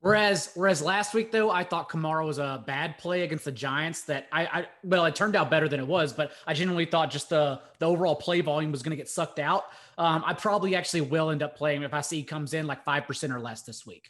Whereas, 0.00 0.50
whereas 0.54 0.80
last 0.80 1.12
week 1.12 1.30
though, 1.30 1.50
I 1.50 1.62
thought 1.62 1.90
Kamara 1.90 2.24
was 2.26 2.38
a 2.38 2.64
bad 2.66 2.96
play 2.96 3.20
against 3.20 3.44
the 3.44 3.52
Giants. 3.52 4.02
That 4.02 4.28
I, 4.32 4.46
I 4.46 4.66
well, 4.82 5.04
it 5.04 5.14
turned 5.14 5.36
out 5.36 5.50
better 5.50 5.68
than 5.68 5.78
it 5.78 5.86
was, 5.86 6.14
but 6.14 6.32
I 6.46 6.54
genuinely 6.54 6.86
thought 6.86 7.10
just 7.10 7.28
the 7.28 7.60
the 7.78 7.86
overall 7.86 8.16
play 8.16 8.40
volume 8.40 8.72
was 8.72 8.82
going 8.82 8.92
to 8.92 8.96
get 8.96 9.10
sucked 9.10 9.38
out. 9.38 9.64
Um, 10.00 10.22
I 10.24 10.32
probably 10.32 10.74
actually 10.74 11.02
will 11.02 11.28
end 11.28 11.42
up 11.42 11.56
playing 11.56 11.82
if 11.82 11.92
I 11.92 12.00
see 12.00 12.16
he 12.16 12.22
comes 12.22 12.54
in 12.54 12.66
like 12.66 12.84
five 12.84 13.06
percent 13.06 13.34
or 13.34 13.38
less 13.38 13.62
this 13.62 13.84
week. 13.84 14.08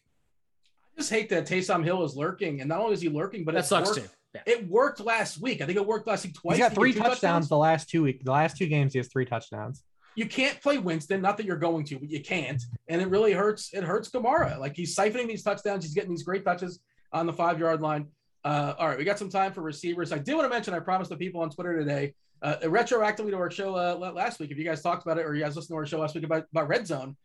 I 0.96 1.00
just 1.00 1.10
hate 1.10 1.28
that 1.30 1.46
Taysom 1.46 1.82
Hill 1.82 2.04
is 2.04 2.14
lurking, 2.14 2.60
and 2.60 2.68
not 2.68 2.78
only 2.78 2.92
is 2.92 3.00
he 3.00 3.08
lurking, 3.08 3.44
but 3.44 3.54
That 3.54 3.64
it 3.64 3.66
sucks 3.66 3.88
worked, 3.88 4.00
too. 4.00 4.08
Yeah. 4.34 4.42
It 4.46 4.68
worked 4.68 5.00
last 5.00 5.40
week. 5.40 5.60
I 5.60 5.66
think 5.66 5.76
it 5.76 5.84
worked 5.84 6.06
last 6.06 6.24
week 6.24 6.34
twice. 6.34 6.58
He's 6.58 6.64
got 6.64 6.74
three 6.74 6.92
get 6.92 7.02
two 7.02 7.08
touchdowns 7.08 7.48
the 7.48 7.56
last 7.58 7.90
two 7.90 8.04
weeks. 8.04 8.24
The 8.24 8.30
last 8.30 8.56
two 8.56 8.66
games, 8.66 8.92
he 8.92 9.00
has 9.00 9.08
three 9.08 9.24
touchdowns. 9.24 9.82
You 10.14 10.26
can't 10.26 10.60
play 10.60 10.78
Winston. 10.78 11.20
Not 11.20 11.36
that 11.38 11.46
you're 11.46 11.56
going 11.56 11.84
to, 11.86 11.98
but 11.98 12.08
you 12.08 12.20
can't. 12.22 12.62
And 12.88 13.02
it 13.02 13.08
really 13.08 13.32
hurts. 13.32 13.72
It 13.72 13.82
hurts 13.82 14.10
Kamara. 14.10 14.58
Like 14.58 14.76
he's 14.76 14.94
siphoning 14.94 15.26
these 15.26 15.42
touchdowns. 15.42 15.84
He's 15.84 15.94
getting 15.94 16.10
these 16.10 16.22
great 16.22 16.44
touches 16.44 16.78
on 17.12 17.26
the 17.26 17.32
five 17.32 17.58
yard 17.58 17.80
line. 17.80 18.06
Uh, 18.44 18.74
all 18.78 18.88
right, 18.88 18.96
we 18.96 19.04
got 19.04 19.18
some 19.18 19.28
time 19.28 19.52
for 19.52 19.62
receivers. 19.62 20.12
I 20.12 20.18
do 20.18 20.36
want 20.36 20.46
to 20.46 20.54
mention. 20.54 20.72
I 20.72 20.78
promised 20.78 21.10
the 21.10 21.16
people 21.16 21.40
on 21.40 21.50
Twitter 21.50 21.76
today, 21.76 22.14
uh, 22.42 22.56
retroactively 22.62 23.30
to 23.30 23.36
our 23.36 23.50
show 23.50 23.74
uh, 23.74 24.12
last 24.12 24.40
week. 24.40 24.50
If 24.50 24.58
you 24.58 24.64
guys 24.64 24.82
talked 24.82 25.02
about 25.02 25.18
it, 25.18 25.26
or 25.26 25.34
you 25.34 25.42
guys 25.42 25.56
listened 25.56 25.74
to 25.74 25.78
our 25.78 25.86
show 25.86 26.00
last 26.00 26.14
week 26.14 26.24
about, 26.24 26.46
about 26.52 26.68
Red 26.68 26.86
Zone, 26.86 27.16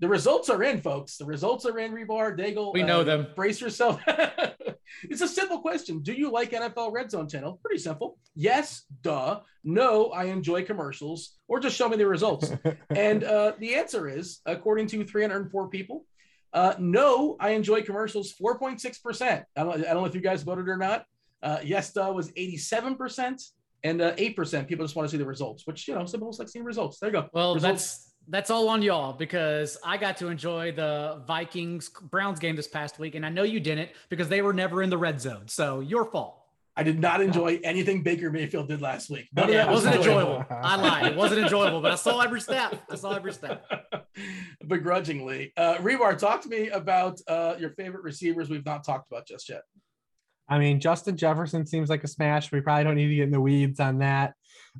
the 0.00 0.08
results 0.08 0.48
are 0.48 0.62
in, 0.62 0.80
folks. 0.80 1.16
The 1.16 1.24
results 1.24 1.66
are 1.66 1.78
in. 1.78 1.92
Hribar, 1.92 2.38
Daigle. 2.38 2.72
We 2.72 2.82
know 2.82 3.02
them. 3.02 3.28
Brace 3.34 3.60
yourself. 3.60 4.00
it's 4.06 5.20
a 5.20 5.28
simple 5.28 5.60
question. 5.60 6.00
Do 6.02 6.12
you 6.12 6.30
like 6.30 6.52
NFL 6.52 6.92
Red 6.92 7.10
Zone 7.10 7.28
Channel? 7.28 7.58
Pretty 7.62 7.80
simple. 7.80 8.18
Yes, 8.34 8.84
duh. 9.02 9.40
No, 9.64 10.10
I 10.10 10.24
enjoy 10.24 10.64
commercials, 10.64 11.36
or 11.48 11.58
just 11.58 11.76
show 11.76 11.88
me 11.88 11.96
the 11.96 12.06
results. 12.06 12.52
and 12.90 13.24
uh, 13.24 13.52
the 13.58 13.74
answer 13.74 14.08
is, 14.08 14.40
according 14.46 14.86
to 14.88 15.04
304 15.04 15.68
people, 15.68 16.04
uh, 16.52 16.74
no, 16.78 17.36
I 17.40 17.50
enjoy 17.50 17.82
commercials 17.82 18.34
4.6%. 18.40 19.44
I 19.56 19.62
don't, 19.62 19.74
I 19.74 19.78
don't 19.78 19.94
know 19.94 20.04
if 20.04 20.14
you 20.14 20.20
guys 20.20 20.42
voted 20.42 20.68
or 20.68 20.76
not. 20.76 21.04
Uh, 21.42 21.58
yes, 21.62 21.92
duh 21.92 22.10
was 22.12 22.30
87%, 22.32 23.50
and 23.84 24.00
uh, 24.00 24.14
8% 24.16 24.66
people 24.66 24.84
just 24.84 24.96
want 24.96 25.08
to 25.08 25.10
see 25.10 25.18
the 25.18 25.26
results, 25.26 25.66
which, 25.66 25.86
you 25.86 25.94
know, 25.94 26.04
some 26.04 26.20
people 26.20 26.34
like 26.38 26.48
seeing 26.48 26.64
results. 26.64 26.98
There 26.98 27.10
you 27.10 27.12
go. 27.12 27.28
Well, 27.32 27.54
Results. 27.54 27.82
that's 27.94 28.04
that's 28.30 28.50
all 28.50 28.68
on 28.68 28.82
y'all 28.82 29.14
because 29.14 29.78
I 29.82 29.96
got 29.96 30.18
to 30.18 30.28
enjoy 30.28 30.72
the 30.72 31.22
Vikings 31.26 31.88
Browns 31.88 32.38
game 32.38 32.56
this 32.56 32.68
past 32.68 32.98
week, 32.98 33.14
and 33.14 33.24
I 33.24 33.30
know 33.30 33.42
you 33.42 33.58
didn't 33.58 33.90
because 34.10 34.28
they 34.28 34.42
were 34.42 34.52
never 34.52 34.82
in 34.82 34.90
the 34.90 34.98
red 34.98 35.20
zone. 35.20 35.48
So 35.48 35.80
your 35.80 36.04
fault. 36.10 36.34
I 36.76 36.84
did 36.84 37.00
not 37.00 37.20
enjoy 37.20 37.58
anything 37.64 38.04
Baker 38.04 38.30
Mayfield 38.30 38.68
did 38.68 38.80
last 38.80 39.10
week. 39.10 39.28
None 39.34 39.46
of 39.46 39.54
that 39.54 39.66
it 39.66 39.70
was 39.70 39.84
wasn't 39.84 39.96
enjoyable. 39.96 40.42
enjoyable. 40.42 40.56
I 40.62 40.76
lied. 40.76 41.06
It 41.06 41.16
wasn't 41.16 41.40
enjoyable, 41.40 41.80
but 41.80 41.90
I 41.90 41.96
saw 41.96 42.20
every 42.20 42.40
step. 42.40 42.80
I 42.88 42.94
saw 42.94 43.16
every 43.16 43.32
step. 43.32 43.64
Begrudgingly. 44.66 45.52
Uh, 45.56 45.76
Hribar, 45.78 46.16
talk 46.16 46.40
to 46.42 46.48
me 46.48 46.68
about 46.68 47.18
uh, 47.26 47.56
your 47.58 47.70
favorite 47.70 48.04
receivers 48.04 48.48
we've 48.48 48.64
not 48.64 48.84
talked 48.84 49.10
about 49.10 49.26
just 49.26 49.48
yet. 49.48 49.62
I 50.48 50.58
mean, 50.58 50.80
Justin 50.80 51.16
Jefferson 51.16 51.66
seems 51.66 51.90
like 51.90 52.04
a 52.04 52.08
smash. 52.08 52.50
We 52.50 52.60
probably 52.60 52.84
don't 52.84 52.96
need 52.96 53.08
to 53.08 53.14
get 53.14 53.24
in 53.24 53.30
the 53.30 53.40
weeds 53.40 53.80
on 53.80 53.98
that. 53.98 54.34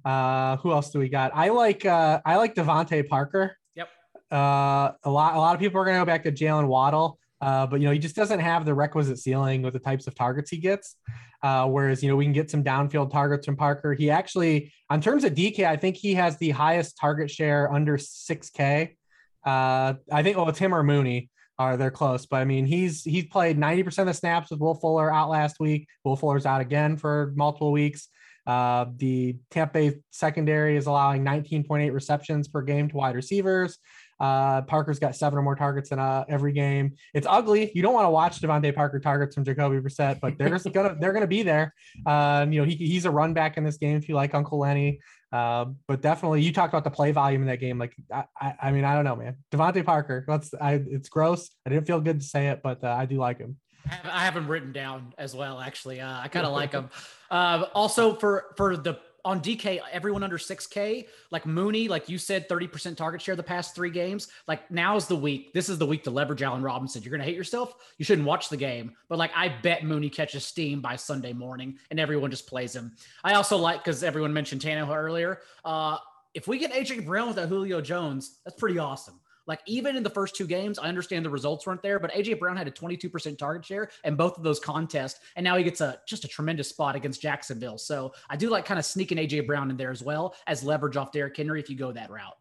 Uh, 0.04 0.56
who 0.58 0.72
else 0.72 0.90
do 0.90 0.98
we 0.98 1.08
got? 1.08 1.32
I 1.34 1.48
like 1.48 1.84
uh, 1.84 2.20
I 2.24 2.36
like 2.36 2.54
DeVante 2.54 3.06
Parker. 3.06 3.56
Yep. 3.74 3.88
Uh, 4.30 4.92
a 5.04 5.10
lot 5.10 5.34
a 5.34 5.38
lot 5.38 5.54
of 5.54 5.60
people 5.60 5.80
are 5.80 5.84
gonna 5.84 5.98
go 5.98 6.04
back 6.04 6.24
to 6.24 6.32
Jalen 6.32 6.66
Waddle. 6.66 7.18
Uh, 7.40 7.66
but 7.66 7.80
you 7.80 7.86
know, 7.86 7.92
he 7.92 7.98
just 7.98 8.16
doesn't 8.16 8.40
have 8.40 8.64
the 8.64 8.74
requisite 8.74 9.18
ceiling 9.18 9.62
with 9.62 9.72
the 9.72 9.78
types 9.78 10.06
of 10.06 10.14
targets 10.14 10.50
he 10.50 10.58
gets. 10.58 10.96
Uh, 11.42 11.66
whereas, 11.66 12.02
you 12.02 12.08
know, 12.08 12.16
we 12.16 12.24
can 12.24 12.32
get 12.32 12.50
some 12.50 12.64
downfield 12.64 13.12
targets 13.12 13.46
from 13.46 13.56
Parker. 13.56 13.94
He 13.94 14.10
actually, 14.10 14.72
on 14.90 15.00
terms 15.00 15.22
of 15.22 15.34
DK, 15.34 15.64
I 15.64 15.76
think 15.76 15.96
he 15.96 16.14
has 16.14 16.36
the 16.38 16.50
highest 16.50 16.98
target 16.98 17.30
share 17.30 17.72
under 17.72 17.96
6K. 17.96 18.96
Uh, 19.44 19.94
I 20.12 20.22
think, 20.22 20.36
well, 20.36 20.48
it's 20.48 20.58
him 20.58 20.74
or 20.74 20.82
Mooney. 20.82 21.30
Are 21.58 21.76
they're 21.76 21.90
close, 21.90 22.24
but 22.24 22.36
I 22.36 22.44
mean, 22.44 22.66
he's 22.66 23.02
he's 23.02 23.26
played 23.26 23.58
90% 23.58 23.98
of 23.98 24.06
the 24.06 24.14
snaps 24.14 24.50
with 24.50 24.60
Will 24.60 24.76
Fuller 24.76 25.12
out 25.12 25.28
last 25.28 25.58
week. 25.58 25.88
Will 26.04 26.14
Fuller's 26.14 26.46
out 26.46 26.60
again 26.60 26.96
for 26.96 27.32
multiple 27.34 27.72
weeks. 27.72 28.08
Uh, 28.46 28.86
the 28.96 29.36
Tampa 29.50 29.72
Bay 29.74 30.00
secondary 30.10 30.76
is 30.76 30.86
allowing 30.86 31.24
19.8 31.24 31.92
receptions 31.92 32.48
per 32.48 32.62
game 32.62 32.88
to 32.88 32.96
wide 32.96 33.14
receivers. 33.14 33.76
Uh, 34.20 34.62
Parker's 34.62 34.98
got 34.98 35.14
seven 35.14 35.38
or 35.38 35.42
more 35.42 35.54
targets 35.54 35.92
in 35.92 35.98
uh, 35.98 36.24
every 36.28 36.52
game. 36.52 36.94
It's 37.12 37.26
ugly. 37.28 37.70
You 37.74 37.82
don't 37.82 37.92
want 37.92 38.06
to 38.06 38.10
watch 38.10 38.40
DeVante 38.40 38.74
Parker 38.74 39.00
targets 39.00 39.34
from 39.34 39.44
Jacoby 39.44 39.80
Brissett, 39.80 40.18
but 40.20 40.38
they're 40.38 40.48
just 40.48 40.72
gonna 40.72 40.96
they're 40.98 41.12
gonna 41.12 41.26
be 41.26 41.42
there. 41.42 41.74
Um, 42.06 42.52
you 42.52 42.60
know, 42.60 42.66
he, 42.66 42.74
he's 42.74 43.04
a 43.04 43.10
run 43.10 43.34
back 43.34 43.56
in 43.56 43.64
this 43.64 43.76
game 43.76 43.96
if 43.96 44.08
you 44.08 44.14
like 44.14 44.34
Uncle 44.34 44.58
Lenny. 44.58 45.00
Uh, 45.30 45.66
but 45.86 46.00
definitely, 46.00 46.42
you 46.42 46.52
talked 46.52 46.72
about 46.72 46.84
the 46.84 46.90
play 46.90 47.12
volume 47.12 47.42
in 47.42 47.48
that 47.48 47.60
game. 47.60 47.78
Like, 47.78 47.94
I, 48.12 48.24
I, 48.40 48.54
I 48.62 48.72
mean, 48.72 48.84
I 48.84 48.94
don't 48.94 49.04
know, 49.04 49.16
man. 49.16 49.36
DeVante 49.52 49.84
Parker. 49.84 50.24
Let's. 50.26 50.54
I. 50.58 50.74
It's 50.74 51.08
gross. 51.08 51.50
I 51.66 51.70
didn't 51.70 51.86
feel 51.86 52.00
good 52.00 52.20
to 52.20 52.26
say 52.26 52.48
it, 52.48 52.60
but 52.62 52.82
uh, 52.82 52.88
I 52.88 53.04
do 53.06 53.16
like 53.16 53.38
him. 53.38 53.56
I 54.04 54.24
have 54.24 54.36
him 54.36 54.48
written 54.48 54.72
down 54.72 55.14
as 55.18 55.34
well. 55.34 55.60
Actually, 55.60 56.00
uh, 56.00 56.20
I 56.20 56.28
kind 56.28 56.46
of 56.46 56.52
like 56.52 56.72
him. 56.78 56.90
Uh, 57.30 57.66
also, 57.74 58.14
for 58.14 58.54
for 58.56 58.76
the 58.76 58.98
on 59.24 59.40
DK, 59.40 59.80
everyone 59.90 60.22
under 60.22 60.38
6K, 60.38 61.06
like 61.30 61.46
Mooney, 61.46 61.88
like 61.88 62.08
you 62.08 62.18
said, 62.18 62.48
30% 62.48 62.96
target 62.96 63.20
share 63.20 63.36
the 63.36 63.42
past 63.42 63.74
three 63.74 63.90
games. 63.90 64.28
Like 64.46 64.70
now's 64.70 65.06
the 65.06 65.16
week. 65.16 65.52
This 65.52 65.68
is 65.68 65.78
the 65.78 65.86
week 65.86 66.04
to 66.04 66.10
leverage 66.10 66.42
Allen 66.42 66.62
Robinson. 66.62 67.02
You're 67.02 67.10
going 67.10 67.20
to 67.20 67.26
hate 67.26 67.36
yourself. 67.36 67.74
You 67.98 68.04
shouldn't 68.04 68.26
watch 68.26 68.48
the 68.48 68.56
game. 68.56 68.92
But 69.08 69.18
like 69.18 69.32
I 69.34 69.48
bet 69.48 69.84
Mooney 69.84 70.10
catches 70.10 70.44
steam 70.44 70.80
by 70.80 70.96
Sunday 70.96 71.32
morning 71.32 71.78
and 71.90 71.98
everyone 71.98 72.30
just 72.30 72.46
plays 72.46 72.74
him. 72.74 72.92
I 73.24 73.34
also 73.34 73.56
like, 73.56 73.84
because 73.84 74.02
everyone 74.02 74.32
mentioned 74.32 74.62
Tannehill 74.62 74.96
earlier. 74.96 75.40
Uh, 75.64 75.98
if 76.34 76.46
we 76.46 76.58
get 76.58 76.72
AJ 76.72 77.06
Brown 77.06 77.28
without 77.28 77.48
Julio 77.48 77.80
Jones, 77.80 78.38
that's 78.44 78.58
pretty 78.58 78.78
awesome. 78.78 79.18
Like 79.48 79.60
even 79.66 79.96
in 79.96 80.02
the 80.02 80.10
first 80.10 80.36
two 80.36 80.46
games, 80.46 80.78
I 80.78 80.88
understand 80.88 81.24
the 81.24 81.30
results 81.30 81.66
weren't 81.66 81.82
there, 81.82 81.98
but 81.98 82.12
AJ 82.12 82.38
Brown 82.38 82.56
had 82.56 82.68
a 82.68 82.70
22% 82.70 83.38
target 83.38 83.64
share 83.64 83.88
in 84.04 84.14
both 84.14 84.36
of 84.36 84.44
those 84.44 84.60
contests, 84.60 85.20
and 85.34 85.42
now 85.42 85.56
he 85.56 85.64
gets 85.64 85.80
a 85.80 85.98
just 86.06 86.24
a 86.24 86.28
tremendous 86.28 86.68
spot 86.68 86.94
against 86.94 87.22
Jacksonville. 87.22 87.78
So 87.78 88.12
I 88.28 88.36
do 88.36 88.50
like 88.50 88.66
kind 88.66 88.78
of 88.78 88.84
sneaking 88.84 89.16
AJ 89.16 89.46
Brown 89.46 89.70
in 89.70 89.76
there 89.78 89.90
as 89.90 90.02
well 90.02 90.36
as 90.46 90.62
leverage 90.62 90.98
off 90.98 91.10
Derrick 91.12 91.36
Henry 91.36 91.60
if 91.60 91.70
you 91.70 91.76
go 91.76 91.90
that 91.92 92.10
route. 92.10 92.36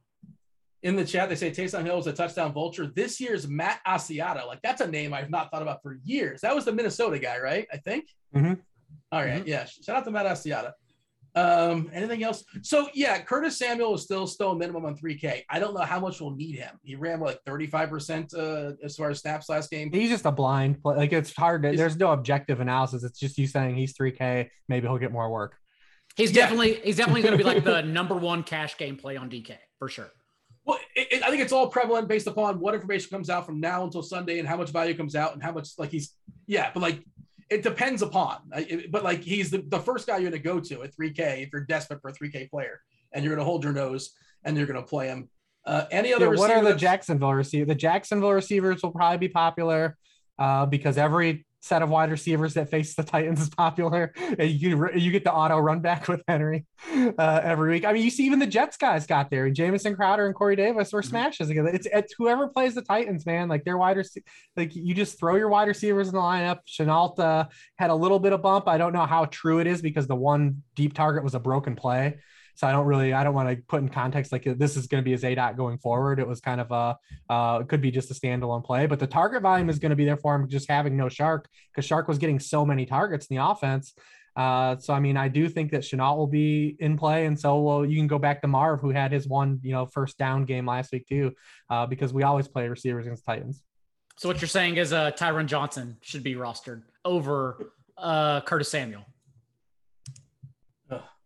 In 0.84 0.96
the 0.96 1.06
chat, 1.06 1.30
they 1.30 1.36
say 1.36 1.50
Taysom 1.50 1.84
Hill 1.86 1.98
is 1.98 2.08
a 2.08 2.14
touchdown 2.14 2.54
vulture. 2.54 2.86
This 2.86 3.20
year's 3.20 3.48
Matt 3.48 3.80
Asiata, 3.88 4.46
like 4.46 4.62
that's 4.62 4.82
a 4.82 4.88
name 4.88 5.14
I've 5.14 5.30
not 5.30 5.50
thought 5.50 5.62
about 5.62 5.82
for 5.82 5.98
years. 6.04 6.42
That 6.42 6.54
was 6.54 6.66
the 6.66 6.74
Minnesota 6.74 7.18
guy, 7.20 7.40
right? 7.40 7.68
I 7.72 7.78
think. 7.78 8.10
Mm-hmm. 8.36 8.54
All 9.14 9.22
right, 9.22 9.40
mm-hmm. 9.40 9.48
yeah. 9.48 9.66
Shout 9.66 9.96
out 9.96 10.06
to 10.06 10.12
Matt 10.12 10.26
Asiata. 10.26 10.74
Um, 11.38 11.90
anything 11.94 12.24
else? 12.24 12.44
So 12.64 12.90
yeah, 12.96 13.22
Curtis 13.22 13.58
Samuel 13.60 13.94
is 13.94 14.04
still 14.04 14.26
still 14.26 14.54
a 14.54 14.56
minimum 14.56 14.86
on 14.86 14.98
3K. 14.98 15.44
I 15.50 15.60
don't 15.60 15.76
know 15.76 15.82
how 15.82 16.00
much 16.00 16.20
we'll 16.20 16.36
need 16.36 16.56
him. 16.56 16.80
He 16.84 16.96
ran 16.96 17.20
like 17.20 17.40
35% 17.46 18.34
uh, 18.34 18.76
as 18.84 18.96
far 18.96 19.12
as 19.12 19.20
snaps 19.20 19.48
last 19.48 19.70
game. 19.70 19.92
He's 19.92 20.10
just 20.10 20.26
a 20.26 20.32
blind 20.32 20.82
play. 20.82 20.96
Like 20.96 21.14
it's 21.14 21.36
hard 21.36 21.62
to, 21.64 21.76
there's 21.76 21.98
no 21.98 22.12
objective 22.12 22.60
analysis. 22.60 23.04
It's 23.04 23.20
just 23.20 23.38
you 23.38 23.46
saying 23.46 23.76
he's 23.76 23.94
3K, 23.94 24.50
maybe 24.68 24.88
he'll 24.88 24.98
get 24.98 25.12
more 25.12 25.30
work. 25.30 25.56
He's 26.16 26.32
yeah. 26.32 26.44
definitely 26.44 26.80
he's 26.84 26.98
definitely 26.98 27.22
going 27.22 27.34
to 27.34 27.38
be 27.38 27.44
like 27.44 27.64
the 27.64 27.82
number 27.84 28.16
one 28.16 28.42
cash 28.42 28.76
game 28.78 28.98
play 28.98 29.16
on 29.16 29.30
DK 29.30 29.58
for 29.78 29.90
sure. 29.90 30.10
Well, 30.66 30.80
it, 30.96 31.08
it, 31.12 31.24
I 31.24 31.30
think 31.30 31.44
it's 31.44 31.54
all 31.54 31.68
prevalent 31.68 32.08
based 32.08 32.28
upon 32.28 32.60
what 32.60 32.74
information 32.74 33.10
comes 33.12 33.30
out 33.30 33.46
from 33.46 33.60
now 33.60 33.84
until 33.84 34.02
Sunday 34.02 34.40
and 34.40 34.48
how 34.48 34.58
much 34.58 34.72
value 34.72 34.96
comes 34.98 35.16
out 35.16 35.34
and 35.34 35.44
how 35.44 35.52
much 35.52 35.70
like 35.78 35.92
he's 35.92 36.16
yeah, 36.48 36.72
but 36.74 36.82
like 36.82 37.04
it 37.50 37.64
depends 37.64 38.02
upon, 38.02 38.38
but 38.90 39.04
like 39.04 39.22
he's 39.22 39.52
the, 39.52 39.64
the 39.68 39.80
first 39.80 40.08
guy 40.08 40.18
you're 40.18 40.30
going 40.30 40.42
to 40.42 40.48
go 40.48 40.60
to 40.60 40.84
at 40.84 40.96
3K 40.96 41.44
if 41.44 41.50
you're 41.52 41.64
desperate 41.64 42.02
for 42.02 42.10
a 42.10 42.14
3K 42.14 42.50
player 42.50 42.82
and 43.14 43.24
you're 43.24 43.34
going 43.34 43.44
to 43.44 43.50
hold 43.50 43.64
your 43.64 43.74
nose 43.74 44.12
and 44.44 44.58
you're 44.58 44.68
going 44.68 44.80
to 44.80 44.86
play 44.86 45.08
him. 45.08 45.30
Uh, 45.66 45.86
any 45.92 46.14
other? 46.14 46.34
Yeah, 46.34 46.40
what 46.40 46.52
are 46.52 46.64
the 46.64 46.76
Jacksonville 46.76 47.34
receivers? 47.34 47.68
The 47.68 47.76
Jacksonville 47.76 48.34
receivers 48.34 48.82
will 48.84 48.92
probably 48.92 49.18
be 49.18 49.30
popular 49.30 49.98
uh, 50.40 50.66
because 50.66 50.98
every 50.98 51.46
set 51.62 51.82
of 51.82 51.90
wide 51.90 52.12
receivers 52.12 52.54
that 52.54 52.70
face 52.70 52.96
the 52.96 53.04
Titans 53.04 53.42
is 53.42 53.50
popular. 53.50 54.14
And 54.38 54.50
you 54.50 54.90
you 54.96 55.12
get 55.12 55.24
the 55.24 55.34
auto 55.34 55.58
run 55.58 55.80
back 55.80 56.08
with 56.08 56.22
Henry 56.28 56.66
uh, 56.96 57.42
every 57.44 57.72
week. 57.72 57.86
I 57.86 57.94
mean, 57.94 58.04
you 58.04 58.10
see 58.10 58.26
even 58.26 58.40
the 58.40 58.48
Jets 58.48 58.78
guys 58.78 59.06
got 59.08 59.30
there. 59.30 59.46
and 59.46 59.56
Jamison 59.56 59.96
Crowder 59.96 60.26
and 60.26 60.36
Corey 60.36 60.56
Davis 60.56 60.94
were 60.94 61.02
mm-hmm. 61.02 61.10
smashes 61.10 61.48
together. 61.48 61.70
It's, 61.70 61.88
it's 61.92 62.14
whoever 62.18 62.48
plays 62.48 62.76
the 62.76 62.82
Titans, 62.82 63.26
man. 63.26 63.48
Like 63.48 63.64
their 63.66 63.78
wide 63.78 63.98
receivers, 63.98 64.28
like 64.56 64.76
you 64.76 64.94
just 64.94 65.20
throw 65.20 65.36
your 65.36 65.50
wide 65.50 65.68
receivers 65.68 66.08
in 66.08 66.14
the 66.14 66.20
lineup. 66.20 66.60
Shenault 66.68 67.48
had 67.78 67.90
a 67.90 67.96
little 67.96 68.20
bit 68.20 68.34
of 68.34 68.42
bump. 68.42 68.68
I 68.68 68.78
don't 68.78 68.94
know 68.94 69.06
how 69.06 69.26
true 69.26 69.60
it 69.60 69.68
is 69.68 69.82
because 69.82 70.08
the 70.08 70.16
one 70.16 70.64
deep 70.76 70.94
target 70.94 71.24
was 71.24 71.36
a 71.36 71.40
broken 71.40 71.76
play. 71.76 72.18
So 72.58 72.66
I 72.66 72.72
don't 72.72 72.88
really, 72.88 73.14
I 73.14 73.24
don't 73.24 73.36
want 73.36 73.50
to 73.50 73.64
put 73.68 73.84
in 73.84 73.90
context 73.90 74.32
like 74.32 74.44
this 74.44 74.78
is 74.78 74.88
going 74.88 75.04
to 75.04 75.06
be 75.06 75.14
a 75.14 75.36
dot 75.36 75.58
going 75.58 75.78
forward. 75.78 76.20
It 76.20 76.28
was 76.28 76.42
kind 76.42 76.60
of 76.60 76.72
a, 76.72 76.98
uh, 77.32 77.60
it 77.62 77.70
could 77.70 77.82
be 77.82 77.92
just 77.92 78.10
a 78.10 78.16
standalone 78.16 78.66
play, 78.66 78.88
but 78.88 78.98
the 78.98 79.06
target 79.06 79.44
volume 79.44 79.70
is 79.70 79.78
going 79.78 79.92
to 79.92 79.96
be 79.96 80.06
there 80.06 80.18
for 80.18 80.34
him 80.34 80.50
just 80.50 80.68
having 80.68 80.98
no 80.98 81.06
Chark 81.06 81.46
because 81.72 81.88
Chark 81.88 82.08
was 82.08 82.18
getting 82.18 82.40
so 82.40 82.66
many 82.66 82.88
targets 82.88 83.28
in 83.28 83.38
the 83.38 83.46
offense. 83.46 83.94
Uh, 84.36 84.76
so 84.78 84.92
I 84.92 85.00
mean, 85.00 85.18
I 85.18 85.28
do 85.28 85.48
think 85.50 85.70
that 85.72 85.82
Shenault 85.82 86.18
will 86.18 86.26
be 86.26 86.76
in 86.80 86.98
play, 86.98 87.28
and 87.28 87.40
so 87.40 87.60
well, 87.62 87.86
you 87.86 87.96
can 87.96 88.08
go 88.08 88.18
back 88.18 88.42
to 88.42 88.48
Marv, 88.48 88.82
who 88.82 88.90
had 88.90 89.12
his 89.12 89.28
one, 89.28 89.60
you 89.62 89.72
know, 89.72 89.86
first 89.86 90.18
down 90.18 90.46
game 90.46 90.66
last 90.66 90.92
week 90.92 91.08
too, 91.08 91.34
uh, 91.70 91.86
because 91.86 92.12
we 92.12 92.24
always 92.24 92.48
play 92.48 92.68
receivers 92.68 93.06
against 93.06 93.24
Titans. 93.24 93.62
So 94.18 94.28
what 94.30 94.42
you're 94.42 94.48
saying 94.48 94.78
is, 94.78 94.94
uh, 94.94 95.12
Tyron 95.12 95.46
Johnson 95.46 95.98
should 96.02 96.24
be 96.24 96.34
rostered 96.34 96.82
over 97.06 97.72
uh, 97.98 98.42
Curtis 98.42 98.70
Samuel. 98.70 99.06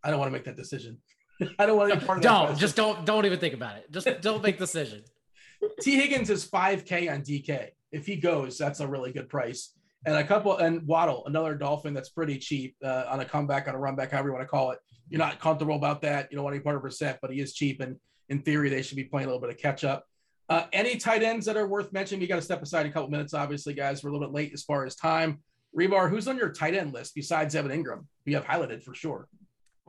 I 0.04 0.10
don't 0.10 0.20
want 0.20 0.30
to 0.30 0.34
make 0.34 0.46
that 0.46 0.58
decision. 0.58 0.98
I 1.60 1.66
don't 1.66 1.78
want 1.78 1.94
to 1.94 2.00
be 2.00 2.06
part 2.06 2.20
of 2.20 2.24
Don't 2.24 2.58
just 2.58 2.76
don't 2.76 3.06
don't 3.06 3.26
even 3.26 3.40
think 3.40 3.54
about 3.54 3.78
it. 3.78 3.92
Just 3.92 4.08
don't 4.22 4.44
make 4.44 4.58
the 4.58 4.66
decision. 4.66 5.04
Tee 5.82 5.96
Higgins 5.96 6.30
is 6.30 6.48
5K 6.48 7.12
on 7.12 7.22
DK. 7.22 7.70
If 7.92 8.06
he 8.06 8.16
goes, 8.16 8.58
that's 8.58 8.80
a 8.80 8.88
really 8.88 9.12
good 9.12 9.30
price. 9.30 9.74
And 10.06 10.16
a 10.16 10.24
couple 10.24 10.58
and 10.58 10.86
Waddle, 10.88 11.26
another 11.28 11.54
Dolphin 11.56 11.94
that's 11.94 12.10
pretty 12.10 12.40
cheap 12.40 12.76
uh, 12.84 13.06
on 13.10 13.20
a 13.20 13.26
comeback, 13.26 13.68
on 13.68 13.76
a 13.76 13.78
run 13.78 13.96
back, 13.96 14.12
however 14.12 14.30
you 14.30 14.34
want 14.34 14.44
to 14.44 14.50
call 14.50 14.72
it. 14.72 14.80
You're 15.10 15.20
not 15.20 15.40
comfortable 15.40 15.76
about 15.76 16.02
that. 16.02 16.32
You 16.32 16.38
don't 16.38 16.44
want 16.44 16.56
any 16.56 16.64
part 16.64 16.76
of 16.76 16.82
percent, 16.82 17.20
but 17.22 17.32
he 17.32 17.40
is 17.40 17.54
cheap. 17.54 17.82
And 17.82 17.98
in 18.30 18.42
theory, 18.42 18.70
they 18.70 18.82
should 18.82 18.96
be 18.96 19.04
playing 19.04 19.26
a 19.26 19.30
little 19.30 19.42
bit 19.42 19.52
of 19.52 19.62
catch 19.62 19.84
up. 19.84 20.06
Uh, 20.50 20.66
any 20.74 20.98
tight 20.98 21.22
ends 21.22 21.46
that 21.46 21.56
are 21.56 21.68
worth 21.68 21.94
mentioning? 21.94 22.22
You 22.22 22.28
got 22.28 22.38
to 22.38 22.42
step 22.42 22.62
aside 22.62 22.86
a 22.86 22.92
couple 22.92 23.10
minutes, 23.10 23.34
obviously, 23.34 23.74
guys. 23.74 24.04
We're 24.04 24.10
a 24.10 24.14
little 24.14 24.28
bit 24.28 24.34
late 24.34 24.52
as 24.54 24.64
far 24.64 24.86
as 24.86 24.96
time. 24.96 25.40
Hribar, 25.78 26.10
who's 26.10 26.28
on 26.28 26.38
your 26.38 26.52
tight 26.52 26.74
end 26.74 26.94
list 26.94 27.14
besides 27.14 27.56
Evan 27.56 27.72
Engram? 27.72 28.06
We 28.26 28.34
have 28.34 28.46
highlighted 28.46 28.84
for 28.84 28.94
sure. 28.94 29.28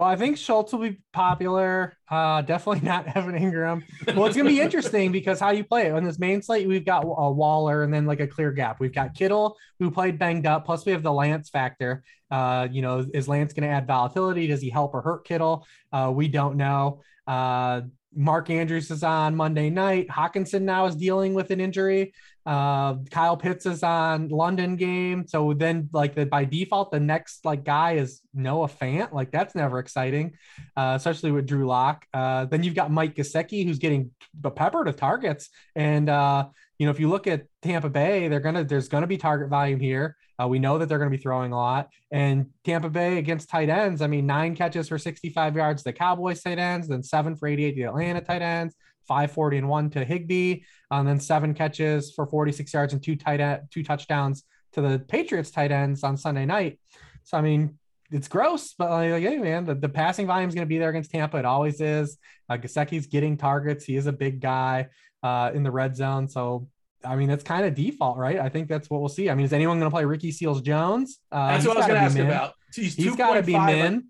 Well, 0.02 0.10
I 0.10 0.16
think 0.16 0.36
Schultz 0.36 0.72
will 0.72 0.80
be 0.80 0.98
popular. 1.12 1.96
Uh, 2.10 2.42
definitely 2.42 2.80
not 2.88 3.16
Evan 3.16 3.38
Engram. 3.38 3.84
Well, 4.16 4.26
it's 4.26 4.36
gonna 4.36 4.48
be 4.48 4.60
interesting 4.60 5.12
because 5.12 5.38
how 5.38 5.50
you 5.50 5.62
play 5.62 5.86
it 5.86 5.92
on 5.92 6.02
this 6.02 6.18
main 6.18 6.42
slate, 6.42 6.66
we've 6.66 6.84
got 6.84 7.04
a 7.04 7.30
Waller 7.30 7.84
and 7.84 7.94
then 7.94 8.04
like 8.04 8.18
a 8.18 8.26
clear 8.26 8.50
gap. 8.50 8.80
We've 8.80 8.92
got 8.92 9.14
Kittle 9.14 9.56
who 9.78 9.92
played 9.92 10.18
banged 10.18 10.44
up. 10.44 10.66
Plus, 10.66 10.84
we 10.84 10.90
have 10.90 11.04
the 11.04 11.12
Lance 11.12 11.50
factor. 11.50 12.02
Uh, 12.32 12.66
you 12.68 12.82
know, 12.82 13.06
is 13.14 13.28
Lance 13.28 13.52
going 13.52 13.62
to 13.62 13.72
add 13.72 13.86
volatility? 13.86 14.48
Does 14.48 14.60
he 14.60 14.70
help 14.70 14.92
or 14.92 15.02
hurt 15.02 15.24
Kittle? 15.24 15.68
Uh, 15.92 16.10
we 16.12 16.26
don't 16.26 16.56
know. 16.56 17.00
Uh, 17.28 17.82
Mark 18.12 18.50
Andrews 18.50 18.90
is 18.90 19.04
on 19.04 19.36
Monday 19.36 19.70
night. 19.70 20.08
Hockenson 20.08 20.62
now 20.62 20.86
is 20.86 20.96
dealing 20.96 21.32
with 21.32 21.52
an 21.52 21.60
injury. 21.60 22.12
Uh, 22.44 22.96
Kyle 23.10 23.36
Pitts 23.36 23.66
is 23.66 23.82
on 23.82 24.28
London 24.28 24.76
game. 24.76 25.26
So 25.26 25.52
then, 25.52 25.88
like 25.92 26.14
the, 26.14 26.26
by 26.26 26.44
default, 26.44 26.90
the 26.90 27.00
next 27.00 27.44
like 27.44 27.64
guy 27.64 27.92
is 27.92 28.20
Noah 28.34 28.68
Fant. 28.68 29.12
Like 29.12 29.30
that's 29.30 29.54
never 29.54 29.78
exciting, 29.78 30.34
uh, 30.76 30.94
especially 30.96 31.30
with 31.30 31.46
Drew 31.46 31.66
Lock. 31.66 32.04
Uh, 32.12 32.46
then 32.46 32.62
you've 32.62 32.74
got 32.74 32.90
Mike 32.90 33.14
Gesicki 33.14 33.64
who's 33.64 33.78
getting 33.78 34.10
peppered 34.56 34.88
of 34.88 34.96
targets. 34.96 35.50
And 35.76 36.08
uh, 36.08 36.48
you 36.78 36.86
know, 36.86 36.90
if 36.90 36.98
you 36.98 37.08
look 37.08 37.26
at 37.26 37.46
Tampa 37.62 37.88
Bay, 37.88 38.28
they're 38.28 38.40
gonna 38.40 38.64
there's 38.64 38.88
gonna 38.88 39.06
be 39.06 39.18
target 39.18 39.48
volume 39.48 39.80
here. 39.80 40.16
Uh, 40.42 40.48
we 40.48 40.58
know 40.58 40.78
that 40.78 40.88
they're 40.88 40.98
going 40.98 41.10
to 41.10 41.16
be 41.16 41.22
throwing 41.22 41.52
a 41.52 41.56
lot. 41.56 41.88
And 42.10 42.46
Tampa 42.64 42.88
Bay 42.88 43.18
against 43.18 43.48
tight 43.48 43.68
ends, 43.68 44.02
I 44.02 44.06
mean, 44.06 44.26
nine 44.26 44.56
catches 44.56 44.88
for 44.88 44.98
65 44.98 45.56
yards, 45.56 45.82
the 45.82 45.92
Cowboys 45.92 46.42
tight 46.42 46.58
ends, 46.58 46.88
then 46.88 47.02
seven 47.02 47.36
for 47.36 47.46
88, 47.48 47.76
the 47.76 47.82
Atlanta 47.82 48.20
tight 48.20 48.42
ends, 48.42 48.74
540 49.06 49.58
and 49.58 49.68
one 49.68 49.90
to 49.90 50.04
Higbee, 50.04 50.62
and 50.90 51.06
then 51.06 51.20
seven 51.20 51.54
catches 51.54 52.12
for 52.12 52.26
46 52.26 52.72
yards 52.72 52.92
and 52.92 53.02
two 53.02 53.16
tight 53.16 53.40
end, 53.40 53.62
two 53.70 53.82
touchdowns 53.82 54.44
to 54.72 54.80
the 54.80 54.98
Patriots 54.98 55.50
tight 55.50 55.70
ends 55.70 56.02
on 56.02 56.16
Sunday 56.16 56.46
night. 56.46 56.78
So, 57.24 57.36
I 57.38 57.40
mean, 57.40 57.78
it's 58.10 58.28
gross, 58.28 58.74
but 58.74 58.90
like, 58.90 59.22
hey, 59.22 59.38
man, 59.38 59.64
the, 59.64 59.74
the 59.74 59.88
passing 59.88 60.26
volume 60.26 60.48
is 60.48 60.54
going 60.54 60.66
to 60.66 60.68
be 60.68 60.78
there 60.78 60.90
against 60.90 61.10
Tampa. 61.10 61.38
It 61.38 61.44
always 61.44 61.80
is. 61.80 62.18
Uh, 62.48 62.56
Gesicki's 62.56 63.06
getting 63.06 63.36
targets. 63.36 63.84
He 63.84 63.96
is 63.96 64.06
a 64.06 64.12
big 64.12 64.40
guy 64.40 64.88
uh, 65.22 65.50
in 65.54 65.62
the 65.62 65.70
red 65.70 65.96
zone. 65.96 66.28
So 66.28 66.68
I 67.04 67.16
mean, 67.16 67.28
that's 67.28 67.44
kind 67.44 67.64
of 67.64 67.74
default, 67.74 68.16
right? 68.16 68.38
I 68.38 68.48
think 68.48 68.68
that's 68.68 68.88
what 68.90 69.00
we'll 69.00 69.08
see. 69.08 69.30
I 69.30 69.34
mean, 69.34 69.44
is 69.44 69.52
anyone 69.52 69.78
going 69.78 69.90
to 69.90 69.94
play 69.94 70.04
Ricky 70.04 70.30
Seals 70.30 70.60
Jones? 70.60 71.18
Uh, 71.30 71.48
that's 71.48 71.66
what 71.66 71.76
I 71.76 71.80
was 71.80 71.86
going 71.86 71.98
to 71.98 72.04
ask 72.04 72.16
min. 72.16 72.26
about. 72.26 72.54
He's, 72.74 72.94
he's 72.94 73.16
got 73.16 73.34
to 73.34 73.42
be 73.42 73.58
min. 73.58 74.04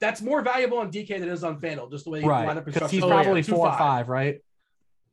That's 0.00 0.22
more 0.22 0.42
valuable 0.42 0.78
on 0.78 0.90
DK 0.90 1.08
than 1.08 1.24
it 1.24 1.32
is 1.32 1.44
on 1.44 1.60
FanDuel, 1.60 1.90
just 1.90 2.04
the 2.04 2.10
way 2.10 2.22
right. 2.22 2.64
Because 2.64 2.90
he's 2.90 3.02
oh, 3.02 3.08
probably 3.08 3.40
yeah. 3.40 3.46
four 3.46 3.68
or 3.68 3.78
five, 3.78 4.08
right? 4.08 4.40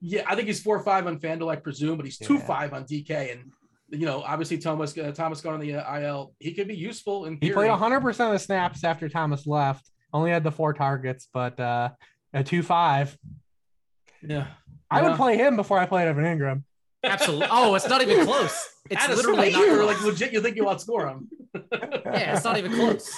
Yeah, 0.02 0.24
I 0.28 0.36
think 0.36 0.48
he's 0.48 0.62
four 0.62 0.78
or 0.78 0.84
five 0.84 1.08
on 1.08 1.20
FanDuel, 1.20 1.52
I 1.52 1.56
presume, 1.56 1.98
but 1.98 2.06
he's 2.06 2.18
two 2.18 2.36
yeah. 2.36 2.46
five 2.46 2.74
on 2.74 2.84
DK, 2.84 3.32
and 3.32 3.52
you 3.90 4.06
know, 4.06 4.22
obviously 4.22 4.58
Thomas 4.58 4.98
uh, 4.98 5.12
Thomas 5.12 5.42
going 5.42 5.56
on 5.56 5.62
the 5.62 5.76
uh, 5.76 6.00
IL, 6.00 6.34
he 6.40 6.54
could 6.54 6.68
be 6.68 6.76
useful. 6.76 7.26
In 7.26 7.38
he 7.42 7.52
played 7.52 7.70
100 7.70 8.02
percent 8.02 8.28
of 8.28 8.34
the 8.34 8.40
snaps 8.40 8.84
after 8.84 9.10
Thomas 9.10 9.48
left. 9.48 9.90
Only 10.14 10.32
had 10.32 10.44
the 10.44 10.52
four 10.52 10.74
targets, 10.74 11.28
but 11.34 11.60
uh, 11.60 11.90
a 12.34 12.44
two 12.44 12.64
five. 12.64 13.18
Yeah, 14.22 14.48
I 14.90 15.02
yeah. 15.02 15.10
would 15.10 15.18
play 15.18 15.38
him 15.38 15.56
before 15.56 15.80
I 15.80 15.86
played 15.86 16.08
Evan 16.08 16.24
Engram. 16.24 16.64
Absolutely. 17.04 17.48
Oh, 17.52 17.76
it's 17.76 17.88
not 17.88 18.02
even 18.02 18.26
close. 18.26 18.70
It's 18.90 19.08
literally 19.08 19.52
not 19.52 19.64
close. 19.64 19.88
like 19.88 20.02
legit. 20.04 20.34
You 20.34 20.42
think 20.42 20.56
you 20.56 20.64
outscore 20.64 21.10
him? 21.10 21.30
yeah, 21.72 22.36
it's 22.36 22.44
not 22.44 22.58
even 22.58 22.72
close. 22.74 23.12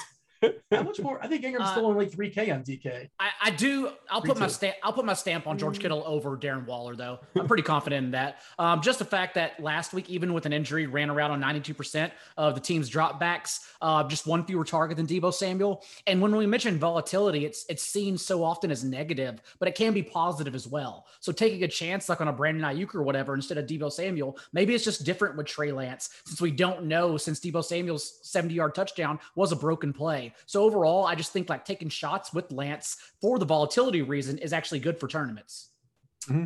How 0.71 0.83
much 0.83 0.99
more? 0.99 1.19
I 1.23 1.27
think 1.27 1.43
Engram's 1.43 1.61
Uh, 1.61 1.71
still 1.71 1.85
only 1.87 2.05
3K 2.05 2.53
on 2.53 2.63
DK. 2.63 3.09
I, 3.19 3.29
I 3.41 3.49
do. 3.51 3.89
I'll 4.09 4.21
put 4.21 4.37
my 4.37 4.47
stamp. 4.47 4.75
I'll 4.83 4.93
put 4.93 5.05
my 5.05 5.13
stamp 5.13 5.47
on 5.47 5.57
George 5.57 5.79
Kittle 5.79 6.03
over 6.05 6.37
Darren 6.37 6.65
Waller, 6.65 6.95
though. 6.95 7.19
I'm 7.35 7.47
pretty 7.47 7.63
confident 7.63 8.05
in 8.05 8.11
that. 8.11 8.41
Um, 8.59 8.81
just 8.81 8.99
the 8.99 9.05
fact 9.05 9.35
that 9.35 9.59
last 9.59 9.93
week, 9.93 10.09
even 10.09 10.33
with 10.33 10.45
an 10.45 10.53
injury, 10.53 10.85
ran 10.87 11.09
around 11.09 11.31
on 11.31 11.41
92% 11.41 12.11
of 12.37 12.55
the 12.55 12.61
team's 12.61 12.89
dropbacks, 12.89 13.65
uh, 13.81 14.03
just 14.03 14.27
one 14.27 14.43
fewer 14.45 14.63
target 14.63 14.97
than 14.97 15.07
Deebo 15.07 15.33
Samuel. 15.33 15.83
And 16.05 16.21
when 16.21 16.35
we 16.35 16.45
mention 16.45 16.77
volatility, 16.77 17.45
it's 17.45 17.65
it's 17.69 17.83
seen 17.83 18.17
so 18.17 18.43
often 18.43 18.69
as 18.71 18.83
negative, 18.83 19.41
but 19.59 19.67
it 19.67 19.75
can 19.75 19.93
be 19.93 20.03
positive 20.03 20.53
as 20.55 20.67
well. 20.67 21.05
So 21.19 21.31
taking 21.31 21.63
a 21.63 21.67
chance, 21.67 22.09
like 22.09 22.21
on 22.21 22.27
a 22.27 22.33
Brandon 22.33 22.63
Aiyuk 22.63 22.93
or 22.95 23.03
whatever, 23.03 23.33
instead 23.33 23.57
of 23.57 23.65
Deebo 23.65 23.91
Samuel, 23.91 24.37
maybe 24.53 24.75
it's 24.75 24.83
just 24.83 25.03
different 25.05 25.35
with 25.37 25.47
Trey 25.47 25.71
Lance, 25.71 26.09
since 26.25 26.41
we 26.41 26.51
don't 26.51 26.85
know 26.85 27.17
since 27.17 27.39
Deebo 27.39 27.63
Samuel's 27.63 28.19
70 28.23 28.53
yard 28.53 28.75
touchdown 28.75 29.19
was 29.35 29.51
a 29.51 29.55
broken 29.55 29.93
play. 29.93 30.26
So 30.45 30.63
overall, 30.63 31.05
I 31.05 31.15
just 31.15 31.31
think 31.31 31.49
like 31.49 31.65
taking 31.65 31.89
shots 31.89 32.33
with 32.33 32.51
Lance 32.51 32.97
for 33.21 33.39
the 33.39 33.45
volatility 33.45 34.01
reason 34.01 34.37
is 34.37 34.53
actually 34.53 34.79
good 34.79 34.99
for 34.99 35.07
tournaments. 35.07 35.71
Mm-hmm. 36.29 36.45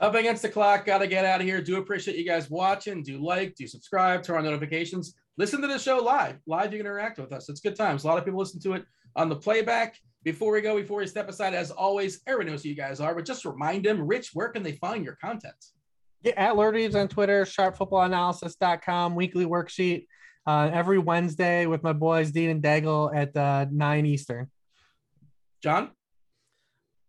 Up 0.00 0.14
against 0.14 0.42
the 0.42 0.48
clock. 0.48 0.86
Got 0.86 0.98
to 0.98 1.06
get 1.06 1.24
out 1.24 1.40
of 1.40 1.46
here. 1.46 1.60
Do 1.60 1.78
appreciate 1.78 2.16
you 2.16 2.24
guys 2.24 2.48
watching. 2.48 3.02
Do 3.02 3.18
like, 3.18 3.56
do 3.56 3.66
subscribe, 3.66 4.22
turn 4.22 4.38
on 4.38 4.44
notifications. 4.44 5.14
Listen 5.36 5.60
to 5.60 5.66
the 5.66 5.78
show 5.78 5.98
live. 5.98 6.36
Live, 6.46 6.72
you 6.72 6.78
can 6.78 6.86
interact 6.86 7.18
with 7.18 7.32
us. 7.32 7.48
It's 7.48 7.60
good 7.60 7.76
times. 7.76 8.04
A 8.04 8.06
lot 8.06 8.18
of 8.18 8.24
people 8.24 8.40
listen 8.40 8.60
to 8.60 8.74
it 8.74 8.84
on 9.16 9.28
the 9.28 9.36
playback. 9.36 9.96
Before 10.24 10.52
we 10.52 10.60
go, 10.60 10.76
before 10.76 10.98
we 10.98 11.06
step 11.06 11.28
aside, 11.28 11.54
as 11.54 11.70
always, 11.70 12.20
everyone 12.26 12.52
knows 12.52 12.62
who 12.62 12.70
you 12.70 12.74
guys 12.74 13.00
are, 13.00 13.14
but 13.14 13.24
just 13.24 13.44
remind 13.44 13.84
them, 13.84 14.04
Rich, 14.04 14.30
where 14.34 14.48
can 14.48 14.62
they 14.62 14.72
find 14.72 15.04
your 15.04 15.16
content? 15.16 15.54
Yeah, 16.22 16.32
at 16.36 16.54
LordReebs 16.54 16.96
on 16.96 17.06
Twitter, 17.06 17.44
sharpfootballanalysis.com, 17.44 19.14
weekly 19.14 19.46
worksheet 19.46 20.06
uh, 20.48 20.70
every 20.72 20.98
Wednesday 20.98 21.66
with 21.66 21.82
my 21.82 21.92
boys 21.92 22.30
Dean 22.30 22.48
and 22.48 22.62
Daigle 22.62 23.14
at 23.14 23.36
uh, 23.36 23.66
9 23.70 24.06
Eastern. 24.06 24.50
John? 25.62 25.90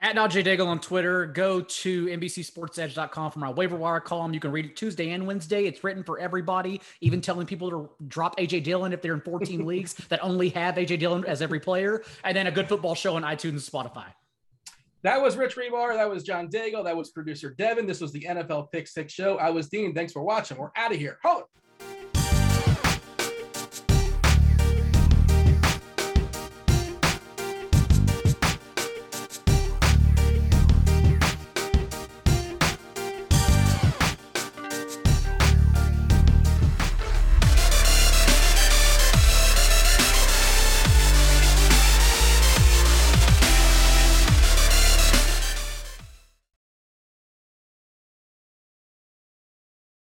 At 0.02 0.16
Najee 0.18 0.44
Daigle 0.44 0.68
on 0.68 0.80
Twitter, 0.82 1.26
go 1.26 1.62
to 1.62 2.06
NBCSportsEdge.com 2.08 3.32
for 3.32 3.40
my 3.40 3.50
waiver 3.50 3.78
wire 3.78 4.02
column. 4.02 4.34
You 4.34 4.42
can 4.42 4.52
read 4.52 4.66
it 4.66 4.76
Tuesday 4.76 5.12
and 5.12 5.26
Wednesday. 5.26 5.66
It's 5.66 5.86
written 5.86 6.04
for 6.04 6.20
everybody, 6.20 6.82
even 7.00 7.22
telling 7.22 7.46
people 7.46 7.70
to 7.70 7.90
drop 8.10 8.38
AJ 8.38 8.66
Dillon 8.66 8.92
if 8.92 9.02
they're 9.02 9.14
in 9.14 9.22
14 9.22 9.66
leagues 9.66 9.94
that 10.10 10.22
only 10.22 10.50
have 10.50 10.76
AJ 10.76 11.00
Dillon 11.00 11.24
as 11.26 11.42
every 11.42 11.62
player. 11.62 12.04
And 12.26 12.36
then 12.36 12.48
a 12.48 12.52
good 12.52 12.68
football 12.68 12.96
show 12.96 13.16
on 13.16 13.24
iTunes 13.24 13.52
and 13.52 13.60
Spotify. 13.60 14.08
That 15.04 15.22
was 15.22 15.38
Rich 15.38 15.56
Hribar. 15.56 15.96
That 15.96 16.10
was 16.10 16.24
John 16.24 16.50
Daigle. 16.50 16.84
That 16.84 16.98
was 16.98 17.10
producer 17.12 17.56
Devin. 17.58 17.88
This 17.88 18.02
was 18.02 18.12
the 18.12 18.26
NFL 18.28 18.70
Pick 18.74 18.86
Six 18.86 19.14
Show. 19.14 19.38
I 19.38 19.50
was 19.50 19.70
Dean. 19.70 19.96
Thanks 19.96 20.12
for 20.12 20.24
watching. 20.24 20.58
We're 20.58 20.72
out 20.76 20.92
of 20.92 20.98
here. 20.98 21.20
Hold. 21.24 21.44